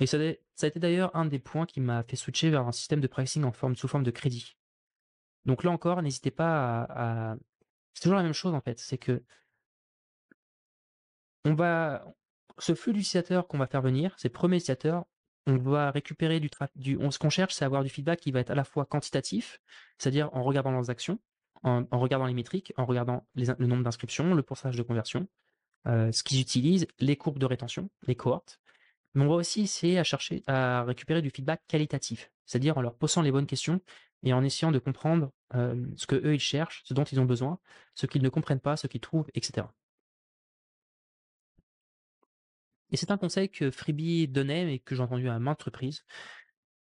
Et 0.00 0.06
ça, 0.06 0.16
a 0.16 0.66
été 0.66 0.80
d'ailleurs 0.80 1.14
un 1.14 1.26
des 1.26 1.38
points 1.38 1.66
qui 1.66 1.80
m'a 1.80 2.02
fait 2.02 2.16
switcher 2.16 2.48
vers 2.48 2.66
un 2.66 2.72
système 2.72 3.00
de 3.00 3.06
pricing 3.06 3.44
en 3.44 3.52
forme, 3.52 3.76
sous 3.76 3.88
forme 3.88 4.04
de 4.04 4.10
crédit. 4.10 4.56
Donc 5.44 5.64
là 5.64 5.70
encore, 5.70 6.00
n'hésitez 6.00 6.30
pas 6.30 6.86
à. 6.88 7.36
C'est 7.92 8.00
toujours 8.02 8.16
la 8.16 8.22
même 8.22 8.32
chose 8.32 8.54
en 8.54 8.62
fait. 8.62 8.78
C'est 8.78 8.96
que 8.96 9.22
on 11.44 11.52
va, 11.52 12.06
ce 12.58 12.74
flux 12.74 12.94
d'utilisateurs 12.94 13.46
qu'on 13.48 13.58
va 13.58 13.66
faire 13.66 13.82
venir, 13.82 14.14
ces 14.18 14.30
premiers 14.30 14.56
utilisateurs, 14.56 15.04
on 15.46 15.58
va 15.58 15.90
récupérer 15.90 16.40
du, 16.40 16.48
du 16.74 16.98
ce 17.10 17.18
qu'on 17.18 17.30
cherche, 17.30 17.52
c'est 17.52 17.66
avoir 17.66 17.84
du 17.84 17.90
feedback 17.90 18.18
qui 18.20 18.32
va 18.32 18.40
être 18.40 18.50
à 18.50 18.54
la 18.54 18.64
fois 18.64 18.86
quantitatif, 18.86 19.60
c'est-à-dire 19.98 20.30
en 20.32 20.42
regardant 20.42 20.70
leurs 20.70 20.88
actions, 20.88 21.20
en, 21.62 21.86
regardant 21.92 22.26
les 22.26 22.34
métriques, 22.34 22.72
en 22.78 22.86
regardant 22.86 23.26
le 23.34 23.66
nombre 23.66 23.84
d'inscriptions, 23.84 24.34
le 24.34 24.42
pourcentage 24.42 24.76
de 24.76 24.82
conversion, 24.82 25.28
euh, 25.86 26.10
ce 26.12 26.22
qu'ils 26.22 26.40
utilisent, 26.40 26.86
les 26.98 27.16
courbes 27.16 27.38
de 27.38 27.46
rétention, 27.46 27.90
les 28.06 28.14
cohortes. 28.14 28.60
Mais 29.14 29.24
on 29.24 29.28
va 29.28 29.34
aussi 29.34 29.62
essayer 29.62 29.98
à 29.98 30.04
chercher 30.04 30.42
à 30.46 30.84
récupérer 30.84 31.22
du 31.22 31.30
feedback 31.30 31.62
qualitatif, 31.68 32.30
c'est-à-dire 32.44 32.76
en 32.76 32.82
leur 32.82 32.94
posant 32.94 33.22
les 33.22 33.32
bonnes 33.32 33.46
questions 33.46 33.80
et 34.22 34.32
en 34.32 34.42
essayant 34.44 34.72
de 34.72 34.78
comprendre 34.78 35.32
euh, 35.54 35.86
ce 35.96 36.06
que 36.06 36.16
eux 36.16 36.34
ils 36.34 36.40
cherchent, 36.40 36.82
ce 36.84 36.94
dont 36.94 37.04
ils 37.04 37.20
ont 37.20 37.24
besoin, 37.24 37.58
ce 37.94 38.06
qu'ils 38.06 38.22
ne 38.22 38.28
comprennent 38.28 38.60
pas, 38.60 38.76
ce 38.76 38.86
qu'ils 38.86 39.00
trouvent, 39.00 39.28
etc. 39.34 39.66
Et 42.90 42.96
c'est 42.96 43.10
un 43.10 43.18
conseil 43.18 43.48
que 43.48 43.70
Freebie 43.70 44.28
donnait, 44.28 44.64
mais 44.64 44.78
que 44.78 44.94
j'ai 44.94 45.02
entendu 45.02 45.28
à 45.28 45.38
maintes 45.38 45.62
reprises, 45.62 46.04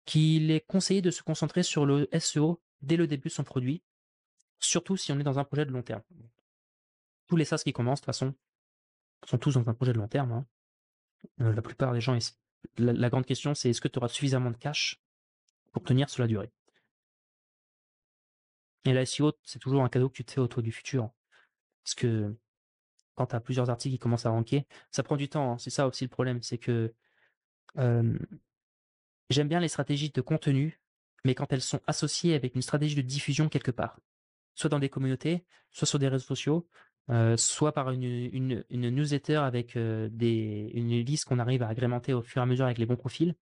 qu'il 0.04 0.50
est 0.50 0.66
conseillé 0.66 1.02
de 1.02 1.10
se 1.10 1.22
concentrer 1.22 1.62
sur 1.62 1.86
le 1.86 2.08
SEO 2.18 2.60
dès 2.82 2.96
le 2.96 3.06
début 3.06 3.28
de 3.28 3.34
son 3.34 3.44
produit, 3.44 3.82
surtout 4.58 4.96
si 4.96 5.12
on 5.12 5.18
est 5.18 5.24
dans 5.24 5.38
un 5.38 5.44
projet 5.44 5.66
de 5.66 5.70
long 5.70 5.82
terme. 5.82 6.02
Tous 7.26 7.36
les 7.36 7.44
SaaS 7.44 7.62
qui 7.64 7.72
commencent, 7.72 8.00
de 8.00 8.04
toute 8.04 8.14
façon, 8.14 8.34
sont 9.26 9.38
tous 9.38 9.54
dans 9.54 9.68
un 9.68 9.74
projet 9.74 9.92
de 9.92 9.98
long 9.98 10.08
terme. 10.08 10.32
Hein. 10.32 10.46
La 11.38 11.62
plupart 11.62 11.92
des 11.92 12.00
gens, 12.00 12.16
la, 12.78 12.92
la 12.92 13.10
grande 13.10 13.26
question, 13.26 13.54
c'est 13.54 13.70
est-ce 13.70 13.80
que 13.80 13.88
tu 13.88 13.98
auras 13.98 14.08
suffisamment 14.08 14.50
de 14.50 14.56
cash 14.56 15.02
pour 15.72 15.82
tenir 15.82 16.08
sur 16.08 16.22
la 16.22 16.28
durée? 16.28 16.50
Et 18.84 18.92
la 18.92 19.04
SEO, 19.04 19.32
c'est 19.44 19.58
toujours 19.58 19.84
un 19.84 19.88
cadeau 19.88 20.08
que 20.08 20.14
tu 20.14 20.24
te 20.24 20.32
fais 20.32 20.40
autour 20.40 20.62
du 20.62 20.72
futur. 20.72 21.10
Parce 21.84 21.94
que 21.94 22.34
quand 23.14 23.26
tu 23.26 23.36
as 23.36 23.40
plusieurs 23.40 23.68
articles 23.68 23.94
qui 23.94 23.98
commencent 23.98 24.26
à 24.26 24.30
ranker, 24.30 24.66
ça 24.90 25.02
prend 25.02 25.16
du 25.16 25.28
temps. 25.28 25.52
Hein. 25.52 25.58
C'est 25.58 25.70
ça 25.70 25.86
aussi 25.86 26.04
le 26.04 26.10
problème, 26.10 26.42
c'est 26.42 26.58
que 26.58 26.94
j'aime 27.76 29.48
bien 29.48 29.60
les 29.60 29.68
stratégies 29.68 30.10
de 30.10 30.20
contenu, 30.20 30.80
mais 31.24 31.34
quand 31.34 31.52
elles 31.52 31.62
sont 31.62 31.80
associées 31.86 32.34
avec 32.34 32.54
une 32.54 32.62
stratégie 32.62 32.94
de 32.96 33.02
diffusion 33.02 33.48
quelque 33.48 33.70
part, 33.70 34.00
soit 34.54 34.70
dans 34.70 34.78
des 34.78 34.88
communautés, 34.88 35.44
soit 35.70 35.86
sur 35.86 35.98
des 35.98 36.08
réseaux 36.08 36.24
sociaux, 36.24 36.68
soit 37.36 37.72
par 37.72 37.90
une, 37.90 38.64
newsletter 38.70 39.36
avec 39.36 39.74
une 39.74 41.00
liste 41.04 41.24
qu'on 41.24 41.38
arrive 41.38 41.62
à 41.62 41.68
agrémenter 41.68 42.12
au 42.12 42.22
fur 42.22 42.40
et 42.40 42.42
à 42.42 42.46
mesure 42.46 42.66
avec 42.66 42.78
les 42.78 42.86
bons 42.86 42.96
profils. 42.96 43.34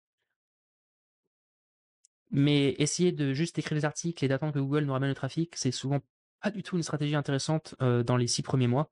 Mais 2.31 2.75
essayer 2.79 3.13
de 3.13 3.33
juste 3.33 3.59
écrire 3.59 3.77
les 3.77 3.85
articles 3.85 4.23
et 4.25 4.29
d'attendre 4.29 4.53
que 4.53 4.59
Google 4.59 4.85
nous 4.85 4.93
ramène 4.93 5.09
le 5.09 5.15
trafic, 5.15 5.57
c'est 5.57 5.71
souvent 5.71 6.01
pas 6.41 6.51
du 6.51 6.63
tout 6.63 6.77
une 6.77 6.83
stratégie 6.83 7.15
intéressante 7.15 7.75
dans 7.81 8.17
les 8.17 8.27
six 8.27 8.43
premiers 8.43 8.67
mois 8.67 8.91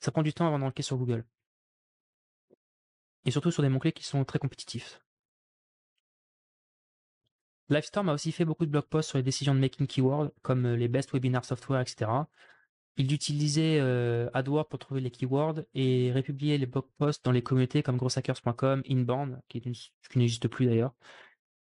ça 0.00 0.10
prend 0.10 0.22
du 0.22 0.32
temps 0.32 0.46
avant 0.46 0.58
d'enquêter 0.58 0.82
sur 0.82 0.96
Google. 0.96 1.24
Et 3.24 3.30
surtout 3.30 3.50
sur 3.50 3.62
des 3.62 3.68
mots-clés 3.68 3.92
qui 3.92 4.04
sont 4.04 4.24
très 4.24 4.38
compétitifs. 4.38 5.00
Livestorm 7.68 8.08
a 8.08 8.14
aussi 8.14 8.32
fait 8.32 8.44
beaucoup 8.44 8.66
de 8.66 8.70
blog 8.70 8.86
posts 8.86 9.10
sur 9.10 9.18
les 9.18 9.22
décisions 9.22 9.54
de 9.54 9.60
making 9.60 9.86
keywords, 9.86 10.30
comme 10.42 10.66
les 10.66 10.88
best 10.88 11.12
webinar 11.12 11.44
software, 11.44 11.80
etc. 11.80 12.10
Il 12.96 13.12
utilisait 13.12 13.78
euh, 13.80 14.28
AdWords 14.34 14.68
pour 14.68 14.78
trouver 14.78 15.00
les 15.00 15.10
keywords 15.10 15.62
et 15.74 16.10
républier 16.12 16.58
les 16.58 16.66
blog 16.66 16.84
posts 16.98 17.24
dans 17.24 17.32
les 17.32 17.42
communautés 17.42 17.82
comme 17.82 17.96
grosshackers.com, 17.96 18.82
Inbound, 18.88 19.40
qui, 19.48 19.60
qui 19.60 20.18
n'existe 20.18 20.48
plus 20.48 20.66
d'ailleurs. 20.66 20.94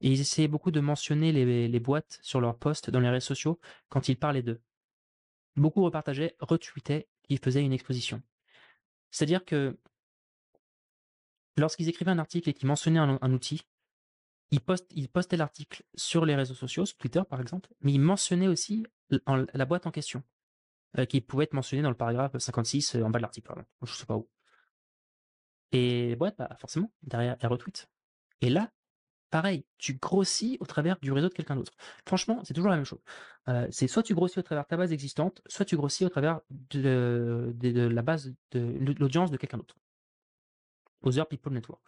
Et 0.01 0.12
ils 0.12 0.20
essayaient 0.20 0.49
beaucoup 0.49 0.70
de 0.70 0.81
mentionner 0.81 1.33
les, 1.33 1.81
boîtes 1.81 2.18
sur 2.22 2.41
leurs 2.41 2.57
posts 2.57 2.91
dans 2.91 3.01
les 3.01 3.09
réseaux 3.09 3.26
sociaux 3.26 3.61
quand 3.89 4.09
ils 4.09 4.16
parlaient 4.16 4.43
d'eux. 4.43 4.61
Beaucoup 5.57 5.83
repartageaient, 5.83 6.37
retweetaient 6.39 7.09
qui 7.24 7.37
faisaient 7.37 7.64
une 7.64 7.72
exposition. 7.72 8.22
C'est-à-dire 9.11 9.45
que 9.45 9.76
lorsqu'ils 11.57 11.89
écrivaient 11.89 12.12
un 12.12 12.18
article 12.18 12.49
et 12.49 12.55
qu'ils 12.55 12.68
mentionnaient 12.68 13.01
un, 13.01 13.33
outil, 13.33 13.62
ils, 14.53 14.61
postaient 14.61 15.37
l'article 15.37 15.83
sur 15.95 16.24
les 16.24 16.37
réseaux 16.37 16.55
sociaux, 16.55 16.87
sur 16.87 16.97
Twitter 16.97 17.22
par 17.29 17.41
exemple, 17.41 17.70
mais 17.81 17.93
ils 17.93 18.01
mentionnaient 18.01 18.49
aussi 18.49 18.87
la 19.11 19.64
boîte 19.64 19.87
en 19.87 19.91
question, 19.91 20.22
qui 21.09 21.20
pouvait 21.20 21.45
être 21.45 21.55
mentionnée 21.55 21.82
dans 21.82 21.91
le 21.91 21.97
paragraphe 21.97 22.36
56 22.36 22.97
euh, 22.97 23.03
en 23.03 23.11
bas 23.11 23.18
de 23.18 23.22
l'article, 23.22 23.53
je 23.82 23.93
sais 23.93 24.07
pas 24.07 24.16
où. 24.16 24.28
Et 25.72 26.16
boîte, 26.16 26.36
bah, 26.39 26.57
forcément, 26.59 26.91
derrière, 27.03 27.36
elle 27.41 27.49
retweet. 27.49 27.89
Et 28.41 28.49
là, 28.49 28.70
pareil, 29.30 29.66
tu 29.76 29.95
grossis 29.95 30.57
au 30.61 30.66
travers 30.66 30.99
du 31.01 31.12
réseau 31.12 31.28
de 31.28 31.34
quelqu'un 31.34 31.57
d'autre. 31.57 31.72
Franchement, 32.07 32.41
c'est 32.45 32.55
toujours 32.55 32.70
la 32.70 32.76
même 32.76 32.84
chose. 32.84 33.03
Euh, 33.49 33.66
c'est 33.70 33.86
soit 33.86 34.03
tu 34.03 34.14
grossis 34.14 34.39
au 34.39 34.43
travers 34.43 34.64
de 34.64 34.68
ta 34.68 34.76
base 34.76 34.93
existante, 34.93 35.43
soit 35.47 35.64
tu 35.64 35.76
grossis 35.76 36.05
au 36.05 36.09
travers 36.09 36.41
de, 36.51 37.55
la 37.62 38.03
base 38.03 38.34
de 38.53 38.61
l'audience 38.99 39.30
de 39.30 39.36
quelqu'un 39.36 39.59
d'autre. 39.59 39.76
Other 41.03 41.26
People 41.28 41.53
Network. 41.53 41.82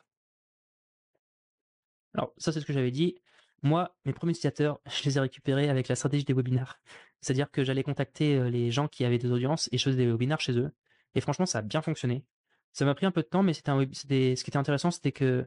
Alors, 2.15 2.33
ça, 2.37 2.53
c'est 2.53 2.61
ce 2.61 2.67
que 2.67 2.73
j'avais 2.73 2.91
dit. 2.91 3.17
Moi, 3.63 3.95
mes 4.05 4.13
premiers 4.13 4.33
utilisateurs, 4.33 4.81
je 4.87 5.05
les 5.05 5.17
ai 5.17 5.21
récupérés 5.21 5.69
avec 5.69 5.89
la 5.89 5.97
stratégie 5.97 6.25
des 6.25 6.33
webinars. 6.33 6.81
C'est-à-dire 7.21 7.51
que 7.51 7.65
j'allais 7.65 7.83
contacter 7.83 8.51
les 8.51 8.71
gens 8.71 8.89
qui 8.89 9.05
avaient 9.05 9.19
des 9.19 9.31
audiences 9.31 9.69
et 9.73 9.79
je 9.79 9.85
faisais 9.85 9.97
des 9.97 10.11
webinars 10.11 10.41
chez 10.41 10.59
eux. 10.59 10.71
Et 11.15 11.21
franchement, 11.21 11.47
ça 11.47 11.59
a 11.59 11.63
bien 11.63 11.83
fonctionné. 11.83 12.25
Ça 12.73 12.85
m'a 12.85 12.95
pris 12.95 13.07
un 13.07 13.11
peu 13.11 13.23
de 13.23 13.27
temps, 13.27 13.43
mais 13.43 13.53
ce 13.53 13.63
qui 13.63 14.51
était 14.51 14.57
intéressant, 14.57 14.91
c'était 14.91 15.13
que 15.13 15.47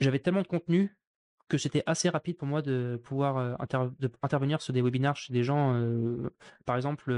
j'avais 0.00 0.18
tellement 0.18 0.42
de 0.42 0.46
contenu 0.46 0.96
que 1.48 1.58
c'était 1.58 1.82
assez 1.86 2.08
rapide 2.08 2.36
pour 2.36 2.46
moi 2.46 2.62
de 2.62 3.00
pouvoir 3.02 3.58
intervenir 4.22 4.62
sur 4.62 4.72
des 4.72 4.82
webinars 4.82 5.16
chez 5.16 5.32
des 5.32 5.42
gens. 5.42 5.74
Par 6.64 6.76
exemple, 6.76 7.12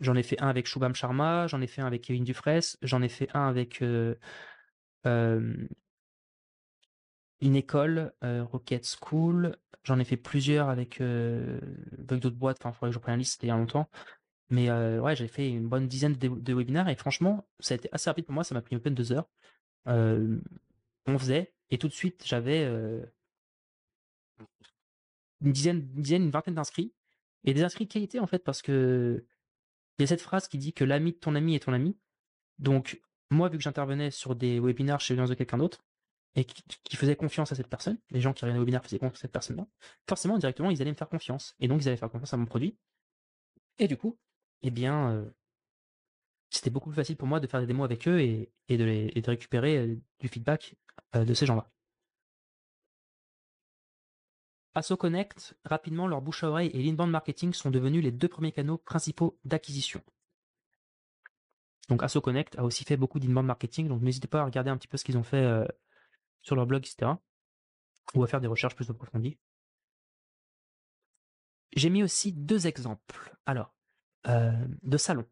j'en 0.00 0.14
ai 0.14 0.22
fait 0.22 0.40
un 0.40 0.48
avec 0.48 0.66
Shubham 0.66 0.94
Sharma, 0.94 1.46
j'en 1.48 1.60
ai 1.60 1.66
fait 1.66 1.82
un 1.82 1.86
avec 1.86 2.02
Kevin 2.02 2.24
Dufresne, 2.24 2.78
j'en 2.82 3.02
ai 3.02 3.08
fait 3.08 3.28
un 3.34 3.48
avec 3.48 3.82
une 7.44 7.56
école, 7.56 8.12
Rocket 8.22 8.86
School, 9.00 9.56
j'en 9.84 9.98
ai 9.98 10.04
fait 10.04 10.16
plusieurs 10.16 10.68
avec, 10.68 11.00
d'autres 11.00 12.30
boîtes, 12.30 12.58
enfin, 12.64 12.70
il 12.70 12.74
faudrait 12.74 12.90
que 12.90 12.94
je 12.94 12.98
prenne 12.98 13.14
la 13.14 13.18
liste, 13.18 13.34
c'était 13.34 13.46
il 13.46 13.50
y 13.50 13.52
a 13.52 13.56
longtemps. 13.56 13.88
Mais 14.50 14.70
ouais, 14.70 15.14
j'ai 15.16 15.28
fait 15.28 15.48
une 15.48 15.68
bonne 15.68 15.86
dizaine 15.86 16.14
de, 16.14 16.54
webinaires 16.54 16.88
et 16.88 16.96
franchement, 16.96 17.46
ça 17.60 17.74
a 17.74 17.76
été 17.76 17.88
assez 17.92 18.10
rapide 18.10 18.24
pour 18.26 18.34
moi, 18.34 18.44
ça 18.44 18.54
m'a 18.54 18.62
pris 18.62 18.74
une 18.74 18.80
peine 18.80 18.94
deux 18.94 19.12
heures. 19.12 19.28
on 19.86 21.18
faisait, 21.18 21.52
et 21.70 21.78
tout 21.78 21.88
de 21.88 21.92
suite, 21.92 22.24
j'avais 22.26 22.64
une 25.44 25.52
dizaine, 25.52 25.88
une 25.94 26.02
dizaine, 26.02 26.22
une 26.24 26.30
vingtaine 26.30 26.54
d'inscrits. 26.54 26.92
Et 27.44 27.52
des 27.52 27.62
inscrits 27.62 27.86
de 27.86 27.92
qualité, 27.92 28.20
en 28.20 28.26
fait, 28.26 28.42
parce 28.42 28.62
que 28.62 29.24
il 29.98 30.02
y 30.02 30.04
a 30.04 30.06
cette 30.08 30.22
phrase 30.22 30.48
qui 30.48 30.58
dit 30.58 30.72
que 30.72 30.84
l'ami 30.84 31.12
de 31.12 31.18
ton 31.18 31.34
ami 31.34 31.54
est 31.54 31.60
ton 31.60 31.72
ami. 31.72 31.96
Donc, 32.58 33.00
moi, 33.30 33.48
vu 33.48 33.58
que 33.58 33.62
j'intervenais 33.62 34.10
sur 34.10 34.34
des 34.34 34.58
webinaires 34.58 35.00
chez 35.00 35.14
l'audience 35.14 35.30
de 35.30 35.34
quelqu'un 35.34 35.58
d'autre, 35.58 35.84
et 36.36 36.44
qui, 36.44 36.96
faisaient 36.96 37.16
confiance 37.16 37.52
à 37.52 37.54
cette 37.54 37.68
personne, 37.68 37.98
les 38.10 38.20
gens 38.20 38.32
qui 38.32 38.44
regardaient 38.44 38.58
les 38.58 38.64
webinaires 38.64 38.82
faisaient 38.82 38.98
confiance 38.98 39.18
à 39.18 39.22
cette 39.22 39.32
personne-là, 39.32 39.66
forcément, 40.08 40.36
directement, 40.38 40.70
ils 40.70 40.80
allaient 40.82 40.90
me 40.90 40.96
faire 40.96 41.08
confiance. 41.08 41.54
Et 41.60 41.68
donc, 41.68 41.82
ils 41.82 41.88
allaient 41.88 41.96
faire 41.96 42.10
confiance 42.10 42.34
à 42.34 42.36
mon 42.36 42.46
produit. 42.46 42.76
Et 43.78 43.86
du 43.86 43.96
coup, 43.96 44.18
eh 44.62 44.70
bien, 44.70 45.12
euh, 45.12 45.30
c'était 46.50 46.70
beaucoup 46.70 46.90
plus 46.90 46.96
facile 46.96 47.16
pour 47.16 47.28
moi 47.28 47.38
de 47.38 47.46
faire 47.46 47.60
des 47.60 47.66
démos 47.66 47.84
avec 47.84 48.08
eux 48.08 48.20
et, 48.20 48.52
de, 48.68 49.28
récupérer 49.28 49.78
euh, 49.78 49.96
du 50.18 50.28
feedback 50.28 50.74
euh, 51.14 51.24
de 51.24 51.34
ces 51.34 51.46
gens-là. 51.46 51.70
AssoConnect, 54.74 55.56
rapidement, 55.64 56.08
leur 56.08 56.20
bouche 56.20 56.42
à 56.42 56.48
oreille 56.48 56.70
et 56.74 56.82
l'inbound 56.82 57.10
marketing 57.12 57.52
sont 57.52 57.70
devenus 57.70 58.02
les 58.02 58.10
deux 58.10 58.26
premiers 58.26 58.50
canaux 58.50 58.78
principaux 58.78 59.38
d'acquisition. 59.44 60.02
Donc 61.88 62.02
AssoConnect 62.02 62.58
a 62.58 62.64
aussi 62.64 62.82
fait 62.82 62.96
beaucoup 62.96 63.20
d'inbound 63.20 63.46
marketing, 63.46 63.86
donc 63.86 64.02
n'hésitez 64.02 64.26
pas 64.26 64.40
à 64.40 64.44
regarder 64.44 64.70
un 64.70 64.76
petit 64.76 64.88
peu 64.88 64.96
ce 64.96 65.04
qu'ils 65.04 65.18
ont 65.18 65.22
fait 65.22 65.64
sur 66.44 66.54
leur 66.54 66.66
blog, 66.66 66.86
etc. 66.86 67.12
Ou 68.14 68.22
à 68.22 68.26
faire 68.28 68.40
des 68.40 68.46
recherches 68.46 68.76
plus 68.76 68.88
approfondies. 68.90 69.38
J'ai 71.74 71.90
mis 71.90 72.04
aussi 72.04 72.32
deux 72.32 72.68
exemples. 72.68 73.34
Alors, 73.46 73.74
euh, 74.28 74.52
de 74.82 74.96
salons. 74.96 75.26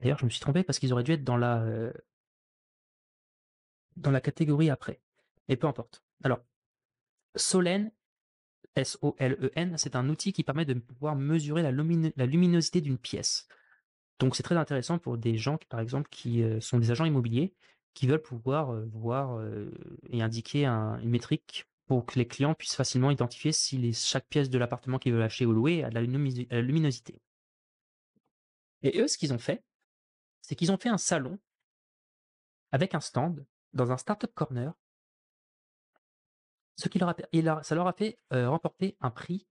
D'ailleurs, 0.00 0.18
je 0.18 0.24
me 0.24 0.30
suis 0.30 0.40
trompé 0.40 0.62
parce 0.62 0.78
qu'ils 0.78 0.92
auraient 0.92 1.02
dû 1.02 1.12
être 1.12 1.24
dans 1.24 1.36
la, 1.36 1.62
euh, 1.62 1.92
dans 3.96 4.12
la 4.12 4.20
catégorie 4.20 4.70
après. 4.70 5.00
Mais 5.48 5.56
peu 5.56 5.66
importe. 5.66 6.04
Alors, 6.22 6.40
Solen, 7.34 7.90
S-O-L-E-N, 8.76 9.76
c'est 9.76 9.96
un 9.96 10.08
outil 10.08 10.32
qui 10.32 10.44
permet 10.44 10.64
de 10.64 10.74
pouvoir 10.74 11.16
mesurer 11.16 11.62
la, 11.62 11.72
luminosité 11.72 12.80
d'une 12.80 12.98
pièce. 12.98 13.48
Donc 14.20 14.36
c'est 14.36 14.42
très 14.42 14.56
intéressant 14.56 14.98
pour 14.98 15.18
des 15.18 15.36
gens, 15.36 15.56
qui, 15.56 15.66
par 15.66 15.80
exemple, 15.80 16.08
qui 16.10 16.42
euh, 16.42 16.60
sont 16.60 16.78
des 16.78 16.90
agents 16.90 17.04
immobiliers, 17.04 17.54
qui 17.94 18.06
veulent 18.06 18.22
pouvoir 18.22 18.70
euh, 18.70 18.86
voir 18.92 19.38
euh, 19.38 19.70
et 20.10 20.22
indiquer 20.22 20.66
une 20.66 21.10
métrique 21.10 21.66
pour 21.86 22.04
que 22.06 22.18
les 22.18 22.26
clients 22.26 22.54
puissent 22.54 22.76
facilement 22.76 23.10
identifier 23.10 23.52
si 23.52 23.92
chaque 23.94 24.28
pièce 24.28 24.50
de 24.50 24.58
l'appartement 24.58 24.98
qu'ils 24.98 25.12
veulent 25.12 25.22
acheter 25.22 25.46
ou 25.46 25.52
louer 25.52 25.84
a 25.84 25.90
de 25.90 25.94
la, 25.94 26.60
luminosité. 26.60 27.20
Et 28.82 29.00
eux, 29.00 29.08
ce 29.08 29.16
qu'ils 29.16 29.32
ont 29.32 29.38
fait, 29.38 29.64
c'est 30.42 30.54
qu'ils 30.54 30.70
ont 30.70 30.76
fait 30.76 30.90
un 30.90 30.98
salon 30.98 31.38
avec 32.72 32.94
un 32.94 33.00
stand 33.00 33.44
dans 33.72 33.90
un 33.90 33.96
startup 33.96 34.32
corner 34.34 34.74
ce 36.78 36.88
qui 36.88 36.98
leur 36.98 37.10
a, 37.10 37.62
ça 37.62 37.74
leur 37.74 37.88
a 37.88 37.92
fait 37.92 38.18
euh, 38.32 38.48
remporter 38.48 38.96
un 39.00 39.10
prix 39.10 39.46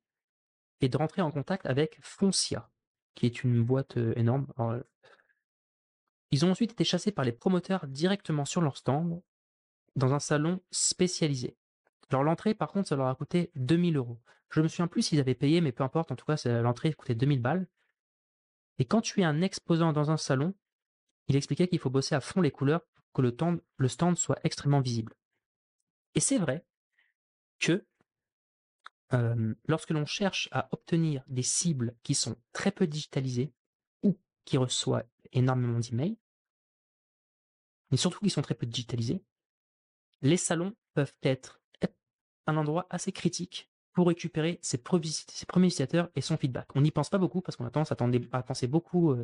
et 0.80 0.90
de 0.90 0.98
rentrer 0.98 1.22
en 1.22 1.30
contact 1.30 1.66
avec 1.66 2.00
Foncia, 2.02 2.70
qui 3.16 3.26
est 3.26 3.44
une 3.44 3.62
boîte 3.64 3.98
euh, 3.98 4.14
énorme. 4.16 4.48
Euh, 4.60 4.82
ils 6.32 6.46
ont 6.46 6.52
ensuite 6.52 6.72
été 6.72 6.84
chassés 6.84 7.12
par 7.12 7.26
les 7.26 7.32
promoteurs 7.32 7.88
directement 7.88 8.46
sur 8.46 8.62
leur 8.62 8.78
stand 8.78 9.22
dans 9.96 10.14
un 10.14 10.20
salon 10.20 10.62
spécialisé. 10.72 11.58
Alors 12.10 12.24
l'entrée, 12.24 12.54
par 12.54 12.72
contre, 12.72 12.90
ça 12.90 12.96
leur 12.96 13.08
a 13.08 13.16
coûté 13.16 13.52
2000 13.56 13.98
euros. 13.98 14.20
Je 14.50 14.62
me 14.62 14.68
souviens 14.68 14.88
plus 14.88 15.02
s'ils 15.02 15.20
avaient 15.20 15.36
payé, 15.36 15.60
mais 15.60 15.72
peu 15.72 15.84
importe, 15.84 16.12
en 16.12 16.16
tout 16.16 16.26
cas, 16.26 16.38
l'entrée 16.62 16.94
coûtait 16.94 17.16
2000 17.16 17.42
balles. 17.42 17.68
Et 18.80 18.86
quand 18.86 19.02
tu 19.02 19.22
es 19.22 19.24
un 19.24 19.42
exposant 19.42 19.92
dans 19.92 20.12
un 20.12 20.18
salon, 20.18 20.54
il 21.28 21.36
expliquait 21.36 21.68
qu'il 21.68 21.80
faut 21.80 21.90
bosser 21.90 22.16
à 22.16 22.22
fond 22.22 22.42
les 22.42 22.52
couleurs 22.52 22.82
pour 22.82 23.14
que 23.14 23.22
le, 23.22 23.36
le 23.78 23.88
stand 23.88 24.18
soit 24.18 24.40
extrêmement 24.44 24.80
visible. 24.80 25.14
Et 26.16 26.20
c'est 26.20 26.38
vrai, 26.38 26.66
que 27.60 27.86
lorsque 29.68 29.92
l'on 29.92 30.06
cherche 30.06 30.50
à 30.52 30.68
obtenir 30.72 31.24
des 31.28 31.44
cibles 31.44 31.96
qui 32.04 32.14
sont 32.14 32.36
très 32.52 32.72
peu 32.72 32.88
digitalisées 32.88 33.54
ou 34.04 34.20
qui 34.46 34.58
reçoivent 34.58 35.08
énormément 35.34 35.80
d'emails, 35.80 36.18
mais 37.92 37.98
surtout 37.98 38.20
qui 38.20 38.30
sont 38.30 38.42
très 38.42 38.56
peu 38.56 38.66
digitalisés, 38.66 39.24
les 40.22 40.38
salons 40.38 40.74
peuvent 40.94 41.14
être 41.24 41.62
un 42.48 42.58
endroit 42.58 42.88
assez 42.90 43.12
critique 43.12 43.70
pour 43.94 44.08
récupérer 44.08 44.60
ses, 44.62 44.78
premiers 44.78 45.10
utilisateurs 45.10 46.10
et 46.16 46.22
son 46.22 46.38
feedback. 46.38 46.68
On 46.76 46.82
n'y 46.82 46.92
pense 46.92 47.10
pas 47.10 47.18
beaucoup 47.18 47.42
parce 47.42 47.56
qu'on 47.56 47.66
a 47.66 47.72
tendance 47.72 47.92
à, 47.92 48.44
penser 48.44 48.68
beaucoup 48.68 49.16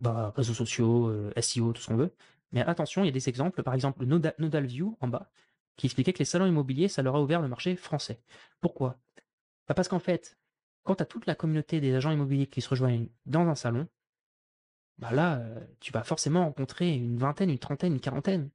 bah, 0.00 0.32
réseaux 0.36 0.54
sociaux, 0.54 1.30
SEO, 1.36 1.72
tout 1.72 1.80
ce 1.80 1.86
qu'on 1.88 1.96
veut. 1.96 2.14
Mais 2.52 2.60
attention, 2.62 3.02
il 3.02 3.06
y 3.06 3.08
a 3.08 3.12
des 3.12 3.28
exemples, 3.28 3.62
par 3.62 3.74
exemple 3.74 4.04
Nodal, 4.04 4.34
Nodal 4.38 4.66
View 4.66 4.96
en 5.00 5.08
bas, 5.08 5.30
qui 5.76 5.86
expliquait 5.86 6.12
que 6.12 6.18
les 6.18 6.24
salons 6.24 6.46
immobiliers, 6.46 6.88
ça 6.88 7.02
leur 7.02 7.16
a 7.16 7.22
ouvert 7.22 7.40
le 7.40 7.48
marché 7.48 7.76
français. 7.76 8.20
Pourquoi? 8.60 8.98
Bah, 9.68 9.74
Parce 9.74 9.88
qu'en 9.88 9.98
fait, 9.98 10.38
quand 10.86 10.96
tu 10.96 11.02
as 11.02 11.06
toute 11.06 11.26
la 11.26 11.34
communauté 11.34 11.80
des 11.80 11.94
agents 11.94 12.12
immobiliers 12.12 12.46
qui 12.46 12.60
se 12.62 12.68
rejoignent 12.68 13.08
dans 13.26 13.46
un 13.48 13.54
salon, 13.54 13.88
bah 14.98 15.10
là, 15.12 15.38
euh, 15.40 15.60
tu 15.80 15.92
vas 15.92 16.04
forcément 16.04 16.44
rencontrer 16.44 16.94
une 16.94 17.18
vingtaine, 17.18 17.50
une 17.50 17.58
trentaine, 17.58 17.92
une 17.94 18.00
quarantaine. 18.00 18.50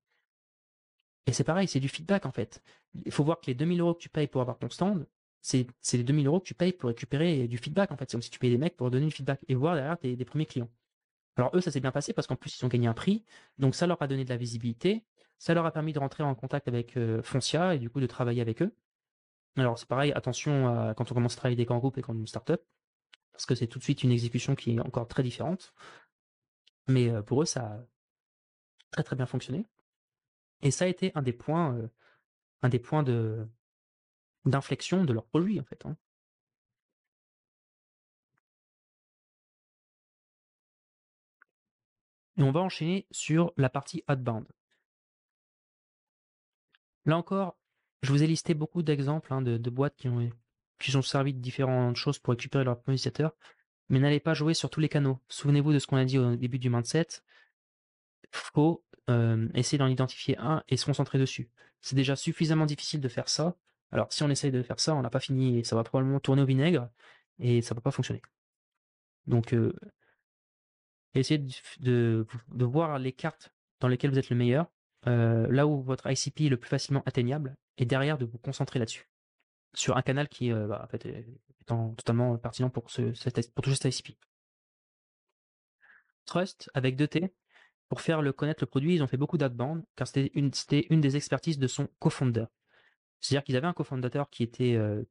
Et 1.27 1.33
c'est 1.33 1.43
pareil, 1.43 1.67
c'est 1.67 1.79
du 1.79 1.89
feedback 1.89 2.25
en 2.25 2.31
fait. 2.31 2.63
Il 3.05 3.11
faut 3.11 3.23
voir 3.23 3.39
que 3.39 3.47
les 3.47 3.53
2000 3.55 3.79
euros 3.81 3.93
que 3.93 4.01
tu 4.01 4.09
payes 4.09 4.27
pour 4.27 4.41
avoir 4.41 4.57
ton 4.57 4.69
stand, 4.69 5.05
c'est 5.41 5.67
les 5.93 6.03
2000 6.03 6.27
euros 6.27 6.39
que 6.39 6.45
tu 6.45 6.53
payes 6.53 6.73
pour 6.73 6.87
récupérer 6.89 7.47
du 7.47 7.57
feedback 7.57 7.91
en 7.91 7.97
fait. 7.97 8.09
C'est 8.09 8.15
comme 8.15 8.21
si 8.21 8.31
tu 8.31 8.39
payais 8.39 8.53
des 8.53 8.59
mecs 8.59 8.75
pour 8.75 8.89
donner 8.91 9.05
du 9.05 9.11
feedback 9.11 9.41
et 9.47 9.55
voir 9.55 9.75
derrière 9.75 9.97
tes, 9.99 10.15
des 10.15 10.25
premiers 10.25 10.45
clients. 10.45 10.69
Alors 11.37 11.55
eux, 11.55 11.61
ça 11.61 11.71
s'est 11.71 11.79
bien 11.79 11.91
passé 11.91 12.13
parce 12.13 12.27
qu'en 12.27 12.35
plus, 12.35 12.59
ils 12.59 12.65
ont 12.65 12.67
gagné 12.67 12.87
un 12.87 12.93
prix, 12.93 13.23
donc 13.57 13.75
ça 13.75 13.87
leur 13.87 14.01
a 14.01 14.07
donné 14.07 14.25
de 14.25 14.29
la 14.29 14.37
visibilité, 14.37 15.05
ça 15.37 15.53
leur 15.53 15.65
a 15.65 15.71
permis 15.71 15.93
de 15.93 15.99
rentrer 15.99 16.23
en 16.23 16.35
contact 16.35 16.67
avec 16.67 16.97
euh, 16.97 17.21
Foncia 17.23 17.75
et 17.75 17.79
du 17.79 17.89
coup 17.89 17.99
de 17.99 18.07
travailler 18.07 18.41
avec 18.41 18.61
eux. 18.61 18.75
Alors 19.57 19.77
c'est 19.77 19.87
pareil, 19.87 20.11
attention 20.13 20.67
à, 20.67 20.93
quand 20.93 21.11
on 21.11 21.15
commence 21.15 21.33
à 21.33 21.37
travailler 21.37 21.55
des 21.57 21.65
grands 21.65 21.79
groupes 21.79 21.97
et 21.97 22.01
quand 22.01 22.13
une 22.13 22.27
startup, 22.27 22.61
parce 23.33 23.45
que 23.45 23.55
c'est 23.55 23.67
tout 23.67 23.79
de 23.79 23.83
suite 23.83 24.03
une 24.03 24.11
exécution 24.11 24.55
qui 24.55 24.75
est 24.75 24.79
encore 24.79 25.07
très 25.07 25.23
différente. 25.23 25.73
Mais 26.87 27.09
euh, 27.09 27.21
pour 27.21 27.41
eux, 27.41 27.45
ça 27.45 27.61
a 27.65 27.79
très 28.91 29.03
très 29.03 29.15
bien 29.15 29.25
fonctionné. 29.25 29.65
Et 30.61 30.71
ça 30.71 30.85
a 30.85 30.87
été 30.87 31.11
un 31.15 31.21
des 31.21 31.33
points, 31.33 31.75
euh, 31.75 31.87
un 32.61 32.69
des 32.69 32.79
points 32.79 33.03
de 33.03 33.47
d'inflexion 34.45 35.05
de 35.05 35.13
leur 35.13 35.25
produit 35.27 35.59
en 35.59 35.63
fait. 35.65 35.85
Hein. 35.85 35.97
Et 42.37 42.43
on 42.43 42.51
va 42.51 42.61
enchaîner 42.61 43.07
sur 43.11 43.53
la 43.57 43.69
partie 43.69 44.03
outbound. 44.09 44.47
Là 47.05 47.17
encore, 47.17 47.57
je 48.01 48.11
vous 48.11 48.23
ai 48.23 48.27
listé 48.27 48.53
beaucoup 48.53 48.81
d'exemples 48.83 49.33
hein, 49.33 49.41
de, 49.41 49.69
boîtes 49.69 49.95
qui 49.95 50.07
ont, 50.07 50.29
qui 50.79 50.91
servi 51.03 51.33
de 51.33 51.39
différentes 51.39 51.95
choses 51.95 52.19
pour 52.19 52.31
récupérer 52.31 52.63
leurs 52.63 52.79
utilisateurs. 52.79 53.35
mais 53.89 53.99
n'allez 53.99 54.19
pas 54.19 54.33
jouer 54.33 54.53
sur 54.53 54.69
tous 54.69 54.79
les 54.79 54.89
canaux. 54.89 55.19
Souvenez-vous 55.27 55.73
de 55.73 55.79
ce 55.79 55.87
qu'on 55.87 55.97
a 55.97 56.05
dit 56.05 56.17
au 56.17 56.35
début 56.35 56.59
du 56.59 56.69
mindset. 56.69 57.07
Faut 58.31 58.83
euh, 59.09 59.47
essayer 59.53 59.77
d'en 59.77 59.87
identifier 59.87 60.37
un 60.37 60.63
et 60.69 60.77
se 60.77 60.85
concentrer 60.85 61.19
dessus. 61.19 61.49
C'est 61.81 61.95
déjà 61.95 62.15
suffisamment 62.15 62.65
difficile 62.65 63.01
de 63.01 63.09
faire 63.09 63.29
ça. 63.29 63.55
Alors 63.91 64.11
si 64.13 64.23
on 64.23 64.29
essaye 64.29 64.51
de 64.51 64.63
faire 64.63 64.79
ça, 64.79 64.95
on 64.95 65.01
n'a 65.01 65.09
pas 65.09 65.19
fini 65.19 65.59
et 65.59 65.63
ça 65.63 65.75
va 65.75 65.83
probablement 65.83 66.19
tourner 66.19 66.41
au 66.41 66.45
vinaigre 66.45 66.89
et 67.39 67.61
ça 67.61 67.75
va 67.75 67.81
pas 67.81 67.91
fonctionner. 67.91 68.21
Donc 69.27 69.53
euh, 69.53 69.73
essayez 71.13 71.45
de, 71.79 72.25
voir 72.49 72.99
les 72.99 73.11
cartes 73.11 73.53
dans 73.79 73.87
lesquelles 73.87 74.11
vous 74.11 74.19
êtes 74.19 74.29
le 74.29 74.35
meilleur, 74.35 74.67
euh, 75.07 75.47
là 75.49 75.67
où 75.67 75.81
votre 75.81 76.09
ICP 76.09 76.41
est 76.41 76.49
le 76.49 76.57
plus 76.57 76.69
facilement 76.69 77.03
atteignable, 77.05 77.55
et 77.77 77.85
derrière 77.85 78.17
de 78.17 78.25
vous 78.25 78.37
concentrer 78.37 78.79
là-dessus. 78.79 79.09
Sur 79.73 79.97
un 79.97 80.01
canal 80.01 80.27
qui 80.27 80.51
euh, 80.51 80.67
bah, 80.67 80.87
est 80.93 81.25
totalement 81.65 82.37
pertinent 82.37 82.69
pour, 82.69 82.89
ce, 82.91 83.01
pour 83.51 83.63
toucher 83.63 83.77
cet 83.77 83.95
ICP. 83.95 84.17
Trust 86.25 86.69
avec 86.73 86.97
2T, 86.97 87.31
pour 87.89 88.01
faire 88.01 88.21
connaître 88.35 88.63
le 88.63 88.67
produit, 88.67 88.95
ils 88.95 89.03
ont 89.03 89.07
fait 89.07 89.17
beaucoup 89.17 89.37
d'adband, 89.37 89.81
car 89.95 90.07
c'était 90.07 90.31
une, 90.33 90.51
une 90.89 91.01
des 91.01 91.17
expertises 91.17 91.59
de 91.59 91.67
son 91.67 91.89
co-founder. 91.99 92.45
C'est-à-dire 93.19 93.43
qu'ils 93.43 93.57
avaient 93.57 93.67
un 93.67 93.73
cofondateur 93.73 94.29
qui 94.29 94.43
était 94.43 94.75
euh, 94.75 95.03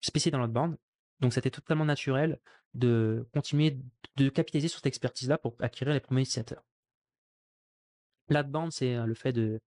spécialisé 0.00 0.30
dans 0.30 0.38
l'outbound, 0.38 0.76
donc 1.20 1.32
c'était 1.32 1.50
totalement 1.50 1.84
naturel 1.84 2.40
de 2.74 3.28
continuer 3.32 3.78
de 4.16 4.28
capitaliser 4.28 4.68
sur 4.68 4.78
cette 4.78 4.86
expertise-là 4.86 5.38
pour 5.38 5.56
acquérir 5.60 5.94
les 5.94 6.00
premiers 6.00 6.22
utilisateurs. 6.22 6.64
L'outbound, 8.28 8.72
c'est 8.72 8.96
le 9.04 9.14
fait 9.14 9.32
de, 9.32 9.60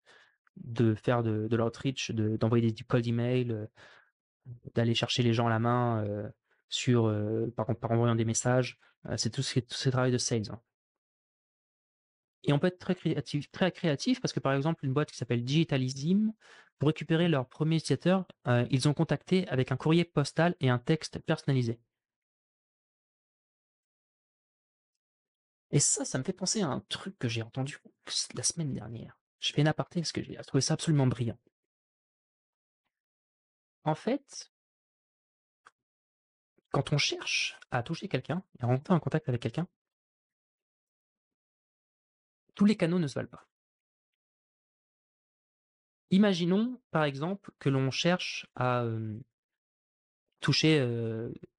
de 0.57 0.95
faire 0.95 1.23
de, 1.23 1.47
de 1.47 1.55
l'outreach, 1.55 2.11
d'envoyer 2.11 2.71
des 2.71 2.83
cold 2.83 3.05
emails, 3.05 3.51
euh, 3.51 3.65
d'aller 4.75 4.95
chercher 4.95 5.23
les 5.23 5.33
gens 5.33 5.47
à 5.47 5.49
la 5.49 5.59
main 5.59 6.31
par, 7.55 7.91
envoyant 7.91 8.15
des 8.15 8.25
messages. 8.25 8.79
c'est 9.17 9.29
tout 9.29 9.41
ce, 9.41 9.89
travail 9.89 10.11
de 10.11 10.17
sales. 10.17 10.49
Hein. 10.51 10.61
Et 12.43 12.53
on 12.53 12.59
peut 12.59 12.67
être 12.67 12.79
très 12.79 13.71
créatif, 13.71 14.21
parce 14.21 14.31
que 14.31 14.39
par 14.39 14.53
exemple, 14.53 14.85
une 14.85 14.93
boîte 14.93 15.11
qui 15.11 15.17
s'appelle 15.17 15.43
Digitalism, 15.43 16.31
pour 16.79 16.87
récupérer 16.87 17.27
leur 17.27 17.47
premier 17.47 17.77
utilisateur, 17.77 18.25
euh, 18.47 18.65
ils 18.69 18.87
ont 18.87 18.93
contacté 18.93 19.47
avec 19.49 19.71
un 19.71 19.77
courrier 19.77 20.05
postal 20.05 20.55
et 20.59 20.69
un 20.69 20.77
texte 20.77 21.19
personnalisé. 21.19 21.79
Et 25.71 25.79
ça, 25.79 26.05
ça 26.05 26.17
me 26.17 26.23
fait 26.23 26.33
penser 26.33 26.61
à 26.61 26.67
un 26.67 26.79
truc 26.81 27.17
que 27.19 27.27
j'ai 27.27 27.41
entendu 27.41 27.79
la 28.35 28.43
semaine 28.43 28.73
dernière. 28.73 29.17
Je 29.39 29.51
fais 29.53 29.61
une 29.61 29.67
aparté 29.67 29.99
parce 30.01 30.11
que 30.11 30.23
j'ai 30.23 30.35
trouvé 30.37 30.61
ça 30.61 30.73
absolument 30.73 31.07
brillant. 31.07 31.37
En 33.83 33.95
fait, 33.95 34.51
quand 36.71 36.91
on 36.93 36.97
cherche 36.97 37.59
à 37.71 37.83
toucher 37.83 38.07
quelqu'un 38.07 38.43
et 38.59 38.63
à 38.63 38.67
rentrer 38.67 38.93
en 38.93 38.99
contact 38.99 39.29
avec 39.29 39.41
quelqu'un, 39.41 39.67
tous 42.55 42.65
les 42.65 42.75
canaux 42.75 42.99
ne 42.99 43.07
se 43.07 43.13
valent 43.13 43.29
pas. 43.29 43.47
Imaginons, 46.09 46.79
par 46.91 47.03
exemple, 47.03 47.51
que 47.59 47.69
l'on 47.69 47.91
cherche 47.91 48.47
à 48.55 48.85
toucher. 50.39 50.85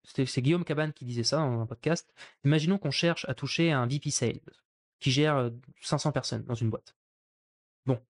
c'est 0.05 0.43
Guillaume 0.43 0.65
Cabane 0.65 0.93
qui 0.93 1.05
disait 1.05 1.25
ça 1.25 1.39
dans 1.39 1.61
un 1.61 1.67
podcast. 1.67 2.13
Imaginons 2.45 2.79
qu'on 2.79 2.91
cherche 2.91 3.25
à 3.29 3.35
toucher 3.35 3.73
un 3.73 3.87
VP 3.87 4.11
Sales 4.11 4.41
qui 5.01 5.11
gère 5.11 5.51
500 5.83 6.13
personnes 6.13 6.45
dans 6.45 6.55
une 6.55 6.71
boîte. 6.71 6.97
Bon. 7.87 8.01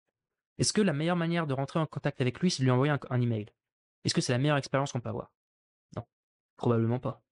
Est-ce 0.58 0.72
que 0.72 0.80
la 0.80 0.92
meilleure 0.92 1.16
manière 1.16 1.46
de 1.46 1.54
rentrer 1.54 1.78
en 1.78 1.86
contact 1.86 2.20
avec 2.20 2.40
lui, 2.40 2.50
c'est 2.50 2.60
de 2.60 2.64
lui 2.64 2.70
envoyer 2.70 2.94
un, 3.10 3.20
email? 3.20 3.46
Est-ce 4.04 4.14
que 4.14 4.20
c'est 4.20 4.32
la 4.32 4.38
meilleure 4.38 4.56
expérience 4.56 4.92
qu'on 4.92 5.00
peut 5.00 5.08
avoir? 5.08 5.30
Non. 5.96 6.04
Probablement 6.56 6.98
pas. 6.98 7.22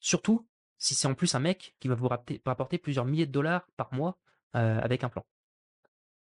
Surtout 0.00 0.46
si 0.78 0.94
c'est 0.94 1.08
en 1.08 1.14
plus 1.14 1.34
un 1.34 1.40
mec 1.40 1.74
qui 1.80 1.88
va 1.88 1.94
vous 1.94 2.08
rapporter 2.08 2.78
plusieurs 2.78 3.04
milliers 3.04 3.26
de 3.26 3.32
dollars 3.32 3.66
par 3.76 3.92
mois 3.92 4.18
avec 4.52 5.04
un 5.04 5.08
plan. 5.08 5.24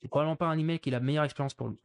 C'est 0.00 0.08
probablement 0.08 0.36
pas 0.36 0.46
un 0.46 0.58
email 0.58 0.78
qui 0.80 0.88
est 0.88 0.92
la 0.92 1.00
meilleure 1.00 1.24
expérience 1.24 1.54
pour 1.54 1.68
lui. 1.68 1.78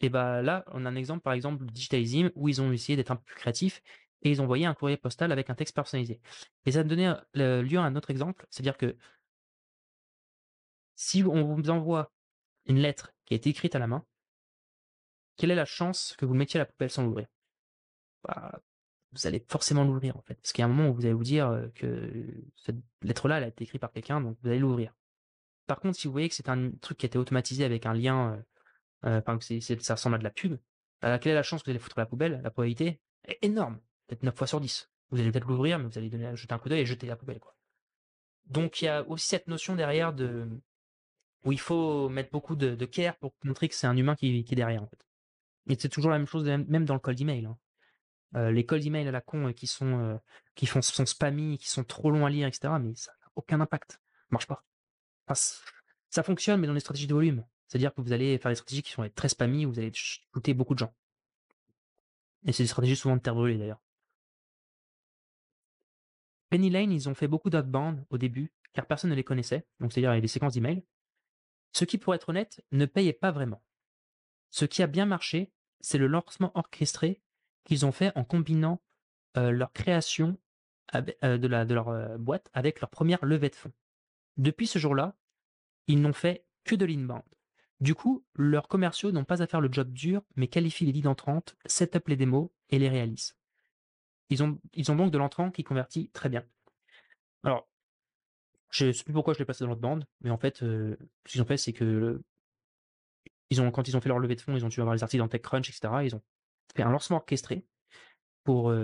Et 0.00 0.08
bah 0.08 0.42
là, 0.42 0.64
on 0.72 0.84
a 0.84 0.90
un 0.90 0.96
exemple, 0.96 1.22
par 1.22 1.32
exemple, 1.32 1.64
Digitalism, 1.66 2.30
où 2.34 2.48
ils 2.48 2.60
ont 2.60 2.72
essayé 2.72 2.96
d'être 2.96 3.10
un 3.10 3.16
peu 3.16 3.24
plus 3.24 3.36
créatifs 3.36 3.82
et 4.22 4.30
ils 4.30 4.40
ont 4.40 4.44
envoyé 4.44 4.66
un 4.66 4.74
courrier 4.74 4.96
postal 4.96 5.32
avec 5.32 5.50
un 5.50 5.54
texte 5.54 5.74
personnalisé. 5.74 6.20
Et 6.66 6.72
ça 6.72 6.82
me 6.82 6.88
donnait 6.88 7.14
lieu 7.34 7.78
à 7.78 7.82
un 7.82 7.94
autre 7.96 8.10
exemple, 8.10 8.46
c'est-à-dire 8.50 8.76
que 8.76 8.96
si 10.94 11.22
on 11.24 11.54
vous 11.54 11.70
envoie 11.70 12.12
une 12.66 12.78
lettre 12.78 13.12
qui 13.24 13.34
a 13.34 13.36
été 13.36 13.50
écrite 13.50 13.74
à 13.74 13.78
la 13.78 13.86
main, 13.86 14.04
quelle 15.36 15.50
est 15.50 15.56
la 15.56 15.64
chance 15.64 16.14
que 16.16 16.24
vous 16.26 16.34
mettiez 16.34 16.58
la 16.58 16.66
poubelle 16.66 16.90
sans 16.90 17.04
l'ouvrir? 17.04 17.26
Bah, 18.22 18.60
Vous 19.12 19.26
allez 19.26 19.44
forcément 19.48 19.84
l'ouvrir 19.84 20.16
en 20.16 20.22
fait, 20.22 20.34
parce 20.34 20.52
qu'il 20.52 20.62
y 20.62 20.64
a 20.64 20.66
un 20.66 20.72
moment 20.72 20.88
où 20.90 20.94
vous 20.94 21.04
allez 21.04 21.14
vous 21.14 21.24
dire 21.24 21.70
que 21.74 22.10
cette 22.56 22.76
lettre-là, 23.02 23.38
elle 23.38 23.44
a 23.44 23.48
été 23.48 23.64
écrite 23.64 23.80
par 23.80 23.92
quelqu'un, 23.92 24.20
donc 24.20 24.36
vous 24.42 24.48
allez 24.48 24.58
l'ouvrir. 24.58 24.94
Par 25.66 25.80
contre, 25.80 25.98
si 25.98 26.06
vous 26.06 26.12
voyez 26.12 26.28
que 26.28 26.34
c'est 26.34 26.48
un 26.48 26.70
truc 26.80 26.98
qui 26.98 27.06
a 27.06 27.08
été 27.08 27.18
automatisé 27.18 27.64
avec 27.64 27.86
un 27.86 27.94
lien 27.94 28.42
euh, 29.06 29.20
ça 29.80 29.94
ressemble 29.94 30.16
à 30.16 30.18
de 30.18 30.24
la 30.24 30.30
pub, 30.30 30.58
bah, 31.02 31.18
quelle 31.18 31.32
est 31.32 31.36
la 31.36 31.42
chance 31.42 31.62
que 31.62 31.66
vous 31.66 31.70
allez 31.70 31.78
foutre 31.78 31.98
la 31.98 32.06
poubelle? 32.06 32.40
La 32.42 32.50
probabilité 32.50 33.00
est 33.24 33.38
énorme, 33.42 33.78
peut-être 34.06 34.22
9 34.22 34.36
fois 34.36 34.46
sur 34.46 34.60
10. 34.60 34.90
Vous 35.10 35.20
allez 35.20 35.30
peut-être 35.30 35.46
l'ouvrir, 35.46 35.78
mais 35.78 35.86
vous 35.86 35.98
allez 35.98 36.08
donner, 36.08 36.34
jeter 36.34 36.54
un 36.54 36.58
coup 36.58 36.68
d'œil 36.68 36.80
et 36.80 36.86
jeter 36.86 37.06
la 37.06 37.16
poubelle. 37.16 37.38
Quoi. 37.38 37.54
Donc 38.46 38.82
il 38.82 38.86
y 38.86 38.88
a 38.88 39.06
aussi 39.08 39.28
cette 39.28 39.46
notion 39.46 39.74
derrière 39.74 40.12
de 40.12 40.48
où 41.44 41.52
il 41.52 41.60
faut 41.60 42.08
mettre 42.08 42.30
beaucoup 42.30 42.56
de, 42.56 42.84
care 42.86 43.16
pour 43.16 43.34
montrer 43.44 43.68
que 43.68 43.74
c'est 43.74 43.86
un 43.86 43.96
humain 43.96 44.16
qui, 44.16 44.38
est 44.38 44.54
derrière. 44.54 44.82
En 44.82 44.86
fait. 44.86 45.06
Et 45.68 45.76
c'est 45.78 45.90
toujours 45.90 46.10
la 46.10 46.18
même 46.18 46.26
chose, 46.26 46.44
même 46.44 46.84
dans 46.84 46.94
le 46.94 47.00
cold 47.00 47.20
email. 47.20 47.44
Hein. 47.46 47.58
Euh, 48.36 48.50
les 48.50 48.64
cold 48.64 48.84
email 48.84 49.06
à 49.06 49.12
la 49.12 49.20
con 49.20 49.52
qui 49.52 49.66
sont 49.66 49.98
euh, 49.98 50.16
qui 50.54 50.66
font 50.66 50.82
sont 50.82 51.04
qui 51.04 51.68
sont 51.68 51.84
trop 51.84 52.10
longs 52.10 52.26
à 52.26 52.30
lire, 52.30 52.48
etc. 52.48 52.74
Mais 52.80 52.94
ça 52.94 53.12
n'a 53.12 53.30
aucun 53.36 53.60
impact, 53.60 53.92
ça 53.92 53.98
marche 54.30 54.46
pas. 54.46 54.64
ça 56.10 56.22
fonctionne, 56.22 56.60
mais 56.60 56.66
dans 56.66 56.72
les 56.72 56.80
stratégies 56.80 57.06
de 57.06 57.14
volume. 57.14 57.44
C'est-à-dire 57.68 57.94
que 57.94 58.00
vous 58.00 58.12
allez 58.12 58.38
faire 58.38 58.50
des 58.50 58.56
stratégies 58.56 58.82
qui 58.82 58.92
sont 58.92 59.08
très 59.14 59.28
spammy, 59.28 59.66
où 59.66 59.72
vous 59.72 59.78
allez 59.78 59.92
shooter 59.94 60.54
beaucoup 60.54 60.74
de 60.74 60.80
gens. 60.80 60.94
Et 62.46 62.52
c'est 62.52 62.62
des 62.62 62.68
stratégies 62.68 62.96
souvent 62.96 63.16
de 63.16 63.22
terre 63.22 63.34
brûlée 63.34 63.58
d'ailleurs. 63.58 63.80
Penny 66.50 66.70
Lane, 66.70 66.92
ils 66.92 67.08
ont 67.08 67.14
fait 67.14 67.26
beaucoup 67.26 67.50
d'outbound 67.50 68.04
au 68.10 68.18
début, 68.18 68.52
car 68.74 68.86
personne 68.86 69.10
ne 69.10 69.14
les 69.14 69.24
connaissait, 69.24 69.66
donc 69.80 69.92
c'est-à-dire 69.92 70.10
avec 70.10 70.22
des 70.22 70.28
séquences 70.28 70.54
d'emails. 70.54 70.84
Ce 71.72 71.84
qui, 71.84 71.98
pour 71.98 72.14
être 72.14 72.28
honnête, 72.28 72.64
ne 72.70 72.86
payait 72.86 73.12
pas 73.12 73.32
vraiment. 73.32 73.62
Ce 74.50 74.64
qui 74.64 74.82
a 74.82 74.86
bien 74.86 75.06
marché, 75.06 75.52
c'est 75.80 75.98
le 75.98 76.06
lancement 76.06 76.52
orchestré 76.54 77.20
qu'ils 77.64 77.84
ont 77.86 77.92
fait 77.92 78.12
en 78.16 78.24
combinant 78.24 78.80
euh, 79.36 79.50
leur 79.50 79.72
création 79.72 80.38
euh, 80.94 81.38
de, 81.38 81.48
leur 81.48 81.88
euh, 81.88 82.18
boîte 82.18 82.50
avec 82.52 82.80
leur 82.80 82.90
première 82.90 83.24
levée 83.24 83.48
de 83.48 83.56
fonds. 83.56 83.72
Depuis 84.36 84.66
ce 84.66 84.78
jour-là, 84.78 85.16
ils 85.88 86.00
n'ont 86.00 86.12
fait 86.12 86.46
que 86.62 86.76
de 86.76 86.84
l'inbound. 86.84 87.24
Du 87.80 87.94
coup, 87.94 88.24
leurs 88.34 88.68
commerciaux 88.68 89.12
n'ont 89.12 89.24
pas 89.24 89.42
à 89.42 89.46
faire 89.46 89.60
le 89.60 89.70
job 89.70 89.92
dur, 89.92 90.22
mais 90.36 90.48
qualifient 90.48 90.86
les 90.86 90.92
leads 90.92 91.08
entrantes, 91.08 91.56
set 91.66 91.96
up 91.96 92.08
les 92.08 92.16
démos 92.16 92.50
et 92.70 92.78
les 92.78 92.88
réalisent. 92.88 93.36
Ils 94.30 94.42
ont, 94.42 94.58
donc 94.96 95.10
de 95.10 95.18
l'entrant 95.18 95.50
qui 95.50 95.64
convertit 95.64 96.10
très 96.10 96.28
bien. 96.28 96.44
Alors, 97.42 97.68
je 98.70 98.86
ne 98.86 98.92
sais 98.92 99.04
plus 99.04 99.12
pourquoi 99.12 99.34
je 99.34 99.38
l'ai 99.38 99.44
passé 99.44 99.64
dans 99.64 99.70
l'autre 99.70 99.80
bande, 99.80 100.06
mais 100.22 100.30
en 100.30 100.38
fait, 100.38 100.62
euh, 100.62 100.96
ce 101.26 101.32
qu'ils 101.32 101.42
ont 101.42 101.46
fait, 101.46 101.56
c'est 101.56 101.72
que 101.72 102.22
ils 103.50 103.60
ont, 103.60 103.70
quand 103.70 103.86
ils 103.86 103.96
ont 103.96 104.00
fait 104.00 104.08
leur 104.08 104.18
levée 104.18 104.34
de 104.34 104.40
fonds, 104.40 104.56
ils 104.56 104.64
ont 104.64 104.68
dû 104.68 104.80
avoir 104.80 104.94
les 104.94 105.02
articles 105.02 105.22
dans 105.22 105.28
TechCrunch, 105.28 105.68
etc. 105.68 106.02
Ils 106.04 106.14
ont 106.16 106.22
fait 106.74 106.82
un 106.82 106.90
lancement 106.90 107.18
orchestré 107.18 107.66
pour 108.44 108.74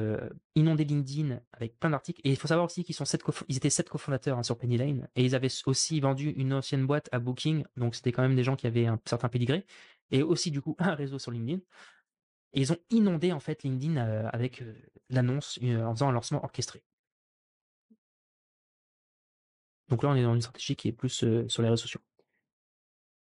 inonder 0.55 0.85
LinkedIn 0.85 1.39
avec 1.53 1.79
plein 1.79 1.91
d'articles. 1.91 2.21
Et 2.25 2.31
il 2.31 2.37
faut 2.37 2.49
savoir 2.49 2.67
aussi 2.67 2.83
qu'ils 2.83 2.95
sont 2.95 3.05
sept 3.05 3.23
ils 3.49 3.57
étaient 3.57 3.71
sept 3.71 3.89
cofondateurs 3.89 4.39
hein, 4.39 4.43
sur 4.43 4.59
Penny 4.59 4.79
Lane 4.79 5.09
et 5.15 5.25
ils 5.25 5.35
avaient 5.35 5.51
aussi 5.67 6.01
vendu 6.01 6.31
une 6.31 6.53
ancienne 6.55 6.87
boîte 6.87 7.09
à 7.13 7.19
Booking, 7.19 7.65
donc 7.77 7.95
c'était 7.95 8.11
quand 8.11 8.23
même 8.23 8.35
des 8.35 8.43
gens 8.43 8.57
qui 8.57 8.67
avaient 8.67 8.87
un 8.87 8.99
certain 9.05 9.29
pédigré 9.29 9.67
et 10.11 10.23
aussi 10.23 10.51
du 10.51 10.61
coup 10.63 10.77
un 10.81 10.95
réseau 10.95 11.19
sur 11.19 11.31
LinkedIn. 11.31 11.61
Et 12.53 12.61
ils 12.63 12.73
ont 12.73 12.79
inondé 12.91 13.33
en 13.33 13.41
fait 13.41 13.63
LinkedIn 13.63 13.97
avec 13.97 14.65
l'annonce 15.09 15.59
en 15.63 15.95
faisant 15.95 16.09
un 16.09 16.13
lancement 16.13 16.43
orchestré. 16.43 16.83
Donc 19.89 20.03
là, 20.03 20.11
on 20.11 20.15
est 20.15 20.23
dans 20.23 20.35
une 20.35 20.41
stratégie 20.41 20.77
qui 20.77 20.89
est 20.89 20.93
plus 20.93 21.11
sur 21.49 21.63
les 21.63 21.69
réseaux 21.69 21.83
sociaux. 21.83 22.01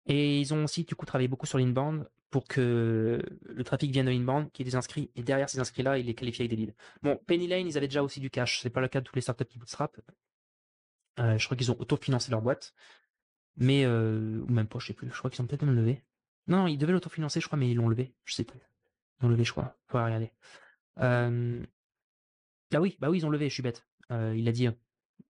Et 0.07 0.39
ils 0.39 0.53
ont 0.53 0.63
aussi 0.63 0.83
du 0.83 0.95
coup 0.95 1.05
travaillé 1.05 1.27
beaucoup 1.27 1.45
sur 1.45 1.57
l'inbound 1.57 2.07
pour 2.29 2.47
que 2.47 3.21
le 3.41 3.63
trafic 3.63 3.91
vienne 3.91 4.07
de 4.07 4.11
l'inbound, 4.11 4.51
qu'il 4.51 4.65
y 4.65 4.67
ait 4.67 4.71
des 4.71 4.75
inscrits, 4.75 5.11
et 5.15 5.23
derrière 5.23 5.49
ces 5.49 5.59
inscrits-là, 5.59 5.97
il 5.97 6.09
est 6.09 6.15
qualifié 6.15 6.43
avec 6.43 6.51
des 6.51 6.65
leads. 6.65 6.75
Bon, 7.01 7.17
Penny 7.27 7.47
Lane, 7.47 7.67
ils 7.67 7.77
avaient 7.77 7.87
déjà 7.87 8.03
aussi 8.03 8.19
du 8.19 8.29
cash, 8.29 8.61
c'est 8.61 8.69
pas 8.69 8.81
le 8.81 8.87
cas 8.87 8.99
de 8.99 9.05
tous 9.05 9.15
les 9.15 9.21
startups 9.21 9.45
qui 9.45 9.57
bootstrap. 9.57 9.99
Euh, 11.19 11.37
je 11.37 11.45
crois 11.45 11.55
qu'ils 11.55 11.71
ont 11.71 11.79
autofinancé 11.79 12.31
leur 12.31 12.41
boîte, 12.41 12.73
mais 13.55 13.85
euh, 13.85 14.41
ou 14.41 14.51
même 14.51 14.67
pas, 14.67 14.79
je 14.79 14.87
sais 14.87 14.93
plus. 14.93 15.09
Je 15.09 15.17
crois 15.17 15.29
qu'ils 15.29 15.41
ont 15.41 15.47
peut-être 15.47 15.63
même 15.63 15.75
levé. 15.75 16.03
Non, 16.47 16.67
ils 16.67 16.77
devaient 16.77 16.93
l'autofinancer, 16.93 17.39
je 17.39 17.47
crois, 17.47 17.57
mais 17.57 17.69
ils 17.69 17.75
l'ont 17.75 17.87
levé. 17.87 18.13
Je 18.25 18.33
sais 18.35 18.43
plus. 18.43 18.59
Ils 18.59 19.23
l'ont 19.23 19.29
levé, 19.29 19.43
je 19.43 19.51
crois. 19.51 19.77
Faut 19.87 19.97
regarder. 19.97 20.31
Euh... 20.99 21.63
Ah 22.73 22.81
oui, 22.81 22.97
bah 22.99 23.09
oui, 23.09 23.19
ils 23.19 23.25
ont 23.25 23.29
levé. 23.29 23.49
Je 23.49 23.53
suis 23.53 23.63
bête. 23.63 23.87
Euh, 24.11 24.35
il 24.37 24.47
a 24.47 24.51
dit. 24.51 24.67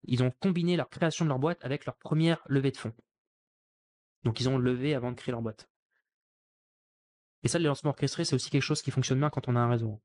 Ils 0.06 0.24
ont 0.24 0.32
combiné 0.32 0.76
leur 0.78 0.90
création 0.90 1.26
de 1.26 1.30
leur 1.30 1.40
boîte 1.40 1.64
avec 1.64 1.86
leur 1.86 1.96
première 1.96 2.42
levée 2.48 2.72
de 2.72 2.78
fonds. 2.78 2.94
Donc 4.24 4.40
ils 4.40 4.50
ont 4.50 4.58
levé 4.58 4.96
avant 4.96 5.12
de 5.12 5.18
créer 5.18 5.32
leur 5.32 5.42
boîte. 5.42 5.70
Et 7.44 7.48
ça, 7.48 7.60
les 7.60 7.66
lancements 7.66 7.92
orchestrés, 7.92 8.26
c'est 8.26 8.36
aussi 8.36 8.50
quelque 8.50 8.62
chose 8.62 8.82
qui 8.82 8.92
fonctionne 8.92 9.20
bien 9.20 9.30
quand 9.30 9.48
on 9.48 9.56
a 9.56 9.60
un 9.60 9.70
réseau. 9.70 10.02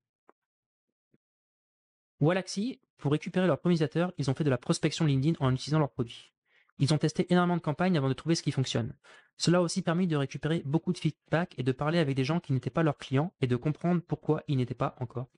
Wallaxy, 2.20 2.80
pour 2.96 3.12
récupérer 3.12 3.46
leurs 3.46 3.60
premiers 3.60 3.74
utilisateurs, 3.74 4.12
ils 4.18 4.28
ont 4.28 4.34
fait 4.34 4.44
de 4.44 4.50
la 4.50 4.58
prospection 4.58 5.04
LinkedIn 5.04 5.36
en 5.38 5.54
utilisant 5.54 5.78
leurs 5.78 5.92
produits. 5.92 6.32
Ils 6.80 6.92
ont 6.94 6.98
testé 6.98 7.32
énormément 7.32 7.56
de 7.56 7.62
campagnes 7.62 7.96
avant 7.96 8.08
de 8.08 8.14
trouver 8.14 8.34
ce 8.34 8.42
qui 8.42 8.52
fonctionne. 8.52 8.94
Cela 9.36 9.58
a 9.58 9.60
aussi 9.60 9.82
permis 9.82 10.06
de 10.06 10.16
récupérer 10.16 10.62
beaucoup 10.64 10.92
de 10.92 10.98
feedback 10.98 11.54
et 11.58 11.62
de 11.62 11.72
parler 11.72 11.98
avec 11.98 12.16
des 12.16 12.24
gens 12.24 12.40
qui 12.40 12.52
n'étaient 12.52 12.70
pas 12.70 12.82
leurs 12.82 12.98
clients 12.98 13.32
et 13.40 13.46
de 13.46 13.56
comprendre 13.56 14.00
pourquoi 14.00 14.42
ils 14.48 14.56
n'étaient 14.56 14.74
pas 14.74 14.96
encore 14.98 15.28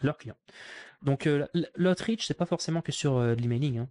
leurs 0.00 0.18
clients. 0.18 0.36
Donc 1.02 1.26
euh, 1.26 1.46
l'outreach, 1.74 2.26
c'est 2.26 2.34
pas 2.34 2.46
forcément 2.46 2.82
que 2.82 2.92
sur 2.92 3.16
euh, 3.16 3.34
l'emailing. 3.34 3.78
Hein. 3.78 3.88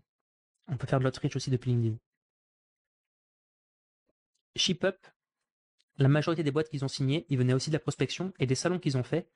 On 0.68 0.78
peut 0.78 0.88
faire 0.88 1.00
de 1.00 1.04
l'outreach 1.04 1.36
aussi 1.36 1.50
depuis 1.50 1.72
LinkedIn. 1.72 1.98
ShipUp, 4.56 4.98
la 5.98 6.08
majorité 6.08 6.44
des 6.44 6.52
boîtes 6.52 6.70
qu'ils 6.70 6.84
ont 6.84 6.90
signées, 6.90 7.26
ils 7.30 7.38
venaient 7.38 7.54
aussi 7.54 7.70
de 7.70 7.76
la 7.76 7.80
prospection 7.80 8.34
et 8.40 8.46
des 8.46 8.56
salons 8.56 8.80
qu'ils 8.80 8.98
ont 8.98 9.04
fait, 9.04 9.28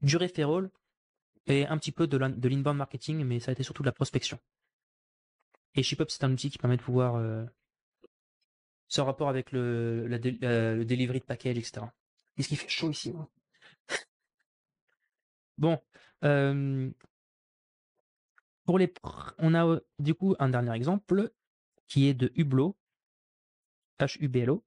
du 0.00 0.16
referral 0.16 0.70
et 1.46 1.66
un 1.66 1.78
petit 1.78 1.92
peu 1.92 2.06
de 2.06 2.16
l'inbound 2.16 2.76
marketing, 2.76 3.24
mais 3.24 3.40
ça 3.40 3.50
a 3.50 3.52
été 3.52 3.62
surtout 3.62 3.82
de 3.82 3.88
la 3.88 3.92
prospection. 3.92 4.38
Et 5.74 5.82
ShipUp, 5.82 6.10
c'est 6.10 6.24
un 6.24 6.32
outil 6.32 6.50
qui 6.50 6.58
permet 6.58 6.76
de 6.76 6.82
pouvoir 6.82 7.16
euh, 7.16 7.44
rapport 8.98 9.28
avec 9.28 9.52
le, 9.52 10.06
le 10.06 10.84
delivery 10.84 11.20
de 11.20 11.24
package, 11.24 11.58
etc. 11.58 11.86
Qu'est-ce 12.36 12.48
qu'il 12.48 12.58
fait 12.58 12.68
chaud 12.68 12.90
ici 12.90 13.12
Bon, 15.58 15.80
euh, 16.24 16.90
pour 18.64 18.78
les, 18.78 18.92
on 19.38 19.54
a 19.54 19.80
du 19.98 20.14
coup 20.14 20.36
un 20.38 20.50
dernier 20.50 20.72
exemple 20.74 21.32
qui 21.86 22.06
est 22.06 22.14
de 22.14 22.30
Hublot, 22.36 22.76
H-U-B-L-O, 23.98 24.62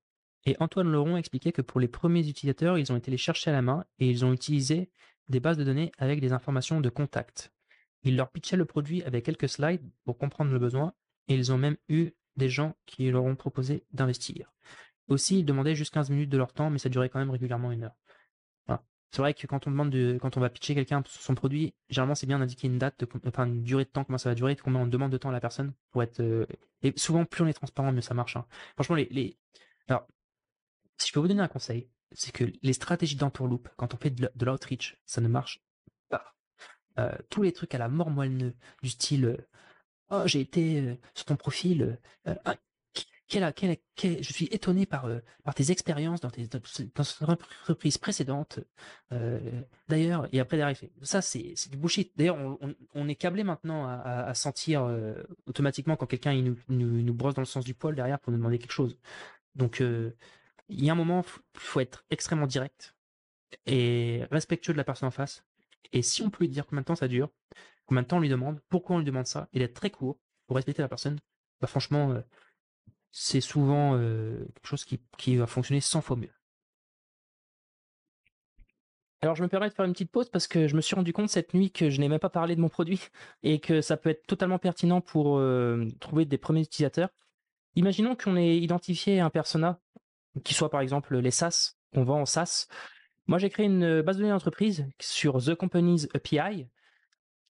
et 0.45 0.55
Antoine 0.59 0.91
Laurent 0.91 1.17
expliquait 1.17 1.51
que 1.51 1.61
pour 1.61 1.79
les 1.79 1.87
premiers 1.87 2.27
utilisateurs, 2.27 2.77
ils 2.77 2.91
ont 2.91 2.95
été 2.95 3.11
les 3.11 3.17
chercher 3.17 3.51
à 3.51 3.53
la 3.53 3.61
main 3.61 3.85
et 3.99 4.09
ils 4.09 4.25
ont 4.25 4.33
utilisé 4.33 4.89
des 5.29 5.39
bases 5.39 5.57
de 5.57 5.63
données 5.63 5.91
avec 5.97 6.19
des 6.19 6.33
informations 6.33 6.81
de 6.81 6.89
contact. 6.89 7.51
Ils 8.03 8.15
leur 8.15 8.31
pitchaient 8.31 8.57
le 8.57 8.65
produit 8.65 9.03
avec 9.03 9.25
quelques 9.25 9.49
slides 9.49 9.87
pour 10.03 10.17
comprendre 10.17 10.51
le 10.51 10.59
besoin 10.59 10.93
et 11.27 11.35
ils 11.35 11.51
ont 11.51 11.57
même 11.57 11.77
eu 11.89 12.11
des 12.35 12.49
gens 12.49 12.75
qui 12.85 13.09
leur 13.11 13.23
ont 13.23 13.35
proposé 13.35 13.85
d'investir. 13.91 14.51
Aussi, 15.07 15.39
ils 15.39 15.45
demandaient 15.45 15.75
juste 15.75 15.93
15 15.93 16.09
minutes 16.09 16.29
de 16.29 16.37
leur 16.37 16.53
temps, 16.53 16.69
mais 16.69 16.79
ça 16.79 16.89
durait 16.89 17.09
quand 17.09 17.19
même 17.19 17.29
régulièrement 17.29 17.71
une 17.71 17.83
heure. 17.83 17.95
C'est 19.11 19.21
vrai 19.21 19.33
que 19.33 19.45
quand 19.45 19.67
on 19.67 19.71
demande 19.71 19.89
de, 19.89 20.17
quand 20.21 20.37
on 20.37 20.39
va 20.39 20.49
pitcher 20.49 20.73
quelqu'un 20.73 21.03
sur 21.05 21.21
son 21.21 21.35
produit, 21.35 21.73
généralement 21.89 22.15
c'est 22.15 22.27
bien 22.27 22.39
d'indiquer 22.39 22.67
une 22.67 22.77
date, 22.77 23.03
enfin 23.27 23.45
une 23.45 23.61
durée 23.61 23.83
de 23.83 23.89
temps, 23.89 24.05
comment 24.05 24.17
ça 24.17 24.29
va 24.29 24.35
durer, 24.35 24.55
combien 24.55 24.79
on 24.79 24.87
demande 24.87 25.11
de 25.11 25.17
temps 25.17 25.29
à 25.29 25.33
la 25.33 25.41
personne 25.41 25.73
pour 25.91 26.01
être. 26.01 26.21
Euh, 26.21 26.45
et 26.81 26.93
souvent 26.95 27.25
plus 27.25 27.43
on 27.43 27.47
est 27.47 27.53
transparent, 27.53 27.91
mieux 27.91 27.99
ça 27.99 28.13
marche. 28.13 28.37
Hein. 28.37 28.45
Franchement, 28.75 28.95
les, 28.95 29.37
si 31.01 31.07
je 31.09 31.13
peux 31.13 31.19
vous 31.19 31.27
donner 31.27 31.41
un 31.41 31.47
conseil, 31.47 31.89
c'est 32.11 32.31
que 32.31 32.45
les 32.61 32.73
stratégies 32.73 33.15
d'entourloupe, 33.15 33.69
quand 33.77 33.93
on 33.93 33.97
fait 33.97 34.09
de 34.09 34.45
l'outreach, 34.45 34.97
ça 35.05 35.21
ne 35.21 35.27
marche 35.27 35.63
pas. 36.09 36.35
Euh, 36.99 37.15
tous 37.29 37.41
les 37.41 37.53
trucs 37.53 37.73
à 37.75 37.77
la 37.77 37.89
mort 37.89 38.09
moelle 38.09 38.53
du 38.81 38.89
style 38.89 39.25
euh, 39.25 39.37
oh 40.09 40.23
j'ai 40.25 40.41
été 40.41 40.99
sur 41.13 41.25
ton 41.25 41.35
profil, 41.37 41.97
je 43.33 44.33
suis 44.33 44.47
étonné 44.51 44.85
par, 44.85 45.05
euh, 45.05 45.19
tes 45.55 45.71
expériences 45.71 46.21
dans 46.21 46.29
tes 46.29 46.47
entreprises 47.27 47.97
précédentes. 47.97 48.59
Euh, 49.11 49.39
d'ailleurs, 49.87 50.27
et 50.31 50.39
après 50.39 50.57
derrière, 50.57 50.77
ça 51.01 51.21
c'est 51.21 51.55
du 51.69 51.77
bullshit. 51.77 52.11
D'ailleurs, 52.17 52.37
on, 52.93 53.07
est 53.07 53.15
câblé 53.15 53.43
maintenant 53.43 53.87
à, 53.87 54.33
sentir 54.33 54.83
euh, 54.83 55.23
automatiquement 55.45 55.95
quand 55.95 56.07
quelqu'un 56.07 56.33
nous, 56.41 56.57
nous, 56.69 57.13
brosse 57.13 57.33
dans 57.33 57.41
le 57.41 57.45
sens 57.45 57.65
du 57.65 57.73
poil 57.73 57.95
derrière 57.95 58.19
pour 58.19 58.31
nous 58.31 58.37
demander 58.37 58.59
quelque 58.59 58.71
chose. 58.71 58.97
Donc, 59.55 59.83
il 60.71 60.85
y 60.85 60.89
a 60.89 60.93
un 60.93 60.95
moment, 60.95 61.23
il 61.55 61.59
faut 61.59 61.79
être 61.79 62.05
extrêmement 62.09 62.47
direct 62.47 62.95
et 63.65 64.23
respectueux 64.31 64.73
de 64.73 64.77
la 64.77 64.83
personne 64.83 65.07
en 65.07 65.11
face. 65.11 65.45
Et 65.91 66.01
si 66.01 66.21
on 66.21 66.29
peut 66.29 66.45
lui 66.45 66.49
dire 66.49 66.65
combien 66.65 66.81
de 66.81 66.85
temps 66.85 66.95
ça 66.95 67.07
dure, 67.07 67.29
combien 67.85 68.03
de 68.03 68.07
temps 68.07 68.17
on 68.17 68.21
lui 68.21 68.29
demande, 68.29 68.61
pourquoi 68.69 68.95
on 68.95 68.99
lui 68.99 69.05
demande 69.05 69.27
ça, 69.27 69.49
et 69.53 69.59
d'être 69.59 69.73
très 69.73 69.89
court 69.89 70.17
pour 70.47 70.55
respecter 70.55 70.81
la 70.81 70.87
personne, 70.87 71.19
bah 71.59 71.67
franchement, 71.67 72.15
c'est 73.11 73.41
souvent 73.41 73.97
quelque 73.97 74.67
chose 74.67 74.85
qui, 74.85 75.35
va 75.35 75.47
fonctionner 75.47 75.81
100 75.81 76.01
fois 76.01 76.15
mieux. 76.15 76.31
Alors 79.23 79.35
je 79.35 79.43
me 79.43 79.47
permets 79.47 79.69
de 79.69 79.73
faire 79.73 79.85
une 79.85 79.91
petite 79.91 80.09
pause 80.09 80.29
parce 80.29 80.47
que 80.47 80.67
je 80.67 80.75
me 80.75 80.81
suis 80.81 80.95
rendu 80.95 81.13
compte 81.13 81.29
cette 81.29 81.53
nuit 81.53 81.69
que 81.69 81.91
je 81.91 81.99
n'ai 81.99 82.09
même 82.09 82.19
pas 82.19 82.31
parlé 82.31 82.55
de 82.55 82.61
mon 82.61 82.69
produit 82.69 83.09
et 83.43 83.59
que 83.59 83.81
ça 83.81 83.97
peut 83.97 84.09
être 84.09 84.25
totalement 84.25 84.57
pertinent 84.57 85.01
pour 85.01 85.39
trouver 85.99 86.25
des 86.25 86.37
premiers 86.37 86.61
utilisateurs. 86.61 87.09
Imaginons 87.75 88.15
qu'on 88.15 88.35
ait 88.35 88.57
identifié 88.57 89.19
un 89.19 89.29
persona 89.29 89.79
qui 90.43 90.53
soit 90.53 90.69
par 90.69 90.81
exemple 90.81 91.17
les 91.17 91.31
SaaS 91.31 91.73
qu'on 91.93 92.03
vend 92.03 92.21
en 92.21 92.25
SaaS. 92.25 92.67
Moi 93.27 93.37
j'ai 93.37 93.49
créé 93.49 93.65
une 93.65 94.01
base 94.01 94.17
de 94.17 94.21
données 94.21 94.33
d'entreprise 94.33 94.85
sur 94.99 95.43
The 95.43 95.55
Company's 95.55 96.07
API 96.13 96.67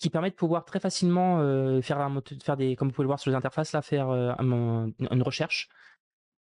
qui 0.02 0.10
permet 0.10 0.32
de 0.32 0.36
pouvoir 0.36 0.66
très 0.66 0.80
facilement 0.80 1.40
euh, 1.42 1.80
faire, 1.82 2.58
des, 2.58 2.76
comme 2.76 2.88
vous 2.88 2.94
pouvez 2.94 3.04
le 3.04 3.08
voir 3.08 3.20
sur 3.20 3.30
les 3.30 3.38
interfaces 3.38 3.72
là, 3.72 3.84
faire 3.84 4.10
euh, 4.10 4.34
une 4.40 5.22
recherche. 5.22 5.70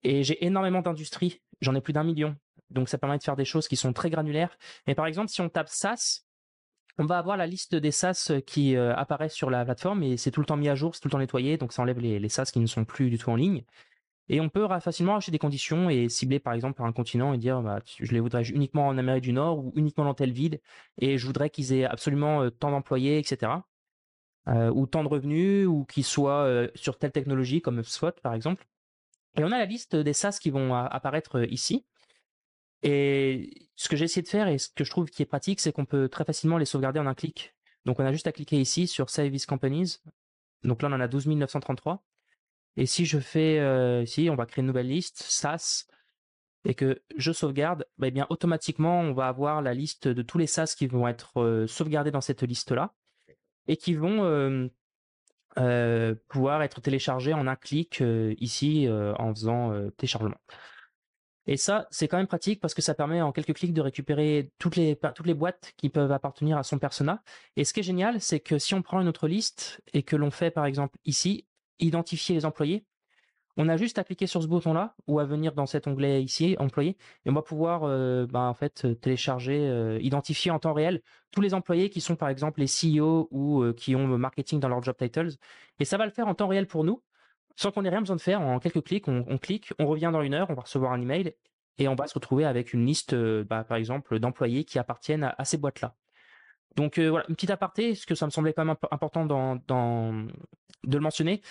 Et 0.03 0.23
j'ai 0.23 0.45
énormément 0.45 0.81
d'industries, 0.81 1.41
j'en 1.59 1.75
ai 1.75 1.81
plus 1.81 1.93
d'un 1.93 2.03
million. 2.03 2.37
Donc 2.69 2.87
ça 2.87 2.97
permet 2.97 3.17
de 3.17 3.23
faire 3.23 3.35
des 3.35 3.45
choses 3.45 3.67
qui 3.67 3.75
sont 3.75 3.91
très 3.91 4.09
granulaires. 4.09 4.57
Mais 4.87 4.95
par 4.95 5.05
exemple, 5.07 5.27
si 5.27 5.41
on 5.41 5.49
tape 5.49 5.67
SaaS, 5.67 6.21
on 6.97 7.05
va 7.05 7.17
avoir 7.17 7.35
la 7.35 7.45
liste 7.45 7.75
des 7.75 7.91
SaaS 7.91 8.31
qui 8.47 8.77
euh, 8.77 8.95
apparaissent 8.95 9.33
sur 9.33 9.49
la 9.49 9.65
plateforme 9.65 10.03
et 10.03 10.15
c'est 10.15 10.31
tout 10.31 10.39
le 10.39 10.45
temps 10.45 10.57
mis 10.57 10.69
à 10.69 10.75
jour, 10.75 10.95
c'est 10.95 11.01
tout 11.01 11.09
le 11.09 11.11
temps 11.11 11.19
nettoyé, 11.19 11.57
donc 11.57 11.73
ça 11.73 11.81
enlève 11.81 11.99
les, 11.99 12.19
les 12.19 12.29
SaaS 12.29 12.45
qui 12.45 12.59
ne 12.59 12.65
sont 12.65 12.85
plus 12.85 13.09
du 13.09 13.17
tout 13.17 13.29
en 13.29 13.35
ligne. 13.35 13.65
Et 14.29 14.39
on 14.39 14.49
peut 14.49 14.67
facilement 14.79 15.17
acheter 15.17 15.31
des 15.31 15.39
conditions 15.39 15.89
et 15.89 16.07
cibler 16.07 16.39
par 16.39 16.53
exemple 16.53 16.81
un 16.81 16.93
continent 16.93 17.33
et 17.33 17.37
dire 17.37 17.61
bah, 17.61 17.81
je 17.85 18.11
les 18.11 18.19
voudrais 18.19 18.43
uniquement 18.49 18.87
en 18.87 18.97
Amérique 18.97 19.23
du 19.23 19.33
Nord 19.33 19.59
ou 19.59 19.73
uniquement 19.75 20.05
dans 20.05 20.13
telle 20.13 20.31
ville 20.31 20.59
et 20.97 21.17
je 21.17 21.25
voudrais 21.25 21.49
qu'ils 21.49 21.73
aient 21.73 21.83
absolument 21.83 22.41
euh, 22.41 22.49
tant 22.49 22.71
d'employés, 22.71 23.17
etc. 23.17 23.51
Euh, 24.47 24.71
ou 24.71 24.87
tant 24.87 25.03
de 25.03 25.09
revenus 25.09 25.67
ou 25.67 25.85
qu'ils 25.85 26.05
soient 26.05 26.43
euh, 26.45 26.69
sur 26.75 26.97
telle 26.97 27.11
technologie 27.11 27.61
comme 27.61 27.79
HubSpot 27.79 28.13
par 28.21 28.33
exemple. 28.33 28.65
Et 29.37 29.43
on 29.43 29.51
a 29.51 29.57
la 29.57 29.65
liste 29.65 29.95
des 29.95 30.13
SaaS 30.13 30.37
qui 30.39 30.51
vont 30.51 30.73
apparaître 30.73 31.43
ici. 31.51 31.85
Et 32.83 33.67
ce 33.75 33.89
que 33.89 33.95
j'ai 33.95 34.05
essayé 34.05 34.21
de 34.21 34.27
faire 34.27 34.47
et 34.47 34.57
ce 34.57 34.69
que 34.69 34.83
je 34.83 34.89
trouve 34.89 35.09
qui 35.09 35.23
est 35.23 35.25
pratique, 35.25 35.59
c'est 35.59 35.71
qu'on 35.71 35.85
peut 35.85 36.07
très 36.07 36.25
facilement 36.25 36.57
les 36.57 36.65
sauvegarder 36.65 36.99
en 36.99 37.07
un 37.07 37.15
clic. 37.15 37.55
Donc 37.85 37.99
on 37.99 38.05
a 38.05 38.11
juste 38.11 38.27
à 38.27 38.31
cliquer 38.31 38.59
ici 38.61 38.87
sur 38.87 39.09
Save 39.09 39.35
Companies. 39.47 39.97
Donc 40.63 40.81
là 40.81 40.89
on 40.89 40.93
en 40.93 40.99
a 40.99 41.07
12 41.07 41.27
933. 41.27 42.03
Et 42.77 42.85
si 42.85 43.05
je 43.05 43.19
fais 43.19 43.59
euh, 43.59 44.03
ici, 44.03 44.29
on 44.29 44.35
va 44.35 44.45
créer 44.45 44.61
une 44.61 44.67
nouvelle 44.67 44.87
liste, 44.87 45.23
SaaS, 45.23 45.85
et 46.65 46.75
que 46.75 47.01
je 47.17 47.31
sauvegarde, 47.31 47.85
bah, 47.97 48.07
eh 48.07 48.11
bien 48.11 48.25
automatiquement, 48.29 49.01
on 49.01 49.13
va 49.13 49.27
avoir 49.27 49.61
la 49.61 49.73
liste 49.73 50.07
de 50.07 50.21
tous 50.21 50.37
les 50.37 50.47
SaaS 50.47 50.75
qui 50.77 50.87
vont 50.87 51.07
être 51.07 51.39
euh, 51.41 51.67
sauvegardés 51.67 52.11
dans 52.11 52.21
cette 52.21 52.41
liste-là 52.41 52.93
et 53.67 53.77
qui 53.77 53.93
vont 53.93 54.23
euh, 55.57 56.15
pouvoir 56.29 56.63
être 56.63 56.81
téléchargés 56.81 57.33
en 57.33 57.47
un 57.47 57.55
clic 57.55 58.03
ici 58.39 58.87
en 58.89 59.33
faisant 59.33 59.71
téléchargement. 59.97 60.37
Et 61.45 61.57
ça, 61.57 61.87
c'est 61.91 62.07
quand 62.07 62.17
même 62.17 62.27
pratique 62.27 62.61
parce 62.61 62.73
que 62.73 62.81
ça 62.81 62.93
permet 62.93 63.21
en 63.21 63.31
quelques 63.31 63.53
clics 63.53 63.73
de 63.73 63.81
récupérer 63.81 64.51
toutes 64.59 64.77
les, 64.77 64.97
toutes 65.15 65.27
les 65.27 65.33
boîtes 65.33 65.73
qui 65.77 65.89
peuvent 65.89 66.11
appartenir 66.11 66.57
à 66.57 66.63
son 66.63 66.79
persona. 66.79 67.21
Et 67.55 67.65
ce 67.65 67.73
qui 67.73 67.81
est 67.81 67.83
génial, 67.83 68.21
c'est 68.21 68.39
que 68.39 68.57
si 68.57 68.73
on 68.73 68.81
prend 68.81 69.01
une 69.01 69.07
autre 69.07 69.27
liste 69.27 69.81
et 69.93 70.03
que 70.03 70.15
l'on 70.15 70.31
fait 70.31 70.51
par 70.51 70.65
exemple 70.65 70.97
ici, 71.05 71.45
identifier 71.85 72.35
les 72.35 72.45
employés. 72.45 72.85
On 73.55 73.69
a 73.69 73.77
juste 73.77 73.99
à 73.99 74.03
cliquer 74.03 74.25
sur 74.25 74.41
ce 74.41 74.47
bouton-là 74.47 74.95
ou 75.05 75.19
à 75.19 75.25
venir 75.25 75.53
dans 75.53 75.67
cet 75.67 75.85
onglet 75.85 76.23
ici, 76.23 76.55
employés, 76.57 76.97
et 77.25 77.29
on 77.29 77.33
va 77.33 77.43
pouvoir 77.43 77.83
euh, 77.83 78.25
bah, 78.25 78.51
fait 78.57 78.99
télécharger, 78.99 79.59
euh, 79.69 79.99
identifier 80.01 80.49
en 80.49 80.57
temps 80.57 80.73
réel 80.73 81.01
tous 81.31 81.41
les 81.41 81.53
employés 81.53 81.91
qui 81.91 82.01
sont 82.01 82.15
par 82.15 82.29
exemple 82.29 82.61
les 82.61 82.65
CEO 82.65 83.27
ou 83.29 83.61
euh, 83.61 83.73
qui 83.73 83.95
ont 83.95 84.07
le 84.07 84.17
marketing 84.17 84.59
dans 84.59 84.69
leurs 84.69 84.81
job 84.81 84.95
titles. 84.97 85.29
Et 85.79 85.85
ça 85.85 85.97
va 85.97 86.05
le 86.05 86.11
faire 86.11 86.27
en 86.27 86.33
temps 86.33 86.47
réel 86.47 86.65
pour 86.65 86.83
nous, 86.83 87.03
sans 87.55 87.71
qu'on 87.71 87.85
ait 87.85 87.89
rien 87.89 87.99
besoin 87.99 88.15
de 88.15 88.21
faire. 88.21 88.41
En 88.41 88.57
quelques 88.57 88.83
clics, 88.83 89.07
on, 89.07 89.37
clique, 89.37 89.71
on 89.77 89.85
revient 89.85 90.09
dans 90.11 90.23
une 90.23 90.33
heure, 90.33 90.49
on 90.49 90.55
va 90.55 90.63
recevoir 90.63 90.91
un 90.93 91.01
email 91.01 91.35
et 91.77 91.87
on 91.87 91.95
va 91.95 92.07
se 92.07 92.15
retrouver 92.15 92.45
avec 92.45 92.73
une 92.73 92.85
liste, 92.85 93.13
bah, 93.15 93.63
par 93.63 93.77
exemple, 93.77 94.17
d'employés 94.19 94.63
qui 94.63 94.79
appartiennent 94.79 95.31
à, 95.37 95.45
ces 95.45 95.57
boîtes-là. 95.57 95.95
Donc 96.75 96.97
voilà, 96.97 97.25
une 97.29 97.35
petite 97.35 97.51
aparté, 97.51 97.89
parce 97.89 98.05
que 98.05 98.15
ça 98.15 98.25
me 98.25 98.31
semblait 98.31 98.53
quand 98.53 98.65
même 98.65 98.75
important 98.89 99.25
de 99.25 100.97
le 100.97 100.99
mentionner. 100.99 101.41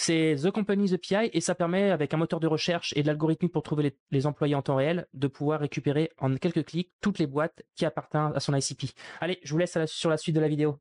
C'est 0.00 0.36
The 0.40 0.52
Company's 0.52 0.92
API 0.92 1.28
et 1.32 1.40
ça 1.40 1.56
permet, 1.56 1.90
avec 1.90 2.14
un 2.14 2.18
moteur 2.18 2.38
de 2.38 2.46
recherche 2.46 2.92
et 2.96 3.02
de 3.02 3.08
l'algorithme 3.08 3.48
pour 3.48 3.64
trouver 3.64 3.96
les, 4.12 4.26
employés 4.26 4.54
en 4.54 4.62
temps 4.62 4.76
réel, 4.76 5.08
de 5.12 5.26
pouvoir 5.26 5.58
récupérer 5.58 6.12
en 6.18 6.36
quelques 6.36 6.64
clics 6.66 6.92
toutes 7.00 7.18
les 7.18 7.26
boîtes 7.26 7.64
qui 7.74 7.84
appartiennent 7.84 8.30
à 8.32 8.38
son 8.38 8.54
ICP. 8.54 8.94
Allez, 9.20 9.40
je 9.42 9.50
vous 9.50 9.58
laisse 9.58 9.76
sur 9.86 10.08
la 10.08 10.16
suite 10.16 10.36
de 10.36 10.40
la 10.40 10.46
vidéo. 10.46 10.78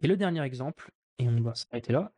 Et 0.00 0.06
le 0.06 0.16
dernier 0.16 0.42
exemple, 0.42 0.92
et 1.18 1.26
on 1.26 1.40
va 1.40 1.56
s'arrêter 1.56 1.92
là, 1.92 2.12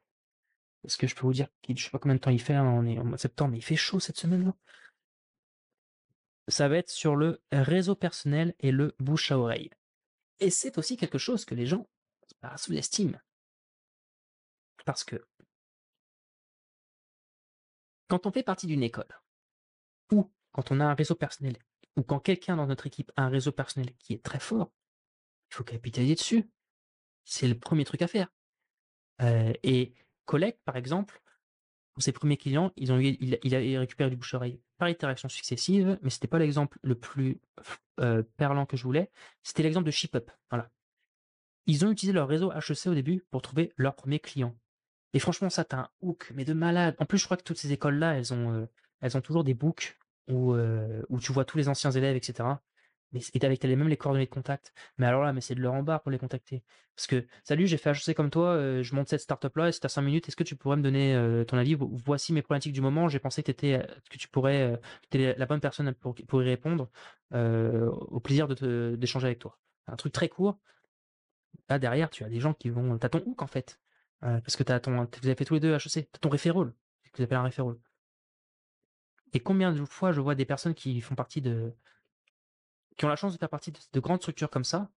parce 0.82 0.98
que 0.98 1.06
je 1.06 1.14
peux 1.14 1.26
vous 1.26 1.32
dire 1.32 1.48
qu'il 1.62 1.78
je 1.78 1.84
sais 1.84 1.90
pas 1.90 1.98
combien 1.98 2.16
de 2.16 2.20
temps 2.20 2.30
il 2.30 2.42
fait, 2.42 2.54
hein, 2.54 2.66
on 2.66 2.84
est 2.84 2.98
en 2.98 3.16
septembre, 3.16 3.52
mais 3.52 3.58
il 3.58 3.64
fait 3.64 3.74
chaud 3.74 4.00
cette 4.00 4.18
semaine-là. 4.18 4.54
Ça 6.48 6.68
va 6.68 6.76
être 6.76 6.90
sur 6.90 7.16
le 7.16 7.40
réseau 7.52 7.94
personnel 7.94 8.54
et 8.60 8.70
le 8.70 8.94
bouche 8.98 9.32
à 9.32 9.38
oreille. 9.38 9.70
Et 10.40 10.50
c'est 10.50 10.76
aussi 10.76 10.98
quelque 10.98 11.18
chose 11.18 11.46
que 11.46 11.54
les 11.54 11.64
gens 11.64 11.86
sous-estime. 12.56 13.20
Parce 14.84 15.04
que 15.04 15.24
quand 18.08 18.26
on 18.26 18.32
fait 18.32 18.42
partie 18.42 18.66
d'une 18.66 18.82
école, 18.82 19.08
ou 20.10 20.30
quand 20.52 20.70
on 20.70 20.80
a 20.80 20.84
un 20.84 20.94
réseau 20.94 21.14
personnel, 21.14 21.56
ou 21.96 22.02
quand 22.02 22.20
quelqu'un 22.20 22.56
dans 22.56 22.66
notre 22.66 22.86
équipe 22.86 23.12
a 23.16 23.22
un 23.22 23.28
réseau 23.28 23.52
personnel 23.52 23.94
qui 23.98 24.12
est 24.14 24.22
très 24.22 24.40
fort, 24.40 24.72
il 25.50 25.54
faut 25.54 25.64
capitaliser 25.64 26.14
dessus. 26.14 26.50
C'est 27.24 27.48
le 27.48 27.58
premier 27.58 27.84
truc 27.84 28.02
à 28.02 28.08
faire. 28.08 28.28
Euh, 29.20 29.52
et 29.62 29.94
Collect, 30.24 30.58
par 30.64 30.76
exemple, 30.76 31.22
pour 31.94 32.02
ses 32.02 32.12
premiers 32.12 32.36
clients, 32.36 32.72
ils 32.76 32.90
ont 32.90 32.98
eu, 32.98 33.16
il, 33.20 33.38
il 33.42 33.78
récupéré 33.78 34.10
du 34.10 34.16
bouche-oreille 34.16 34.60
par 34.78 34.88
itération 34.88 35.28
successive, 35.28 35.98
mais 36.02 36.10
c'était 36.10 36.26
pas 36.26 36.38
l'exemple 36.38 36.78
le 36.82 36.96
plus 36.96 37.40
euh, 38.00 38.22
perlant 38.36 38.66
que 38.66 38.76
je 38.76 38.82
voulais. 38.82 39.12
C'était 39.42 39.62
l'exemple 39.62 39.86
de 39.86 39.92
ShipUp. 39.92 40.30
Voilà. 40.50 40.71
Ils 41.66 41.84
ont 41.84 41.90
utilisé 41.90 42.12
leur 42.12 42.28
réseau 42.28 42.52
HEC 42.52 42.86
au 42.86 42.94
début 42.94 43.24
pour 43.30 43.42
trouver 43.42 43.72
leurs 43.76 43.94
premiers 43.94 44.20
clients. 44.20 44.56
Et 45.14 45.18
franchement, 45.18 45.50
ça, 45.50 45.64
t'as 45.64 45.78
un 45.78 45.88
hook, 46.00 46.32
mais 46.34 46.44
de 46.44 46.54
malade. 46.54 46.96
En 46.98 47.04
plus, 47.04 47.18
je 47.18 47.24
crois 47.24 47.36
que 47.36 47.42
toutes 47.42 47.58
ces 47.58 47.72
écoles-là, 47.72 48.14
elles 48.16 48.32
ont, 48.32 48.52
euh, 48.52 48.66
elles 49.00 49.16
ont 49.16 49.20
toujours 49.20 49.44
des 49.44 49.54
books 49.54 49.98
où, 50.28 50.54
euh, 50.54 51.02
où 51.08 51.20
tu 51.20 51.32
vois 51.32 51.44
tous 51.44 51.58
les 51.58 51.68
anciens 51.68 51.90
élèves, 51.90 52.16
etc. 52.16 52.48
Et 53.14 53.44
avec 53.44 53.62
même 53.62 53.88
les 53.88 53.98
coordonnées 53.98 54.24
de 54.24 54.30
contact. 54.30 54.72
Mais 54.96 55.04
alors 55.04 55.22
là, 55.22 55.34
mais 55.34 55.42
c'est 55.42 55.54
de 55.54 55.60
leur 55.60 55.74
en 55.74 55.84
pour 55.84 56.10
les 56.10 56.18
contacter. 56.18 56.64
Parce 56.96 57.06
que, 57.06 57.26
salut, 57.44 57.66
j'ai 57.66 57.76
fait 57.76 57.90
HEC 57.90 58.14
comme 58.16 58.30
toi, 58.30 58.54
euh, 58.54 58.82
je 58.82 58.94
monte 58.94 59.08
cette 59.08 59.20
startup-là, 59.20 59.68
et 59.68 59.72
c'est 59.72 59.84
à 59.84 59.90
5 59.90 60.00
minutes, 60.00 60.28
est-ce 60.28 60.36
que 60.36 60.44
tu 60.44 60.56
pourrais 60.56 60.78
me 60.78 60.82
donner 60.82 61.44
ton 61.46 61.58
avis? 61.58 61.76
Voici 61.78 62.32
mes 62.32 62.40
problématiques 62.40 62.72
du 62.72 62.80
moment, 62.80 63.08
j'ai 63.08 63.18
pensé 63.18 63.42
que, 63.42 63.52
que 63.52 64.16
tu 64.18 64.28
pourrais, 64.28 64.80
étais 65.04 65.34
la 65.36 65.44
bonne 65.44 65.60
personne 65.60 65.92
pour, 65.92 66.14
pour 66.26 66.42
y 66.42 66.46
répondre. 66.46 66.88
au 67.34 68.20
plaisir 68.20 68.48
d'échanger 68.48 69.26
avec 69.26 69.40
toi. 69.40 69.58
Un 69.88 69.96
truc 69.96 70.14
très 70.14 70.30
court. 70.30 70.58
Là, 71.68 71.78
derrière, 71.78 72.10
tu 72.10 72.24
as 72.24 72.28
des 72.28 72.40
gens 72.40 72.54
qui 72.54 72.70
vont. 72.70 72.98
T'as 72.98 73.08
ton 73.08 73.22
hook 73.24 73.42
en 73.42 73.46
fait. 73.46 73.78
Euh, 74.24 74.40
parce 74.40 74.56
que 74.56 74.70
as 74.70 74.80
ton, 74.80 75.04
vous 75.04 75.26
avez 75.26 75.34
fait 75.34 75.44
tous 75.44 75.54
les 75.54 75.60
deux 75.60 75.74
HEC, 75.74 76.10
t'as 76.12 76.18
ton 76.20 76.28
référol, 76.28 76.74
que 77.12 77.18
vous 77.18 77.24
appelez 77.24 77.36
un 77.36 77.42
référol. 77.42 77.80
Et 79.32 79.40
combien 79.40 79.72
de 79.72 79.84
fois 79.84 80.12
je 80.12 80.20
vois 80.20 80.34
des 80.34 80.44
personnes 80.44 80.74
qui 80.74 81.00
font 81.00 81.14
partie 81.14 81.40
de, 81.40 81.72
qui 82.96 83.04
ont 83.04 83.08
la 83.08 83.16
chance 83.16 83.32
de 83.32 83.38
faire 83.38 83.48
partie 83.48 83.72
de, 83.72 84.00
grandes 84.00 84.20
structures 84.20 84.50
comme 84.50 84.64
ça, 84.64 84.90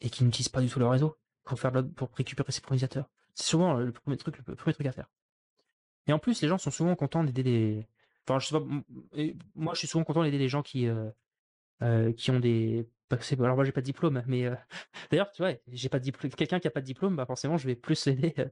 et 0.00 0.10
qui 0.10 0.24
n'utilisent 0.24 0.48
pas 0.48 0.60
du 0.60 0.68
tout 0.68 0.78
leur 0.78 0.90
réseau 0.90 1.18
pour 1.44 1.58
faire 1.60 1.72
pour 1.94 2.10
récupérer 2.14 2.50
ses 2.50 2.60
fournisseurs. 2.60 3.08
C'est 3.34 3.46
souvent 3.46 3.74
le 3.74 3.92
premier 3.92 4.16
truc, 4.16 4.38
le 4.46 4.54
premier 4.54 4.88
à 4.88 4.92
faire. 4.92 5.10
Et 6.06 6.12
en 6.12 6.18
plus, 6.18 6.40
les 6.40 6.48
gens 6.48 6.58
sont 6.58 6.70
souvent 6.70 6.94
contents 6.96 7.24
d'aider 7.24 7.42
des, 7.42 7.88
enfin, 8.26 8.38
je 8.38 8.46
sais 8.46 8.58
pas, 8.58 8.64
moi, 9.54 9.74
je 9.74 9.78
suis 9.80 9.88
souvent 9.88 10.04
content 10.04 10.22
d'aider 10.22 10.38
des 10.38 10.48
gens 10.48 10.62
qui, 10.62 10.86
euh, 10.86 11.10
qui 12.16 12.30
ont 12.30 12.40
des 12.40 12.88
alors 13.38 13.54
moi 13.54 13.64
j'ai 13.64 13.72
pas 13.72 13.80
de 13.80 13.86
diplôme, 13.86 14.22
mais 14.26 14.50
d'ailleurs 15.10 15.30
tu 15.30 15.42
vois, 15.42 15.52
j'ai 15.68 15.88
pas 15.88 15.98
de 15.98 16.04
diplôme. 16.04 16.32
Quelqu'un 16.32 16.58
qui 16.58 16.68
a 16.68 16.70
pas 16.70 16.80
de 16.80 16.86
diplôme, 16.86 17.16
bah 17.16 17.26
forcément 17.26 17.56
je 17.56 17.66
vais 17.66 17.76
plus 17.76 18.06
l'aider. 18.06 18.34
Euh, 18.38 18.48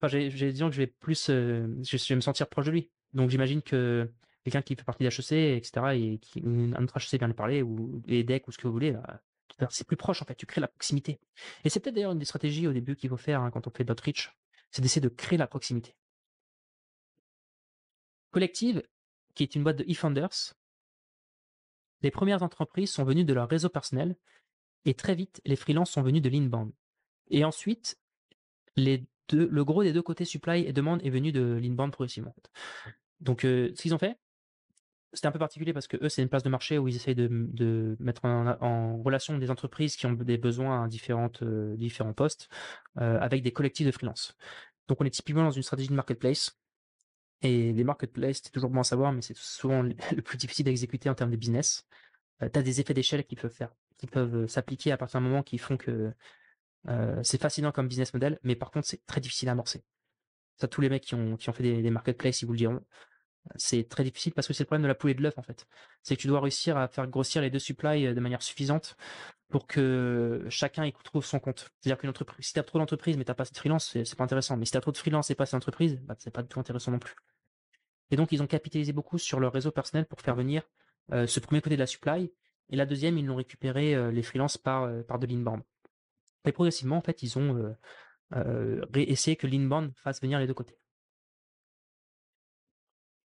enfin, 0.00 0.08
j'ai, 0.08 0.52
disons 0.52 0.68
que 0.68 0.74
je 0.74 0.80
vais 0.80 0.86
plus, 0.86 1.26
je 1.26 2.08
vais 2.08 2.14
me 2.14 2.20
sentir 2.20 2.48
proche 2.48 2.66
de 2.66 2.70
lui. 2.70 2.90
Donc 3.12 3.30
j'imagine 3.30 3.62
que 3.62 4.10
quelqu'un 4.44 4.62
qui 4.62 4.76
fait 4.76 4.84
partie 4.84 5.04
d'HEC, 5.04 5.32
etc. 5.56 5.94
et 5.94 6.18
qui 6.18 6.42
un 6.44 6.82
autre 6.82 6.96
HEC 6.96 7.18
vient 7.18 7.28
lui 7.28 7.34
parler 7.34 7.62
ou 7.62 8.02
EDEC 8.08 8.48
ou 8.48 8.52
ce 8.52 8.58
que 8.58 8.66
vous 8.66 8.72
voulez, 8.72 8.92
bah, 8.92 9.20
c'est 9.70 9.86
plus 9.86 9.96
proche 9.96 10.22
en 10.22 10.24
fait. 10.24 10.34
Tu 10.34 10.46
crées 10.46 10.60
la 10.60 10.68
proximité. 10.68 11.20
Et 11.64 11.68
c'est 11.68 11.80
peut-être 11.80 11.94
d'ailleurs 11.94 12.12
une 12.12 12.18
des 12.18 12.24
stratégies 12.24 12.66
au 12.66 12.72
début 12.72 12.96
qu'il 12.96 13.10
faut 13.10 13.16
faire 13.16 13.42
hein, 13.42 13.50
quand 13.50 13.66
on 13.66 13.70
fait 13.70 13.84
de 13.84 13.88
l'outreach, 13.88 14.34
c'est 14.70 14.82
d'essayer 14.82 15.02
de 15.02 15.08
créer 15.08 15.38
la 15.38 15.46
proximité. 15.46 15.94
Collective, 18.30 18.82
qui 19.34 19.42
est 19.42 19.54
une 19.54 19.64
boîte 19.64 19.76
de 19.76 19.84
e-founders, 19.90 20.54
les 22.02 22.10
premières 22.10 22.42
entreprises 22.42 22.90
sont 22.90 23.04
venues 23.04 23.24
de 23.24 23.32
leur 23.32 23.48
réseau 23.48 23.68
personnel 23.68 24.16
et 24.84 24.94
très 24.94 25.14
vite, 25.14 25.40
les 25.44 25.56
freelances 25.56 25.90
sont 25.90 26.02
venus 26.02 26.22
de 26.22 26.28
l'inbound. 26.28 26.72
Et 27.30 27.44
ensuite, 27.44 27.98
le 28.76 29.62
gros 29.62 29.82
des 29.82 29.92
deux 29.92 30.02
côtés 30.02 30.24
supply 30.24 30.64
et 30.64 30.72
demande 30.72 31.04
est 31.04 31.10
venu 31.10 31.32
de 31.32 31.58
l'inbound 31.60 31.92
progressivement. 31.92 32.34
Donc, 33.20 33.44
euh, 33.44 33.72
ce 33.74 33.82
qu'ils 33.82 33.94
ont 33.94 33.98
fait, 33.98 34.18
c'était 35.12 35.26
un 35.26 35.32
peu 35.32 35.38
particulier 35.38 35.72
parce 35.72 35.86
que 35.86 35.96
eux, 36.02 36.08
c'est 36.08 36.22
une 36.22 36.28
place 36.28 36.42
de 36.42 36.48
marché 36.48 36.78
où 36.78 36.86
ils 36.86 36.96
essayent 36.96 37.14
de, 37.14 37.96
mettre 37.98 38.24
en, 38.24 39.02
relation 39.02 39.38
des 39.38 39.50
entreprises 39.50 39.96
qui 39.96 40.06
ont 40.06 40.12
des 40.12 40.38
besoins 40.38 40.82
à 40.82 40.86
euh, 41.42 41.76
différents 41.76 42.12
postes 42.12 42.48
euh, 42.98 43.18
avec 43.20 43.42
des 43.42 43.52
collectifs 43.52 43.86
de 43.86 43.92
freelance. 43.92 44.36
Donc, 44.86 45.00
on 45.00 45.04
est 45.04 45.10
typiquement 45.10 45.44
dans 45.44 45.50
une 45.50 45.62
stratégie 45.62 45.88
de 45.88 45.94
marketplace. 45.94 46.58
Et 47.42 47.72
les 47.72 47.84
marketplaces, 47.84 48.40
c'est 48.42 48.50
toujours 48.50 48.70
bon 48.70 48.80
à 48.80 48.84
savoir, 48.84 49.12
mais 49.12 49.22
c'est 49.22 49.36
souvent 49.36 49.82
le 49.82 49.94
plus 50.22 50.38
difficile 50.38 50.68
à 50.68 50.70
exécuter 50.70 51.08
en 51.08 51.14
termes 51.14 51.30
de 51.30 51.36
business. 51.36 51.86
Euh, 52.42 52.48
tu 52.52 52.58
as 52.58 52.62
des 52.62 52.80
effets 52.80 52.94
d'échelle 52.94 53.24
qui 53.24 53.36
peuvent 53.36 53.52
faire, 53.52 53.72
qui 53.96 54.06
peuvent 54.06 54.34
euh, 54.34 54.48
s'appliquer 54.48 54.92
à 54.92 54.96
partir 54.96 55.20
d'un 55.20 55.28
moment 55.28 55.42
qui 55.42 55.58
font 55.58 55.76
que 55.76 56.12
euh, 56.88 57.20
c'est 57.22 57.40
fascinant 57.40 57.72
comme 57.72 57.88
business 57.88 58.12
model, 58.14 58.38
mais 58.42 58.56
par 58.56 58.70
contre 58.70 58.86
c'est 58.86 59.04
très 59.06 59.20
difficile 59.20 59.48
à 59.48 59.52
amorcer. 59.52 59.84
Ça, 60.56 60.66
tous 60.66 60.80
les 60.80 60.88
mecs 60.88 61.04
qui 61.04 61.14
ont, 61.14 61.36
qui 61.36 61.48
ont 61.48 61.52
fait 61.52 61.82
des, 61.82 61.90
marketplaces, 61.90 62.42
ils 62.42 62.46
vous 62.46 62.52
le 62.52 62.58
diront. 62.58 62.84
C'est 63.56 63.88
très 63.88 64.04
difficile 64.04 64.32
parce 64.34 64.46
que 64.46 64.52
c'est 64.52 64.64
le 64.64 64.66
problème 64.66 64.82
de 64.82 64.88
la 64.88 64.94
poule 64.94 65.10
et 65.10 65.14
de 65.14 65.22
l'œuf 65.22 65.38
en 65.38 65.42
fait. 65.42 65.66
C'est 66.02 66.16
que 66.16 66.20
tu 66.20 66.26
dois 66.26 66.40
réussir 66.40 66.76
à 66.76 66.88
faire 66.88 67.06
grossir 67.06 67.40
les 67.40 67.50
deux 67.50 67.58
supplies 67.58 68.12
de 68.12 68.20
manière 68.20 68.42
suffisante 68.42 68.96
pour 69.48 69.66
que 69.66 70.44
chacun 70.50 70.84
y 70.84 70.92
trouve 70.92 71.24
son 71.24 71.40
compte. 71.40 71.70
C'est-à-dire 71.80 71.98
qu'une 71.98 72.10
entreprise, 72.10 72.46
si 72.46 72.52
tu 72.52 72.58
as 72.60 72.62
trop 72.62 72.78
d'entreprises 72.78 73.16
mais 73.16 73.24
tu 73.24 73.32
pas 73.32 73.44
de 73.44 73.56
freelance, 73.56 73.96
c'est 74.04 74.16
pas 74.16 74.24
intéressant. 74.24 74.56
Mais 74.56 74.66
si 74.66 74.72
tu 74.72 74.78
as 74.78 74.80
trop 74.80 74.92
de 74.92 74.98
freelance 74.98 75.30
et 75.30 75.34
pas 75.34 75.44
assez 75.44 75.56
d'entreprises, 75.56 75.98
bah, 76.02 76.14
c'est 76.18 76.30
pas 76.30 76.42
du 76.42 76.48
tout 76.48 76.60
intéressant 76.60 76.92
non 76.92 76.98
plus. 76.98 77.14
Et 78.10 78.16
donc 78.16 78.32
ils 78.32 78.42
ont 78.42 78.46
capitalisé 78.46 78.92
beaucoup 78.92 79.18
sur 79.18 79.40
leur 79.40 79.52
réseau 79.52 79.70
personnel 79.70 80.06
pour 80.06 80.20
faire 80.20 80.34
venir 80.34 80.62
euh, 81.12 81.26
ce 81.26 81.40
premier 81.40 81.60
côté 81.60 81.76
de 81.76 81.80
la 81.80 81.86
supply. 81.86 82.32
Et 82.70 82.76
la 82.76 82.84
deuxième, 82.84 83.16
ils 83.16 83.24
l'ont 83.24 83.36
récupéré 83.36 83.94
euh, 83.94 84.10
les 84.10 84.22
freelances 84.22 84.58
par, 84.58 84.84
euh, 84.84 85.02
par 85.02 85.18
de 85.18 85.26
l'inbound. 85.26 85.62
Et 86.44 86.52
progressivement, 86.52 86.96
en 86.96 87.02
fait, 87.02 87.22
ils 87.22 87.38
ont 87.38 87.74
essayé 88.94 89.36
que 89.36 89.46
l'inbound 89.46 89.92
fasse 89.96 90.20
venir 90.20 90.38
les 90.38 90.46
deux 90.46 90.54
côtés. 90.54 90.78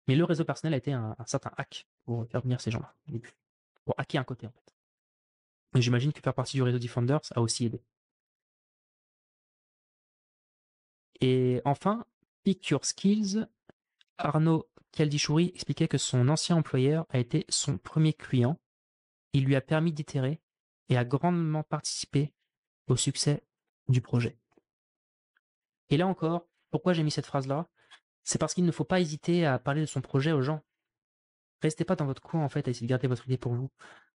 Mais 0.08 0.16
le 0.16 0.24
réseau 0.24 0.44
personnel 0.44 0.74
a 0.74 0.78
été 0.78 0.92
un, 0.92 1.16
certain 1.26 1.52
hack 1.56 1.86
pour 2.04 2.26
faire 2.28 2.40
venir 2.40 2.60
ces 2.60 2.70
gens-là. 2.70 2.94
Pour 3.84 3.94
hacker 3.98 4.20
un 4.20 4.24
côté, 4.24 4.46
en 4.46 4.50
fait. 4.50 4.74
Et 5.74 5.82
j'imagine 5.82 6.12
que 6.12 6.20
faire 6.20 6.34
partie 6.34 6.56
du 6.56 6.62
réseau 6.62 6.78
Defenders 6.78 7.20
a 7.34 7.40
aussi 7.40 7.66
aidé. 7.66 7.82
Et 11.20 11.62
enfin, 11.64 12.04
Pick 12.42 12.74
Skills. 12.82 13.46
Arnaud 14.18 14.68
Kaldichouri 14.92 15.52
expliquait 15.54 15.88
que 15.88 15.98
son 15.98 16.28
ancien 16.28 16.56
employeur 16.56 17.06
a 17.08 17.18
été 17.18 17.44
son 17.48 17.78
premier 17.78 18.12
client. 18.12 18.60
Il 19.32 19.44
lui 19.44 19.56
a 19.56 19.60
permis 19.60 19.92
d'itérer 19.92 20.40
et 20.88 20.96
a 20.96 21.04
grandement 21.04 21.62
participé 21.62 22.32
au 22.88 22.96
succès 22.96 23.42
du 23.88 24.00
projet. 24.00 24.36
Et 25.90 25.96
là 25.96 26.06
encore, 26.06 26.46
pourquoi 26.70 26.92
j'ai 26.92 27.02
mis 27.02 27.10
cette 27.10 27.26
phrase-là? 27.26 27.68
C'est 28.24 28.38
parce 28.38 28.54
qu'il 28.54 28.64
ne 28.64 28.72
faut 28.72 28.84
pas 28.84 29.00
hésiter 29.00 29.46
à 29.46 29.58
parler 29.58 29.80
de 29.80 29.86
son 29.86 30.00
projet 30.00 30.32
aux 30.32 30.42
gens. 30.42 30.62
Restez 31.60 31.84
pas 31.84 31.96
dans 31.96 32.06
votre 32.06 32.22
coin 32.22 32.44
en 32.44 32.48
fait 32.48 32.66
à 32.66 32.70
essayer 32.70 32.86
de 32.86 32.90
garder 32.90 33.08
votre 33.08 33.26
idée 33.26 33.38
pour 33.38 33.54
vous. 33.54 33.70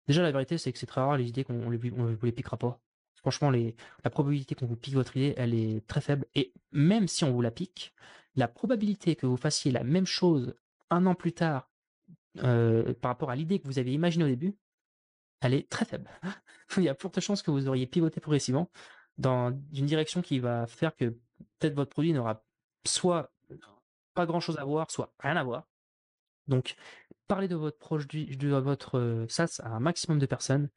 Déjà 0.07 0.21
la 0.21 0.31
vérité 0.31 0.57
c'est 0.57 0.71
que 0.71 0.79
c'est 0.79 0.85
très 0.85 1.01
rare 1.01 1.17
les 1.17 1.27
idées 1.27 1.43
qu'on 1.43 1.69
ne 1.69 2.15
vous 2.15 2.25
les 2.25 2.31
piquera 2.31 2.57
pas. 2.57 2.79
Franchement, 3.15 3.51
la 3.51 4.09
probabilité 4.09 4.53
qu'on 4.53 4.65
vous 4.65 4.75
pique 4.75 4.95
votre 4.95 5.15
idée, 5.15 5.33
elle 5.37 5.53
est 5.53 5.87
très 5.87 6.01
faible. 6.01 6.25
Et 6.35 6.53
même 6.73 7.07
si 7.07 7.23
on 7.23 7.31
vous 7.31 7.41
la 7.41 7.51
pique, 7.51 7.93
la 8.35 8.49
probabilité 8.49 9.15
que 9.15 9.25
vous 9.25 9.37
fassiez 9.37 9.71
la 9.71 9.83
même 9.85 10.05
chose 10.05 10.55
un 10.89 11.05
an 11.05 11.15
plus 11.15 11.31
tard 11.31 11.71
euh, 12.43 12.93
par 12.95 13.11
rapport 13.11 13.29
à 13.29 13.35
l'idée 13.37 13.59
que 13.59 13.67
vous 13.67 13.79
avez 13.79 13.93
imaginée 13.93 14.25
au 14.25 14.27
début, 14.27 14.57
elle 15.39 15.53
est 15.53 15.69
très 15.69 15.85
faible. 15.85 16.09
Il 16.77 16.83
y 16.83 16.89
a 16.89 16.93
de 16.95 17.19
chances 17.21 17.41
que 17.41 17.51
vous 17.51 17.67
auriez 17.67 17.87
pivoté 17.87 18.19
progressivement 18.19 18.69
dans 19.17 19.57
une 19.73 19.85
direction 19.85 20.21
qui 20.21 20.39
va 20.39 20.67
faire 20.67 20.95
que 20.95 21.05
peut-être 21.59 21.75
votre 21.75 21.91
produit 21.91 22.13
n'aura 22.13 22.43
soit 22.85 23.32
pas 24.13 24.25
grand-chose 24.25 24.57
à 24.57 24.65
voir, 24.65 24.89
soit 24.91 25.13
rien 25.19 25.35
à 25.37 25.43
voir. 25.43 25.67
Donc, 26.47 26.75
parlez 27.27 27.47
de 27.47 27.55
votre 27.55 27.77
produit, 27.77 28.37
de 28.37 28.49
votre 28.49 29.25
SaaS 29.29 29.61
à 29.63 29.69
un 29.69 29.79
maximum 29.79 30.19
de 30.19 30.25
personnes. 30.25 30.69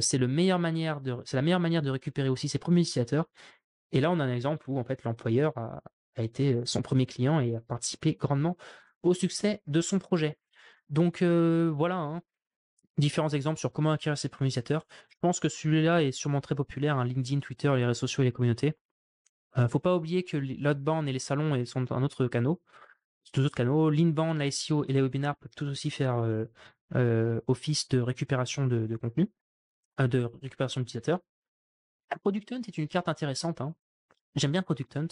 C'est 0.00 0.18
la 0.18 0.26
meilleure 0.26 0.58
manière 0.58 1.00
de 1.00 1.90
récupérer 1.90 2.28
aussi 2.28 2.48
ses 2.48 2.58
premiers 2.58 2.82
utilisateurs. 2.82 3.26
Et 3.92 4.00
là, 4.00 4.10
on 4.10 4.20
a 4.20 4.24
un 4.24 4.32
exemple 4.32 4.68
où 4.68 4.78
en 4.78 4.84
fait 4.84 5.04
l'employeur 5.04 5.56
a, 5.56 5.82
a 6.16 6.22
été 6.22 6.60
son 6.64 6.82
premier 6.82 7.06
client 7.06 7.40
et 7.40 7.56
a 7.56 7.60
participé 7.60 8.14
grandement 8.14 8.56
au 9.02 9.14
succès 9.14 9.62
de 9.66 9.80
son 9.80 9.98
projet. 9.98 10.38
Donc 10.90 11.22
voilà, 11.22 11.96
hein, 11.96 12.22
différents 12.98 13.30
exemples 13.30 13.58
sur 13.58 13.72
comment 13.72 13.92
acquérir 13.92 14.18
ses 14.18 14.28
premiers 14.28 14.48
utilisateurs. 14.48 14.86
Je 15.08 15.16
pense 15.20 15.40
que 15.40 15.48
celui-là 15.48 16.02
est 16.02 16.12
sûrement 16.12 16.42
très 16.42 16.54
populaire, 16.54 16.98
hein, 16.98 17.04
LinkedIn, 17.04 17.40
Twitter, 17.40 17.72
les 17.74 17.86
réseaux 17.86 18.00
sociaux 18.00 18.22
et 18.22 18.26
les 18.26 18.32
communautés. 18.32 18.74
Ne 19.56 19.68
faut 19.68 19.78
pas 19.78 19.96
oublier 19.96 20.22
que 20.22 20.36
l'outbound 20.36 21.08
et 21.08 21.12
les 21.12 21.18
salons 21.18 21.64
sont 21.64 21.90
un 21.92 22.02
autre 22.02 22.26
canal. 22.28 22.54
Deux 23.34 23.44
autres 23.44 23.56
canaux. 23.56 23.90
L'inbound, 23.90 24.40
l'ICO 24.40 24.84
et 24.84 24.92
les 24.92 25.02
webinars 25.02 25.36
peuvent 25.36 25.54
tous 25.56 25.68
aussi 25.68 25.90
faire 25.90 26.24
office 27.46 27.88
de 27.88 28.00
récupération 28.00 28.66
de, 28.66 28.96
contenu, 28.96 29.30
de 29.98 30.30
récupération 30.42 30.80
d'utilisateurs. 30.80 31.20
Product 32.18 32.52
Hunt 32.52 32.62
est 32.66 32.78
une 32.78 32.88
carte 32.88 33.08
intéressante. 33.08 33.60
Hein. 33.60 33.74
J'aime 34.34 34.52
bien 34.52 34.62
Product 34.62 34.96
Hunt. 34.96 35.08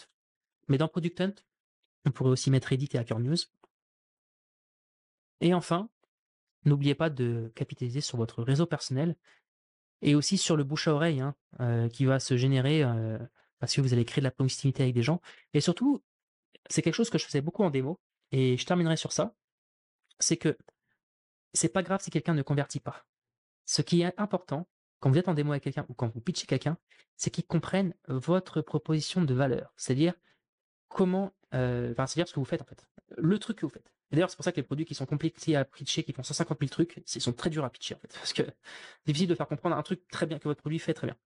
Mais 0.69 0.79
dans 0.79 0.89
Product 0.89 1.21
Hunt, 1.21 1.35
on 2.05 2.11
pourrait 2.11 2.31
aussi 2.31 2.51
mettre 2.51 2.69
Reddit 2.69 2.91
et 2.93 2.99
Hacker 2.99 3.19
News. 3.21 3.37
Et 5.41 5.55
enfin, 5.55 5.89
n'oubliez 6.65 6.95
pas 6.95 7.11
de 7.11 7.53
capitaliser 7.55 8.01
sur 8.01 8.19
votre 8.19 8.43
réseau 8.43 8.67
personnel 8.67 9.17
et 10.03 10.15
aussi 10.15 10.39
sur 10.39 10.57
le 10.57 10.65
bouche 10.65 10.89
à 10.89 10.95
oreille 10.95 11.21
hein, 11.21 11.35
euh, 11.61 11.89
qui 11.89 12.05
va 12.05 12.21
se 12.21 12.37
générer 12.37 12.83
euh, 12.83 13.19
parce 13.59 13.75
que 13.75 13.81
vous 13.81 13.93
allez 13.93 14.05
créer 14.05 14.21
de 14.23 14.27
la 14.27 14.31
proximité 14.31 14.83
avec 14.83 14.95
des 14.95 15.03
gens. 15.03 15.21
Et 15.55 15.61
surtout, 15.61 16.03
c'est 16.69 16.83
quelque 16.83 16.95
chose 16.95 17.11
que 17.11 17.19
je 17.19 17.25
faisais 17.25 17.41
beaucoup 17.41 17.65
en 17.65 17.71
démo 17.71 18.01
et 18.33 18.57
je 18.57 18.67
terminerai 18.67 18.97
sur 18.97 19.13
ça. 19.13 19.35
C'est 20.19 20.37
que 20.37 20.57
c'est 21.53 21.69
pas 21.69 21.83
grave 21.83 22.01
si 22.03 22.11
quelqu'un 22.11 22.35
ne 22.35 22.43
convertit 22.43 22.81
pas. 22.81 23.07
Ce 23.65 23.83
qui 23.83 24.03
est 24.03 24.19
important, 24.19 24.69
quand 25.01 25.11
vous 25.11 25.19
êtes 25.19 25.29
en 25.29 25.35
démo 25.35 25.53
avec 25.53 25.63
quelqu'un 25.63 25.87
ou 25.89 25.95
quand 25.95 26.09
vous 26.09 26.21
pitchez 26.21 26.47
quelqu'un, 26.47 26.79
c'est 27.17 27.31
qu'ils 27.31 27.47
comprennent 27.47 27.95
votre 28.09 28.61
proposition 28.61 29.23
de 29.23 29.35
valeur. 29.35 29.73
C'est-à-dire 29.77 30.15
comment, 30.89 31.33
euh, 31.55 31.93
enfin, 31.93 32.07
c'est-à-dire 32.07 32.29
ce 32.29 32.35
que 32.35 32.41
vous 32.41 32.47
faites 32.47 32.63
en 32.63 32.67
fait. 32.67 32.87
Le 33.17 33.39
truc 33.39 33.59
que 33.59 33.67
vous 33.67 33.73
faites. 33.73 33.93
Et 34.11 34.17
d'ailleurs, 34.17 34.31
c'est 34.31 34.37
pour 34.37 34.45
ça 34.45 34.53
que 34.53 34.57
les 34.57 34.63
produits 34.63 34.87
qui 34.87 34.95
sont 34.95 35.07
compliqués 35.07 35.55
à 35.55 35.65
pitcher, 35.65 36.03
qui 36.03 36.13
font 36.13 36.23
150 36.23 36.59
000 36.59 36.69
trucs, 36.71 37.03
ils 37.15 37.21
sont 37.21 37.33
très 37.33 37.51
durs 37.51 37.65
à 37.65 37.71
pitcher 37.71 37.95
en 37.95 37.99
fait. 37.99 38.13
Parce 38.15 38.33
que 38.33 38.43
difficile 39.07 39.29
de 39.29 39.35
faire 39.35 39.49
comprendre 39.49 39.77
un 39.77 39.83
truc 39.83 40.07
très 40.09 40.27
bien 40.27 40.39
que 40.39 40.45
votre 40.45 40.61
produit 40.61 40.79
fait 40.79 40.95
très 40.95 41.07
bien. 41.07 41.17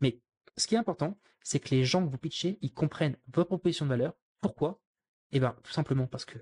Mais 0.00 0.20
ce 0.56 0.66
qui 0.66 0.74
est 0.74 0.78
important, 0.78 1.18
c'est 1.42 1.60
que 1.60 1.74
les 1.74 1.84
gens 1.84 2.04
que 2.04 2.10
vous 2.10 2.18
pitchez, 2.18 2.58
ils 2.62 2.72
comprennent 2.72 3.16
votre 3.32 3.48
proposition 3.48 3.84
de 3.84 3.90
valeur. 3.90 4.14
Pourquoi? 4.40 4.80
Eh 5.32 5.40
bien, 5.40 5.56
tout 5.62 5.72
simplement 5.72 6.06
parce 6.06 6.24
que 6.24 6.38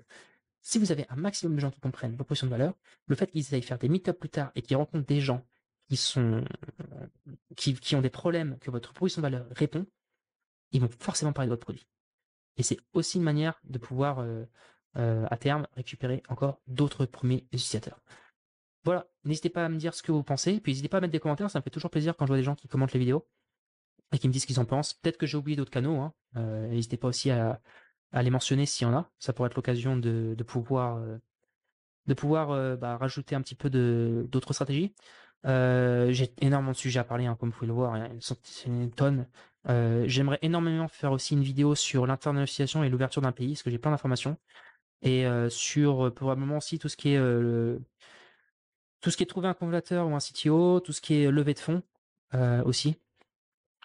si 0.61 0.79
vous 0.79 0.91
avez 0.91 1.05
un 1.09 1.15
maximum 1.15 1.55
de 1.55 1.61
gens 1.61 1.71
qui 1.71 1.79
comprennent 1.79 2.11
votre 2.11 2.25
proposition 2.25 2.47
de 2.47 2.51
valeur, 2.51 2.73
le 3.07 3.15
fait 3.15 3.27
qu'ils 3.27 3.53
aillent 3.53 3.61
faire 3.61 3.77
des 3.77 3.89
meet-up 3.89 4.19
plus 4.19 4.29
tard 4.29 4.51
et 4.55 4.61
qu'ils 4.61 4.77
rencontrent 4.77 5.05
des 5.05 5.21
gens 5.21 5.45
qui 7.55 7.95
ont 7.95 8.01
des 8.01 8.09
problèmes 8.09 8.57
que 8.59 8.71
votre 8.71 8.91
proposition 8.91 9.21
de 9.21 9.27
valeur 9.27 9.45
répond, 9.51 9.85
ils 10.71 10.81
vont 10.81 10.89
forcément 10.99 11.33
parler 11.33 11.47
de 11.47 11.53
votre 11.53 11.63
produit. 11.63 11.85
Et 12.57 12.63
c'est 12.63 12.79
aussi 12.93 13.17
une 13.17 13.23
manière 13.23 13.59
de 13.63 13.77
pouvoir, 13.77 14.19
euh, 14.19 14.45
euh, 14.97 15.27
à 15.29 15.37
terme, 15.37 15.67
récupérer 15.75 16.23
encore 16.29 16.59
d'autres 16.67 17.05
premiers 17.05 17.45
utilisateurs. 17.51 18.01
Voilà, 18.83 19.07
n'hésitez 19.23 19.49
pas 19.49 19.65
à 19.65 19.69
me 19.69 19.77
dire 19.77 19.93
ce 19.93 20.01
que 20.01 20.11
vous 20.11 20.23
pensez, 20.23 20.59
puis 20.59 20.71
n'hésitez 20.71 20.89
pas 20.89 20.97
à 20.97 21.01
mettre 21.01 21.11
des 21.11 21.19
commentaires, 21.19 21.51
ça 21.51 21.59
me 21.59 21.63
fait 21.63 21.69
toujours 21.69 21.91
plaisir 21.91 22.15
quand 22.15 22.25
je 22.25 22.29
vois 22.29 22.37
des 22.37 22.43
gens 22.43 22.55
qui 22.55 22.67
commentent 22.67 22.93
les 22.93 22.99
vidéos 22.99 23.27
et 24.13 24.17
qui 24.17 24.27
me 24.27 24.33
disent 24.33 24.43
ce 24.43 24.47
qu'ils 24.47 24.59
en 24.59 24.65
pensent. 24.65 24.93
Peut-être 24.93 25.17
que 25.17 25.25
j'ai 25.25 25.37
oublié 25.37 25.55
d'autres 25.57 25.71
canaux, 25.71 25.99
hein. 25.99 26.13
euh, 26.37 26.67
n'hésitez 26.67 26.97
pas 26.97 27.07
aussi 27.07 27.31
à, 27.31 27.59
les 28.13 28.29
mentionner 28.29 28.65
s'il 28.65 28.87
y 28.87 28.89
en 28.89 28.95
a, 28.95 29.09
ça 29.19 29.33
pourrait 29.33 29.47
être 29.47 29.55
l'occasion 29.55 29.97
de, 29.97 30.35
pouvoir, 30.47 31.01
de 32.05 32.13
pouvoir 32.13 32.77
bah, 32.77 32.95
rajouter 32.95 33.35
un 33.35 33.41
petit 33.41 33.55
peu 33.55 33.69
d'autres 33.69 34.53
stratégies. 34.53 34.93
j'ai 35.43 36.33
énormément 36.39 36.71
de 36.71 36.77
sujets 36.77 37.01
à 37.01 37.03
parler, 37.03 37.25
hein, 37.25 37.35
comme 37.37 37.49
vous 37.49 37.55
pouvez 37.55 37.67
le 37.67 37.73
voir, 37.73 37.99
c'est 38.21 38.67
une 38.67 38.91
tonne. 38.91 39.27
Euh, 39.69 40.03
j'aimerais 40.07 40.39
énormément 40.41 40.87
faire 40.87 41.11
aussi 41.11 41.33
une 41.33 41.43
vidéo 41.43 41.75
sur 41.75 42.05
l'internationalisation 42.05 42.83
et 42.83 42.89
l'ouverture 42.89 43.21
d'un 43.21 43.31
pays, 43.31 43.53
parce 43.53 43.63
que 43.63 43.71
j'ai 43.71 43.79
plein 43.79 43.91
d'informations. 43.91 44.37
Et 45.01 45.25
euh, 45.27 45.49
sur 45.49 46.07
euh, 46.07 46.11
probablement 46.11 46.57
aussi 46.57 46.79
tout 46.79 46.89
ce 46.89 46.97
qui 46.97 47.09
est 47.13 47.19
tout 49.01 49.11
ce 49.11 49.17
qui 49.17 49.23
est 49.23 49.27
trouver 49.27 49.47
un 49.47 49.53
converteur 49.53 50.07
ou 50.07 50.15
un 50.15 50.19
CTO, 50.19 50.79
tout 50.79 50.91
ce 50.91 51.01
qui 51.01 51.15
est 51.15 51.31
levée 51.31 51.53
de 51.53 51.59
fonds 51.59 51.83
aussi. 52.65 52.97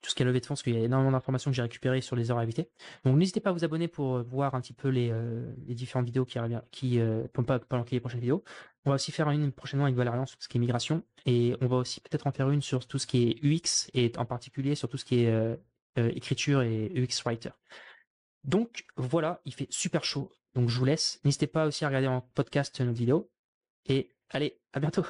Tout 0.03 0.11
ce 0.11 0.15
qui 0.15 0.23
est 0.23 0.27
levée 0.27 0.41
de 0.41 0.47
fonds, 0.47 0.55
parce 0.55 0.63
qu'il 0.63 0.75
y 0.75 0.81
a 0.81 0.85
énormément 0.85 1.13
d'informations 1.13 1.51
que 1.51 1.55
j'ai 1.55 1.63
récupérées 1.63 2.01
sur 2.01 2.17
les 2.17 2.31
heures 2.31 2.39
à 2.39 2.43
éviter. 2.43 2.71
Donc 3.05 3.17
n'hésitez 3.17 3.41
pas 3.41 3.51
à 3.51 3.53
vous 3.53 3.65
abonner 3.65 3.87
pour 3.87 4.23
voir 4.23 4.55
un 4.55 4.61
petit 4.61 4.73
peu 4.73 4.89
les, 4.89 5.13
les 5.67 5.75
différentes 5.75 6.07
vidéos 6.07 6.25
qui, 6.25 6.39
qui 6.71 7.01
pas 7.47 7.59
pendant 7.59 7.85
les 7.91 8.01
prochaines 8.01 8.21
vidéos. 8.21 8.43
On 8.87 8.91
va 8.91 8.95
aussi 8.95 9.13
faire 9.13 9.29
une 9.31 9.53
prochainement 9.53 9.85
avec 9.85 9.97
Valérian 9.97 10.25
sur 10.25 10.39
tout 10.39 10.45
ce 10.45 10.49
qui 10.49 10.57
est 10.57 10.61
migration. 10.61 11.03
Et 11.27 11.55
on 11.61 11.67
va 11.67 11.77
aussi 11.77 12.01
peut-être 12.01 12.27
en 12.27 12.33
faire 12.33 12.51
une 12.51 12.63
sur 12.63 12.87
tout 12.87 12.99
ce 12.99 13.07
qui 13.07 13.29
est 13.29 13.45
UX 13.45 13.91
et 13.93 14.13
en 14.17 14.25
particulier 14.25 14.75
sur 14.75 14.89
tout 14.89 14.97
ce 14.97 15.05
qui 15.05 15.25
est 15.25 15.29
euh, 15.29 15.57
écriture 15.97 16.63
et 16.63 16.91
UX 16.95 17.23
Writer. 17.25 17.51
Donc 18.45 18.85
voilà, 18.97 19.43
il 19.45 19.53
fait 19.53 19.67
super 19.71 20.05
chaud. 20.05 20.33
Donc 20.55 20.69
je 20.69 20.79
vous 20.79 20.85
laisse. 20.85 21.21
N'hésitez 21.25 21.47
pas 21.47 21.67
aussi 21.67 21.85
à 21.85 21.89
regarder 21.89 22.07
en 22.07 22.23
podcast 22.35 22.81
notre 22.81 22.99
vidéo. 22.99 23.31
Et 23.87 24.15
allez, 24.31 24.61
à 24.73 24.81
bientôt 24.81 25.05